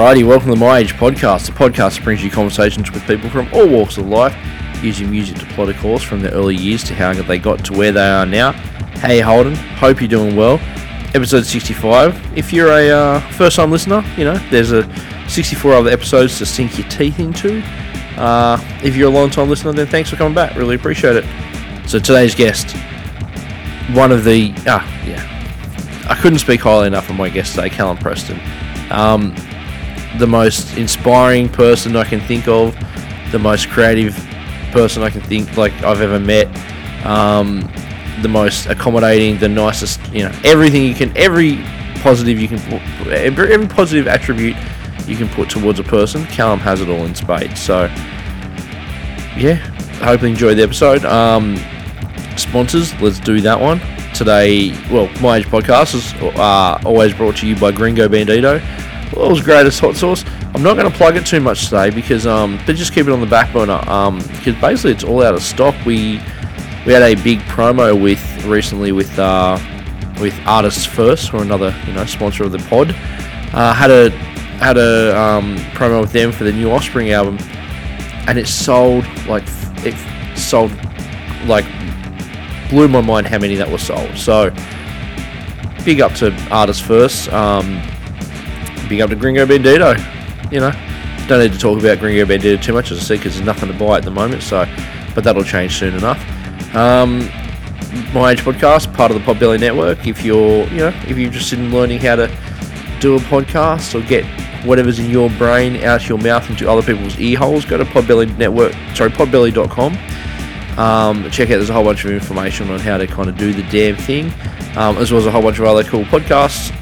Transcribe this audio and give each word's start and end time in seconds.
Alrighty, 0.00 0.26
welcome 0.26 0.48
to 0.48 0.56
My 0.56 0.78
Age 0.78 0.94
Podcast, 0.94 1.44
the 1.44 1.52
podcast 1.52 1.96
that 1.96 2.04
brings 2.04 2.24
you 2.24 2.30
conversations 2.30 2.90
with 2.90 3.06
people 3.06 3.28
from 3.28 3.52
all 3.52 3.68
walks 3.68 3.98
of 3.98 4.08
life, 4.08 4.34
using 4.82 5.10
music 5.10 5.36
to 5.36 5.44
plot 5.48 5.68
a 5.68 5.74
course 5.74 6.02
from 6.02 6.22
their 6.22 6.32
early 6.32 6.56
years 6.56 6.82
to 6.84 6.94
how 6.94 7.12
they 7.12 7.38
got 7.38 7.62
to 7.66 7.74
where 7.74 7.92
they 7.92 8.08
are 8.08 8.24
now. 8.24 8.52
Hey 9.02 9.20
Holden, 9.20 9.54
hope 9.54 10.00
you're 10.00 10.08
doing 10.08 10.36
well. 10.36 10.58
Episode 11.14 11.44
65. 11.44 12.38
If 12.38 12.50
you're 12.50 12.72
a 12.72 12.88
uh, 12.88 13.20
first 13.32 13.56
time 13.56 13.70
listener, 13.70 14.02
you 14.16 14.24
know, 14.24 14.38
there's 14.48 14.72
a 14.72 14.88
64 15.28 15.74
other 15.74 15.90
episodes 15.90 16.38
to 16.38 16.46
sink 16.46 16.78
your 16.78 16.88
teeth 16.88 17.20
into. 17.20 17.60
Uh, 18.16 18.58
if 18.82 18.96
you're 18.96 19.10
a 19.10 19.12
long 19.12 19.28
time 19.28 19.50
listener, 19.50 19.74
then 19.74 19.86
thanks 19.86 20.08
for 20.08 20.16
coming 20.16 20.34
back. 20.34 20.56
Really 20.56 20.76
appreciate 20.76 21.16
it. 21.16 21.26
So 21.86 21.98
today's 21.98 22.34
guest, 22.34 22.74
one 23.94 24.12
of 24.12 24.24
the, 24.24 24.54
ah, 24.66 24.82
yeah, 25.06 26.06
I 26.08 26.14
couldn't 26.14 26.38
speak 26.38 26.62
highly 26.62 26.86
enough 26.86 27.10
of 27.10 27.16
my 27.16 27.28
guest 27.28 27.54
today, 27.54 27.68
Callum 27.68 27.98
Preston. 27.98 28.40
Um, 28.90 29.34
the 30.18 30.26
most 30.26 30.76
inspiring 30.76 31.48
person 31.48 31.96
I 31.96 32.04
can 32.04 32.20
think 32.20 32.48
of, 32.48 32.76
the 33.32 33.38
most 33.38 33.68
creative 33.68 34.14
person 34.72 35.02
I 35.02 35.10
can 35.10 35.20
think 35.22 35.56
like 35.56 35.72
I've 35.82 36.00
ever 36.00 36.18
met, 36.18 36.46
um, 37.06 37.60
the 38.22 38.28
most 38.28 38.66
accommodating, 38.66 39.38
the 39.38 39.48
nicest, 39.48 40.00
you 40.12 40.24
know, 40.24 40.32
everything 40.44 40.84
you 40.84 40.94
can, 40.94 41.16
every 41.16 41.56
positive 42.02 42.38
you 42.38 42.48
can, 42.48 42.58
put, 42.60 43.08
every, 43.08 43.52
every 43.52 43.68
positive 43.68 44.08
attribute 44.08 44.56
you 45.06 45.16
can 45.16 45.28
put 45.28 45.48
towards 45.48 45.78
a 45.78 45.84
person, 45.84 46.24
Callum 46.26 46.58
has 46.60 46.80
it 46.80 46.88
all 46.88 47.04
in 47.04 47.14
spades. 47.14 47.60
So, 47.60 47.84
yeah, 49.36 49.56
hope 50.02 50.22
you 50.22 50.28
enjoyed 50.28 50.58
the 50.58 50.62
episode. 50.62 51.04
Um, 51.04 51.56
sponsors, 52.36 52.92
let's 53.00 53.20
do 53.20 53.40
that 53.42 53.60
one. 53.60 53.80
Today, 54.12 54.72
well, 54.90 55.08
my 55.20 55.38
age 55.38 55.46
podcast 55.46 55.94
is 55.94 56.12
uh, 56.36 56.80
always 56.84 57.14
brought 57.14 57.36
to 57.38 57.46
you 57.46 57.56
by 57.56 57.70
Gringo 57.70 58.08
Bandito 58.08 58.60
world's 59.14 59.42
greatest 59.42 59.80
hot 59.80 59.96
sauce. 59.96 60.24
I'm 60.54 60.62
not 60.62 60.76
going 60.76 60.90
to 60.90 60.96
plug 60.96 61.16
it 61.16 61.26
too 61.26 61.40
much 61.40 61.64
today 61.64 61.90
because 61.90 62.26
um, 62.26 62.58
just 62.66 62.92
keep 62.92 63.06
it 63.06 63.12
on 63.12 63.20
the 63.20 63.26
back 63.26 63.52
burner. 63.52 63.82
Um, 63.88 64.18
because 64.18 64.54
basically 64.60 64.92
it's 64.92 65.04
all 65.04 65.22
out 65.22 65.34
of 65.34 65.42
stock. 65.42 65.74
We 65.84 66.20
we 66.86 66.92
had 66.92 67.02
a 67.02 67.14
big 67.22 67.40
promo 67.40 68.00
with 68.00 68.20
recently 68.44 68.92
with 68.92 69.18
uh, 69.18 69.58
with 70.20 70.34
Artists 70.46 70.86
First, 70.86 71.32
or 71.34 71.42
another 71.42 71.74
you 71.86 71.92
know 71.92 72.04
sponsor 72.06 72.44
of 72.44 72.52
the 72.52 72.58
pod. 72.58 72.90
Uh, 73.52 73.74
had 73.74 73.90
a 73.90 74.10
had 74.60 74.76
a 74.76 75.18
um, 75.18 75.56
promo 75.74 76.00
with 76.00 76.12
them 76.12 76.32
for 76.32 76.44
the 76.44 76.52
new 76.52 76.70
Offspring 76.70 77.12
album, 77.12 77.38
and 78.28 78.38
it 78.38 78.46
sold 78.46 79.04
like 79.26 79.44
it 79.84 79.94
sold 80.38 80.72
like 81.46 81.64
blew 82.70 82.88
my 82.88 83.00
mind 83.00 83.26
how 83.26 83.38
many 83.38 83.56
that 83.56 83.68
was 83.68 83.82
sold. 83.82 84.16
So 84.16 84.50
big 85.84 86.00
up 86.00 86.12
to 86.14 86.32
Artists 86.50 86.82
First. 86.82 87.32
Um, 87.32 87.82
big 88.90 89.00
up 89.00 89.08
to 89.08 89.16
Gringo 89.16 89.46
Bandito. 89.46 89.96
You 90.52 90.58
know, 90.58 90.72
don't 91.28 91.38
need 91.38 91.52
to 91.52 91.58
talk 91.58 91.78
about 91.78 92.00
Gringo 92.00 92.24
Bandito 92.24 92.60
too 92.60 92.72
much, 92.72 92.90
as 92.90 92.98
I 92.98 93.02
said, 93.02 93.18
because 93.18 93.34
there's 93.34 93.46
nothing 93.46 93.72
to 93.72 93.78
buy 93.78 93.98
at 93.98 94.02
the 94.02 94.10
moment. 94.10 94.42
So, 94.42 94.66
but 95.14 95.22
that'll 95.22 95.44
change 95.44 95.78
soon 95.78 95.94
enough. 95.94 96.18
Um, 96.74 97.20
my 98.12 98.32
Age 98.32 98.40
Podcast, 98.40 98.92
part 98.92 99.12
of 99.12 99.16
the 99.16 99.32
Podbelly 99.32 99.60
Network. 99.60 100.06
If 100.06 100.24
you're, 100.24 100.66
you 100.66 100.78
know, 100.78 100.88
if 100.88 101.10
you're 101.10 101.20
interested 101.20 101.60
in 101.60 101.72
learning 101.72 102.00
how 102.00 102.16
to 102.16 102.26
do 102.98 103.16
a 103.16 103.20
podcast 103.20 103.94
or 103.94 104.06
get 104.06 104.24
whatever's 104.66 104.98
in 104.98 105.08
your 105.08 105.30
brain 105.30 105.76
out 105.84 106.06
your 106.06 106.18
mouth 106.18 106.50
into 106.50 106.68
other 106.68 106.82
people's 106.82 107.18
ear 107.18 107.38
holes, 107.38 107.64
go 107.64 107.78
to 107.78 107.84
Podbelly 107.84 108.36
Network. 108.36 108.72
Sorry, 108.94 109.10
Podbelly.com. 109.10 109.96
Um, 110.78 111.30
check 111.30 111.48
out. 111.50 111.56
There's 111.56 111.70
a 111.70 111.74
whole 111.74 111.84
bunch 111.84 112.04
of 112.04 112.10
information 112.10 112.70
on 112.70 112.80
how 112.80 112.98
to 112.98 113.06
kind 113.06 113.28
of 113.28 113.36
do 113.36 113.52
the 113.52 113.62
damn 113.70 113.94
thing, 113.94 114.32
um, 114.76 114.98
as 114.98 115.12
well 115.12 115.20
as 115.20 115.26
a 115.26 115.30
whole 115.30 115.42
bunch 115.42 115.60
of 115.60 115.64
other 115.64 115.84
cool 115.84 116.04
podcasts 116.04 116.76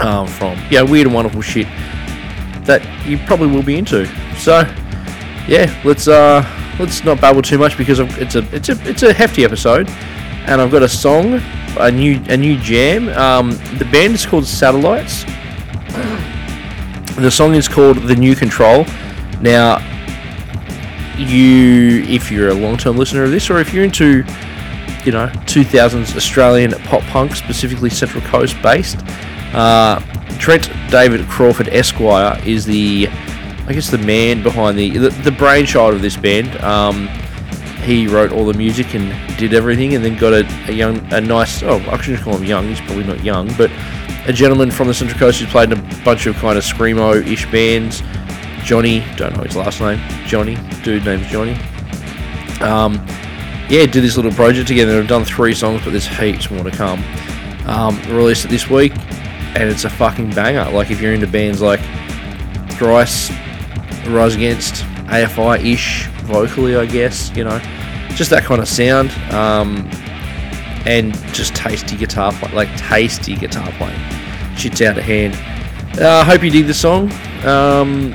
um, 0.00 0.26
from 0.26 0.58
yeah 0.70 0.82
weird 0.82 1.06
and 1.06 1.14
wonderful 1.14 1.42
shit 1.42 1.66
that 2.64 2.82
you 3.06 3.18
probably 3.18 3.48
will 3.48 3.62
be 3.62 3.76
into. 3.76 4.06
So 4.36 4.60
yeah, 5.48 5.80
let's 5.84 6.06
uh 6.06 6.44
let's 6.78 7.02
not 7.02 7.20
babble 7.20 7.42
too 7.42 7.58
much 7.58 7.76
because 7.76 7.98
it's 7.98 8.34
a 8.36 8.54
it's 8.54 8.68
a 8.68 8.88
it's 8.88 9.02
a 9.02 9.12
hefty 9.12 9.44
episode, 9.44 9.88
and 10.46 10.60
I've 10.60 10.70
got 10.70 10.82
a 10.82 10.88
song, 10.88 11.40
a 11.78 11.90
new 11.90 12.22
a 12.28 12.36
new 12.36 12.58
jam. 12.58 13.08
Um, 13.08 13.50
the 13.78 13.88
band 13.90 14.14
is 14.14 14.24
called 14.24 14.46
Satellites. 14.46 15.24
The 17.16 17.30
song 17.30 17.54
is 17.54 17.66
called 17.66 17.96
The 17.96 18.14
New 18.14 18.36
Control. 18.36 18.84
Now, 19.40 19.78
you 21.16 22.04
if 22.04 22.30
you're 22.30 22.50
a 22.50 22.54
long-term 22.54 22.96
listener 22.96 23.24
of 23.24 23.32
this, 23.32 23.50
or 23.50 23.58
if 23.58 23.74
you're 23.74 23.84
into 23.84 24.24
you 25.04 25.12
know 25.12 25.28
2000s 25.46 26.14
Australian 26.16 26.72
pop 26.84 27.02
punk, 27.04 27.34
specifically 27.34 27.90
Central 27.90 28.22
Coast 28.24 28.60
based. 28.62 28.98
Uh, 29.52 30.00
Trent 30.38 30.70
David 30.90 31.26
Crawford 31.26 31.68
Esquire 31.68 32.40
is 32.44 32.64
the, 32.64 33.08
I 33.66 33.72
guess, 33.72 33.90
the 33.90 33.98
man 33.98 34.42
behind 34.42 34.78
the 34.78 34.96
the, 34.96 35.08
the 35.10 35.32
brainchild 35.32 35.94
of 35.94 36.02
this 36.02 36.16
band. 36.16 36.56
Um, 36.62 37.08
he 37.82 38.06
wrote 38.06 38.32
all 38.32 38.44
the 38.44 38.54
music 38.54 38.94
and 38.94 39.10
did 39.38 39.54
everything, 39.54 39.94
and 39.94 40.04
then 40.04 40.16
got 40.16 40.32
a, 40.32 40.46
a 40.68 40.72
young, 40.72 41.00
a 41.12 41.20
nice. 41.20 41.62
Oh, 41.62 41.78
I 41.90 42.00
shouldn't 42.00 42.22
call 42.22 42.36
him 42.36 42.44
young. 42.44 42.68
He's 42.68 42.80
probably 42.80 43.04
not 43.04 43.22
young, 43.24 43.52
but 43.56 43.70
a 44.26 44.32
gentleman 44.32 44.70
from 44.70 44.88
the 44.88 44.94
Central 44.94 45.18
Coast 45.18 45.40
who's 45.40 45.50
played 45.50 45.72
in 45.72 45.78
a 45.78 46.04
bunch 46.04 46.26
of 46.26 46.36
kind 46.36 46.58
of 46.58 46.64
screamo-ish 46.64 47.50
bands. 47.50 48.02
Johnny, 48.62 49.04
don't 49.16 49.34
know 49.36 49.42
his 49.42 49.56
last 49.56 49.80
name. 49.80 49.98
Johnny, 50.26 50.58
dude 50.82 51.04
name's 51.04 51.26
Johnny. 51.28 51.52
Um, 52.60 52.94
yeah, 53.70 53.86
did 53.86 54.02
this 54.02 54.16
little 54.16 54.32
project 54.32 54.68
together. 54.68 54.98
They've 54.98 55.08
done 55.08 55.24
three 55.24 55.54
songs, 55.54 55.82
but 55.82 55.90
there's 55.90 56.06
heaps 56.06 56.50
more 56.50 56.64
to 56.64 56.70
come. 56.70 57.02
Um, 57.66 58.00
released 58.14 58.44
it 58.44 58.48
this 58.48 58.68
week 58.68 58.92
and 59.54 59.68
it's 59.68 59.84
a 59.84 59.90
fucking 59.90 60.30
banger. 60.30 60.70
Like 60.70 60.90
if 60.90 61.00
you're 61.00 61.12
into 61.12 61.26
bands 61.26 61.60
like 61.60 61.80
Thrice, 62.72 63.30
Rise 64.06 64.36
Against, 64.36 64.84
AFI 65.06 65.64
ish 65.64 66.06
vocally, 66.24 66.76
I 66.76 66.86
guess, 66.86 67.34
you 67.36 67.44
know, 67.44 67.58
just 68.14 68.30
that 68.30 68.44
kind 68.44 68.60
of 68.60 68.68
sound, 68.68 69.10
um, 69.32 69.88
and 70.86 71.14
just 71.32 71.54
tasty 71.54 71.96
guitar 71.96 72.32
play, 72.32 72.52
like 72.52 72.76
tasty 72.76 73.34
guitar 73.36 73.70
playing. 73.72 74.00
Shit's 74.56 74.82
out 74.82 74.98
of 74.98 75.04
hand. 75.04 75.34
I 75.98 76.20
uh, 76.20 76.24
hope 76.24 76.42
you 76.42 76.50
dig 76.50 76.66
the 76.66 76.74
song. 76.74 77.10
Um, 77.44 78.14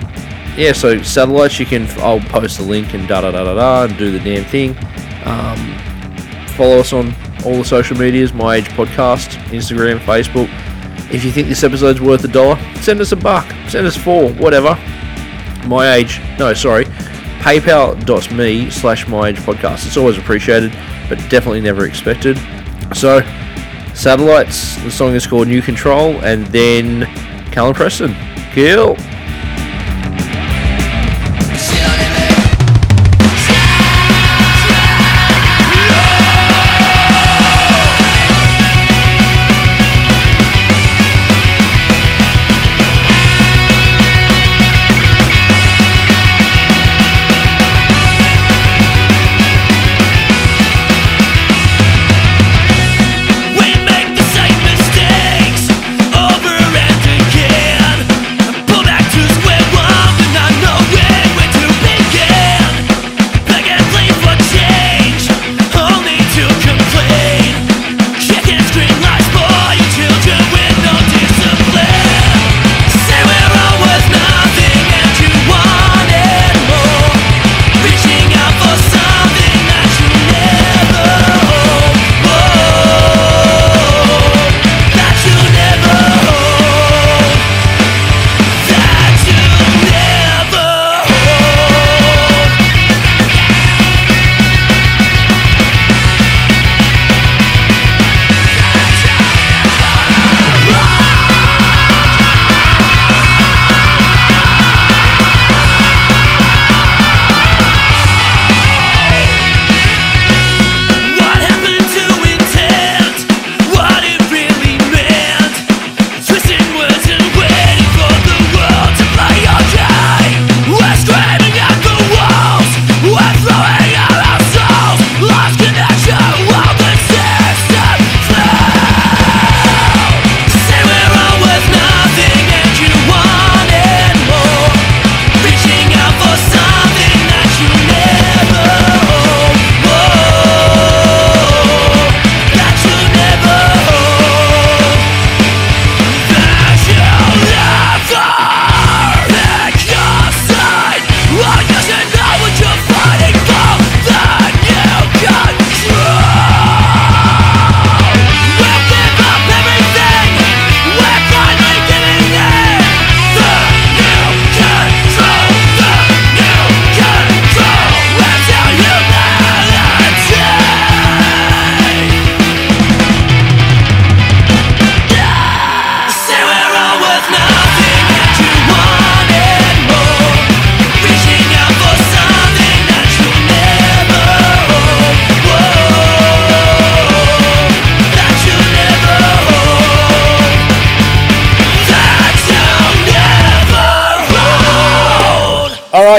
yeah, 0.56 0.72
so 0.72 1.02
satellites, 1.02 1.60
you 1.60 1.66
can. 1.66 1.88
I'll 2.00 2.20
post 2.20 2.58
the 2.58 2.64
link 2.64 2.94
and 2.94 3.08
da 3.08 3.22
da 3.22 3.32
da 3.32 3.44
da 3.44 3.54
da 3.56 3.84
and 3.86 3.98
do 3.98 4.12
the 4.12 4.20
damn 4.20 4.46
thing. 4.46 4.78
Um, 5.26 5.78
follow 6.50 6.80
us 6.80 6.94
on 6.94 7.14
all 7.46 7.58
the 7.58 7.66
social 7.66 7.98
medias, 7.98 8.34
My 8.34 8.58
Age 8.58 8.70
Podcast, 8.70 9.32
Instagram, 9.48 10.00
Facebook. 10.00 10.50
If 11.14 11.24
you 11.24 11.32
think 11.32 11.48
this 11.48 11.64
episode's 11.64 12.02
worth 12.02 12.24
a 12.24 12.28
dollar, 12.28 12.58
send 12.82 13.00
us 13.00 13.12
a 13.12 13.16
buck, 13.16 13.48
send 13.70 13.86
us 13.86 13.96
four, 13.96 14.32
whatever. 14.34 14.76
My 15.68 15.94
age, 15.94 16.20
no, 16.40 16.54
sorry, 16.54 16.86
paypal.me 17.40 18.70
slash 18.72 19.08
my 19.08 19.30
age 19.30 19.38
podcast. 19.38 19.86
It's 19.86 19.96
always 19.96 20.18
appreciated, 20.18 20.72
but 21.08 21.18
definitely 21.30 21.62
never 21.62 21.86
expected. 21.86 22.38
So, 22.96 23.22
Satellites, 23.94 24.82
the 24.84 24.90
song 24.90 25.14
is 25.14 25.28
called 25.28 25.48
New 25.48 25.62
Control, 25.62 26.16
and 26.24 26.48
then 26.48 27.06
Callum 27.52 27.76
Preston. 27.76 28.16
Kill. 28.52 28.98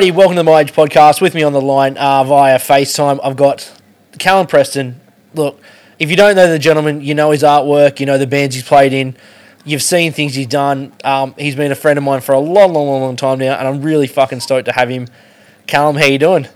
Alrighty, 0.04 0.14
welcome 0.14 0.36
to 0.36 0.40
the 0.40 0.44
My 0.44 0.60
Age 0.60 0.74
podcast. 0.74 1.22
With 1.22 1.34
me 1.34 1.42
on 1.44 1.54
the 1.54 1.62
line 1.62 1.96
uh, 1.96 2.24
via 2.24 2.58
FaceTime, 2.58 3.20
I've 3.24 3.36
got 3.36 3.72
Callum 4.18 4.46
Preston. 4.46 5.00
Look, 5.32 5.58
if 5.98 6.10
you 6.10 6.16
don't 6.16 6.36
know 6.36 6.46
the 6.46 6.58
gentleman, 6.58 7.00
you 7.00 7.14
know 7.14 7.30
his 7.30 7.42
artwork, 7.42 8.00
you 8.00 8.04
know 8.04 8.18
the 8.18 8.26
bands 8.26 8.54
he's 8.54 8.64
played 8.64 8.92
in, 8.92 9.16
you've 9.64 9.82
seen 9.82 10.12
things 10.12 10.34
he's 10.34 10.46
done. 10.46 10.92
Um, 11.04 11.34
he's 11.38 11.56
been 11.56 11.72
a 11.72 11.74
friend 11.74 11.96
of 11.96 12.04
mine 12.04 12.20
for 12.20 12.32
a 12.32 12.38
long, 12.38 12.74
long, 12.74 12.86
long, 12.86 13.00
long 13.00 13.16
time 13.16 13.38
now, 13.38 13.56
and 13.56 13.66
I'm 13.66 13.80
really 13.80 14.06
fucking 14.06 14.40
stoked 14.40 14.66
to 14.66 14.72
have 14.72 14.90
him. 14.90 15.08
Callum, 15.66 15.96
how 15.96 16.04
you 16.04 16.18
doing? 16.18 16.48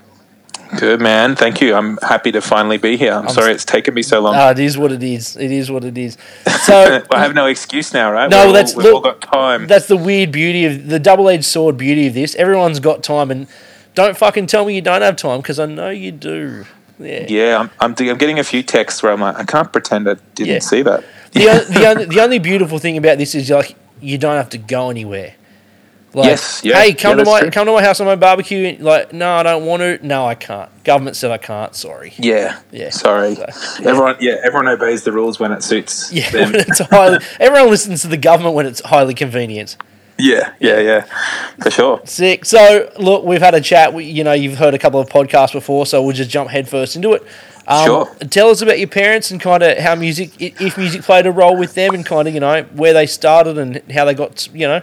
Good 0.77 1.01
man, 1.01 1.35
thank 1.35 1.61
you. 1.63 1.75
I'm 1.75 1.97
happy 2.03 2.31
to 2.33 2.41
finally 2.43 2.77
be 2.77 2.97
here. 2.97 3.13
I'm, 3.15 3.29
I'm 3.29 3.35
sorry 3.35 3.53
it's 3.53 3.65
taken 3.65 3.95
me 3.95 4.03
so 4.03 4.21
long. 4.21 4.35
Uh, 4.35 4.51
it 4.51 4.59
is 4.59 4.77
what 4.77 4.93
it 4.93 5.03
is. 5.03 5.35
It 5.37 5.51
is 5.51 5.71
what 5.71 5.85
it 5.85 5.97
is. 5.97 6.17
So 6.69 6.75
well, 6.91 7.03
I 7.13 7.21
have 7.21 7.35
no 7.35 7.47
excuse 7.47 7.95
now, 7.95 8.13
right? 8.13 8.29
No, 8.29 8.47
we've 8.47 8.55
that's 8.55 8.75
all, 8.75 8.83
we've 8.83 8.95
all 8.95 9.01
got 9.01 9.23
time. 9.23 9.67
That's 9.67 9.87
the 9.87 9.97
weird 9.97 10.31
beauty 10.33 10.67
of 10.67 10.89
the 10.89 10.99
double-edged 10.99 11.45
sword 11.47 11.79
beauty 11.79 12.09
of 12.09 12.15
this. 12.15 12.35
Everyone's 12.35 12.79
got 12.81 13.03
time, 13.03 13.31
and 13.31 13.47
don't 13.95 14.17
fucking 14.17 14.49
tell 14.49 14.67
me 14.67 14.75
you 14.75 14.83
don't 14.83 15.01
have 15.01 15.17
time 15.17 15.41
because 15.41 15.59
I 15.59 15.65
know 15.67 15.89
you 15.89 16.13
do. 16.13 16.67
Yeah. 16.99 17.25
Yeah, 17.29 17.59
I'm, 17.61 17.71
I'm, 17.81 17.95
I'm 18.07 18.19
getting 18.19 18.39
a 18.39 18.45
few 18.45 18.63
texts 18.63 19.03
where 19.03 19.13
I'm 19.13 19.21
like, 19.21 19.37
I 19.37 19.45
can't 19.45 19.73
pretend 19.73 20.11
I 20.11 20.17
didn't 20.35 20.53
Yeah. 20.53 20.59
see 20.59 20.83
that. 20.83 21.05
The, 21.33 21.49
o- 21.49 21.65
the, 21.65 21.87
only, 21.91 22.05
the 22.05 22.21
only 22.21 22.39
beautiful 22.39 22.79
thing 22.79 22.99
about 22.99 23.17
this 23.17 23.35
is 23.35 23.49
like 23.49 23.75
you 24.03 24.19
don't 24.19 24.37
have 24.37 24.51
to 24.51 24.59
go 24.59 24.91
anywhere. 24.91 25.35
Like, 26.19 26.27
Yes, 26.27 26.61
yeah, 26.65 26.81
hey, 26.81 26.95
come 26.95 27.17
yeah, 27.19 27.25
to 27.25 27.31
my 27.31 27.41
true. 27.41 27.51
come 27.51 27.67
to 27.67 27.73
my 27.73 27.83
house 27.83 28.01
on 28.01 28.07
my 28.07 28.17
barbecue. 28.17 28.77
Like, 28.81 29.13
no, 29.13 29.33
I 29.35 29.43
don't 29.43 29.65
want 29.65 29.81
to. 29.83 30.07
No, 30.07 30.27
I 30.27 30.35
can't. 30.35 30.69
Government 30.85 31.17
said 31.17 31.31
I 31.31 31.39
can't. 31.39 31.75
Sorry. 31.75 32.13
Yeah, 32.19 32.59
Yeah. 32.73 32.91
Sorry, 32.91 33.35
So, 33.37 33.47
yeah. 33.81 33.89
everyone. 33.89 34.17
Yeah, 34.21 34.37
everyone 34.43 34.69
obeys 34.69 35.05
the 35.05 35.13
rules 35.13 35.39
when 35.39 35.53
it 35.53 35.63
suits 35.63 36.13
Yeah, 36.19 36.29
them. 36.31 36.55
it's 36.55 36.81
highly, 36.81 37.19
everyone 37.41 37.71
listens 37.71 38.03
to 38.03 38.09
the 38.09 38.17
government 38.17 38.55
when 38.55 38.67
it's 38.67 38.81
highly 38.85 39.15
convenient. 39.15 39.77
yeah, 40.19 40.53
yeah, 40.59 40.81
yeah, 40.81 41.05
for 41.63 41.71
sure. 41.71 42.01
Sick. 42.05 42.45
So, 42.45 42.91
look, 42.99 43.25
we've 43.25 43.41
had 43.41 43.55
a 43.55 43.61
chat. 43.61 43.95
We, 43.95 44.05
you 44.05 44.25
know, 44.25 44.33
you've 44.33 44.59
heard 44.59 44.75
a 44.75 44.79
couple 44.79 44.99
of 45.01 45.09
podcasts 45.09 45.53
before, 45.53 45.87
so 45.87 46.03
we'll 46.03 46.17
just 46.17 46.31
jump 46.31 46.51
headfirst 46.51 46.97
into 46.97 47.13
it. 47.13 47.23
Um, 47.69 47.85
Sure. 47.85 48.15
Tell 48.31 48.49
us 48.49 48.61
about 48.63 48.79
your 48.81 48.89
parents 48.89 49.31
and 49.31 49.41
kind 49.41 49.63
of 49.63 49.79
how 49.79 49.95
music, 49.95 50.31
if 50.41 50.77
music 50.79 51.03
played 51.03 51.27
a 51.27 51.31
role 51.31 51.57
with 51.57 51.75
them, 51.75 51.95
and 51.95 52.05
kind 52.05 52.27
of 52.27 52.35
you 52.35 52.41
know 52.41 52.63
where 52.75 52.93
they 52.95 53.07
started 53.07 53.59
and 53.59 53.81
how 53.93 54.07
they 54.07 54.15
got, 54.15 54.49
you 54.55 54.67
know, 54.67 54.83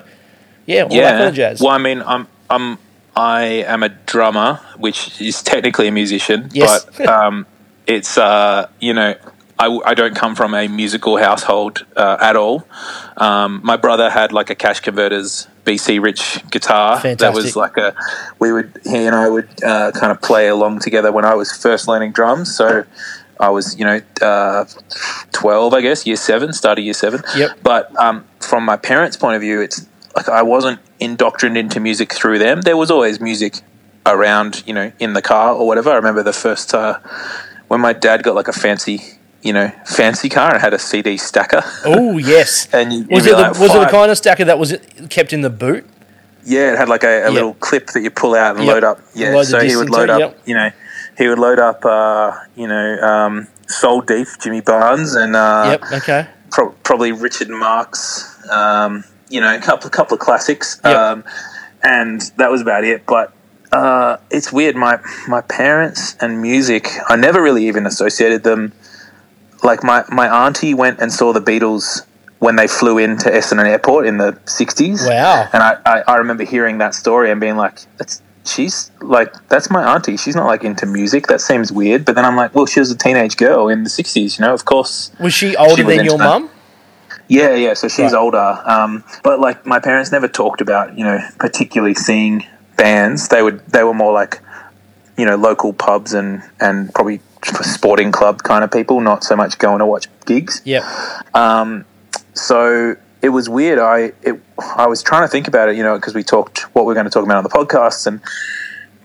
yeah, 0.65 0.83
all 0.83 0.89
that 0.89 1.17
kind 1.17 1.29
of 1.29 1.35
jazz. 1.35 1.61
Well, 1.61 1.71
I 1.71 1.77
mean, 1.77 2.01
I'm, 2.01 2.27
I'm, 2.49 2.77
I 3.15 3.43
am 3.67 3.83
a 3.83 3.89
drummer, 3.89 4.59
which 4.77 5.21
is 5.21 5.41
technically 5.51 5.87
a 5.87 5.91
musician, 5.91 6.49
Yes. 6.53 6.85
but 6.85 7.07
um, 7.07 7.45
it's, 7.87 8.17
uh, 8.17 8.67
you 8.79 8.93
know, 8.93 9.15
I, 9.57 9.79
I 9.85 9.93
don't 9.93 10.15
come 10.15 10.35
from 10.35 10.53
a 10.53 10.67
musical 10.67 11.15
household 11.17 11.85
uh, 11.95 12.17
at 12.19 12.35
all. 12.35 12.67
Um, 13.15 13.61
my 13.63 13.77
brother 13.77 14.09
had 14.09 14.33
like 14.33 14.49
a 14.49 14.55
cash 14.55 14.81
converters 14.81 15.47
BC 15.63 16.01
Rich 16.03 16.43
guitar. 16.51 16.99
Fantastic. 16.99 17.19
That 17.19 17.33
was 17.33 17.55
like 17.55 17.77
a, 17.77 17.95
we 18.37 18.51
would, 18.51 18.81
he 18.83 19.05
and 19.05 19.15
I 19.15 19.29
would 19.29 19.47
uh, 19.63 19.91
kind 19.93 20.11
of 20.11 20.21
play 20.21 20.49
along 20.49 20.79
together 20.79 21.11
when 21.11 21.23
I 21.23 21.35
was 21.35 21.53
first 21.53 21.87
learning 21.87 22.11
drums. 22.11 22.53
So 22.53 22.83
I 23.39 23.49
was, 23.49 23.77
you 23.79 23.85
know, 23.85 24.01
uh, 24.21 24.65
12, 25.31 25.73
I 25.73 25.81
guess, 25.81 26.05
year 26.05 26.17
seven, 26.17 26.51
started 26.51 26.81
year 26.81 26.93
seven. 26.93 27.23
Yep. 27.37 27.59
But 27.63 27.97
um, 27.97 28.25
from 28.41 28.65
my 28.65 28.75
parents' 28.75 29.15
point 29.15 29.35
of 29.37 29.41
view, 29.41 29.61
it's 29.61 29.87
like 30.15 30.29
I 30.29 30.41
wasn't 30.43 30.79
indoctrinated 30.99 31.65
into 31.65 31.79
music 31.79 32.13
through 32.13 32.39
them. 32.39 32.61
There 32.61 32.77
was 32.77 32.89
always 32.91 33.19
music 33.19 33.55
around, 34.05 34.63
you 34.65 34.73
know, 34.73 34.91
in 34.99 35.13
the 35.13 35.21
car 35.21 35.53
or 35.53 35.67
whatever. 35.67 35.89
I 35.91 35.95
remember 35.95 36.23
the 36.23 36.33
first 36.33 36.73
uh, 36.73 36.99
when 37.67 37.81
my 37.81 37.93
dad 37.93 38.23
got 38.23 38.35
like 38.35 38.47
a 38.47 38.53
fancy, 38.53 39.01
you 39.41 39.51
know, 39.53 39.71
fancy 39.85 40.29
car 40.29 40.53
and 40.53 40.61
had 40.61 40.73
a 40.73 40.79
CD 40.79 41.17
stacker. 41.17 41.61
Oh 41.85 42.17
yes. 42.33 42.67
And 42.73 42.93
you, 42.93 43.07
Was 43.09 43.25
it 43.25 43.31
the, 43.31 43.35
like, 43.41 43.59
was 43.59 43.73
it 43.75 43.79
the 43.79 43.85
kind 43.87 44.11
of 44.11 44.17
stacker 44.17 44.45
that 44.45 44.57
was 44.59 44.75
kept 45.09 45.33
in 45.33 45.41
the 45.41 45.49
boot? 45.49 45.85
Yeah, 46.45 46.73
it 46.73 46.77
had 46.77 46.89
like 46.89 47.03
a, 47.03 47.27
a 47.27 47.31
little 47.31 47.55
clip 47.55 47.87
that 47.87 48.01
you 48.01 48.11
pull 48.11 48.35
out 48.35 48.55
and 48.55 48.65
Yep. 48.65 48.73
load 48.73 48.83
up. 48.83 48.99
Yeah, 49.15 49.41
so 49.41 49.59
he 49.61 49.75
would 49.75 49.89
load 49.89 50.11
up. 50.11 50.19
yep. 50.19 50.39
You 50.45 50.53
know, 50.53 50.69
he 51.17 51.27
would 51.27 51.39
load 51.39 51.57
up. 51.57 51.83
Uh, 51.83 52.33
you 52.55 52.67
know, 52.67 52.99
um, 53.01 53.47
Soul 53.67 54.01
Deep, 54.01 54.27
Jimmy 54.39 54.61
Barnes, 54.61 55.15
and 55.15 55.35
uh, 55.35 55.79
yep. 55.81 55.91
Okay. 56.03 56.27
pro- 56.51 56.69
probably 56.83 57.11
Richard 57.11 57.49
Marx. 57.49 58.31
Um, 58.47 59.03
you 59.35 59.41
know, 59.41 59.53
a 59.53 59.59
couple 59.59 59.89
couple 59.89 60.15
of 60.15 60.21
classics. 60.21 60.79
Yep. 60.83 60.95
Um, 60.95 61.23
and 61.83 62.21
that 62.37 62.49
was 62.49 62.61
about 62.61 62.85
it. 62.85 63.05
But 63.05 63.33
uh, 63.71 64.17
it's 64.31 64.51
weird. 64.51 64.75
My 64.77 64.99
my 65.27 65.41
parents 65.41 66.15
and 66.21 66.41
music, 66.41 66.87
I 67.09 67.17
never 67.17 67.43
really 67.43 67.67
even 67.67 67.85
associated 67.85 68.43
them. 68.43 68.71
Like 69.61 69.83
my 69.83 70.05
my 70.09 70.45
auntie 70.45 70.73
went 70.73 70.99
and 71.01 71.11
saw 71.11 71.33
the 71.33 71.41
Beatles 71.41 72.05
when 72.39 72.55
they 72.55 72.67
flew 72.67 72.97
into 72.97 73.29
Essendon 73.29 73.67
Airport 73.67 74.07
in 74.07 74.17
the 74.17 74.31
'60s. 74.45 75.05
Wow. 75.05 75.49
And 75.51 75.61
I, 75.61 75.77
I, 75.85 76.03
I 76.07 76.15
remember 76.17 76.45
hearing 76.45 76.77
that 76.77 76.95
story 76.95 77.29
and 77.29 77.41
being 77.41 77.57
like, 77.57 77.79
that's 77.97 78.21
she's 78.45 78.89
like 79.01 79.33
that's 79.49 79.69
my 79.69 79.83
auntie. 79.95 80.15
She's 80.15 80.35
not 80.35 80.47
like 80.47 80.63
into 80.63 80.85
music. 80.85 81.27
That 81.27 81.41
seems 81.41 81.73
weird. 81.73 82.05
But 82.05 82.15
then 82.15 82.23
I'm 82.23 82.37
like, 82.37 82.55
well, 82.55 82.67
she 82.67 82.79
was 82.79 82.89
a 82.89 82.97
teenage 82.97 83.35
girl 83.35 83.67
in 83.67 83.83
the 83.83 83.89
'60s. 83.89 84.39
You 84.39 84.45
know, 84.45 84.53
of 84.53 84.63
course. 84.63 85.11
Was 85.19 85.33
she 85.33 85.57
older 85.57 85.75
She 85.75 85.83
was 85.83 85.97
than 85.97 86.05
your 86.05 86.17
mum? 86.17 86.49
Yeah, 87.27 87.55
yeah. 87.55 87.73
So 87.73 87.87
she's 87.87 88.11
Right. 88.11 88.19
older. 88.19 88.61
Um, 88.65 89.03
but 89.23 89.39
like 89.39 89.65
my 89.65 89.79
parents 89.79 90.11
never 90.11 90.27
talked 90.27 90.61
about, 90.61 90.97
you 90.97 91.03
know, 91.03 91.19
particularly 91.39 91.93
seeing 91.95 92.45
bands. 92.77 93.27
They 93.29 93.41
would 93.41 93.65
they 93.67 93.83
were 93.83 93.93
more 93.93 94.13
like, 94.13 94.41
you 95.17 95.25
know, 95.25 95.35
local 95.35 95.73
pubs 95.73 96.13
and 96.13 96.43
and 96.59 96.93
probably 96.93 97.21
sporting 97.61 98.11
club 98.11 98.43
kind 98.43 98.63
of 98.63 98.71
people, 98.71 99.01
not 99.01 99.23
so 99.23 99.35
much 99.35 99.57
going 99.57 99.79
to 99.79 99.85
watch 99.85 100.07
gigs. 100.25 100.61
Yep. 100.65 100.83
Um, 101.33 101.85
so 102.33 102.95
it 103.21 103.29
was 103.29 103.49
weird. 103.49 103.79
I 103.79 104.11
it, 104.21 104.39
I 104.75 104.87
was 104.87 105.01
trying 105.01 105.23
to 105.23 105.27
think 105.27 105.47
about 105.47 105.69
it, 105.69 105.75
you 105.75 105.83
know, 105.83 105.95
because 105.95 106.13
we 106.13 106.23
talked 106.23 106.61
what 106.75 106.85
we're 106.85 106.93
going 106.93 107.05
to 107.05 107.11
talk 107.11 107.23
about 107.23 107.37
on 107.37 107.43
the 107.43 107.49
podcast 107.49 108.05
and 108.07 108.21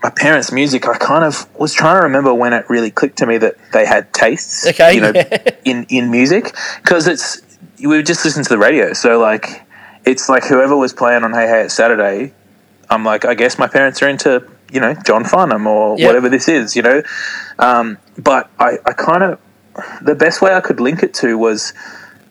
my 0.03 0.11
parents' 0.11 0.51
music. 0.51 0.87
I 0.89 0.97
kind 0.97 1.25
of 1.25 1.47
was 1.59 1.73
trying 1.75 2.01
to 2.01 2.05
remember 2.05 2.33
when 2.35 2.53
it 2.53 2.69
really 2.71 2.91
clicked 2.91 3.19
to 3.19 3.27
me 3.27 3.39
that 3.39 3.57
they 3.73 3.85
had 3.87 4.13
tastes, 4.13 4.67
Okay, 4.67 4.95
you 4.95 5.01
know, 5.01 5.13
yeah. 5.15 5.51
in 5.65 5.85
in 5.89 6.11
music 6.11 6.55
because 6.83 7.07
it's 7.07 7.43
we 7.81 7.87
would 7.89 8.07
just 8.07 8.25
listen 8.25 8.43
to 8.43 8.49
the 8.49 8.59
radio. 8.59 8.93
So 8.93 9.19
like 9.19 9.63
it's 10.05 10.29
like 10.29 10.45
whoever 10.45 10.77
was 10.77 10.93
playing 10.93 11.25
on 11.25 11.33
Hey 11.33 11.47
Hey 11.47 11.63
It's 11.65 11.75
Saturday. 11.75 12.33
I'm 12.89 13.05
like, 13.05 13.25
I 13.25 13.35
guess 13.35 13.59
my 13.59 13.69
parents 13.69 14.03
are 14.03 14.09
into 14.09 14.47
you 14.73 14.81
know 14.81 14.95
John 15.07 15.25
Farnham 15.25 15.67
or 15.67 15.99
Yep. 15.99 16.07
whatever 16.07 16.29
this 16.29 16.49
is, 16.49 16.77
you 16.77 16.83
know. 16.83 17.03
Um, 17.59 17.99
but 18.19 18.51
I, 18.59 18.79
I 18.87 18.93
kind 18.93 19.23
of 19.23 19.39
the 20.03 20.15
best 20.15 20.43
way 20.43 20.53
I 20.55 20.61
could 20.61 20.81
link 20.81 21.03
it 21.03 21.15
to 21.15 21.37
was 21.39 21.73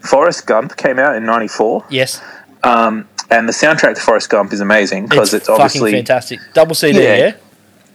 Forrest 0.02 0.46
Gump 0.48 0.76
came 0.78 1.00
out 1.00 1.16
in 1.16 1.26
'94, 1.26 1.86
Yes. 1.90 2.22
um, 2.64 3.08
and 3.30 3.48
the 3.48 3.54
soundtrack 3.54 3.96
to 3.96 4.02
Forrest 4.02 4.30
Gump 4.30 4.54
is 4.54 4.60
amazing 4.62 5.08
because 5.08 5.34
it's, 5.34 5.48
fucking 5.48 5.62
obviously 5.64 5.92
fantastic. 5.94 6.40
Double 6.54 6.76
CD. 6.76 7.00
Yeah. 7.04 7.16
Yeah. 7.18 7.36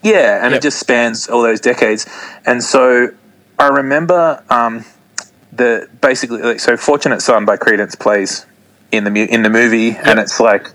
yeah, 0.02 0.44
and 0.44 0.52
Yep. 0.52 0.58
it 0.58 0.62
just 0.62 0.78
spans 0.78 1.28
all 1.28 1.42
those 1.42 1.60
decades. 1.60 2.06
And 2.46 2.62
so 2.62 3.08
I 3.58 3.68
remember 3.68 4.42
um, 4.50 4.84
the 5.56 5.88
basically 6.00 6.42
like, 6.42 6.60
so 6.60 6.76
"Fortunate 6.76 7.20
Son" 7.22 7.44
by 7.44 7.56
Creedence 7.56 7.98
plays 7.98 8.46
in 8.92 9.04
the 9.04 9.10
mu- 9.10 9.26
in 9.28 9.42
the 9.42 9.50
movie, 9.50 9.90
and 9.96 10.18
it's 10.18 10.40
like, 10.40 10.68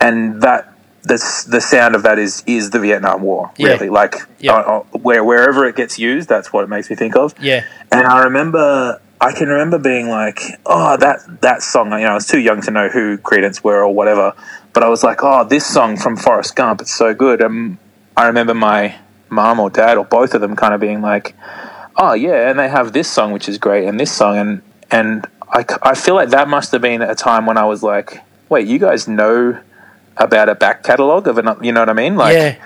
and 0.00 0.42
that 0.42 0.72
the 1.02 1.18
the 1.48 1.60
sound 1.60 1.94
of 1.94 2.02
that 2.04 2.18
is 2.18 2.42
is 2.46 2.70
the 2.70 2.78
Vietnam 2.80 3.22
War 3.22 3.50
Yeah. 3.56 3.68
really 3.72 3.90
like 3.90 4.16
Yeah. 4.38 4.54
uh, 4.54 4.60
uh, 4.94 4.98
where 4.98 5.22
wherever 5.22 5.66
it 5.66 5.76
gets 5.76 5.98
used, 5.98 6.28
that's 6.28 6.52
what 6.52 6.64
it 6.64 6.68
makes 6.68 6.88
me 6.90 6.96
think 6.96 7.16
of. 7.16 7.34
Yeah. 7.40 7.64
And 7.92 8.06
I 8.06 8.24
remember, 8.24 9.00
I 9.20 9.32
can 9.32 9.48
remember 9.48 9.78
being 9.78 10.08
like, 10.08 10.40
oh, 10.66 10.96
that 10.96 11.40
that 11.42 11.62
song. 11.62 11.92
You 11.92 11.98
know, 12.06 12.12
I 12.12 12.14
was 12.14 12.26
too 12.26 12.40
young 12.40 12.62
to 12.62 12.70
know 12.70 12.88
who 12.88 13.18
Creedence 13.18 13.62
were 13.62 13.82
or 13.84 13.92
whatever, 13.94 14.32
but 14.72 14.82
I 14.82 14.88
was 14.88 15.04
like, 15.04 15.22
oh, 15.22 15.44
this 15.44 15.66
song 15.66 15.96
from 15.96 16.16
Forrest 16.16 16.56
Gump, 16.56 16.80
it's 16.80 16.94
so 16.94 17.12
good. 17.14 17.40
And 17.42 17.76
I 18.16 18.26
remember 18.26 18.54
my 18.54 18.96
mom 19.28 19.60
or 19.60 19.68
dad 19.68 19.98
or 19.98 20.04
both 20.04 20.32
of 20.34 20.40
them 20.40 20.56
kind 20.56 20.72
of 20.74 20.80
being 20.80 21.00
like, 21.02 21.34
oh 21.96 22.14
yeah, 22.14 22.50
and 22.50 22.58
they 22.58 22.68
have 22.68 22.92
this 22.92 23.10
song 23.10 23.32
which 23.32 23.48
is 23.48 23.58
great, 23.58 23.86
and 23.86 23.98
this 23.98 24.12
song, 24.12 24.36
and 24.36 24.62
and 24.90 25.26
I, 25.50 25.64
I 25.82 25.94
feel 25.94 26.14
like 26.14 26.30
that 26.30 26.48
must 26.48 26.72
have 26.72 26.82
been 26.82 27.02
a 27.02 27.14
time 27.14 27.46
when 27.46 27.56
I 27.56 27.64
was 27.64 27.82
like, 27.82 28.20
wait, 28.48 28.66
you 28.66 28.78
guys 28.78 29.06
know 29.06 29.60
about 30.16 30.48
a 30.48 30.54
back 30.54 30.82
catalogue 30.82 31.26
of 31.28 31.38
an, 31.38 31.56
you 31.62 31.72
know 31.72 31.80
what 31.80 31.88
I 31.88 31.94
mean? 31.94 32.16
Like, 32.16 32.34
yeah. 32.34 32.56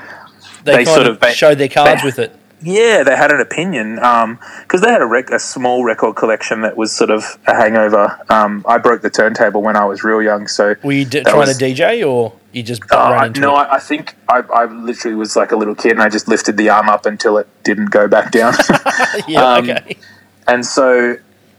They, 0.64 0.76
they 0.76 0.85
sort 0.85 1.06
of, 1.06 1.25
showed 1.32 1.58
their 1.58 1.68
cards 1.68 2.02
with 2.02 2.18
it. 2.18 2.38
Yeah, 2.61 3.03
they 3.05 3.17
had 3.17 3.31
an 3.31 3.41
opinion 3.41 3.97
because 3.97 4.81
they 4.81 4.91
had 4.91 5.03
a, 5.03 5.07
rec- 5.07 5.31
a 5.31 5.38
small 5.38 5.85
record 5.85 6.17
collection 6.17 6.62
that 6.62 6.77
was 6.77 6.93
sort 6.93 7.11
of 7.11 7.25
a 7.47 7.55
hangover. 7.55 8.19
Um, 8.29 8.65
I 8.67 8.79
broke 8.79 9.03
the 9.03 9.11
turntable 9.11 9.62
when 9.62 9.77
I 9.77 9.85
was 9.85 10.03
real 10.03 10.23
young, 10.23 10.49
so 10.49 10.75
Were 10.83 10.93
you 10.93 11.05
d- 11.05 11.23
trying 11.23 11.37
was- 11.37 11.57
to 11.57 11.65
DJ 11.65 12.07
or 12.09 12.35
you 12.53 12.62
just 12.62 12.83
uh, 12.91 13.11
ran 13.12 13.27
into 13.29 13.41
no? 13.41 13.55
I, 13.55 13.77
I 13.77 13.79
think 13.79 14.17
I, 14.29 14.41
I 14.53 14.65
literally 14.65 15.17
was 15.17 15.37
like 15.37 15.53
a 15.53 15.57
little 15.57 15.75
kid 15.75 15.93
and 15.93 16.03
I 16.03 16.09
just 16.09 16.29
lifted 16.29 16.57
the 16.57 16.71
arm 16.71 16.88
up 16.88 17.07
until 17.07 17.38
it 17.38 17.47
didn't 17.62 17.91
go 17.91 18.09
back 18.09 18.33
down. 18.33 18.55
yeah. 19.29 19.43
um, 19.45 19.71
okay. 19.71 19.97
and 20.47 20.65
so, 20.67 21.17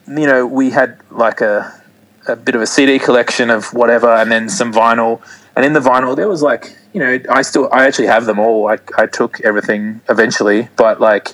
you 0.07 0.27
know, 0.27 0.45
we 0.45 0.71
had 0.71 0.99
like 1.11 1.41
a, 1.41 1.81
a 2.27 2.35
bit 2.35 2.55
of 2.55 2.61
a 2.61 2.67
CD 2.67 2.99
collection 2.99 3.49
of 3.49 3.73
whatever, 3.73 4.09
and 4.09 4.31
then 4.31 4.49
some 4.49 4.73
vinyl. 4.73 5.21
And 5.55 5.65
in 5.65 5.73
the 5.73 5.79
vinyl, 5.79 6.15
there 6.15 6.27
was 6.29 6.41
like, 6.41 6.77
you 6.93 6.99
know, 6.99 7.19
I 7.29 7.41
still, 7.41 7.69
I 7.71 7.85
actually 7.85 8.07
have 8.07 8.25
them 8.25 8.39
all. 8.39 8.69
I, 8.69 8.77
I 8.97 9.05
took 9.07 9.41
everything 9.41 10.01
eventually, 10.09 10.69
but 10.77 11.01
like, 11.01 11.29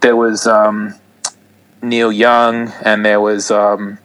there 0.00 0.16
was 0.16 0.46
um, 0.46 0.94
Neil 1.80 2.10
Young, 2.10 2.72
and 2.84 3.04
there 3.06 3.20
was 3.20 3.50
um, 3.52 3.98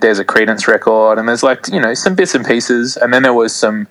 there's 0.00 0.18
a 0.18 0.24
Creedence 0.24 0.66
record, 0.66 1.18
and 1.18 1.28
there's 1.28 1.42
like, 1.42 1.68
you 1.68 1.80
know, 1.80 1.92
some 1.94 2.14
bits 2.14 2.34
and 2.34 2.46
pieces, 2.46 2.96
and 2.96 3.12
then 3.12 3.22
there 3.22 3.34
was 3.34 3.54
some 3.54 3.86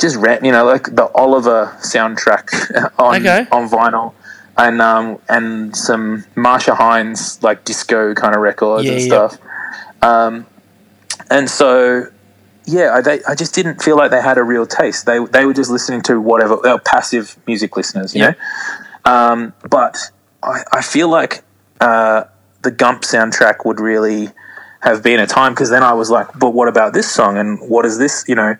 just 0.00 0.16
rent, 0.16 0.44
you 0.44 0.52
know, 0.52 0.64
like 0.64 0.84
the 0.94 1.10
Oliver 1.14 1.74
soundtrack 1.80 2.48
on 2.98 3.16
Okay. 3.16 3.46
on 3.52 3.68
vinyl, 3.68 4.14
and 4.56 4.80
um, 4.80 5.18
and 5.28 5.76
some 5.76 6.24
Marcia 6.34 6.74
Hines 6.74 7.42
like 7.42 7.64
disco 7.64 8.14
kind 8.14 8.34
of 8.34 8.40
records 8.40 8.84
Yeah, 8.86 8.92
and 8.92 9.00
yeah. 9.02 9.06
stuff. 9.06 9.38
Um, 10.02 10.46
and 11.30 11.50
so, 11.50 12.08
yeah, 12.66 12.92
I, 12.94 13.00
they, 13.00 13.24
I 13.24 13.34
just 13.34 13.54
didn't 13.54 13.82
feel 13.82 13.96
like 13.96 14.10
they 14.10 14.20
had 14.20 14.38
a 14.38 14.42
real 14.42 14.66
taste. 14.66 15.06
They 15.06 15.24
they 15.24 15.44
were 15.46 15.54
just 15.54 15.70
listening 15.70 16.02
to 16.02 16.20
whatever. 16.20 16.58
They 16.62 16.70
were 16.70 16.78
passive 16.78 17.36
music 17.46 17.76
listeners, 17.76 18.14
you 18.14 18.22
Yeah. 18.22 18.30
know. 18.30 19.12
Um, 19.12 19.52
but 19.70 19.96
I, 20.42 20.62
I 20.72 20.82
feel 20.82 21.08
like 21.08 21.42
uh, 21.80 22.24
the 22.62 22.70
Gump 22.70 23.02
soundtrack 23.02 23.64
would 23.64 23.80
really 23.80 24.30
have 24.80 25.02
been 25.02 25.20
a 25.20 25.26
time 25.26 25.52
because 25.52 25.70
then 25.70 25.82
I 25.82 25.92
was 25.94 26.10
like, 26.10 26.28
but 26.38 26.50
what 26.50 26.68
about 26.68 26.92
this 26.92 27.10
song 27.10 27.38
and 27.38 27.58
what 27.60 27.86
is 27.86 27.98
this? 27.98 28.24
You 28.28 28.34
know, 28.34 28.56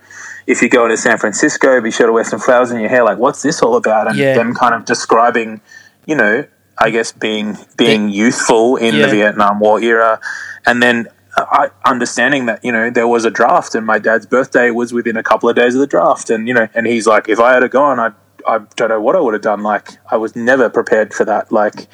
if 0.46 0.62
you 0.62 0.68
go 0.68 0.84
into 0.84 0.96
San 0.96 1.18
Francisco, 1.18 1.80
be 1.80 1.90
sure 1.90 2.06
to 2.06 2.12
wear 2.12 2.24
some 2.24 2.38
flowers 2.40 2.70
in 2.70 2.80
your 2.80 2.88
hair. 2.88 3.02
Like, 3.04 3.18
what's 3.18 3.42
this 3.42 3.60
all 3.62 3.76
about? 3.76 4.08
And 4.08 4.16
Yeah. 4.16 4.34
them 4.34 4.54
kind 4.54 4.74
of 4.74 4.84
describing, 4.84 5.60
you 6.06 6.14
know, 6.14 6.44
I 6.78 6.90
guess 6.90 7.10
being 7.12 7.58
being 7.76 8.08
youthful 8.10 8.76
in 8.76 8.94
Yeah. 8.94 9.06
the 9.06 9.12
Vietnam 9.12 9.58
War 9.60 9.80
era, 9.80 10.20
and 10.64 10.82
then. 10.82 11.08
I 11.36 11.70
understanding 11.84 12.46
that 12.46 12.64
you 12.64 12.72
know 12.72 12.90
there 12.90 13.06
was 13.08 13.24
a 13.24 13.30
draft 13.30 13.74
and 13.74 13.84
my 13.86 13.98
dad's 13.98 14.26
birthday 14.26 14.70
was 14.70 14.92
within 14.92 15.16
a 15.16 15.22
couple 15.22 15.48
of 15.48 15.56
days 15.56 15.74
of 15.74 15.80
the 15.80 15.86
draft 15.86 16.30
and 16.30 16.48
you 16.48 16.54
know 16.54 16.68
and 16.74 16.86
he's 16.86 17.06
like 17.06 17.28
if 17.28 17.38
I 17.38 17.52
had 17.52 17.62
a 17.62 17.68
gone 17.68 18.00
I 18.00 18.12
I 18.46 18.60
don't 18.76 18.88
know 18.88 19.00
what 19.00 19.16
I 19.16 19.20
would 19.20 19.34
have 19.34 19.42
done 19.42 19.62
like 19.62 19.88
I 20.10 20.16
was 20.16 20.34
never 20.34 20.70
prepared 20.70 21.12
for 21.12 21.24
that 21.26 21.52
like 21.52 21.88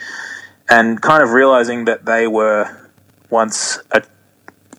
and 0.69 1.01
kind 1.03 1.23
of 1.23 1.31
realizing 1.31 1.87
that 1.87 2.05
they 2.05 2.29
were 2.29 2.71
once 3.31 3.79
a, 3.91 4.03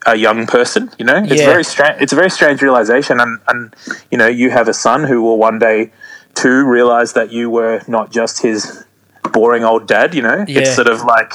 a 0.05 0.15
young 0.15 0.48
person 0.48 0.89
you 0.98 1.05
know 1.05 1.17
it's 1.17 1.41
Yeah. 1.41 1.46
very 1.48 1.63
strange 1.65 2.01
it's 2.01 2.13
a 2.13 2.15
very 2.15 2.29
strange 2.29 2.62
realization 2.62 3.20
and 3.20 3.39
and 3.48 3.75
you 4.12 4.17
know 4.17 4.27
you 4.27 4.50
have 4.51 4.67
a 4.70 4.74
son 4.74 5.03
who 5.03 5.22
will 5.22 5.38
one 5.38 5.60
day 5.60 5.91
too 6.36 6.63
realize 6.65 7.13
that 7.13 7.32
you 7.32 7.50
were 7.50 7.82
not 7.88 8.12
just 8.12 8.41
his 8.41 8.86
boring 9.32 9.63
old 9.63 9.88
dad 9.88 10.13
you 10.13 10.22
know 10.22 10.44
Yeah. 10.48 10.62
it's 10.62 10.75
sort 10.75 10.88
of 10.88 11.03
like 11.03 11.34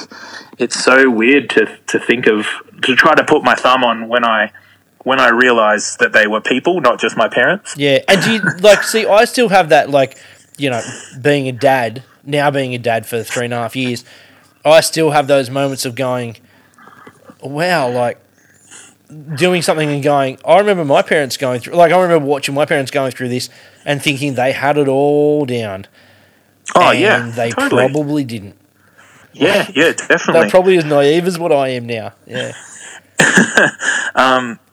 it's 0.57 0.81
so 0.83 1.09
weird 1.09 1.49
to 1.51 1.65
to 1.87 1.99
think 1.99 2.27
of 2.27 2.45
to 2.83 2.95
try 2.95 3.15
to 3.15 3.23
put 3.23 3.43
my 3.43 3.55
thumb 3.55 3.83
on 3.83 4.07
when 4.07 4.23
I 4.23 4.51
when 5.03 5.19
I 5.19 5.29
realized 5.29 5.99
that 5.99 6.11
they 6.13 6.27
were 6.27 6.41
people 6.41 6.81
not 6.81 6.99
just 6.99 7.17
my 7.17 7.27
parents 7.29 7.75
Yeah, 7.77 7.99
and 8.07 8.21
do 8.21 8.33
you 8.33 8.41
like 8.59 8.83
see? 8.83 9.05
I 9.05 9.25
still 9.25 9.49
have 9.49 9.69
that 9.69 9.89
like 9.89 10.17
you 10.57 10.69
know 10.69 10.81
being 11.21 11.47
a 11.47 11.51
dad 11.53 12.03
now, 12.25 12.51
being 12.51 12.75
a 12.75 12.77
dad 12.77 13.05
for 13.05 13.23
three 13.23 13.45
and 13.45 13.53
a 13.53 13.57
half 13.57 13.75
years. 13.75 14.03
I 14.65 14.81
still 14.81 15.11
have 15.11 15.27
those 15.27 15.49
moments 15.49 15.85
of 15.85 15.95
going, 15.95 16.35
wow, 17.41 17.89
like 17.89 18.19
doing 19.35 19.61
something 19.61 19.89
and 19.89 20.03
going. 20.03 20.37
I 20.45 20.59
remember 20.59 20.85
my 20.85 21.01
parents 21.01 21.37
going 21.37 21.61
through. 21.61 21.75
Like 21.75 21.91
I 21.91 21.99
remember 21.99 22.25
watching 22.25 22.53
my 22.53 22.65
parents 22.65 22.91
going 22.91 23.11
through 23.11 23.29
this 23.29 23.49
and 23.85 24.01
thinking 24.01 24.35
they 24.35 24.51
had 24.51 24.77
it 24.77 24.87
all 24.87 25.45
down. 25.45 25.87
Oh 26.75 26.91
and 26.91 26.99
yeah 26.99 27.29
they 27.29 27.51
totally. 27.51 27.89
probably 27.89 28.23
didn't. 28.23 28.55
yeah 29.33 29.69
yeah 29.75 29.93
definitely 29.93 30.33
They're 30.41 30.49
probably 30.49 30.77
as 30.77 30.85
naive 30.85 31.25
as 31.27 31.37
what 31.39 31.51
I 31.51 31.69
am 31.69 31.85
now. 31.85 32.13
Yeah, 32.25 32.53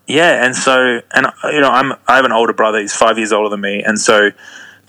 Yeah, 0.09 0.45
and 0.45 0.55
so 0.55 1.00
and 1.12 1.26
you 1.45 1.61
know 1.61 1.69
I'm 1.71 1.93
I 2.07 2.17
have 2.17 2.25
an 2.25 2.33
older 2.33 2.53
brother. 2.53 2.79
He's 2.81 2.95
five 2.95 3.19
years 3.19 3.33
older 3.33 3.49
than 3.49 3.61
me, 3.61 3.83
and 3.83 3.99
so 3.99 4.31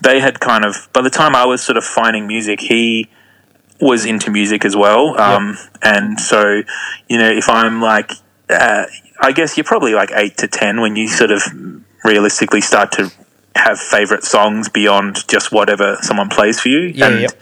they 0.00 0.20
had 0.20 0.38
kind 0.38 0.64
of 0.64 0.88
by 0.92 1.02
the 1.02 1.10
time 1.10 1.34
I 1.34 1.44
was 1.44 1.60
sort 1.62 1.76
of 1.76 1.84
finding 1.84 2.26
music, 2.28 2.60
he 2.60 3.08
was 3.80 4.04
into 4.04 4.30
music 4.30 4.64
as 4.64 4.76
well. 4.76 5.18
Um, 5.20 5.58
And 5.82 6.20
so 6.20 6.62
you 7.08 7.18
know 7.18 7.30
if 7.30 7.48
I'm 7.48 7.80
like, 7.82 8.12
uh, 8.48 8.86
I 9.20 9.32
guess 9.32 9.56
you're 9.56 9.64
probably 9.64 9.94
like 9.94 10.10
eight 10.14 10.36
to 10.38 10.46
ten 10.46 10.80
when 10.80 10.94
you 10.94 11.08
sort 11.08 11.32
of 11.32 11.42
realistically 12.04 12.60
start 12.60 12.92
to 12.92 13.10
have 13.58 13.78
favorite 13.78 14.24
songs 14.24 14.68
beyond 14.68 15.26
just 15.28 15.52
whatever 15.52 15.98
someone 16.00 16.28
plays 16.28 16.60
for 16.60 16.68
you. 16.68 16.80
Yeah, 16.80 17.08
and, 17.08 17.20
yep. 17.20 17.32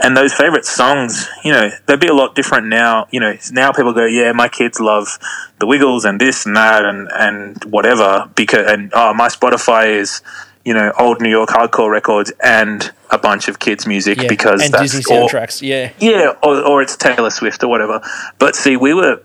and 0.00 0.16
those 0.16 0.32
favorite 0.32 0.64
songs, 0.64 1.28
you 1.44 1.52
know, 1.52 1.70
they'd 1.86 2.00
be 2.00 2.08
a 2.08 2.14
lot 2.14 2.34
different 2.34 2.68
now. 2.68 3.06
You 3.10 3.20
know, 3.20 3.34
now 3.52 3.72
people 3.72 3.92
go, 3.92 4.06
yeah, 4.06 4.32
my 4.32 4.48
kids 4.48 4.80
love 4.80 5.18
the 5.58 5.66
Wiggles 5.66 6.04
and 6.04 6.20
this 6.20 6.46
and 6.46 6.56
that 6.56 6.84
and 6.84 7.08
and 7.12 7.64
whatever 7.64 8.30
because 8.34 8.70
and 8.70 8.92
oh, 8.94 9.14
my 9.14 9.28
Spotify 9.28 9.98
is 9.98 10.22
you 10.64 10.74
know 10.74 10.92
old 10.98 11.20
New 11.20 11.30
York 11.30 11.48
hardcore 11.48 11.90
records 11.90 12.32
and 12.42 12.92
a 13.10 13.18
bunch 13.18 13.48
of 13.48 13.58
kids 13.58 13.86
music 13.86 14.22
yeah. 14.22 14.28
because 14.28 14.62
and 14.62 14.72
that's 14.72 14.92
Disney 14.92 15.02
soundtracks. 15.02 15.62
Yeah, 15.62 15.92
yeah, 15.98 16.34
or, 16.42 16.60
or 16.60 16.82
it's 16.82 16.96
Taylor 16.96 17.30
Swift 17.30 17.62
or 17.62 17.68
whatever. 17.68 18.00
But 18.38 18.54
see, 18.54 18.76
we 18.76 18.94
were, 18.94 19.22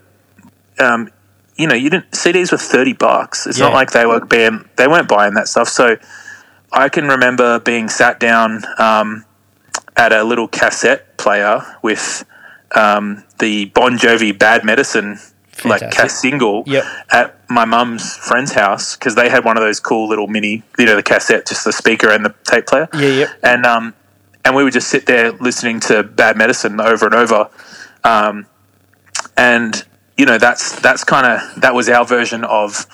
um, 0.80 1.10
you 1.56 1.68
know, 1.68 1.76
you 1.76 1.90
didn't 1.90 2.12
CDs 2.12 2.52
were 2.52 2.58
thirty 2.58 2.94
bucks. 2.94 3.48
It's 3.48 3.60
not 3.60 3.74
like 3.74 3.92
they 3.92 4.06
were 4.06 4.20
being 4.26 4.68
they 4.76 4.88
weren't 4.88 5.08
buying 5.08 5.34
that 5.36 5.48
stuff. 5.48 5.70
So 5.70 5.98
I 6.72 6.90
can 6.90 7.08
remember 7.08 7.60
being 7.60 7.88
sat 7.90 8.20
down 8.20 8.64
um, 8.78 9.26
at 9.96 10.12
a 10.12 10.24
little 10.24 10.48
cassette 10.48 11.18
player 11.18 11.62
with 11.82 12.26
um, 12.76 13.24
the 13.40 13.66
Bon 13.66 13.98
Jovi 13.98 14.38
"Bad 14.38 14.66
Medicine" 14.66 15.18
like 15.64 15.80
Fantastic. 15.80 15.92
cass 15.92 16.20
single 16.20 16.64
Yep. 16.66 16.84
at 17.12 17.50
my 17.50 17.64
mum's 17.64 18.18
friend's 18.18 18.52
house 18.52 18.98
because 18.98 19.16
they 19.16 19.30
had 19.30 19.46
one 19.46 19.56
of 19.56 19.64
those 19.64 19.80
cool 19.80 20.10
little 20.10 20.28
mini, 20.28 20.64
you 20.78 20.86
know, 20.86 20.98
the 20.98 21.04
cassette, 21.04 21.48
just 21.48 21.64
the 21.64 21.72
speaker 21.72 22.10
and 22.12 22.26
the 22.26 22.36
tape 22.44 22.68
player 22.68 22.90
yeah, 22.94 23.08
yep. 23.08 23.30
and 23.42 23.66
um, 23.66 23.94
and 24.44 24.54
we 24.56 24.66
would 24.66 24.74
just 24.74 24.90
sit 24.90 25.06
there 25.06 25.32
listening 25.32 25.80
to 25.82 26.04
Bad 26.04 26.36
Medicine 26.36 26.82
over 26.82 27.06
and 27.06 27.16
over, 27.16 27.50
um, 28.04 28.46
and 29.38 29.86
you 30.18 30.26
know 30.26 30.38
that's 30.38 30.80
that's 30.80 31.04
kind 31.04 31.26
of 31.28 31.62
that 31.62 31.74
was 31.74 31.90
our 31.90 32.06
version 32.06 32.44
of 32.44 32.86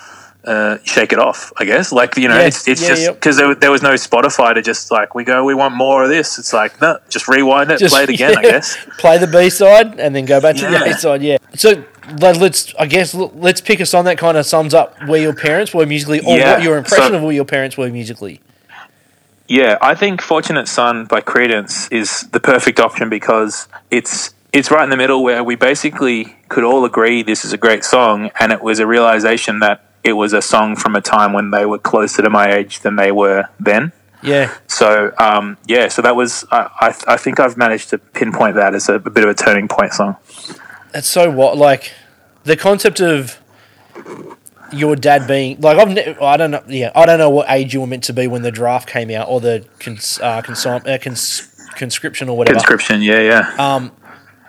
uh, 0.44 0.78
Shake 0.82 1.12
It 1.12 1.20
Off, 1.20 1.52
I 1.56 1.64
guess. 1.64 1.92
Like 1.92 2.16
you 2.16 2.26
know, 2.28 2.36
Yeah, 2.38 2.46
it's 2.48 2.66
it's 2.66 2.82
yeah, 2.82 2.88
just 2.88 3.02
yep. 3.02 3.14
because 3.14 3.36
there, 3.36 3.54
there 3.54 3.70
was 3.70 3.80
no 3.82 3.90
Spotify 3.94 4.52
to 4.54 4.60
just 4.62 4.90
like 4.90 5.14
we 5.14 5.22
go, 5.22 5.44
we 5.44 5.54
want 5.54 5.74
more 5.76 6.02
of 6.02 6.08
this. 6.08 6.38
It's 6.38 6.52
like 6.52 6.80
no, 6.80 6.98
just 7.08 7.28
rewind 7.28 7.70
it, 7.70 7.78
Just- 7.78 7.94
play 7.94 8.02
it 8.04 8.08
again, 8.16 8.36
I 8.36 8.42
guess. 8.42 8.76
play 8.98 9.18
the 9.18 9.28
B 9.28 9.50
side 9.50 10.00
and 10.00 10.14
then 10.16 10.24
go 10.24 10.40
back 10.40 10.56
to 10.56 10.62
the 10.66 10.72
Yeah. 10.72 10.84
A 10.84 10.94
side. 10.98 11.22
Yeah. 11.22 11.36
So 11.54 11.84
let- 12.18 12.38
let's, 12.38 12.74
I 12.76 12.86
guess, 12.86 13.14
let's 13.14 13.60
pick 13.60 13.78
a 13.78 13.86
song 13.86 14.04
that 14.06 14.18
kind 14.18 14.36
of 14.36 14.44
sums 14.44 14.74
up 14.74 14.96
where 15.06 15.20
your 15.20 15.34
parents 15.34 15.72
were 15.72 15.86
musically, 15.86 16.18
or 16.20 16.36
Yeah, 16.36 16.54
what 16.54 16.62
your 16.64 16.76
impression 16.76 17.10
so- 17.10 17.14
of 17.18 17.22
where 17.22 17.32
your 17.32 17.44
parents 17.44 17.76
were 17.78 17.88
musically. 17.90 18.40
Yeah, 19.48 19.76
I 19.82 19.94
think 19.94 20.22
"Fortunate 20.22 20.66
Son" 20.66 21.04
by 21.04 21.20
Creedence 21.20 21.92
is 21.92 22.22
the 22.30 22.40
perfect 22.40 22.80
option 22.80 23.08
because 23.10 23.68
it's 23.90 24.32
it's 24.52 24.70
right 24.70 24.84
in 24.84 24.90
the 24.90 24.96
middle 24.96 25.22
where 25.22 25.42
we 25.42 25.54
basically 25.54 26.36
could 26.48 26.64
all 26.64 26.84
agree 26.84 27.22
this 27.22 27.44
is 27.44 27.52
a 27.52 27.56
great 27.56 27.84
song, 27.84 28.30
and 28.38 28.52
it 28.52 28.62
was 28.62 28.78
a 28.78 28.86
realization 28.86 29.60
that 29.60 29.84
it 30.04 30.12
was 30.12 30.32
a 30.32 30.42
song 30.42 30.76
from 30.76 30.94
a 30.94 31.00
time 31.00 31.32
when 31.32 31.50
they 31.50 31.64
were 31.64 31.78
closer 31.78 32.22
to 32.22 32.30
my 32.30 32.52
age 32.52 32.80
than 32.80 32.96
they 32.96 33.12
were 33.12 33.48
then. 33.58 33.92
Yeah. 34.22 34.54
So 34.66 35.12
um, 35.18 35.56
yeah, 35.66 35.88
so 35.88 36.02
that 36.02 36.14
was 36.14 36.44
I, 36.50 36.68
I 36.80 37.14
I 37.14 37.16
think 37.16 37.40
I've 37.40 37.56
managed 37.56 37.90
to 37.90 37.98
pinpoint 37.98 38.56
that 38.56 38.74
as 38.74 38.88
a, 38.88 38.94
a 38.94 39.10
bit 39.10 39.24
of 39.24 39.30
a 39.30 39.34
turning 39.34 39.68
point 39.68 39.94
song. 39.94 40.16
That's 40.92 41.08
so 41.08 41.30
what 41.30 41.56
like 41.56 41.92
the 42.44 42.56
concept 42.56 43.00
of 43.00 43.38
your 44.72 44.96
dad 44.96 45.26
being 45.26 45.60
like 45.60 45.78
I've 45.78 45.90
ne- 45.90 46.16
I 46.20 46.36
don't 46.36 46.50
know 46.50 46.62
yeah 46.68 46.92
I 46.94 47.04
don't 47.04 47.18
know 47.18 47.30
what 47.30 47.50
age 47.50 47.74
you 47.74 47.80
were 47.80 47.86
meant 47.86 48.04
to 48.04 48.12
be 48.12 48.26
when 48.26 48.42
the 48.42 48.52
draft 48.52 48.88
came 48.88 49.10
out 49.10 49.28
or 49.28 49.40
the 49.40 49.66
cons, 49.80 50.18
uh, 50.22 50.40
consom- 50.42 50.86
uh, 50.86 50.98
cons- 50.98 51.48
conscription 51.74 52.28
or 52.28 52.36
whatever. 52.36 52.54
Conscription, 52.54 53.02
yeah, 53.02 53.20
yeah. 53.20 53.54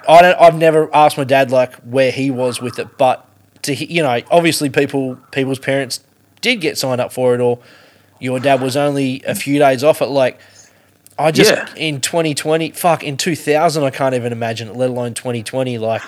I 0.08 0.22
don't. 0.22 0.40
I've 0.40 0.56
never 0.56 0.94
asked 0.94 1.18
my 1.18 1.24
dad 1.24 1.52
like 1.52 1.76
where 1.78 2.12
he 2.12 2.32
was 2.32 2.62
with 2.62 2.80
it, 2.80 2.98
but 2.98 3.26
to 3.64 3.74
you 3.74 4.04
know, 4.04 4.22
obviously 4.32 4.70
people 4.70 5.18
people's 5.32 5.60
parents 5.60 6.04
did 6.42 6.58
get 6.58 6.78
signed 6.78 7.02
up 7.02 7.14
for 7.14 7.34
it, 7.36 7.42
or 7.42 7.60
your 8.20 8.40
dad 8.40 8.62
was 8.62 8.76
only 8.76 9.22
a 9.26 9.36
few 9.36 9.60
days 9.60 9.84
off 9.84 10.02
it. 10.02 10.08
Like 10.08 10.40
I 11.18 11.32
just 11.32 11.52
Yeah. 11.52 11.68
in 11.76 12.02
2020, 12.02 12.72
fuck 12.72 13.04
in 13.04 13.18
2000, 13.18 13.84
I 13.84 13.90
can't 13.90 14.16
even 14.16 14.32
imagine 14.32 14.70
it, 14.70 14.76
let 14.76 14.90
alone 14.90 15.14
2020. 15.14 15.78
Like 15.78 16.02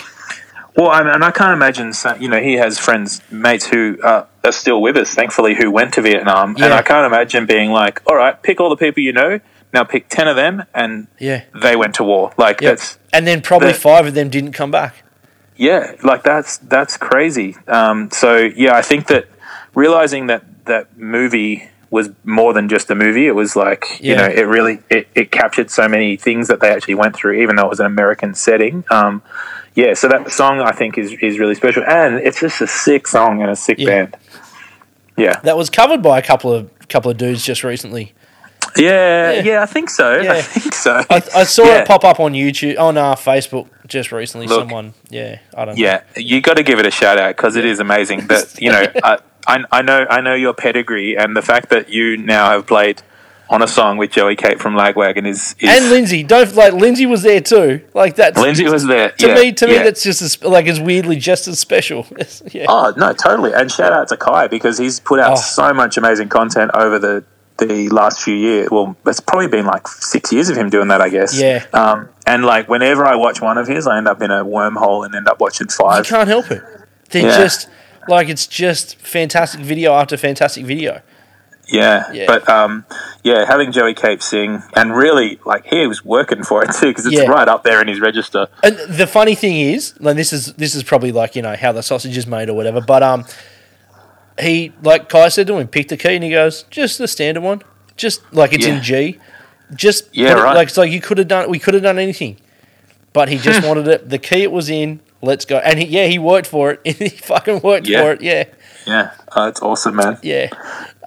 Well, 0.76 0.90
I 0.90 1.02
and 1.02 1.24
I 1.24 1.32
can't 1.32 1.54
imagine. 1.54 1.94
You 2.20 2.28
know, 2.28 2.42
he 2.42 2.54
has 2.54 2.78
friends, 2.78 3.22
mates 3.32 3.66
who 3.66 3.98
uh, 4.04 4.26
are 4.44 4.52
still 4.52 4.82
with 4.82 4.98
us, 4.98 5.14
thankfully, 5.14 5.56
who 5.56 5.72
went 5.72 5.94
to 5.94 6.02
Vietnam, 6.02 6.56
and 6.60 6.74
I 6.74 6.82
can't 6.82 7.06
imagine 7.06 7.46
being 7.46 7.72
like, 7.72 8.02
"All 8.06 8.16
right, 8.16 8.42
pick 8.42 8.60
all 8.60 8.70
the 8.70 8.76
people 8.76 9.02
you 9.02 9.14
know. 9.14 9.40
Now 9.76 9.84
pick 9.84 10.08
ten 10.10 10.28
of 10.28 10.36
them, 10.38 10.64
and 10.74 11.08
yeah, 11.20 11.44
they 11.62 11.76
went 11.76 11.94
to 11.96 12.04
war." 12.04 12.32
Like 12.38 12.62
Yep. 12.62 12.72
that's 12.78 12.98
and 13.14 13.28
then 13.28 13.42
probably 13.42 13.74
five 13.74 14.08
of 14.08 14.14
them 14.14 14.30
didn't 14.30 14.54
come 14.54 14.72
back. 14.72 15.04
yeah, 15.58 15.92
like 16.04 16.24
that's 16.24 16.58
that's 16.58 16.96
crazy. 16.98 17.56
Um, 17.68 18.10
so 18.12 18.38
yeah, 18.38 18.76
I 18.76 18.82
think 18.82 19.08
that 19.08 19.28
realizing 19.76 20.28
that 20.28 20.44
that 20.66 20.98
movie 20.98 21.70
was 21.92 22.10
more 22.24 22.52
than 22.54 22.68
just 22.68 22.90
a 22.90 22.96
movie. 22.96 23.28
It 23.28 23.36
was 23.36 23.56
like 23.56 23.86
you 24.00 24.16
know, 24.16 24.26
it 24.26 24.48
really 24.48 24.80
it, 24.90 25.08
it 25.14 25.32
captured 25.32 25.70
so 25.70 25.88
many 25.88 26.18
things 26.18 26.48
that 26.48 26.60
they 26.62 26.70
actually 26.70 26.96
went 26.96 27.16
through, 27.16 27.42
even 27.42 27.56
though 27.58 27.66
it 27.66 27.70
was 27.70 27.80
an 27.80 27.86
American 27.86 28.34
setting. 28.34 28.84
Um, 28.90 29.22
yeah, 29.76 29.94
so 29.94 30.08
that 30.08 30.32
song 30.32 30.62
I 30.62 30.72
think 30.72 30.98
is 30.98 31.12
is 31.22 31.38
really 31.38 31.56
special, 31.56 31.84
and 31.86 32.16
it's 32.16 32.40
just 32.40 32.62
a 32.62 32.68
sick 32.68 33.08
song 33.08 33.42
and 33.42 33.52
a 33.52 33.56
sick 33.58 33.78
Yeah. 33.80 33.88
band. 33.90 34.18
Yeah. 35.18 35.40
That 35.44 35.56
was 35.58 35.70
covered 35.70 36.02
by 36.02 36.18
a 36.18 36.22
couple 36.22 36.52
of 36.54 36.70
couple 36.90 37.10
of 37.12 37.18
dudes 37.18 37.44
just 37.46 37.64
recently. 37.64 38.14
Yeah, 38.78 39.32
Yeah. 39.32 39.44
yeah, 39.44 39.62
I 39.64 39.66
think 39.66 39.90
so. 39.90 40.20
Yeah. 40.22 40.34
I 40.36 40.42
think 40.42 40.74
so. 40.74 41.02
I, 41.10 41.16
I 41.36 41.44
saw 41.44 41.64
Yeah. 41.64 41.80
it 41.82 41.88
pop 41.88 42.04
up 42.04 42.20
on 42.20 42.34
YouTube 42.34 42.80
on 42.80 42.98
uh, 42.98 43.16
Facebook 43.16 43.68
just 43.88 44.12
recently. 44.12 44.48
Look. 44.48 44.62
Someone, 44.62 44.94
yeah, 45.10 45.40
I 45.56 45.66
don't. 45.66 45.78
Yeah, 45.78 46.02
you 46.16 46.42
got 46.42 46.58
to 46.58 46.64
give 46.64 46.80
it 46.80 46.86
a 46.86 46.92
shout 46.92 47.18
out 47.18 47.36
because 47.36 47.56
it 47.56 47.66
is 47.66 47.80
amazing. 47.80 48.28
That 48.28 48.56
you 48.62 48.72
know, 48.72 48.86
I, 49.04 49.20
I, 49.48 49.64
I 49.72 49.82
know 49.82 50.06
I 50.10 50.22
know 50.22 50.34
your 50.36 50.54
pedigree 50.54 51.16
and 51.18 51.36
the 51.36 51.42
fact 51.42 51.70
that 51.70 51.90
you 51.90 52.18
now 52.18 52.50
have 52.52 52.66
played 52.68 53.02
on 53.48 53.62
a 53.62 53.68
song 53.68 53.98
with 53.98 54.10
Joey 54.10 54.36
Cape 54.36 54.58
from 54.60 54.74
Lagwagon 54.74 55.28
is, 55.28 55.56
is 55.60 55.70
and 55.70 55.92
Lindsay, 55.92 56.24
don't 56.24 56.56
like 56.56 56.74
Lindsay 56.74 57.06
was 57.06 57.22
there 57.22 57.40
too. 57.42 57.80
Like 57.94 58.16
that. 58.16 58.36
Lindsay 58.38 58.68
was 58.68 58.88
there. 58.88 59.12
to 59.12 59.28
yeah, 59.28 59.36
me. 59.36 59.52
To 59.52 59.68
me, 59.68 59.74
that's 59.78 60.02
just 60.02 60.24
as, 60.24 60.44
like 60.44 60.66
as 60.66 60.80
weirdly 60.80 61.18
just 61.18 61.48
as 61.48 61.60
special. 61.60 62.08
yeah. 62.52 62.66
Oh 62.68 62.92
no, 62.98 63.14
totally. 63.14 63.54
And 63.54 63.72
shout 63.72 63.94
out 63.94 64.08
to 64.08 64.18
Kai 64.18 64.48
because 64.48 64.80
he's 64.80 65.00
put 65.00 65.20
out 65.20 65.34
Oh. 65.34 65.36
so 65.36 65.72
much 65.76 65.96
amazing 65.96 66.30
content 66.30 66.72
over 66.74 66.98
the 66.98 67.24
the 67.58 67.90
last 67.90 68.22
few 68.24 68.36
years. 68.36 68.70
Well, 68.72 68.96
it's 69.06 69.20
probably 69.20 69.48
been 69.48 69.66
like 69.66 69.88
six 69.88 70.32
years 70.34 70.50
of 70.50 70.58
him 70.58 70.70
doing 70.70 70.88
that, 70.90 71.02
I 71.02 71.10
guess. 71.10 71.40
Yeah. 71.40 71.66
Um, 71.74 72.10
and 72.28 72.44
like 72.46 72.68
whenever 72.70 73.06
I 73.06 73.16
watch 73.16 73.42
one 73.42 73.58
of 73.58 73.68
his, 73.68 73.88
I 73.88 73.98
end 73.98 74.08
up 74.08 74.22
in 74.22 74.32
a 74.32 74.44
wormhole 74.44 75.06
and 75.06 75.16
end 75.16 75.28
up 75.28 75.40
watching 75.40 75.68
five. 75.68 76.06
You 76.06 76.10
can't 76.10 76.28
help 76.28 76.52
it. 76.52 76.62
They're 77.12 77.24
Yeah. 77.24 77.38
just 77.38 77.70
like 78.08 78.30
it's 78.30 78.48
just 78.48 78.98
fantastic 78.98 79.62
video 79.62 79.94
after 79.94 80.18
fantastic 80.18 80.66
video. 80.66 81.02
Yeah. 81.68 82.12
Yeah. 82.12 82.26
But 82.28 82.48
um, 82.48 82.86
yeah, 83.24 83.46
having 83.46 83.72
Joey 83.72 83.94
Cape 83.96 84.22
sing 84.22 84.62
and 84.76 84.96
really 84.96 85.40
like 85.46 85.66
he 85.66 85.88
was 85.88 86.06
working 86.06 86.44
for 86.44 86.64
it 86.64 86.72
too 86.80 86.88
because 86.90 87.06
it's 87.08 87.16
Yeah. 87.16 87.24
right 87.26 87.48
up 87.48 87.64
there 87.64 87.82
in 87.82 87.88
his 87.88 88.00
register. 88.00 88.48
And 88.64 88.78
the 88.78 89.08
funny 89.08 89.34
thing 89.34 89.56
is, 89.56 89.94
like 90.00 90.16
this 90.16 90.32
is 90.32 90.54
this 90.54 90.76
is 90.76 90.84
probably 90.84 91.12
like 91.12 91.36
you 91.36 91.42
know 91.42 91.56
how 91.56 91.72
the 91.72 91.82
sausage 91.82 92.16
is 92.18 92.28
made 92.28 92.50
or 92.50 92.54
whatever. 92.54 92.82
But 92.82 93.02
um, 93.02 93.26
he 94.40 94.72
like 94.84 95.10
Kai 95.10 95.30
said 95.30 95.48
to 95.48 95.58
him, 95.58 95.68
pick 95.68 95.88
the 95.88 95.98
key, 95.98 96.16
and 96.16 96.24
he 96.24 96.30
goes, 96.32 96.64
just 96.70 96.98
the 96.98 97.08
standard 97.08 97.42
one, 97.42 97.62
just 97.96 98.22
like 98.34 98.54
it's 98.54 98.66
Yeah. 98.66 98.76
in 98.78 98.84
G, 98.84 99.20
just 99.74 100.10
Yeah, 100.14 100.34
put 100.34 100.40
it- 100.42 100.56
like 100.56 100.68
it's 100.70 100.78
like 100.78 100.92
you 100.92 101.02
could 101.02 101.18
have 101.18 101.28
done, 101.28 101.50
we 101.50 101.60
could 101.60 101.74
have 101.74 101.84
done 101.84 101.98
anything, 102.00 102.38
but 103.14 103.30
he 103.30 103.38
just 103.38 103.66
wanted 103.66 103.88
it. 103.88 104.10
The 104.10 104.18
key 104.20 104.44
it 104.44 104.52
was 104.52 104.70
in. 104.70 105.00
Let's 105.22 105.46
go, 105.46 105.58
and 105.58 105.80
he, 105.80 105.86
yeah, 105.86 106.06
he 106.06 106.20
worked 106.20 106.46
for 106.46 106.72
it. 106.72 106.82
he 106.98 107.10
fucking 107.10 107.62
worked 107.62 107.88
Yeah. 107.88 108.02
for 108.04 108.12
it. 108.12 108.22
Yeah, 108.22 108.44
Yeah, 108.86 109.12
oh, 109.36 109.48
it's 109.48 109.62
awesome, 109.62 109.96
man. 109.96 110.20
yeah. 110.22 110.50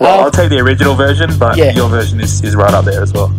Well, 0.01 0.19
Um, 0.21 0.25
I'll 0.25 0.31
take 0.33 0.49
the 0.51 0.59
original 0.59 0.95
version, 0.97 1.31
but 1.38 1.57
Yeah. 1.57 1.71
your 1.73 1.88
version 1.88 2.21
is, 2.21 2.43
is 2.43 2.57
right 2.57 2.73
up 2.75 2.85
there 2.85 3.01
as 3.03 3.12
well. 3.12 3.33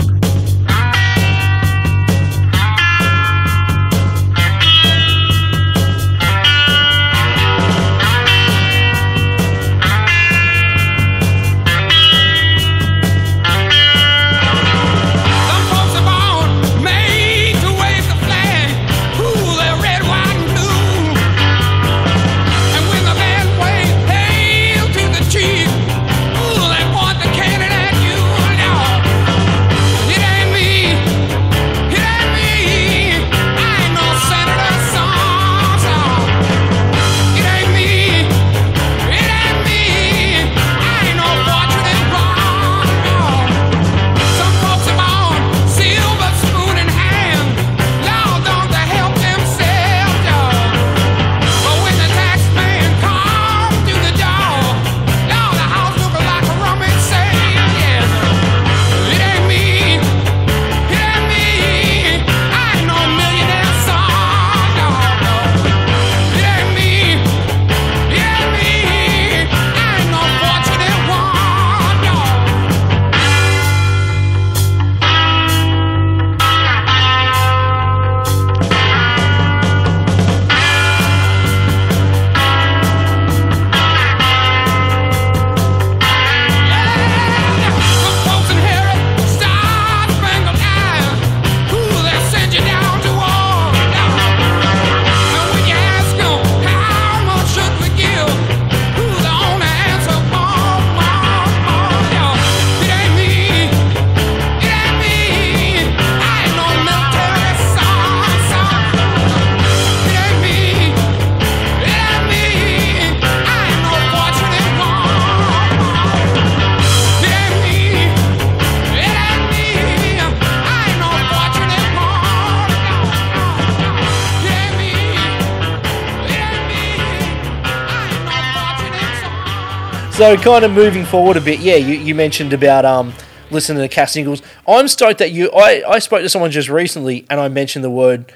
So 130.19 130.35
kind 130.35 130.65
of 130.65 130.71
moving 130.71 131.05
forward 131.05 131.37
a 131.37 131.41
bit, 131.41 131.61
yeah, 131.61 131.77
you, 131.77 131.93
you 131.97 132.13
mentioned 132.13 132.51
about 132.51 132.83
um 132.83 133.13
listening 133.51 133.81
to 133.81 133.87
Cass 133.87 134.11
singles. 134.11 134.41
I'm 134.67 134.89
stoked 134.89 135.19
that 135.19 135.31
you 135.31 135.49
I, 135.51 135.81
I 135.87 135.99
spoke 135.99 136.23
to 136.23 136.27
someone 136.29 136.51
just 136.51 136.67
recently 136.67 137.25
and 137.29 137.39
I 137.39 137.47
mentioned 137.47 137.85
the 137.85 137.89
word 137.89 138.33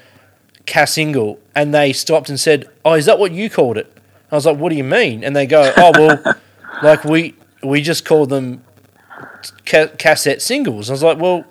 Cass 0.64 0.92
single 0.94 1.38
and 1.54 1.74
they 1.74 1.92
stopped 1.92 2.30
and 2.30 2.40
said, 2.40 2.70
Oh, 2.86 2.94
is 2.94 3.04
that 3.04 3.18
what 3.18 3.32
you 3.32 3.50
called 3.50 3.76
it? 3.76 3.92
I 4.32 4.34
was 4.34 4.46
like, 4.46 4.56
What 4.56 4.70
do 4.70 4.76
you 4.76 4.82
mean? 4.84 5.22
And 5.22 5.36
they 5.36 5.44
go, 5.44 5.74
Oh 5.76 5.92
well 5.94 6.36
like 6.82 7.04
we 7.04 7.34
we 7.62 7.82
just 7.82 8.06
call 8.06 8.24
them 8.24 8.64
ca- 9.66 9.88
cassette 9.98 10.40
singles. 10.40 10.88
I 10.88 10.94
was 10.94 11.02
like, 11.02 11.18
Well, 11.18 11.44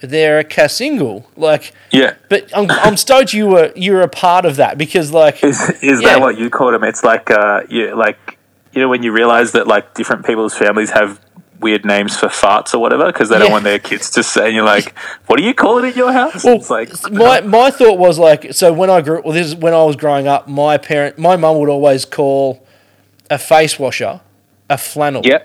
they're 0.00 0.40
a 0.40 0.44
Cass 0.44 0.74
single. 0.74 1.26
Like 1.38 1.72
Yeah. 1.90 2.16
but 2.28 2.54
I'm, 2.54 2.70
I'm 2.70 2.98
stoked 2.98 3.32
you 3.32 3.46
were 3.46 3.72
you 3.74 3.92
were 3.94 4.02
a 4.02 4.08
part 4.08 4.44
of 4.44 4.56
that 4.56 4.76
because 4.76 5.10
like 5.10 5.42
Is 5.42 5.58
is 5.82 6.02
Yeah. 6.02 6.08
that 6.10 6.20
what 6.20 6.36
you 6.36 6.50
called 6.50 6.74
them? 6.74 6.84
It's 6.84 7.02
like 7.02 7.30
uh, 7.30 7.62
you 7.70 7.96
like 7.96 8.37
you 8.78 8.84
know 8.84 8.88
when 8.88 9.02
you 9.02 9.10
realize 9.10 9.50
that 9.52 9.66
like 9.66 9.94
different 9.94 10.24
people's 10.24 10.54
families 10.54 10.90
have 10.90 11.20
weird 11.58 11.84
names 11.84 12.16
for 12.16 12.28
farts 12.28 12.72
or 12.72 12.78
whatever 12.78 13.06
because 13.06 13.28
they 13.28 13.34
Yeah. 13.34 13.40
don't 13.40 13.50
want 13.50 13.64
their 13.64 13.80
kids 13.80 14.10
to 14.10 14.22
say. 14.22 14.46
And 14.46 14.54
you're 14.54 14.64
like, 14.64 14.96
what 15.26 15.38
do 15.38 15.42
you 15.42 15.52
call 15.52 15.78
it 15.78 15.84
in 15.86 15.94
your 15.94 16.12
house? 16.12 16.44
Well, 16.44 16.54
it's 16.54 16.70
like 16.70 16.90
my 17.10 17.40
my 17.40 17.72
thought 17.72 17.98
was 17.98 18.16
like 18.16 18.52
so 18.54 18.72
when 18.72 18.88
I 18.90 19.00
grew 19.00 19.20
well 19.24 19.32
this 19.34 19.48
is 19.48 19.56
when 19.56 19.74
I 19.74 19.82
was 19.82 19.96
growing 19.96 20.28
up 20.28 20.46
my 20.46 20.78
parent 20.78 21.18
my 21.18 21.34
mum 21.36 21.58
would 21.58 21.68
always 21.68 22.04
call 22.04 22.64
a 23.28 23.38
face 23.38 23.76
washer 23.76 24.20
a 24.70 24.78
flannel 24.78 25.22
yeah, 25.24 25.42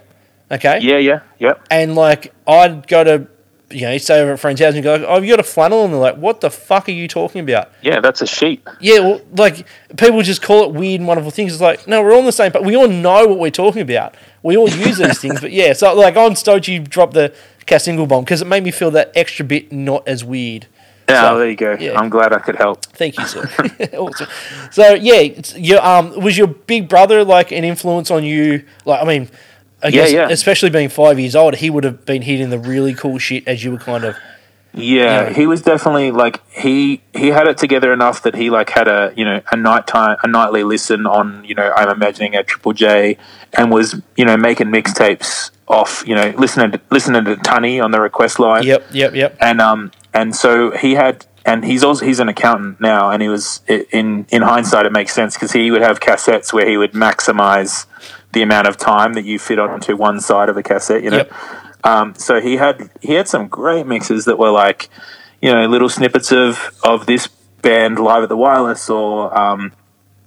okay 0.52 0.78
yeah, 0.82 0.98
yeah, 0.98 1.20
yeah. 1.40 1.54
and 1.72 1.96
like 1.96 2.32
I'd 2.48 2.88
go 2.88 3.04
to 3.04 3.28
you 3.74 3.82
know 3.82 3.92
you 3.92 4.00
stay 4.00 4.20
over 4.20 4.32
at 4.32 4.36
a 4.36 4.38
friend's 4.38 4.62
house 4.62 4.74
and 4.76 4.84
go 4.84 5.04
oh 5.08 5.22
you 5.22 5.30
got 5.32 5.40
a 5.40 5.44
flannel 5.44 5.84
and 5.84 5.94
they're 5.94 6.00
like 6.00 6.16
what 6.18 6.42
the 6.42 6.50
fuck 6.50 6.88
are 6.88 6.92
you 6.94 7.08
talking 7.08 7.42
about 7.42 7.72
Yeah, 7.82 8.00
that's 8.00 8.22
a 8.22 8.28
sheep. 8.28 8.68
yeah 8.80 9.00
well 9.00 9.22
like 9.36 9.66
people 9.98 10.22
just 10.22 10.42
call 10.42 10.64
it 10.64 10.72
weird 10.74 11.02
and 11.02 11.08
wonderful 11.08 11.32
things 11.32 11.52
it's 11.54 11.62
like 11.62 11.88
no 11.88 12.02
we're 12.02 12.14
all 12.14 12.20
on 12.20 12.26
the 12.26 12.32
same 12.32 12.52
but 12.52 12.64
we 12.64 12.76
all 12.76 12.88
know 12.88 13.28
what 13.28 13.40
we're 13.40 13.50
talking 13.52 13.82
about 13.82 14.16
we 14.44 14.56
all 14.56 14.70
use 14.70 14.98
these 15.00 15.20
things 15.20 15.42
but 15.42 15.52
yeah 15.52 15.74
so 15.74 15.94
like 15.96 16.16
I'm 16.16 16.36
stoked 16.36 16.68
you 16.68 16.80
dropped 16.80 17.14
the 17.14 17.34
Cass 17.66 17.84
single 17.86 18.06
bomb 18.08 18.24
because 18.24 18.42
it 18.42 18.46
made 18.48 18.64
me 18.64 18.72
feel 18.72 18.92
that 18.92 19.12
extra 19.16 19.44
bit 19.46 19.72
not 19.72 20.08
as 20.08 20.24
weird 20.24 20.68
Yeah, 21.10 21.22
So, 21.32 21.38
there 21.40 21.50
you 21.50 21.56
go. 21.56 21.76
yeah. 21.80 22.00
I'm 22.00 22.10
glad 22.10 22.32
I 22.34 22.40
could 22.40 22.56
help. 22.58 22.86
Thank 22.88 23.18
you, 23.18 23.26
sir. 23.26 23.44
awesome. 23.98 24.28
So 24.72 24.94
yeah, 24.94 25.16
it's, 25.16 25.54
you, 25.56 25.78
um, 25.80 26.18
was 26.22 26.38
your 26.38 26.48
big 26.48 26.88
brother 26.90 27.24
like 27.24 27.52
an 27.52 27.64
influence 27.64 28.10
on 28.12 28.24
you? 28.24 28.64
Like, 28.86 29.02
I 29.02 29.06
mean, 29.06 29.30
I 29.84 29.88
Yeah, 29.88 29.92
guess 29.92 30.12
yeah. 30.14 30.28
especially 30.30 30.70
being 30.70 30.90
five 30.90 31.20
years 31.20 31.36
old, 31.36 31.56
he 31.56 31.70
would 31.70 31.84
have 31.84 32.06
been 32.06 32.22
hitting 32.22 32.50
the 32.50 32.60
really 32.60 32.94
cool 32.94 33.18
shit 33.18 33.48
as 33.48 33.64
you 33.64 33.72
were 33.72 33.78
kind 33.78 34.04
of. 34.06 34.16
Yeah, 34.76 35.28
Yeah. 35.28 35.30
he 35.34 35.46
was 35.46 35.62
definitely 35.62 36.10
like 36.12 36.42
he 36.52 37.02
he 37.14 37.28
had 37.28 37.48
it 37.48 37.58
together 37.60 37.94
enough 37.94 38.24
that 38.24 38.34
he 38.36 38.50
like 38.50 38.72
had 38.72 38.88
a 38.88 39.14
you 39.16 39.24
know 39.24 39.40
a 39.52 39.56
nighttime 39.56 40.18
a 40.24 40.28
nightly 40.28 40.64
listen 40.64 41.06
on 41.06 41.44
you 41.46 41.54
know 41.54 41.72
I'm 41.76 41.90
imagining 41.90 42.36
a 42.36 42.44
Triple 42.44 42.74
J 42.74 43.18
and 43.54 43.72
was 43.72 44.02
you 44.18 44.26
know 44.26 44.36
making 44.36 44.68
mixtapes 44.68 45.52
off 45.68 46.04
you 46.08 46.16
know 46.16 46.34
listening 46.40 46.72
to, 46.72 46.82
listening 46.90 47.24
to 47.26 47.36
Tunny 47.36 47.80
on 47.80 47.92
the 47.92 48.02
request 48.02 48.40
line. 48.40 48.64
Yep, 48.64 48.88
yep, 48.94 49.14
yep. 49.14 49.38
and 49.40 49.62
um 49.62 49.92
and 50.12 50.36
so 50.36 50.72
he 50.72 50.94
had 50.96 51.26
and 51.46 51.64
he's 51.66 51.84
also 51.84 52.04
he's 52.04 52.20
an 52.20 52.30
accountant 52.30 52.82
now 52.82 53.12
and 53.12 53.22
he 53.22 53.30
was 53.30 53.62
in 53.68 54.26
in 54.30 54.42
hindsight 54.42 54.88
it 54.88 54.92
makes 54.92 55.14
sense 55.14 55.36
because 55.36 55.52
he 55.52 55.70
would 55.70 55.82
have 55.84 56.00
cassettes 56.00 56.52
where 56.52 56.68
he 56.68 56.78
would 56.78 56.94
maximize 56.94 57.86
the 58.34 58.42
amount 58.42 58.68
of 58.68 58.78
time 58.78 59.14
that 59.14 59.26
you 59.26 59.40
fit 59.40 59.60
onto 59.60 59.96
one 59.96 60.20
side 60.20 60.50
of 60.50 60.58
a 60.58 60.64
cassette. 60.64 61.04
You 61.04 61.12
know, 61.12 61.18
Yep. 61.18 61.34
um, 61.86 62.16
so 62.16 62.42
he 62.42 62.58
had 62.58 62.90
he 63.02 63.14
had 63.14 63.28
some 63.28 63.48
great 63.48 63.86
mixes 63.88 64.26
that 64.26 64.38
were 64.38 64.52
like, 64.52 64.90
you 65.42 65.52
know, 65.54 65.66
little 65.68 65.90
snippets 65.90 66.32
of 66.32 66.72
of 66.84 67.06
this 67.06 67.28
band 67.62 68.00
live 68.00 68.24
at 68.24 68.30
the 68.30 68.38
Wireless, 68.38 68.90
or 68.90 69.36
um, 69.38 69.72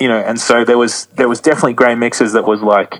you 0.01 0.09
know, 0.09 0.19
and 0.19 0.41
so 0.41 0.65
there 0.65 0.79
was 0.79 1.07
there 1.17 1.29
was 1.29 1.41
definitely 1.41 1.75
great 1.75 1.99
mixes 1.99 2.33
that 2.33 2.47
was 2.47 2.61
like 2.63 2.95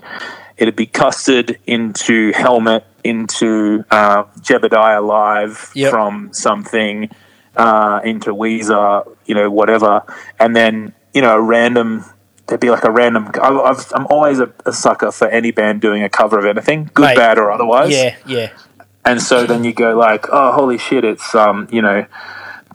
it'd 0.57 0.75
be 0.75 0.87
custard 0.87 1.59
into 1.67 2.31
helmet 2.33 2.83
into 3.03 3.83
uh, 3.91 4.23
Jebediah 4.41 5.05
live 5.05 5.71
Yep. 5.75 5.91
from 5.91 6.29
something 6.33 7.09
uh, 7.55 8.01
into 8.03 8.33
Weezer, 8.33 9.07
you 9.25 9.35
know, 9.35 9.49
whatever, 9.49 10.01
and 10.39 10.55
then 10.55 10.93
you 11.13 11.21
know 11.21 11.35
a 11.37 11.41
random. 11.41 12.03
There'd 12.47 12.61
be 12.61 12.69
like 12.69 12.83
a 12.85 12.91
random. 12.91 13.29
I- 13.41 13.49
I've, 13.49 13.91
I'm 13.93 14.07
always 14.07 14.39
a, 14.39 14.51
a 14.65 14.71
sucker 14.73 15.11
for 15.11 15.27
any 15.27 15.51
band 15.51 15.81
doing 15.81 16.03
a 16.03 16.09
cover 16.09 16.39
of 16.39 16.45
anything, 16.45 16.89
good, 16.93 17.03
Mate, 17.07 17.15
bad, 17.17 17.37
or 17.37 17.51
otherwise. 17.51 17.91
Yeah, 17.91 18.15
yeah. 18.25 18.51
And 19.03 19.21
so 19.21 19.45
then 19.45 19.63
you 19.63 19.73
go 19.73 19.97
like, 19.97 20.27
oh, 20.31 20.51
holy 20.53 20.77
shit! 20.77 21.03
It's 21.05 21.33
um, 21.35 21.67
you 21.71 21.81
know, 21.81 22.05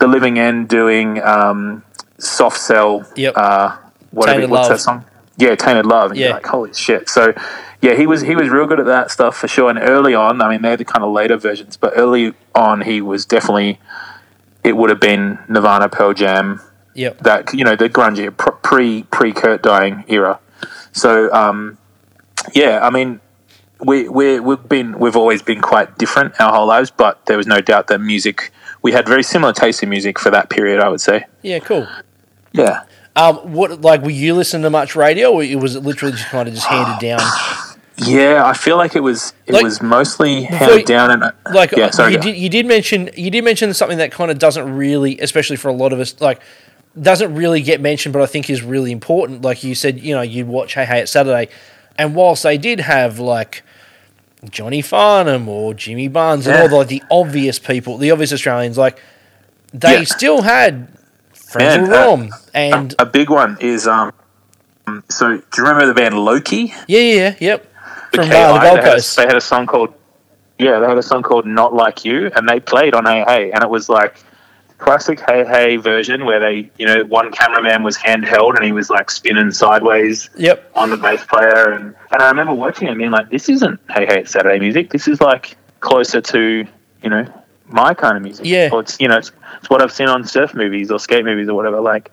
the 0.00 0.06
Living 0.06 0.38
End 0.38 0.68
doing 0.68 1.22
um, 1.22 1.82
Soft 2.18 2.58
Cell. 2.58 3.06
Yep. 3.16 3.34
Uh, 3.36 3.76
whatever. 4.10 4.34
Tainted 4.40 4.50
what's 4.50 4.68
Love. 4.68 4.78
that 4.78 4.82
song? 4.82 5.04
Yeah, 5.38 5.54
Tainted 5.56 5.86
Love. 5.86 6.10
And 6.12 6.20
Yeah. 6.20 6.26
you're 6.26 6.34
like, 6.34 6.46
holy 6.46 6.72
shit! 6.74 7.08
So, 7.08 7.34
yeah, 7.80 7.94
he 7.94 8.06
was 8.06 8.20
he 8.22 8.34
was 8.34 8.48
real 8.50 8.66
good 8.66 8.80
at 8.80 8.86
that 8.86 9.10
stuff 9.10 9.36
for 9.36 9.48
sure. 9.48 9.68
And 9.70 9.78
early 9.78 10.14
on, 10.14 10.40
I 10.42 10.48
mean, 10.50 10.62
they're 10.62 10.76
the 10.76 10.84
kind 10.84 11.04
of 11.04 11.12
later 11.12 11.36
versions, 11.36 11.76
but 11.76 11.92
early 11.96 12.34
on, 12.54 12.82
he 12.82 13.00
was 13.00 13.24
definitely. 13.26 13.78
It 14.64 14.76
would 14.76 14.90
have 14.90 15.00
been 15.00 15.38
Nirvana, 15.48 15.88
Pearl 15.88 16.14
Jam, 16.14 16.60
Yep. 16.94 17.18
that 17.20 17.54
you 17.54 17.64
know 17.64 17.74
the 17.76 17.88
grunge 17.88 18.36
pr- 18.36 18.50
pre 18.50 19.02
pre 19.04 19.32
Kurt 19.32 19.62
dying 19.62 20.04
era. 20.08 20.38
So 20.92 21.32
um, 21.32 21.78
yeah, 22.54 22.80
I 22.82 22.90
mean 22.90 23.20
we 23.80 24.08
we 24.08 24.38
we've 24.40 24.68
been 24.68 24.98
we've 24.98 25.16
always 25.16 25.42
been 25.42 25.60
quite 25.60 25.96
different 25.98 26.40
our 26.40 26.52
whole 26.52 26.66
lives, 26.66 26.90
but 26.90 27.24
there 27.26 27.36
was 27.36 27.46
no 27.46 27.60
doubt 27.60 27.86
that 27.88 28.00
music 28.00 28.52
we 28.82 28.92
had 28.92 29.06
very 29.08 29.22
similar 29.22 29.52
taste 29.52 29.82
in 29.82 29.88
music 29.88 30.18
for 30.18 30.30
that 30.30 30.50
period. 30.50 30.80
I 30.80 30.88
would 30.88 31.00
say. 31.00 31.24
Yeah, 31.42 31.60
cool. 31.60 31.86
Yeah. 32.52 32.82
Um, 33.16 33.36
what 33.52 33.80
like 33.80 34.02
were 34.02 34.10
you 34.10 34.34
listening 34.34 34.62
to 34.64 34.70
much 34.70 34.94
radio, 34.96 35.30
or 35.32 35.58
was 35.58 35.76
it 35.76 35.80
literally 35.80 36.12
just 36.12 36.26
kind 36.28 36.48
of 36.48 36.54
just 36.54 36.66
handed 36.66 36.98
down? 37.06 37.20
Yeah, 37.98 38.44
I 38.46 38.54
feel 38.54 38.78
like 38.78 38.96
it 38.96 39.00
was 39.02 39.34
it 39.46 39.52
Like, 39.52 39.62
was 39.64 39.82
mostly 39.82 40.44
handed 40.44 40.78
you- 40.80 40.84
down 40.86 41.10
and 41.10 41.32
Like 41.54 41.72
yeah, 41.72 41.90
sorry. 41.90 42.12
you 42.14 42.18
did, 42.18 42.36
you 42.36 42.48
did 42.48 42.64
mention 42.66 43.10
you 43.16 43.30
did 43.30 43.44
mention 43.44 43.72
something 43.74 43.98
that 43.98 44.10
kind 44.12 44.30
of 44.30 44.38
doesn't 44.38 44.74
really, 44.76 45.18
especially 45.20 45.56
for 45.56 45.68
a 45.68 45.72
lot 45.74 45.92
of 45.92 46.00
us, 46.00 46.18
like 46.20 46.40
doesn't 47.00 47.34
really 47.34 47.62
get 47.62 47.80
mentioned, 47.80 48.12
but 48.12 48.22
I 48.22 48.26
think 48.26 48.50
is 48.50 48.62
really 48.62 48.92
important. 48.92 49.42
Like 49.42 49.64
you 49.64 49.74
said, 49.74 50.00
you 50.00 50.14
know, 50.14 50.22
you'd 50.22 50.46
watch 50.48 50.74
Hey 50.74 50.84
Hey 50.84 51.00
It's 51.02 51.12
Saturday, 51.12 51.50
and 51.98 52.14
whilst 52.14 52.42
they 52.42 52.58
did 52.58 52.80
have 52.80 53.18
like 53.18 53.62
Johnny 54.50 54.82
Farnham 54.82 55.48
or 55.48 55.72
Jimmy 55.74 56.08
Barnes 56.08 56.46
and 56.46 56.56
all 56.56 56.68
the, 56.68 56.76
like, 56.76 56.88
the 56.88 57.02
obvious 57.10 57.58
people, 57.58 57.96
the 57.96 58.10
obvious 58.10 58.32
Australians, 58.32 58.76
like 58.76 59.00
they 59.72 59.98
Yeah. 60.00 60.04
still 60.04 60.42
had 60.42 60.88
Friends 61.32 61.76
Man, 61.76 61.82
with 61.82 61.90
uh, 61.92 62.06
Rom, 62.06 62.30
and 62.54 62.94
a 62.98 63.06
big 63.06 63.30
one 63.30 63.56
is 63.60 63.86
um. 63.86 64.12
So 65.10 65.36
do 65.36 65.42
you 65.56 65.62
remember 65.64 65.86
the 65.86 65.94
band 65.94 66.18
Loki? 66.18 66.74
yeah, 66.88 66.98
yeah, 67.00 67.14
yeah, 67.14 67.34
yep, 67.40 67.72
from 68.12 68.28
KI, 68.28 68.34
uh, 68.34 68.52
the 68.54 68.58
Gold 68.60 68.62
they, 68.62 68.68
had 68.68 68.78
a, 68.78 68.92
Coast. 68.94 69.16
they 69.16 69.22
had 69.26 69.36
a 69.36 69.40
song 69.40 69.66
called 69.66 69.94
yeah, 70.58 70.78
they 70.80 70.86
had 70.88 70.98
a 70.98 71.02
song 71.02 71.22
called 71.22 71.46
"Not 71.46 71.72
Like 71.74 72.04
You," 72.04 72.30
and 72.34 72.48
they 72.48 72.60
played 72.60 72.94
on 72.94 73.06
Hey, 73.06 73.50
and 73.52 73.62
it 73.62 73.70
was 73.70 73.88
like 73.88 74.16
classic 74.82 75.20
Hey 75.20 75.44
Hey 75.44 75.76
version 75.76 76.24
where 76.24 76.40
they, 76.40 76.70
you 76.78 76.86
know, 76.86 77.04
one 77.04 77.30
cameraman 77.32 77.82
was 77.82 77.96
handheld 77.96 78.56
and 78.56 78.64
he 78.64 78.72
was 78.72 78.90
like 78.90 79.10
spinning 79.10 79.50
sideways 79.52 80.28
Yep, 80.36 80.72
on 80.74 80.90
the 80.90 80.96
bass 80.96 81.24
player, 81.24 81.70
and 81.72 81.94
and 82.10 82.22
I 82.22 82.28
remember 82.28 82.52
watching 82.52 82.88
it 82.88 82.90
and 82.90 82.98
being 82.98 83.10
like, 83.12 83.30
this 83.30 83.48
isn't 83.48 83.80
Hey 83.90 84.06
Hey 84.06 84.24
Saturday 84.24 84.58
music. 84.58 84.90
This 84.90 85.06
is 85.08 85.20
like 85.20 85.56
closer 85.80 86.20
to 86.20 86.66
you 87.02 87.10
know 87.10 87.24
my 87.68 87.94
kind 87.94 88.16
of 88.16 88.22
music. 88.22 88.44
Yeah. 88.44 88.70
or 88.72 88.80
it's 88.80 89.00
you 89.00 89.08
know 89.08 89.16
it's, 89.18 89.32
it's 89.58 89.70
what 89.70 89.80
I've 89.80 89.92
seen 89.92 90.08
on 90.08 90.24
surf 90.26 90.52
movies 90.54 90.90
or 90.90 90.98
skate 90.98 91.24
movies 91.24 91.48
or 91.48 91.54
whatever. 91.54 91.80
Like, 91.80 92.10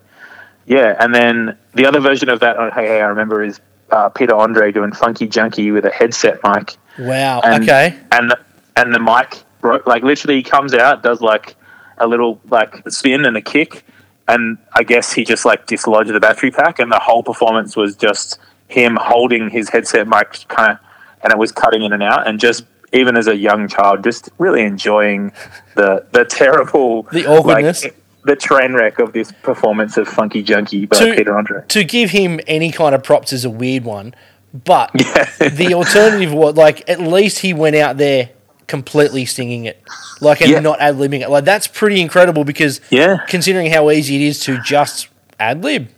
yeah, 0.66 0.96
and 1.00 1.14
then 1.14 1.58
the 1.74 1.86
other 1.86 2.00
version 2.00 2.28
of 2.28 2.40
that 2.40 2.56
on 2.56 2.70
Hey 2.72 2.86
Hey 2.86 3.00
I 3.00 3.06
remember 3.06 3.42
is. 3.42 3.60
Uh, 3.92 4.08
Peter 4.08 4.36
Andre 4.36 4.70
doing 4.70 4.92
"Funky 4.92 5.26
Junkie" 5.26 5.72
with 5.72 5.84
a 5.84 5.90
headset 5.90 6.38
mic, 6.44 6.76
wow, 6.96 7.40
and, 7.40 7.64
okay, 7.64 7.98
and 8.12 8.32
and 8.76 8.94
the 8.94 9.00
mic 9.00 9.42
broke. 9.60 9.84
Like 9.84 10.04
literally, 10.04 10.36
he 10.36 10.44
comes 10.44 10.74
out, 10.74 11.02
does 11.02 11.20
like 11.20 11.56
a 12.00 12.06
little 12.06 12.40
like 12.50 12.88
spin 12.90 13.24
and 13.24 13.36
a 13.36 13.42
kick, 13.42 13.84
and 14.28 14.58
I 14.74 14.82
guess 14.82 15.12
he 15.12 15.24
just 15.24 15.44
like 15.44 15.66
dislodged 15.66 16.12
the 16.12 16.20
battery 16.20 16.50
pack, 16.50 16.78
and 16.78 16.90
the 16.90 16.98
whole 16.98 17.22
performance 17.22 17.76
was 17.76 17.94
just 17.96 18.38
him 18.68 18.96
holding 19.00 19.50
his 19.50 19.68
headset 19.68 20.06
mic, 20.08 20.44
kind 20.48 20.72
of, 20.72 20.78
and 21.22 21.32
it 21.32 21.38
was 21.38 21.52
cutting 21.52 21.82
in 21.82 21.92
and 21.92 22.02
out, 22.02 22.26
and 22.26 22.38
just 22.40 22.64
even 22.92 23.16
as 23.16 23.26
a 23.28 23.36
young 23.36 23.68
child, 23.68 24.02
just 24.02 24.28
really 24.38 24.62
enjoying 24.62 25.32
the 25.76 26.04
the 26.12 26.24
terrible 26.24 27.02
The 27.12 27.26
awkwardness. 27.26 27.84
like, 27.84 27.96
the 28.24 28.36
train 28.36 28.74
wreck 28.74 28.98
of 28.98 29.12
this 29.14 29.32
performance 29.42 29.96
of 29.96 30.06
Funky 30.06 30.42
Junkie 30.42 30.84
by 30.86 30.98
To- 30.98 31.14
Peter 31.14 31.36
Andre. 31.38 31.62
to 31.68 31.84
give 31.84 32.10
him 32.10 32.38
any 32.46 32.70
kind 32.70 32.94
of 32.94 33.02
props 33.02 33.32
is 33.32 33.44
a 33.46 33.50
weird 33.50 33.84
one, 33.84 34.14
but 34.52 34.90
Yeah. 34.94 35.48
the 35.48 35.72
alternative 35.74 36.34
was 36.34 36.54
like 36.54 36.88
at 36.88 37.00
least 37.00 37.38
he 37.38 37.54
went 37.54 37.76
out 37.76 37.96
there 37.96 38.28
completely 38.70 39.26
singing 39.26 39.66
it, 39.66 39.82
like 40.22 40.40
and 40.40 40.50
Yeah. 40.50 40.60
not 40.60 40.80
ad 40.80 40.94
libbing 40.96 41.20
it. 41.20 41.28
Like 41.28 41.44
that's 41.44 41.66
pretty 41.66 42.00
incredible 42.00 42.44
because 42.44 42.80
Yeah. 42.88 43.18
considering 43.28 43.70
how 43.70 43.90
easy 43.90 44.16
it 44.16 44.28
is 44.28 44.40
to 44.40 44.58
just 44.62 45.08
ad 45.38 45.62
lib. 45.62 45.88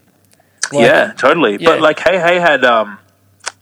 Like, 0.73 0.87
yeah, 0.87 1.13
totally. 1.17 1.59
yeah. 1.61 1.69
But 1.69 1.81
like, 1.81 2.01
Hey 2.01 2.19
Hey 2.19 2.41
had 2.41 2.65
um, 2.65 2.99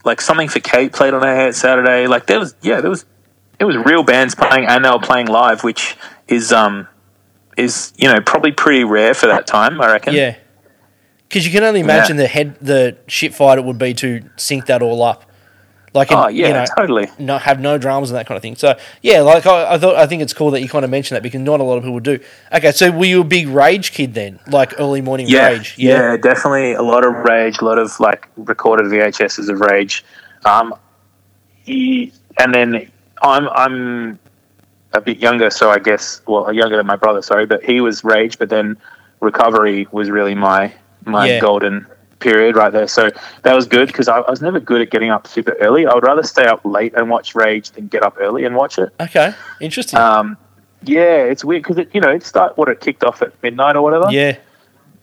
like 0.05 0.21
something 0.21 0.49
for 0.49 0.61
Kate 0.61 0.93
played 0.93 1.13
on 1.13 1.23
Hey 1.23 1.35
Hey 1.35 1.47
at 1.49 1.55
Saturday. 1.55 2.07
Like 2.07 2.27
there 2.27 2.39
was, 2.39 2.55
yeah, 2.63 2.81
there 2.81 2.91
was, 2.91 3.05
it 3.59 3.65
was 3.65 3.77
real 3.77 4.03
bands 4.05 4.35
playing 4.35 4.67
and 4.67 4.85
they 4.85 4.89
were 4.91 4.99
playing 5.01 5.27
live, 5.27 5.63
which 5.65 5.97
is 6.29 6.53
um, 6.53 6.87
is 7.57 7.93
you 7.97 8.09
know 8.09 8.21
probably 8.21 8.53
pretty 8.53 8.85
rare 8.85 9.13
for 9.13 9.27
that 9.27 9.47
time. 9.47 9.81
I 9.81 9.91
reckon. 9.93 10.15
yeah. 10.15 10.37
Because 11.29 11.47
you 11.47 11.53
can 11.53 11.63
only 11.63 11.79
imagine 11.81 12.17
the 12.17 12.27
head, 12.27 12.57
the 12.61 12.97
shit 13.07 13.35
fight 13.35 13.57
it 13.57 13.65
would 13.65 13.79
be 13.79 13.95
to 13.95 14.23
sync 14.37 14.67
that 14.67 14.83
all 14.83 15.01
up. 15.03 15.30
Like, 15.93 16.13
Oh 16.13 16.29
yeah, 16.29 16.47
you 16.49 16.55
know, 16.55 16.65
totally. 16.77 17.09
not 17.19 17.43
have 17.43 17.59
no 17.59 17.77
dramas 17.77 18.11
and 18.11 18.17
that 18.17 18.27
kind 18.27 18.37
of 18.37 18.43
thing. 18.43 18.55
So 18.55 18.79
yeah, 19.03 19.23
like 19.23 19.45
I, 19.45 19.75
I 19.75 19.79
thought, 19.79 19.97
I 19.97 20.07
think 20.07 20.23
it's 20.23 20.33
cool 20.33 20.53
that 20.53 20.61
you 20.61 20.69
kind 20.69 20.85
of 20.85 20.91
mentioned 20.91 21.17
that 21.17 21.23
because 21.25 21.41
not 21.41 21.59
a 21.59 21.65
lot 21.65 21.79
of 21.79 21.83
people 21.83 21.99
do. 21.99 22.21
Okay, 22.53 22.71
so 22.71 22.93
were 22.93 23.07
you 23.07 23.23
a 23.23 23.25
big 23.25 23.49
Rage 23.49 23.91
kid 23.91 24.15
then, 24.15 24.39
like 24.47 24.79
early 24.79 25.01
morning 25.01 25.27
Yeah, 25.29 25.49
Rage? 25.49 25.75
yeah, 25.77 26.17
definitely 26.17 26.75
a 26.75 26.83
lot 26.83 27.05
of 27.05 27.13
Rage, 27.15 27.59
a 27.61 27.65
lot 27.65 27.79
of 27.79 27.99
like 27.99 28.29
recorded 28.37 28.87
VHSs 28.87 29.49
of 29.49 29.61
Rage. 29.61 30.05
Um, 30.45 30.75
and 31.67 32.55
then 32.55 32.91
I'm 33.23 33.49
I'm 33.49 34.19
a 34.93 35.01
bit 35.01 35.19
younger, 35.19 35.51
so 35.51 35.71
I 35.71 35.79
guess 35.79 36.21
well 36.27 36.53
younger 36.53 36.77
than 36.77 36.87
my 36.87 36.97
brother, 36.97 37.23
sorry, 37.23 37.47
but 37.47 37.65
he 37.65 37.81
was 37.81 38.05
Rage, 38.05 38.39
but 38.39 38.49
then 38.49 38.77
Recovery 39.21 39.87
was 39.93 40.09
really 40.11 40.35
my 40.35 40.73
my 41.05 41.27
Yeah. 41.27 41.41
golden 41.41 41.87
period 42.21 42.55
right 42.57 42.73
there. 42.73 42.87
So 42.87 43.11
that 43.43 43.55
was 43.57 43.67
good 43.67 43.89
because 43.89 44.07
I, 44.09 44.19
I 44.21 44.31
was 44.31 44.41
never 44.41 44.61
good 44.61 44.81
at 44.83 44.91
getting 44.91 45.11
up 45.11 45.27
super 45.27 45.53
early. 45.61 45.87
I 45.87 45.95
would 45.95 46.05
rather 46.05 46.23
stay 46.23 46.45
up 46.45 46.61
late 46.65 46.95
and 46.95 47.11
watch 47.11 47.35
Rage 47.35 47.71
than 47.73 47.89
get 47.89 48.03
up 48.03 48.17
early 48.21 48.45
and 48.45 48.55
watch 48.55 48.79
it. 48.79 48.91
Okay, 49.01 49.35
interesting. 49.61 49.99
Um, 49.99 50.37
yeah, 50.83 51.17
it's 51.25 51.45
weird 51.45 51.63
because 51.63 51.79
it 51.79 51.91
you 51.93 52.01
know 52.01 52.11
it 52.11 52.23
start 52.23 52.57
what 52.57 52.69
it 52.69 52.81
kicked 52.81 53.03
off 53.05 53.21
at 53.23 53.33
midnight 53.43 53.77
or 53.77 53.83
whatever. 53.83 54.07
yeah, 54.11 54.37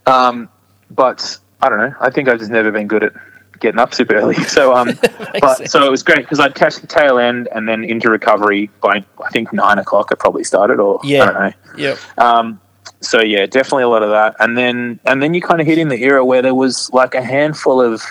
Um, 0.06 0.50
but 0.92 1.38
I 1.62 1.70
don't 1.70 1.80
know. 1.80 1.94
I 2.00 2.10
think 2.10 2.30
I've 2.30 2.40
just 2.40 2.52
never 2.52 2.72
been 2.72 2.88
good 2.88 3.04
at 3.04 3.14
getting 3.60 3.80
up 3.80 3.94
super 3.94 4.16
early. 4.16 4.36
So 4.48 4.76
um, 4.76 4.90
but 5.42 5.58
sense. 5.58 5.72
so 5.72 5.86
it 5.86 5.90
was 5.92 6.04
great 6.04 6.20
because 6.20 6.40
I'd 6.40 6.56
catch 6.56 6.78
the 6.78 6.88
tail 6.88 7.18
end 7.20 7.48
and 7.54 7.68
then 7.68 7.84
into 7.84 8.10
recovery 8.10 8.70
by 8.82 9.04
I 9.24 9.30
think 9.32 9.52
nine 9.54 9.80
o'clock. 9.80 10.12
It 10.12 10.20
probably 10.20 10.44
started 10.44 10.80
or 10.80 11.00
Yeah. 11.04 11.24
I 11.24 11.26
don't 11.26 11.34
know. 11.42 11.52
yep, 11.78 11.98
Um, 12.18 12.62
so 13.02 13.22
yeah, 13.22 13.46
definitely 13.46 13.84
a 13.84 13.90
lot 13.90 14.04
of 14.04 14.10
that. 14.10 14.36
And 14.40 14.58
then 14.58 15.00
and 15.06 15.22
then 15.22 15.34
you 15.34 15.42
kind 15.42 15.62
of 15.62 15.68
hit 15.68 15.78
in 15.78 15.90
the 15.90 16.02
era 16.04 16.26
where 16.26 16.42
there 16.42 16.56
was 16.56 16.90
like 16.92 17.16
a 17.16 17.22
handful 17.22 17.82
of 17.82 18.02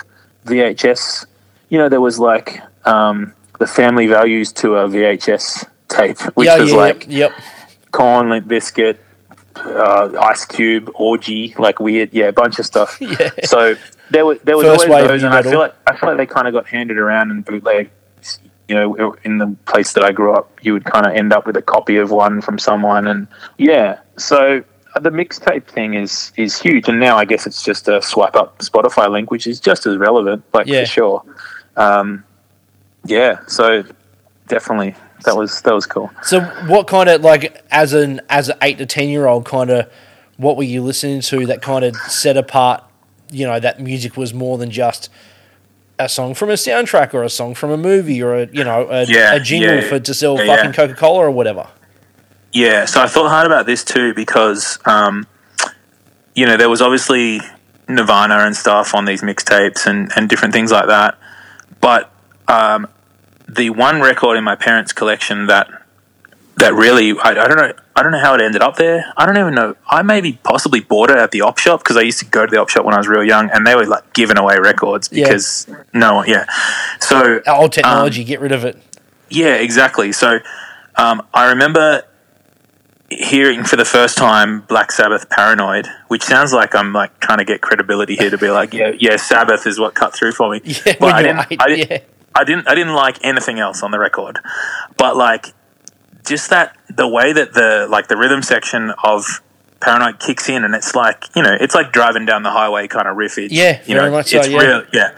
VHS. 0.45 1.25
You 1.69 1.77
know, 1.77 1.89
there 1.89 2.01
was 2.01 2.19
like 2.19 2.61
um, 2.85 3.33
the 3.59 3.67
Family 3.67 4.07
Values 4.07 4.51
Tour 4.51 4.87
VHS 4.87 5.67
tape, 5.89 6.19
which 6.35 6.47
yeah, 6.47 6.57
was 6.57 6.71
yeah, 6.71 6.77
like 6.77 7.05
yep, 7.07 7.31
Korn, 7.91 8.29
Limp 8.29 8.47
Bizkit, 8.47 8.97
uh, 9.57 10.17
ice 10.21 10.45
cube, 10.45 10.89
orgy, 10.95 11.53
like 11.57 11.79
weird, 11.79 12.13
yeah, 12.13 12.25
a 12.25 12.33
bunch 12.33 12.59
of 12.59 12.65
stuff. 12.65 12.97
yeah, 13.01 13.31
So 13.43 13.75
there 14.09 14.25
was 14.25 14.39
there 14.41 14.55
was 14.55 14.65
First 14.65 14.87
always 14.87 15.07
those, 15.07 15.23
and 15.23 15.33
I 15.33 15.41
feel 15.41 15.59
like 15.59 15.75
I 15.85 15.97
feel 15.97 16.09
like 16.09 16.17
they 16.17 16.25
kind 16.25 16.47
of 16.47 16.53
got 16.53 16.67
handed 16.67 16.97
around 16.97 17.31
and 17.31 17.43
bootleg. 17.43 17.91
You 18.69 18.75
know, 18.75 19.15
in 19.23 19.37
the 19.37 19.55
place 19.65 19.93
that 19.93 20.03
I 20.03 20.11
grew 20.11 20.33
up, 20.33 20.59
you 20.61 20.73
would 20.73 20.83
kind 20.83 21.05
of 21.05 21.13
end 21.13 21.31
up 21.31 21.47
with 21.47 21.55
a 21.55 21.61
copy 21.61 21.95
of 21.97 22.11
one 22.11 22.41
from 22.41 22.59
someone, 22.59 23.07
and 23.07 23.27
yeah. 23.57 23.99
So 24.17 24.63
the 24.99 25.09
mixtape 25.09 25.65
thing 25.65 25.93
is 25.93 26.31
is 26.37 26.59
huge, 26.59 26.87
and 26.89 26.99
now 26.99 27.17
I 27.17 27.25
guess 27.25 27.45
it's 27.47 27.63
just 27.63 27.87
a 27.87 28.01
swipe 28.01 28.35
up 28.35 28.57
Spotify 28.59 29.09
link, 29.09 29.31
which 29.31 29.47
is 29.47 29.59
just 29.59 29.85
as 29.85 29.97
relevant, 29.97 30.43
like 30.53 30.67
Yeah. 30.67 30.81
for 30.81 30.85
sure. 30.85 31.23
Um, 31.75 32.23
yeah, 33.05 33.39
so 33.47 33.83
definitely 34.47 34.95
that 35.25 35.35
was 35.35 35.61
that 35.61 35.73
was 35.73 35.85
cool. 35.85 36.11
So 36.23 36.41
what 36.67 36.87
kind 36.87 37.09
of 37.09 37.21
like 37.21 37.63
as 37.71 37.93
an 37.93 38.21
as 38.29 38.49
an 38.49 38.57
eight 38.61 38.77
to 38.79 38.85
ten 38.85 39.09
year 39.09 39.27
old 39.27 39.45
kind 39.45 39.69
of 39.69 39.89
what 40.37 40.55
were 40.57 40.63
you 40.63 40.83
listening 40.83 41.21
to 41.21 41.45
that 41.47 41.61
kind 41.61 41.83
of 41.85 41.95
set 41.95 42.37
apart? 42.37 42.83
You 43.31 43.45
know 43.47 43.59
that 43.59 43.79
music 43.81 44.15
was 44.17 44.33
more 44.33 44.57
than 44.57 44.71
just 44.71 45.09
a 45.99 46.07
song 46.07 46.33
from 46.35 46.49
a 46.49 46.53
soundtrack 46.53 47.13
or 47.13 47.23
a 47.23 47.29
song 47.29 47.55
from 47.55 47.71
a 47.71 47.77
movie 47.77 48.21
or 48.21 48.35
a 48.35 48.47
you 48.51 48.63
know 48.63 48.87
a, 48.89 49.03
Yeah, 49.05 49.33
a 49.33 49.39
jingle 49.39 49.75
yeah, 49.75 49.81
for 49.89 49.99
to 49.99 50.13
sell 50.13 50.37
fucking. 50.37 50.73
Coca 50.73 50.93
Cola 50.93 51.19
or 51.25 51.31
whatever. 51.31 51.67
Yeah, 52.57 52.85
so 52.85 53.01
I 53.03 53.07
thought 53.07 53.29
hard 53.29 53.45
about 53.45 53.65
this 53.67 53.83
too 53.83 54.13
because, 54.15 54.79
um, 54.85 55.27
you 56.33 56.45
know, 56.47 56.57
there 56.57 56.69
was 56.69 56.81
obviously 56.81 57.39
Nirvana 57.87 58.39
and 58.47 58.55
stuff 58.55 58.95
on 58.95 59.05
these 59.05 59.21
mixtapes 59.21 59.85
and, 59.85 60.11
and 60.15 60.27
different 60.27 60.53
things 60.55 60.71
like 60.71 60.87
that. 60.87 61.19
But 61.81 62.11
um, 62.47 62.87
the 63.47 63.69
one 63.69 64.01
record 64.01 64.37
in 64.37 64.43
my 64.43 64.55
parents' 64.55 64.91
collection 64.91 65.45
that 65.47 65.69
that 66.55 66.73
really 66.73 67.11
I, 67.19 67.29
I 67.43 67.47
don't 67.47 67.57
know 67.57 67.73
I 67.95 68.01
don't 68.01 68.11
know 68.11 68.19
how 68.19 68.33
it 68.33 68.41
ended 68.41 68.63
up 68.63 68.75
there. 68.77 69.05
I 69.15 69.27
don't 69.27 69.37
even 69.37 69.53
know. 69.53 69.75
I 69.87 70.01
maybe 70.01 70.39
possibly 70.41 70.79
bought 70.79 71.11
it 71.11 71.17
at 71.17 71.29
the 71.29 71.41
op 71.41 71.59
shop 71.59 71.83
because 71.83 71.95
I 71.97 72.01
used 72.01 72.17
to 72.19 72.25
go 72.25 72.43
to 72.47 72.49
the 72.49 72.59
op 72.59 72.69
shop 72.69 72.85
when 72.85 72.95
I 72.95 72.97
was 72.97 73.07
real 73.07 73.23
young, 73.23 73.51
and 73.51 73.67
they 73.67 73.75
were 73.75 73.85
like 73.85 74.13
giving 74.15 74.37
away 74.39 74.57
records 74.57 75.09
Yeah. 75.11 75.25
because 75.25 75.67
no 75.93 76.15
one, 76.15 76.27
yeah. 76.27 76.45
So 76.99 77.41
Old 77.45 77.71
technology, 77.73 78.23
get 78.23 78.39
rid 78.39 78.51
of 78.51 78.65
it. 78.65 78.75
yeah, 79.29 79.53
exactly. 79.55 80.11
So 80.11 80.39
um, 80.95 81.21
I 81.33 81.49
remember 81.49 82.03
hearing 83.09 83.63
for 83.63 83.75
the 83.75 83.85
first 83.85 84.17
time 84.17 84.61
Black 84.61 84.91
Sabbath 84.91 85.29
Paranoid, 85.29 85.87
which 86.07 86.23
sounds 86.23 86.51
like 86.51 86.75
I'm 86.75 86.93
like 86.93 87.19
trying 87.19 87.37
to 87.37 87.45
get 87.45 87.61
credibility 87.61 88.15
here 88.15 88.29
to 88.29 88.37
be 88.37 88.49
like, 88.49 88.73
yeah, 88.73 88.91
yeah, 88.97 89.15
Sabbath 89.15 89.65
is 89.65 89.79
what 89.79 89.95
cut 89.95 90.13
through 90.13 90.33
for 90.33 90.51
me. 90.51 90.61
Yeah, 90.85 90.95
but 90.99 91.13
I 91.13 91.23
didn't, 91.23 91.51
eight, 91.51 91.61
I, 91.61 91.67
didn't 91.67 91.91
yeah. 91.91 91.99
I 92.35 92.43
didn't, 92.43 92.69
I 92.69 92.75
didn't 92.75 92.93
like 92.93 93.23
anything 93.23 93.59
else 93.59 93.81
on 93.81 93.91
the 93.91 93.99
record. 93.99 94.39
But 94.97 95.15
like, 95.15 95.47
just 96.25 96.49
that 96.49 96.77
the 96.89 97.07
way 97.07 97.33
that 97.33 97.53
the 97.53 97.87
like 97.89 98.07
the 98.07 98.17
rhythm 98.17 98.41
section 98.41 98.93
of 99.03 99.41
Paranoid 99.79 100.19
kicks 100.19 100.49
in, 100.49 100.63
and 100.63 100.75
it's 100.75 100.93
like 100.93 101.25
you 101.35 101.41
know, 101.41 101.55
it's 101.59 101.73
like 101.73 101.91
driving 101.91 102.25
down 102.25 102.43
the 102.43 102.51
highway 102.51 102.87
kind 102.87 103.07
of 103.07 103.15
riffage. 103.15 103.49
Yeah, 103.51 103.79
you 103.85 103.95
very 103.95 104.09
know, 104.09 104.17
much 104.17 104.27
so, 104.27 104.39
it's 104.39 104.49
yeah. 104.49 104.59
real, 104.59 104.83
yeah. 104.93 105.17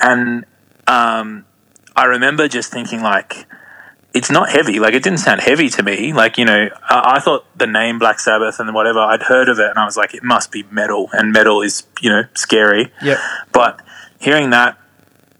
And 0.00 0.44
um, 0.86 1.44
I 1.96 2.06
remember 2.06 2.48
just 2.48 2.70
thinking 2.70 3.02
like 3.02 3.46
it's 4.14 4.30
not 4.30 4.48
heavy. 4.50 4.78
Like 4.78 4.94
it 4.94 5.02
didn't 5.02 5.18
sound 5.18 5.40
heavy 5.40 5.68
to 5.70 5.82
me. 5.82 6.12
Like 6.12 6.38
you 6.38 6.44
know, 6.44 6.68
I, 6.88 7.16
I 7.16 7.20
thought 7.20 7.44
the 7.58 7.66
name 7.66 7.98
Black 7.98 8.18
Sabbath 8.20 8.60
and 8.60 8.72
whatever 8.72 9.00
I'd 9.00 9.22
heard 9.24 9.48
of 9.48 9.58
it, 9.58 9.68
and 9.68 9.78
I 9.78 9.84
was 9.84 9.96
like, 9.96 10.14
it 10.14 10.22
must 10.22 10.52
be 10.52 10.62
metal, 10.70 11.10
and 11.12 11.32
metal 11.32 11.60
is 11.62 11.82
you 12.00 12.10
know 12.10 12.22
scary. 12.34 12.92
Yep. 13.02 13.18
But 13.52 13.80
hearing 14.20 14.50
that 14.50 14.78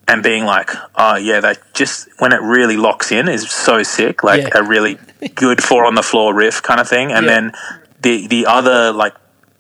and 0.07 0.23
being 0.23 0.45
like, 0.45 0.71
oh 0.97 1.17
yeah, 1.17 1.41
that 1.41 1.59
just 1.73 2.09
when 2.19 2.33
it 2.33 2.43
really 2.43 2.77
locks 2.77 3.11
in 3.13 3.29
is 3.29 3.49
so 3.51 3.83
sick. 3.83 4.23
Like 4.25 4.43
Yeah. 4.43 4.59
a 4.61 4.63
really 4.65 4.99
good 5.35 5.63
four 5.63 5.85
on 5.87 5.95
the 5.95 6.03
floor 6.03 6.35
riff 6.35 6.61
kind 6.63 6.81
of 6.81 6.89
thing, 6.89 7.13
and 7.13 7.25
Yeah. 7.27 7.33
then 7.33 7.53
the 8.03 8.27
the 8.27 8.47
other 8.47 8.93
like 8.93 9.15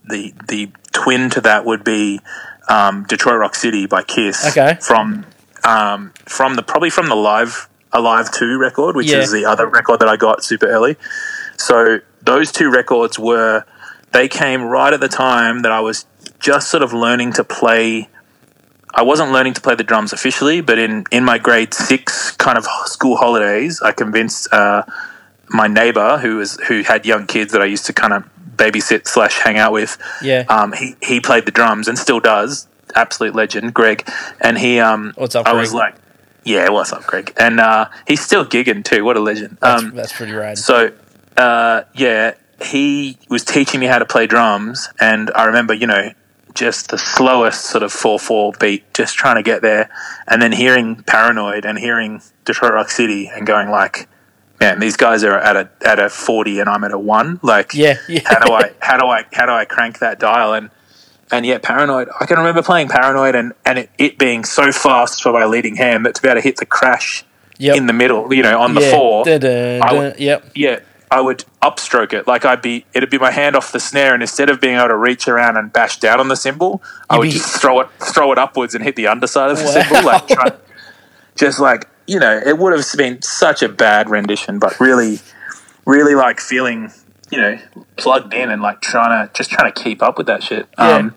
the 0.05 0.35
the 0.48 0.70
twin 0.92 1.31
to 1.31 1.40
that 1.42 1.64
would 1.64 1.85
be 1.85 2.20
um, 2.68 3.05
Detroit 3.05 3.38
Rock 3.38 3.55
City 3.55 3.87
by 3.87 4.03
Kiss. 4.03 4.46
Okay. 4.48 4.77
From 4.81 5.24
um, 5.62 6.12
from 6.27 6.57
the 6.57 6.62
probably 6.62 6.90
from 6.90 7.09
the 7.09 7.14
live 7.16 7.68
Alive 7.94 8.30
Two 8.33 8.59
record, 8.59 8.96
which 8.96 9.11
Yeah. 9.11 9.18
is 9.18 9.30
the 9.33 9.46
other 9.46 9.66
record 9.66 10.00
that 10.00 10.09
I 10.09 10.16
got 10.16 10.44
super 10.44 10.66
early. 10.66 10.96
So 11.57 12.00
those 12.22 12.50
two 12.52 12.70
records 12.70 13.18
were 13.18 13.64
they 14.12 14.28
came 14.28 14.62
right 14.64 14.92
at 14.92 15.00
the 15.00 15.09
time 15.09 15.62
that 15.62 15.72
I 15.72 15.80
was 15.80 16.04
just 16.40 16.70
sort 16.70 16.83
of 16.83 16.92
learning 16.92 17.33
to 17.35 17.44
play. 17.44 18.09
I 18.92 19.02
wasn't 19.02 19.33
learning 19.33 19.54
to 19.54 19.61
play 19.61 19.74
the 19.74 19.85
drums 19.85 20.12
officially, 20.12 20.61
but 20.61 20.78
in, 20.78 21.04
in 21.11 21.24
my 21.24 21.38
grade 21.38 21.74
six 21.74 22.30
kind 22.33 22.57
of 22.59 22.64
school 22.87 23.16
holidays, 23.16 23.80
I 23.83 23.90
convinced 23.92 24.52
uh, 24.52 24.83
my 25.48 25.66
neighbor 25.66 26.18
who 26.18 26.37
was 26.37 26.59
who 26.68 26.83
had 26.83 27.04
young 27.07 27.26
kids 27.26 27.52
that 27.52 27.62
I 27.62 27.64
used 27.66 27.87
to 27.87 27.92
kind 27.92 28.12
of 28.12 28.24
babysit 28.57 29.07
slash 29.09 29.38
hang 29.38 29.57
out 29.59 29.72
with. 29.72 29.98
Yeah. 30.22 30.44
Um, 30.48 30.72
he 30.72 30.96
he 31.02 31.20
played 31.20 31.44
the 31.46 31.50
drums 31.52 31.88
and 31.88 31.98
still 31.98 32.20
does. 32.20 32.66
Absolute 32.94 33.35
legend, 33.35 33.74
Greg. 33.74 34.09
And 34.40 34.57
he 34.59 34.78
um, 34.78 35.12
What's 35.16 35.35
up, 35.35 35.46
I 35.46 35.50
Greg? 35.52 35.61
was 35.61 35.74
like, 35.74 35.96
yeah, 36.44 36.68
what's 36.70 36.92
up, 36.92 37.07
Greg? 37.07 37.33
And 37.37 37.61
uh, 37.61 37.88
he's 38.07 38.20
still 38.20 38.44
gigging 38.44 38.85
too. 38.85 39.04
What 39.04 39.16
a 39.16 39.20
legend. 39.20 39.59
That's, 39.61 39.83
um, 39.83 39.94
that's 39.94 40.12
pretty 40.12 40.33
rad. 40.33 40.59
so, 40.59 40.92
uh, 41.37 41.83
yeah, 41.94 42.35
he 42.62 43.18
was 43.28 43.44
teaching 43.44 43.80
me 43.80 43.87
how 43.87 43.98
to 43.98 44.07
play 44.07 44.26
drums, 44.26 44.88
and 45.00 45.30
I 45.35 45.44
remember, 45.46 45.74
you 45.74 45.87
know, 45.87 46.12
just 46.54 46.90
the 46.90 46.98
slowest 46.98 47.62
sort 47.64 47.83
of 47.83 47.92
four 47.92 48.18
four 48.18 48.52
beat, 48.61 48.92
just 48.94 49.16
trying 49.16 49.37
to 49.37 49.42
get 49.42 49.61
there, 49.62 49.90
and 50.28 50.40
then 50.40 50.52
hearing 50.52 51.02
Paranoid 51.02 51.64
and 51.64 51.78
hearing 51.78 52.22
Detroit 52.44 52.72
Rock 52.72 52.90
City, 52.90 53.26
and 53.26 53.44
going 53.46 53.70
like, 53.70 54.09
man, 54.61 54.78
these 54.78 54.96
guys 54.96 55.24
are 55.24 55.37
at 55.37 55.57
a 55.57 55.68
at 55.85 55.98
a 55.98 56.09
forty, 56.09 56.61
and 56.61 56.68
I'm 56.68 56.85
at 56.85 56.92
a 56.92 56.98
one. 56.98 57.40
Like, 57.42 57.74
Yeah, 57.74 57.96
yeah. 58.09 58.20
how 58.24 58.38
do 58.46 58.52
I 58.52 58.70
how 58.80 58.96
do 58.98 59.07
I 59.07 59.24
how 59.33 59.46
do 59.46 59.52
I 59.52 59.64
crank 59.64 59.98
that 59.98 60.20
dial 60.20 60.54
and 60.54 60.70
and 61.32 61.44
yeah, 61.46 61.58
Paranoid. 61.58 62.08
I 62.20 62.26
can 62.26 62.38
remember 62.38 62.62
playing 62.62 62.88
Paranoid 62.88 63.34
and, 63.34 63.52
and 63.64 63.78
it, 63.78 63.90
it 63.98 64.18
being 64.18 64.44
so 64.44 64.70
fast 64.72 65.22
for 65.22 65.32
my 65.32 65.44
leading 65.44 65.76
hand 65.76 66.04
that 66.06 66.14
to 66.16 66.22
be 66.22 66.28
able 66.28 66.40
to 66.40 66.44
hit 66.44 66.56
the 66.56 66.66
crash 66.66 67.24
Yep. 67.58 67.76
in 67.76 67.87
the 67.87 67.92
middle, 67.92 68.34
you 68.34 68.42
know, 68.42 68.60
on 68.60 68.74
the 68.74 68.80
yeah. 68.80 68.90
four, 68.90 69.28
I 69.28 69.38
da- 69.38 69.96
would- 69.96 70.18
Yep. 70.18 70.50
yeah, 70.56 70.80
I 71.08 71.20
would 71.20 71.44
upstroke 71.62 72.12
it. 72.12 72.26
Like 72.26 72.44
I'd 72.44 72.60
be, 72.60 72.84
it'd 72.92 73.10
be 73.10 73.18
my 73.18 73.30
hand 73.30 73.54
off 73.54 73.70
the 73.70 73.78
snare, 73.78 74.12
and 74.12 74.24
instead 74.24 74.50
of 74.50 74.60
being 74.60 74.74
able 74.76 74.88
to 74.88 74.96
reach 74.96 75.28
around 75.28 75.56
and 75.56 75.72
bash 75.72 75.98
down 75.98 76.18
on 76.18 76.26
the 76.26 76.34
cymbal, 76.34 76.82
I 77.08 77.14
You'd 77.14 77.18
would 77.20 77.24
be- 77.26 77.30
just 77.34 77.60
throw 77.60 77.80
it, 77.80 77.88
throw 78.00 78.32
it 78.32 78.38
upwards 78.38 78.74
and 78.74 78.82
hit 78.82 78.96
the 78.96 79.06
underside 79.06 79.50
of 79.52 79.58
the 79.58 79.64
Wow. 79.66 79.70
cymbal, 79.70 80.02
like 80.04 80.26
try, 80.26 80.52
just 81.37 81.60
like 81.60 81.88
you 82.08 82.18
know, 82.18 82.37
it 82.44 82.58
would 82.58 82.76
have 82.76 82.84
been 82.98 83.22
such 83.22 83.62
a 83.62 83.68
bad 83.68 84.10
rendition, 84.10 84.58
but 84.58 84.78
really, 84.80 85.20
really 85.87 86.14
like 86.16 86.40
feeling, 86.40 86.90
you 87.35 87.40
know, 87.40 87.59
plugged 87.97 88.33
in 88.33 88.51
and 88.51 88.62
like 88.62 88.81
trying 88.81 89.27
to 89.27 89.33
just 89.35 89.51
trying 89.51 89.73
to 89.73 89.83
keep 89.83 90.03
up 90.03 90.18
with 90.18 90.29
that 90.29 90.42
shit. 90.42 90.68
Yeah. 90.79 90.88
Um, 90.88 91.14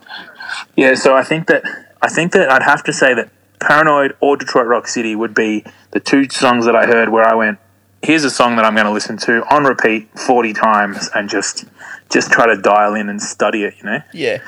yeah. 0.75 0.95
So 0.95 1.15
I 1.15 1.23
think 1.23 1.47
that 1.47 1.63
I 2.01 2.09
think 2.09 2.31
that 2.31 2.51
I'd 2.51 2.63
have 2.63 2.83
to 2.85 2.93
say 2.93 3.13
that 3.13 3.29
Paranoid 3.59 4.15
or 4.19 4.35
Detroit 4.35 4.65
Rock 4.65 4.87
City 4.87 5.15
would 5.15 5.35
be 5.35 5.63
the 5.91 5.99
two 5.99 6.27
songs 6.29 6.65
that 6.65 6.75
I 6.75 6.87
heard 6.87 7.09
where 7.09 7.27
I 7.27 7.35
went, 7.35 7.59
here's 8.01 8.23
a 8.23 8.31
song 8.31 8.55
that 8.55 8.65
I'm 8.65 8.73
going 8.73 8.85
to 8.85 8.91
listen 8.91 9.17
to 9.17 9.43
on 9.53 9.63
repeat 9.63 10.09
40 10.19 10.53
times 10.53 11.09
and 11.13 11.29
just 11.29 11.65
just 12.09 12.31
try 12.31 12.47
to 12.47 12.59
dial 12.59 12.95
in 12.95 13.09
and 13.09 13.21
study 13.21 13.63
it, 13.63 13.75
you 13.77 13.83
know. 13.83 13.99
Yeah. 14.11 14.39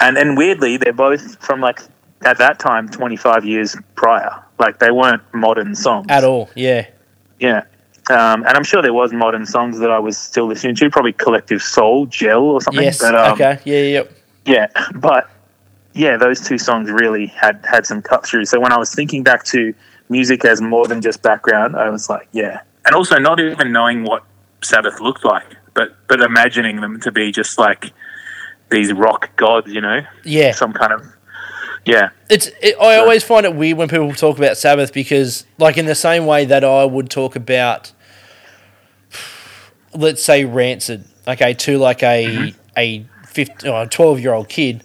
And 0.00 0.18
and 0.18 0.36
weirdly, 0.36 0.76
they're 0.76 0.92
both 0.92 1.40
from 1.44 1.60
like 1.60 1.80
at 2.24 2.38
that 2.38 2.58
time 2.58 2.88
25 2.88 3.44
years 3.44 3.76
prior. 3.94 4.42
Like 4.58 4.80
they 4.80 4.90
weren't 4.90 5.22
modern 5.32 5.74
songs 5.76 6.06
At 6.08 6.24
all. 6.24 6.50
Yeah. 6.56 6.88
yeah. 7.38 7.64
Um, 8.08 8.44
and 8.44 8.56
I'm 8.56 8.62
sure 8.64 8.82
there 8.82 8.92
was 8.92 9.12
modern 9.12 9.46
songs 9.46 9.78
that 9.80 9.90
I 9.90 9.98
was 9.98 10.16
still 10.16 10.46
listening 10.46 10.76
to, 10.76 10.90
probably 10.90 11.12
Collective 11.12 11.60
Soul, 11.60 12.06
Gel, 12.06 12.42
or 12.42 12.60
something. 12.60 12.84
Yes. 12.84 13.00
But, 13.00 13.14
um, 13.16 13.32
okay. 13.32 13.58
Yeah. 13.64 13.80
Yep. 13.80 14.12
yeah, 14.44 14.66
but 14.94 15.28
yeah, 15.92 16.16
those 16.16 16.40
two 16.40 16.58
songs 16.58 16.90
really 16.90 17.26
had 17.26 17.64
had 17.68 17.86
some 17.86 18.02
cut 18.02 18.24
through. 18.24 18.44
So 18.44 18.60
when 18.60 18.72
I 18.72 18.78
was 18.78 18.94
thinking 18.94 19.22
back 19.22 19.44
to 19.46 19.74
music 20.08 20.44
as 20.44 20.60
more 20.60 20.86
than 20.86 21.02
just 21.02 21.22
background, 21.22 21.74
I 21.74 21.90
was 21.90 22.08
like, 22.08 22.28
yeah, 22.32 22.60
and 22.84 22.94
also 22.94 23.18
not 23.18 23.40
even 23.40 23.72
knowing 23.72 24.04
what 24.04 24.22
Sabbath 24.62 25.00
looked 25.00 25.24
like, 25.24 25.46
but 25.74 25.96
but 26.06 26.20
imagining 26.20 26.80
them 26.80 27.00
to 27.00 27.10
be 27.10 27.32
just 27.32 27.58
like 27.58 27.92
these 28.70 28.92
rock 28.92 29.34
gods, 29.36 29.68
you 29.68 29.80
know, 29.80 30.00
Yeah. 30.24 30.52
some 30.52 30.72
kind 30.72 30.92
of 30.92 31.02
yeah, 31.84 32.08
It's. 32.28 32.48
It, 32.60 32.74
I 32.80 32.96
always 32.96 33.22
find 33.22 33.46
it 33.46 33.54
weird 33.54 33.78
when 33.78 33.88
people 33.88 34.12
talk 34.12 34.38
about 34.38 34.56
Sabbath 34.56 34.92
because, 34.92 35.46
like, 35.56 35.78
in 35.78 35.86
the 35.86 35.94
same 35.94 36.26
way 36.26 36.44
that 36.44 36.64
I 36.64 36.84
would 36.84 37.08
talk 37.10 37.36
about, 37.36 37.92
let's 39.96 40.22
say, 40.22 40.44
Rancid, 40.44 41.04
okay, 41.26 41.54
to 41.54 41.78
like 41.78 42.02
a 42.02 42.24
mm-hmm. 42.26 42.58
a 42.76 43.06
15, 43.26 43.70
or 43.70 43.86
12 43.86 44.20
year 44.20 44.32
old 44.32 44.48
kid, 44.48 44.82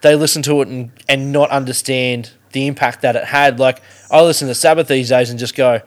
they 0.00 0.14
listen 0.14 0.42
to 0.42 0.62
it 0.62 0.68
and, 0.68 0.90
and 1.08 1.32
not 1.32 1.50
understand 1.50 2.30
the 2.52 2.66
impact 2.66 3.02
that 3.02 3.16
it 3.16 3.24
had. 3.24 3.58
Like, 3.58 3.80
I 4.10 4.22
listen 4.22 4.48
to 4.48 4.54
Sabbath 4.54 4.88
these 4.88 5.08
days 5.08 5.30
and 5.30 5.38
just 5.38 5.54
go, 5.54 5.80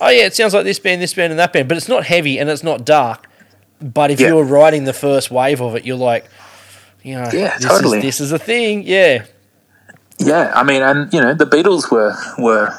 oh, 0.00 0.08
yeah, 0.08 0.26
it 0.26 0.34
sounds 0.34 0.54
like 0.54 0.64
this 0.64 0.78
band, 0.78 1.00
this 1.00 1.14
band, 1.14 1.32
and 1.32 1.38
that 1.38 1.52
band, 1.52 1.68
but 1.68 1.76
it's 1.76 1.88
not 1.88 2.04
heavy 2.04 2.38
and 2.38 2.48
it's 2.50 2.62
not 2.62 2.84
dark. 2.84 3.26
But 3.80 4.10
if 4.10 4.20
Yeah. 4.20 4.28
you 4.28 4.36
were 4.36 4.44
riding 4.44 4.84
the 4.84 4.92
first 4.92 5.30
wave 5.30 5.60
of 5.60 5.76
it, 5.76 5.84
you're 5.84 5.96
like, 5.96 6.28
you 7.02 7.14
know, 7.14 7.28
Yeah, 7.32 7.56
this, 7.58 7.66
totally. 7.66 7.98
is, 7.98 8.04
this 8.04 8.20
is 8.20 8.32
a 8.32 8.38
thing. 8.38 8.82
Yeah. 8.84 9.24
yeah. 10.18 10.52
I 10.54 10.64
mean, 10.64 10.82
and 10.82 11.12
you 11.12 11.20
know, 11.20 11.34
the 11.34 11.46
Beatles 11.46 11.90
were 11.90 12.14
were 12.38 12.74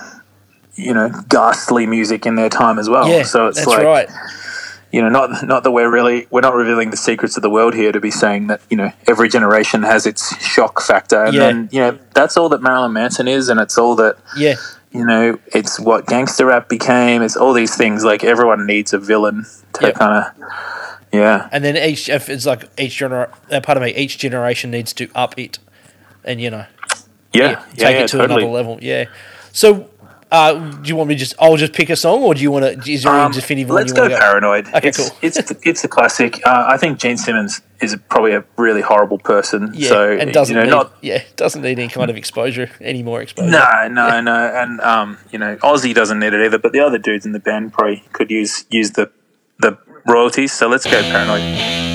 you 0.75 0.93
know 0.93 1.09
ghastly 1.29 1.85
music 1.85 2.25
in 2.25 2.35
their 2.35 2.49
time 2.49 2.79
as 2.79 2.89
well. 2.89 3.07
Yeah, 3.07 3.23
so 3.23 3.47
it's 3.47 3.57
that's 3.57 3.67
like 3.67 3.83
right. 3.83 4.09
You 4.91 5.01
know, 5.01 5.09
not 5.09 5.45
not 5.45 5.63
that 5.63 5.71
we're 5.71 5.89
really 5.89 6.27
we're 6.31 6.41
not 6.41 6.55
revealing 6.55 6.89
the 6.89 6.97
secrets 6.97 7.37
of 7.37 7.43
the 7.43 7.49
world 7.49 7.73
here 7.75 7.91
to 7.91 7.99
be 7.99 8.11
saying 8.11 8.47
that 8.47 8.61
you 8.69 8.77
know 8.77 8.91
every 9.07 9.29
generation 9.29 9.83
has 9.83 10.05
its 10.05 10.35
shock 10.43 10.81
factor, 10.81 11.23
and 11.23 11.33
Yeah. 11.33 11.39
then 11.39 11.69
you 11.71 11.79
know 11.79 11.99
that's 12.13 12.37
all 12.37 12.49
that 12.49 12.61
Marilyn 12.61 12.93
Manson 12.93 13.27
is, 13.27 13.49
and 13.49 13.59
it's 13.59 13.77
all 13.77 13.95
that 13.97 14.17
Yeah, 14.35 14.55
you 14.91 15.05
know 15.05 15.37
it's 15.47 15.79
what 15.79 16.07
gangster 16.07 16.47
rap 16.47 16.69
became. 16.69 17.21
It's 17.21 17.35
all 17.37 17.53
these 17.53 17.75
things. 17.75 18.03
Like 18.03 18.23
everyone 18.23 18.65
needs 18.65 18.91
a 18.93 18.97
villain 18.99 19.45
to 19.73 19.91
kind 19.93 20.23
of 20.25 20.49
yeah, 21.11 21.49
and 21.51 21.63
then 21.63 21.75
each 21.77 22.09
if 22.09 22.29
it's 22.29 22.45
like 22.45 22.69
each 22.79 22.99
gener 22.99 23.29
uh, 23.51 23.61
pardon 23.61 23.83
me, 23.83 23.93
each 23.95 24.17
generation 24.17 24.71
needs 24.71 24.93
to 24.93 25.07
up 25.15 25.37
it, 25.37 25.59
and 26.23 26.39
you 26.41 26.49
know, 26.49 26.65
yeah, 27.33 27.63
yeah, 27.75 27.89
take 27.89 27.95
it 27.97 28.07
to 28.09 28.17
totally. 28.17 28.41
another 28.43 28.53
level. 28.53 28.79
Yeah. 28.81 29.05
So 29.51 29.89
Uh, 30.31 30.53
do 30.53 30.87
you 30.87 30.95
want 30.95 31.09
me 31.09 31.15
to 31.15 31.19
just? 31.19 31.33
I'll 31.39 31.57
just 31.57 31.73
pick 31.73 31.89
a 31.89 31.95
song, 31.95 32.21
or 32.21 32.35
do 32.35 32.41
you 32.41 32.51
want 32.51 32.83
to? 32.83 32.91
Is 32.91 33.01
there 33.03 33.11
Um, 33.11 33.31
any 33.31 33.33
definitive 33.33 33.71
let's 33.71 33.89
you 33.89 33.95
go 33.95 34.01
want 34.09 34.13
paranoid. 34.21 34.67
Okay, 34.67 34.89
it's, 34.89 34.97
cool. 34.97 35.17
it's 35.23 35.37
it's 35.63 35.83
a 35.83 35.87
classic. 35.87 36.39
Uh, 36.45 36.65
I 36.67 36.77
think 36.77 36.99
Gene 36.99 37.17
Simmons 37.17 37.61
is 37.81 37.97
probably 38.09 38.33
a 38.33 38.43
really 38.55 38.81
horrible 38.81 39.17
person. 39.17 39.71
Yeah, 39.73 39.89
so 39.89 40.11
and 40.11 40.31
doesn't 40.31 40.55
you 40.55 40.59
know 40.61 40.65
need, 40.65 40.71
not 40.71 40.93
yeah 41.01 41.23
doesn't 41.35 41.63
need 41.63 41.79
any 41.79 41.87
kind 41.87 42.11
of 42.11 42.15
exposure, 42.15 42.69
any 42.79 43.01
more 43.01 43.21
exposure. 43.23 43.49
no 43.49 43.87
no 43.89 44.21
no, 44.21 44.35
and 44.35 44.79
um 44.81 45.17
you 45.31 45.39
know 45.39 45.55
Ozzy 45.57 45.95
doesn't 45.95 46.19
need 46.19 46.33
it 46.33 46.45
either. 46.45 46.59
But 46.59 46.73
the 46.73 46.79
other 46.81 46.99
dudes 46.99 47.25
in 47.25 47.31
the 47.31 47.39
band 47.39 47.73
probably 47.73 48.03
could 48.13 48.29
use 48.29 48.65
use 48.69 48.91
the 48.91 49.09
the 49.57 49.79
royalties. 50.05 50.53
So 50.53 50.67
let's 50.67 50.85
go 50.85 51.01
paranoid. 51.01 51.88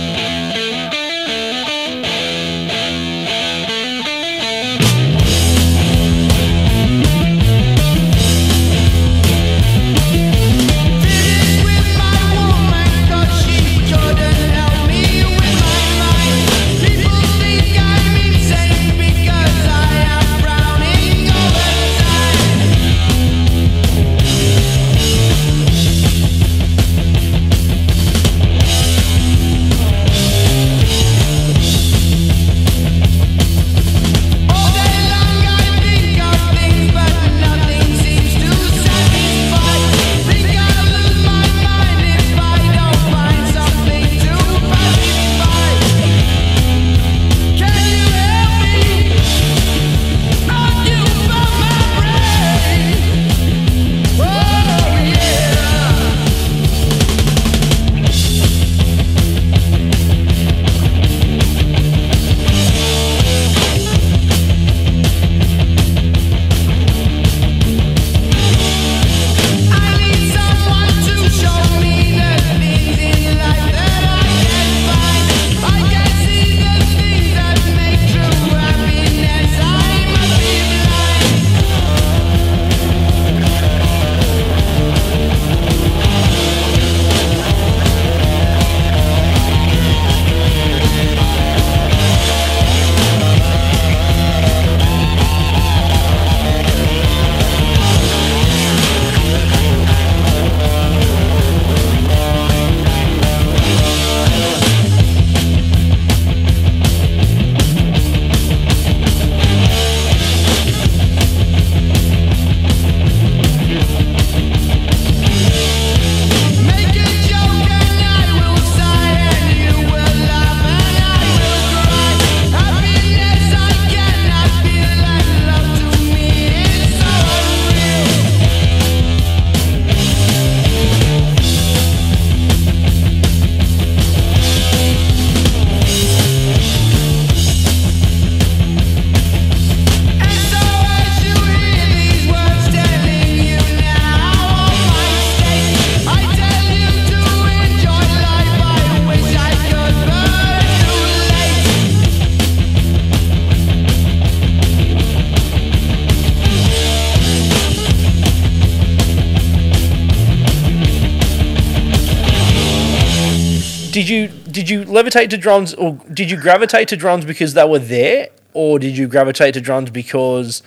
Levitate 164.94 165.28
to 165.30 165.36
drums, 165.36 165.74
or 165.74 166.00
did 166.12 166.30
you 166.30 166.40
gravitate 166.40 166.88
to 166.88 166.96
drums 166.96 167.24
because 167.24 167.54
they 167.54 167.64
were 167.64 167.80
there, 167.80 168.28
or 168.52 168.78
did 168.78 168.96
you 168.96 169.08
gravitate 169.08 169.54
to 169.54 169.60
drums 169.60 169.90
because 169.90 170.62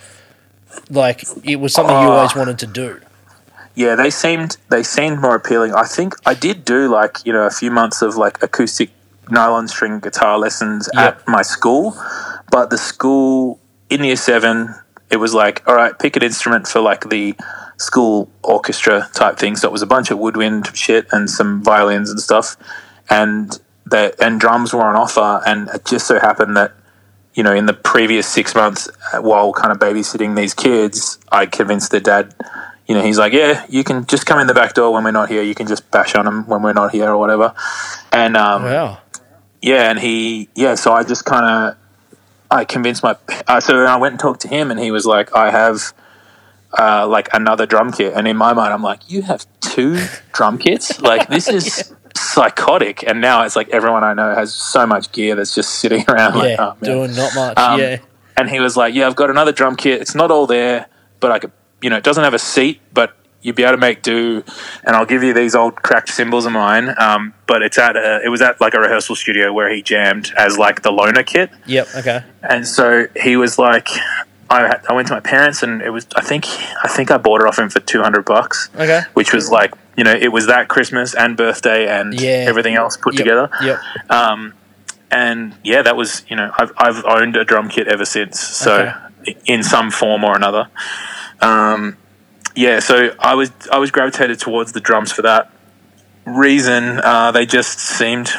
like 0.90 1.24
it 1.44 1.56
was 1.56 1.74
something 1.74 1.96
you 1.96 2.10
always 2.10 2.34
ah. 2.36 2.40
wanted 2.40 2.60
to 2.60 2.68
do? 2.68 3.00
Yeah, 3.76 3.96
they 3.96 4.10
seemed 4.10 4.58
they 4.70 4.84
seemed 4.84 5.22
more 5.22 5.36
appealing. 5.36 5.74
I 5.74 5.86
think 5.86 6.16
I 6.26 6.34
did 6.34 6.66
do 6.66 6.90
like 6.90 7.26
you 7.26 7.32
know 7.32 7.44
a 7.44 7.52
few 7.52 7.72
months 7.72 8.02
of 8.02 8.18
like 8.18 8.44
acoustic 8.44 8.90
nylon 9.30 9.68
string 9.68 10.00
guitar 10.00 10.38
lessons 10.38 10.90
Yep. 10.94 11.04
at 11.04 11.28
my 11.28 11.42
school, 11.42 11.96
but 12.52 12.70
the 12.70 12.78
school 12.78 13.60
in 13.90 14.04
year 14.04 14.16
seven 14.16 14.76
it 15.10 15.18
was 15.18 15.34
like 15.34 15.64
all 15.68 15.76
right, 15.76 15.98
pick 15.98 16.16
an 16.18 16.24
instrument 16.24 16.68
for 16.68 16.82
like 16.82 17.10
the 17.10 17.36
school 17.78 18.30
orchestra 18.44 19.10
type 19.14 19.38
thing. 19.38 19.56
So 19.56 19.68
it 19.68 19.72
was 19.72 19.84
a 19.84 19.88
bunch 19.96 20.12
of 20.12 20.18
woodwind 20.18 20.76
shit 20.76 21.08
and 21.12 21.30
some 21.30 21.64
violins 21.64 22.10
and 22.10 22.20
stuff, 22.20 22.58
and 23.10 23.58
the 23.90 24.16
and 24.20 24.40
drums 24.40 24.74
were 24.74 24.84
on 24.84 24.96
offer. 24.96 25.42
And 25.46 25.70
it 25.70 25.86
just 25.86 26.08
so 26.08 26.20
happened 26.20 26.56
that 26.58 26.74
you 27.38 27.44
know, 27.44 27.54
in 27.54 27.68
the 27.68 27.74
previous 27.74 28.28
six 28.28 28.56
months, 28.56 28.90
uh, 29.14 29.22
while 29.22 29.54
kind 29.54 29.72
of 29.72 29.78
babysitting 29.78 30.36
these 30.36 30.56
kids, 30.56 31.20
I 31.32 31.46
convinced 31.46 31.92
their 31.92 32.00
dad. 32.00 32.34
You 32.88 32.96
know, 32.96 33.04
he's 33.04 33.20
like, 33.20 33.32
"Yeah, 33.32 33.64
you 33.70 33.84
can 33.84 34.08
just 34.08 34.26
come 34.26 34.40
in 34.40 34.48
the 34.48 34.56
back 34.56 34.74
door 34.74 34.92
when 34.92 35.04
we're 35.04 35.12
not 35.12 35.30
here. 35.30 35.44
You 35.44 35.54
can 35.54 35.68
just 35.68 35.90
bash 35.92 36.16
on 36.16 36.26
them 36.26 36.48
when 36.48 36.64
we're 36.64 36.74
not 36.74 36.92
here 36.92 37.10
or 37.12 37.18
whatever." 37.18 37.54
And 38.12 38.36
um, 38.36 38.64
Wow. 38.64 38.98
yeah, 39.62 39.92
and 39.92 40.00
he, 40.00 40.50
yeah, 40.56 40.74
so 40.74 40.94
I 40.94 41.04
just 41.04 41.26
kind 41.26 41.46
of, 41.46 41.78
I 42.50 42.66
convinced 42.66 43.04
my, 43.04 43.16
uh, 43.48 43.60
so 43.60 43.86
I 43.86 43.98
went 43.98 44.14
and 44.14 44.20
talked 44.20 44.42
to 44.42 44.48
him, 44.48 44.72
and 44.72 44.80
he 44.80 44.90
was 44.90 45.06
like, 45.06 45.36
"I 45.36 45.52
have." 45.52 45.94
Uh, 46.78 47.08
like 47.08 47.30
another 47.34 47.66
drum 47.66 47.94
kit, 47.94 48.14
and 48.14 48.28
in 48.28 48.36
my 48.36 48.52
mind, 48.54 48.74
I'm 48.74 48.84
like, 48.84 49.10
"You 49.10 49.22
have 49.22 49.46
two 49.62 49.98
drum 50.34 50.58
kits? 50.58 51.00
Like 51.02 51.30
this 51.30 51.48
is 51.60 51.94
psychotic." 52.20 53.04
And 53.08 53.22
now 53.22 53.44
it's 53.44 53.56
like 53.56 53.70
everyone 53.70 54.04
I 54.04 54.14
know 54.14 54.34
has 54.34 54.54
so 54.54 54.86
much 54.86 55.12
gear 55.12 55.36
that's 55.36 55.56
just 55.56 55.76
sitting 55.76 56.06
around. 56.10 56.36
Yeah, 56.36 56.40
like, 56.40 56.60
oh, 56.60 56.78
doing 56.82 57.16
not 57.16 57.36
much. 57.36 57.58
Um, 57.58 57.80
yeah. 57.80 57.98
And 58.36 58.50
he 58.50 58.60
was 58.60 58.78
like, 58.78 58.94
"Yeah, 58.94 59.08
I've 59.08 59.16
got 59.16 59.30
another 59.30 59.52
drum 59.52 59.76
kit. 59.76 60.02
It's 60.02 60.16
not 60.16 60.32
all 60.32 60.46
there, 60.48 60.88
but 61.20 61.32
I 61.32 61.40
could, 61.40 61.52
you 61.82 61.90
know, 61.90 61.98
it 61.98 62.04
doesn't 62.04 62.24
have 62.24 62.34
a 62.34 62.40
seat, 62.40 62.82
but 62.94 63.18
you'd 63.42 63.56
be 63.56 63.64
able 63.64 63.74
to 63.74 63.78
make 63.78 64.02
do. 64.02 64.44
And 64.84 64.96
I'll 64.96 65.06
give 65.06 65.24
you 65.24 65.34
these 65.34 65.56
old 65.56 65.76
cracked 65.76 66.10
cymbals 66.10 66.46
of 66.46 66.52
mine. 66.52 66.94
Um, 66.98 67.34
but 67.48 67.62
it's 67.62 67.78
at 67.78 67.96
a, 67.96 68.22
it 68.24 68.30
was 68.30 68.42
at 68.42 68.60
like 68.60 68.74
a 68.74 68.80
rehearsal 68.80 69.16
studio 69.16 69.54
where 69.54 69.74
he 69.74 69.82
jammed 69.82 70.34
as 70.38 70.58
like 70.58 70.82
the 70.82 70.92
loner 70.92 71.24
kit. 71.24 71.50
Yep. 71.66 71.88
Okay. 71.96 72.24
And 72.44 72.68
so 72.68 73.08
he 73.16 73.38
was 73.38 73.58
like, 73.58 73.88
I, 74.50 74.62
had- 74.62 74.86
I 74.90 74.94
went 74.94 75.08
to 75.10 75.14
my 75.14 75.20
parents, 75.20 75.62
and 75.64 75.82
it 75.82 75.90
was 75.90 76.08
I 76.16 76.22
think 76.22 76.46
I 76.84 76.88
think 76.88 77.12
I 77.12 77.18
bought 77.18 77.42
it 77.42 77.48
off 77.48 77.60
him 77.60 77.70
for 77.70 77.80
two 77.80 78.02
hundred 78.02 78.26
bucks, 78.26 78.70
Okay. 78.76 79.02
which 79.14 79.34
was 79.34 79.50
like 79.52 79.74
you 79.98 80.04
know 80.04 80.14
it 80.14 80.32
was 80.32 80.48
that 80.48 80.68
Christmas 80.68 81.14
and 81.16 81.36
birthday 81.36 81.88
and 81.88 82.14
Yeah. 82.14 82.46
everything 82.48 82.76
else 82.76 82.96
put 82.98 83.14
Yep, 83.16 83.18
together. 83.24 83.50
Yep. 83.62 83.80
Um, 84.10 84.54
and 85.12 85.56
yeah, 85.64 85.82
that 85.82 85.96
was 85.96 86.24
you 86.30 86.36
know 86.36 86.52
I've 86.58 86.72
I've 86.78 87.04
owned 87.06 87.36
a 87.36 87.44
drum 87.44 87.68
kit 87.70 87.88
ever 87.88 88.06
since. 88.06 88.40
So 88.40 88.94
in 89.46 89.64
some 89.64 89.92
form 89.92 90.24
or 90.24 90.36
another. 90.36 90.70
Um, 91.42 91.98
yeah, 92.56 92.80
so 92.80 93.14
I 93.20 93.36
was 93.36 93.52
I 93.72 93.78
was 93.78 93.92
gravitated 93.92 94.40
towards 94.40 94.72
the 94.72 94.80
drums 94.80 95.12
for 95.12 95.22
that 95.24 95.52
reason. 96.26 97.00
Uh, 97.04 97.32
they 97.32 97.46
just 97.46 97.80
seemed 97.80 98.30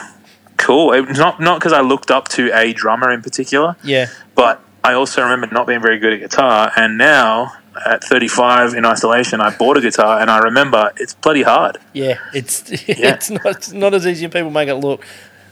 cool. 0.56 0.92
It, 0.92 1.16
not 1.16 1.40
not 1.40 1.58
because 1.58 1.72
I 1.72 1.80
looked 1.80 2.10
up 2.10 2.28
to 2.30 2.50
a 2.56 2.72
drummer 2.72 3.10
in 3.12 3.22
particular, 3.22 3.76
Yeah. 3.82 4.06
but 4.34 4.60
I 4.88 4.94
also 4.94 5.22
remember 5.22 5.46
not 5.52 5.66
being 5.66 5.82
very 5.82 5.98
good 5.98 6.14
at 6.14 6.20
guitar, 6.20 6.72
and 6.74 6.96
now 6.96 7.52
at 7.84 8.02
35 8.02 8.72
in 8.72 8.86
isolation, 8.86 9.38
I 9.38 9.54
bought 9.54 9.76
a 9.76 9.82
guitar, 9.82 10.18
and 10.18 10.30
I 10.30 10.38
remember 10.38 10.90
it's 10.96 11.12
bloody 11.12 11.42
hard. 11.42 11.76
Yeah, 11.92 12.18
it's 12.32 12.64
it's 12.70 13.28
not 13.30 13.44
it's 13.46 13.72
not 13.72 13.92
as 13.92 14.06
easy 14.06 14.24
as 14.24 14.32
people 14.32 14.50
make 14.50 14.68
it 14.70 14.76
look. 14.76 15.04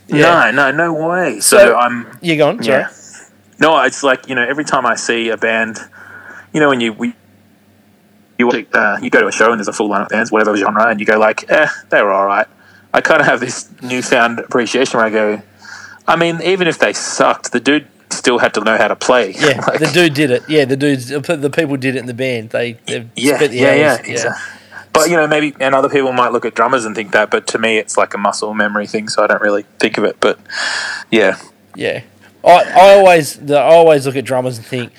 Yeah. 0.09 0.51
No, 0.55 0.70
no, 0.70 0.93
no 0.93 1.09
way. 1.09 1.41
So, 1.41 1.59
So- 1.59 1.76
I'm 1.76 2.07
You 2.22 2.37
go 2.37 2.49
on, 2.49 2.62
sorry. 2.62 2.78
yeah. 2.78 2.89
No, 3.59 3.78
it's 3.82 4.03
like 4.03 4.26
you 4.28 4.34
know 4.34 4.43
every 4.43 4.64
time 4.64 4.87
I 4.87 4.95
see 4.97 5.28
a 5.28 5.37
band, 5.37 5.78
you 6.55 6.61
know 6.61 6.70
when 6.70 6.80
you 6.80 6.93
we. 6.95 7.14
You, 8.39 8.51
uh, 8.51 8.99
you 9.01 9.09
go 9.09 9.22
to 9.22 9.28
a 9.28 9.32
show 9.32 9.51
and 9.51 9.59
there's 9.59 9.68
a 9.68 9.72
full 9.72 9.89
line 9.89 10.03
of 10.03 10.09
bands, 10.11 10.30
whatever 10.30 10.55
genre, 10.59 10.89
and 10.89 11.01
you 11.01 11.07
go 11.07 11.18
like, 11.18 11.51
eh, 11.51 11.68
they 11.89 12.03
were 12.03 12.12
all 12.12 12.26
right. 12.26 12.47
I 12.93 13.01
kind 13.01 13.22
of 13.22 13.26
have 13.26 13.41
this 13.41 13.70
newfound 13.80 14.39
appreciation 14.41 14.99
where 14.99 15.07
I 15.07 15.11
go, 15.11 15.43
I 16.07 16.16
mean, 16.16 16.43
even 16.43 16.68
if 16.68 16.78
they 16.78 16.93
sucked, 16.93 17.53
the 17.53 17.61
dude 17.61 17.89
still 18.11 18.38
had 18.38 18.54
to 18.54 18.61
know 18.61 18.76
how 18.76 18.88
to 18.88 18.96
play. 18.96 19.32
Yeah, 19.32 19.61
Like- 19.68 19.80
the 19.80 19.90
dude 19.92 20.14
did 20.14 20.30
it. 20.30 20.42
Yeah, 20.48 20.64
the 20.64 20.76
dudes, 20.76 21.09
the 21.09 21.50
people 21.54 21.76
did 21.76 21.96
it 21.96 21.98
in 22.00 22.07
the 22.07 22.14
band. 22.14 22.50
They, 22.50 22.72
they 22.86 23.09
yeah, 23.16 23.36
spent 23.36 23.52
the 23.52 23.59
yeah, 23.59 23.74
yeah, 23.74 23.94
exactly. 24.04 24.52
But 24.92 25.11
you 25.11 25.16
know, 25.16 25.26
maybe 25.26 25.54
and 25.61 25.74
other 25.74 25.90
people 25.90 26.12
might 26.12 26.32
look 26.32 26.44
at 26.46 26.54
drummers 26.54 26.86
and 26.86 26.94
think 26.94 27.12
that, 27.12 27.30
but 27.30 27.46
to 27.48 27.59
me, 27.59 27.76
it's 27.76 27.98
like 27.98 28.14
a 28.14 28.18
muscle 28.18 28.54
memory 28.54 28.86
thing, 28.86 29.09
so 29.09 29.22
I 29.22 29.26
don't 29.26 29.42
really 29.42 29.64
think 29.78 29.98
of 29.98 30.04
it. 30.04 30.16
But 30.20 30.38
yeah, 31.11 31.38
Yeah, 31.74 32.02
I, 32.42 32.48
I 32.64 32.94
always 32.96 33.50
I 33.50 33.61
always 33.62 34.07
look 34.07 34.16
at 34.16 34.24
drummers 34.24 34.57
and 34.57 34.66
think, 34.66 34.92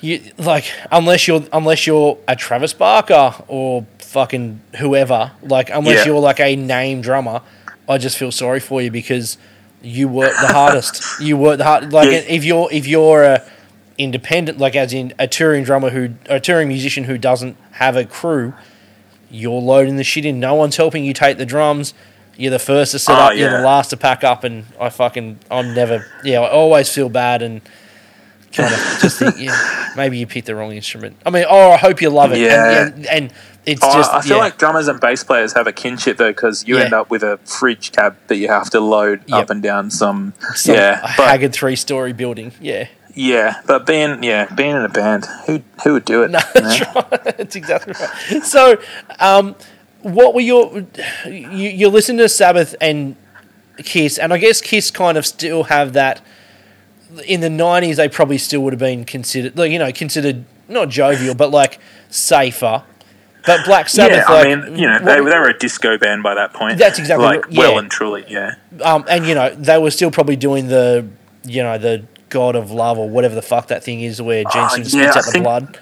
you 0.00 0.20
like 0.38 0.64
unless 0.90 1.28
you're 1.28 1.44
unless 1.52 1.86
you're 1.86 2.16
a 2.26 2.34
Travis 2.36 2.72
Barker 2.72 3.34
or 3.48 3.84
fucking 3.98 4.60
whoever, 4.78 5.32
like 5.42 5.68
unless 5.70 5.98
Yeah. 6.06 6.12
you're 6.12 6.20
like 6.20 6.40
a 6.40 6.56
name 6.56 7.02
drummer, 7.02 7.42
I 7.88 7.98
just 7.98 8.16
feel 8.16 8.32
sorry 8.32 8.60
for 8.60 8.80
you 8.80 8.90
because 8.90 9.36
you 9.82 10.08
work 10.08 10.32
the 10.40 10.48
hardest. 10.48 11.20
you 11.20 11.36
work 11.36 11.58
the 11.58 11.64
hard. 11.64 11.92
Like 11.92 12.08
Yeah. 12.10 12.18
if 12.26 12.44
you're 12.44 12.68
if 12.72 12.86
you're 12.86 13.22
a 13.24 13.42
independent, 13.96 14.58
like 14.58 14.76
as 14.76 14.92
in 14.92 15.12
a 15.18 15.26
touring 15.26 15.64
drummer 15.64 15.90
who 15.90 16.10
a 16.26 16.38
touring 16.40 16.68
musician 16.68 17.04
who 17.04 17.18
doesn't 17.18 17.56
have 17.72 17.96
a 17.96 18.04
crew, 18.04 18.54
you're 19.30 19.60
loading 19.60 19.96
the 19.96 20.04
shit 20.04 20.24
in. 20.24 20.40
No 20.40 20.54
one's 20.54 20.76
helping 20.76 21.04
you 21.04 21.12
take 21.12 21.38
the 21.38 21.46
drums. 21.46 21.94
You're 22.36 22.52
the 22.52 22.58
first 22.60 22.92
to 22.92 22.98
set 23.00 23.16
Oh, 23.16 23.20
ah, 23.20 23.26
up. 23.30 23.36
You're 23.36 23.50
the 23.50 23.66
last 23.66 23.90
to 23.90 23.96
pack 23.96 24.22
up, 24.22 24.44
and 24.44 24.64
I 24.80 24.90
fucking 24.90 25.40
I'm 25.50 25.74
never. 25.74 26.06
Yeah, 26.22 26.40
I 26.40 26.50
always 26.50 26.88
feel 26.92 27.08
bad 27.08 27.42
and 27.42 27.60
kind 28.52 28.72
of 28.72 28.80
just 29.00 29.18
think, 29.18 29.34
yeah, 29.38 29.92
maybe 29.96 30.18
you 30.18 30.26
picked 30.26 30.46
the 30.46 30.54
wrong 30.56 30.72
instrument. 30.72 31.16
I 31.26 31.30
mean, 31.30 31.44
oh, 31.48 31.70
I 31.72 31.76
hope 31.76 32.00
you 32.00 32.10
love 32.10 32.32
it. 32.32 32.38
Yeah. 32.38 32.86
and, 32.86 32.94
and, 32.94 33.06
and 33.06 33.32
it's 33.66 33.80
Oh, 33.84 33.92
just 33.94 34.12
I 34.12 34.20
feel 34.22 34.36
yeah. 34.38 34.44
like 34.44 34.58
drummers 34.58 34.88
and 34.88 34.98
bass 35.00 35.22
players 35.24 35.52
have 35.52 35.66
a 35.66 35.72
kinship 35.72 36.16
though, 36.16 36.30
because 36.30 36.66
you 36.66 36.78
Yeah. 36.78 36.84
end 36.84 36.94
up 36.94 37.10
with 37.10 37.22
a 37.22 37.38
fridge 37.44 37.92
cab 37.92 38.16
that 38.28 38.36
you 38.36 38.48
have 38.48 38.70
to 38.70 38.80
load 38.80 39.22
Yep. 39.26 39.38
up 39.38 39.50
and 39.50 39.62
down 39.62 39.90
some. 39.90 40.32
some 40.54 40.74
yeah, 40.74 41.00
a 41.00 41.16
but 41.16 41.28
haggard 41.28 41.52
three 41.52 41.76
story 41.76 42.12
building. 42.14 42.52
Yeah, 42.60 42.88
yeah, 43.14 43.60
but 43.66 43.84
being 43.86 44.22
yeah 44.22 44.46
being 44.54 44.70
in 44.70 44.82
a 44.82 44.88
band, 44.88 45.26
who 45.46 45.60
who 45.84 45.92
would 45.94 46.04
do 46.06 46.22
it? 46.22 46.30
no, 46.30 46.38
that's 46.54 46.80
right. 46.94 47.24
That's 47.36 47.56
exactly 47.56 47.92
right. 48.00 48.42
So, 48.44 48.80
um, 49.18 49.54
what 50.02 50.32
were 50.34 50.40
your 50.40 50.86
you, 51.26 51.68
you 51.68 51.88
listen 51.88 52.16
to 52.18 52.28
Sabbath 52.28 52.74
and 52.80 53.16
Kiss, 53.78 54.16
and 54.18 54.32
I 54.32 54.38
guess 54.38 54.60
Kiss 54.62 54.90
kind 54.90 55.18
of 55.18 55.26
still 55.26 55.64
have 55.64 55.92
that. 55.92 56.22
In 57.26 57.40
the 57.40 57.50
nineties, 57.50 57.96
they 57.96 58.08
probably 58.08 58.38
still 58.38 58.60
would 58.62 58.72
have 58.74 58.80
been 58.80 59.04
considered, 59.04 59.56
like 59.56 59.70
you 59.72 59.78
know, 59.78 59.90
considered 59.92 60.44
not 60.68 60.88
jovial, 60.90 61.34
but 61.34 61.50
like 61.50 61.78
safer. 62.10 62.82
But 63.46 63.64
Black 63.64 63.88
Sabbath, 63.88 64.24
yeah, 64.28 64.34
like, 64.34 64.46
I 64.46 64.54
mean, 64.56 64.76
you 64.78 64.86
know, 64.86 64.98
they, 64.98 65.20
what- 65.22 65.30
they 65.30 65.38
were 65.38 65.48
a 65.48 65.58
disco 65.58 65.96
band 65.96 66.22
by 66.22 66.34
that 66.34 66.52
point. 66.52 66.76
That's 66.78 66.98
exactly 66.98 67.24
like 67.24 67.46
right, 67.46 67.56
well 67.56 67.78
and 67.78 67.90
truly, 67.90 68.24
yeah. 68.28 68.56
um, 68.82 69.04
and 69.08 69.24
you 69.26 69.34
know, 69.34 69.54
they 69.54 69.78
were 69.78 69.90
still 69.90 70.10
probably 70.10 70.36
doing 70.36 70.68
the, 70.68 71.08
you 71.44 71.62
know, 71.62 71.78
the 71.78 72.04
God 72.28 72.56
of 72.56 72.70
Love 72.70 72.98
or 72.98 73.08
whatever 73.08 73.34
the 73.34 73.40
fuck 73.42 73.68
that 73.68 73.82
thing 73.82 74.02
is, 74.02 74.20
where 74.20 74.44
Oh, 74.54 74.68
Simmons 74.68 74.94
yeah, 74.94 75.10
spits 75.12 75.16
I 75.16 75.28
out 75.30 75.32
the 75.32 75.40
blood. 75.40 75.78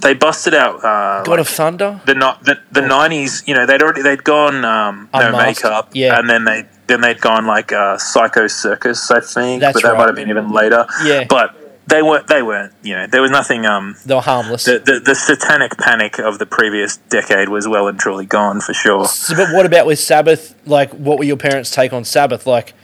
They 0.00 0.14
busted 0.14 0.54
out 0.54 0.76
uh, 0.76 1.22
God 1.24 1.28
like 1.32 1.38
of 1.40 1.48
Thunder. 1.48 2.00
the 2.06 2.14
not 2.14 2.44
the 2.44 2.58
the 2.70 2.80
nineties. 2.80 3.42
You 3.46 3.54
know, 3.54 3.66
they'd 3.66 3.82
already 3.82 4.00
they'd 4.00 4.24
gone 4.24 4.64
um, 4.64 5.10
no 5.12 5.26
Unmasked, 5.26 5.64
makeup, 5.64 5.90
yeah. 5.92 6.18
and 6.18 6.30
then 6.30 6.44
they 6.44 6.66
then 6.86 7.00
they'd 7.00 7.20
gone 7.20 7.46
like 7.46 7.72
uh, 7.72 7.96
Psycho 7.98 8.46
Circus, 8.46 9.10
I 9.10 9.20
think, 9.20 9.60
That's 9.60 9.74
but 9.74 9.82
that 9.82 9.88
right. 9.92 9.98
might 9.98 10.06
have 10.06 10.16
been 10.16 10.28
even 10.30 10.52
later. 10.52 10.86
Yeah. 11.04 11.24
but 11.28 11.56
they 11.86 12.02
weren't. 12.02 12.26
They 12.28 12.42
weren't. 12.42 12.72
You 12.82 12.94
know, 12.94 13.06
there 13.06 13.20
was 13.22 13.30
nothing. 13.30 13.66
Um, 13.66 13.96
They 14.06 14.14
were 14.14 14.20
harmless. 14.20 14.64
the, 14.64 14.78
the 14.78 15.00
the 15.04 15.14
satanic 15.14 15.76
panic 15.78 16.18
of 16.18 16.38
the 16.38 16.46
previous 16.46 16.96
decade 16.96 17.48
was 17.48 17.66
well 17.66 17.88
and 17.88 17.98
truly 17.98 18.24
gone 18.26 18.60
for 18.60 18.72
sure. 18.72 19.06
So, 19.06 19.34
but 19.36 19.52
what 19.52 19.66
about 19.66 19.86
with 19.86 19.98
Sabbath? 19.98 20.54
Like, 20.66 20.90
what 20.92 21.18
were 21.18 21.24
your 21.24 21.36
parents' 21.36 21.70
take 21.70 21.92
on 21.92 22.04
Sabbath? 22.04 22.46
Like, 22.46 22.74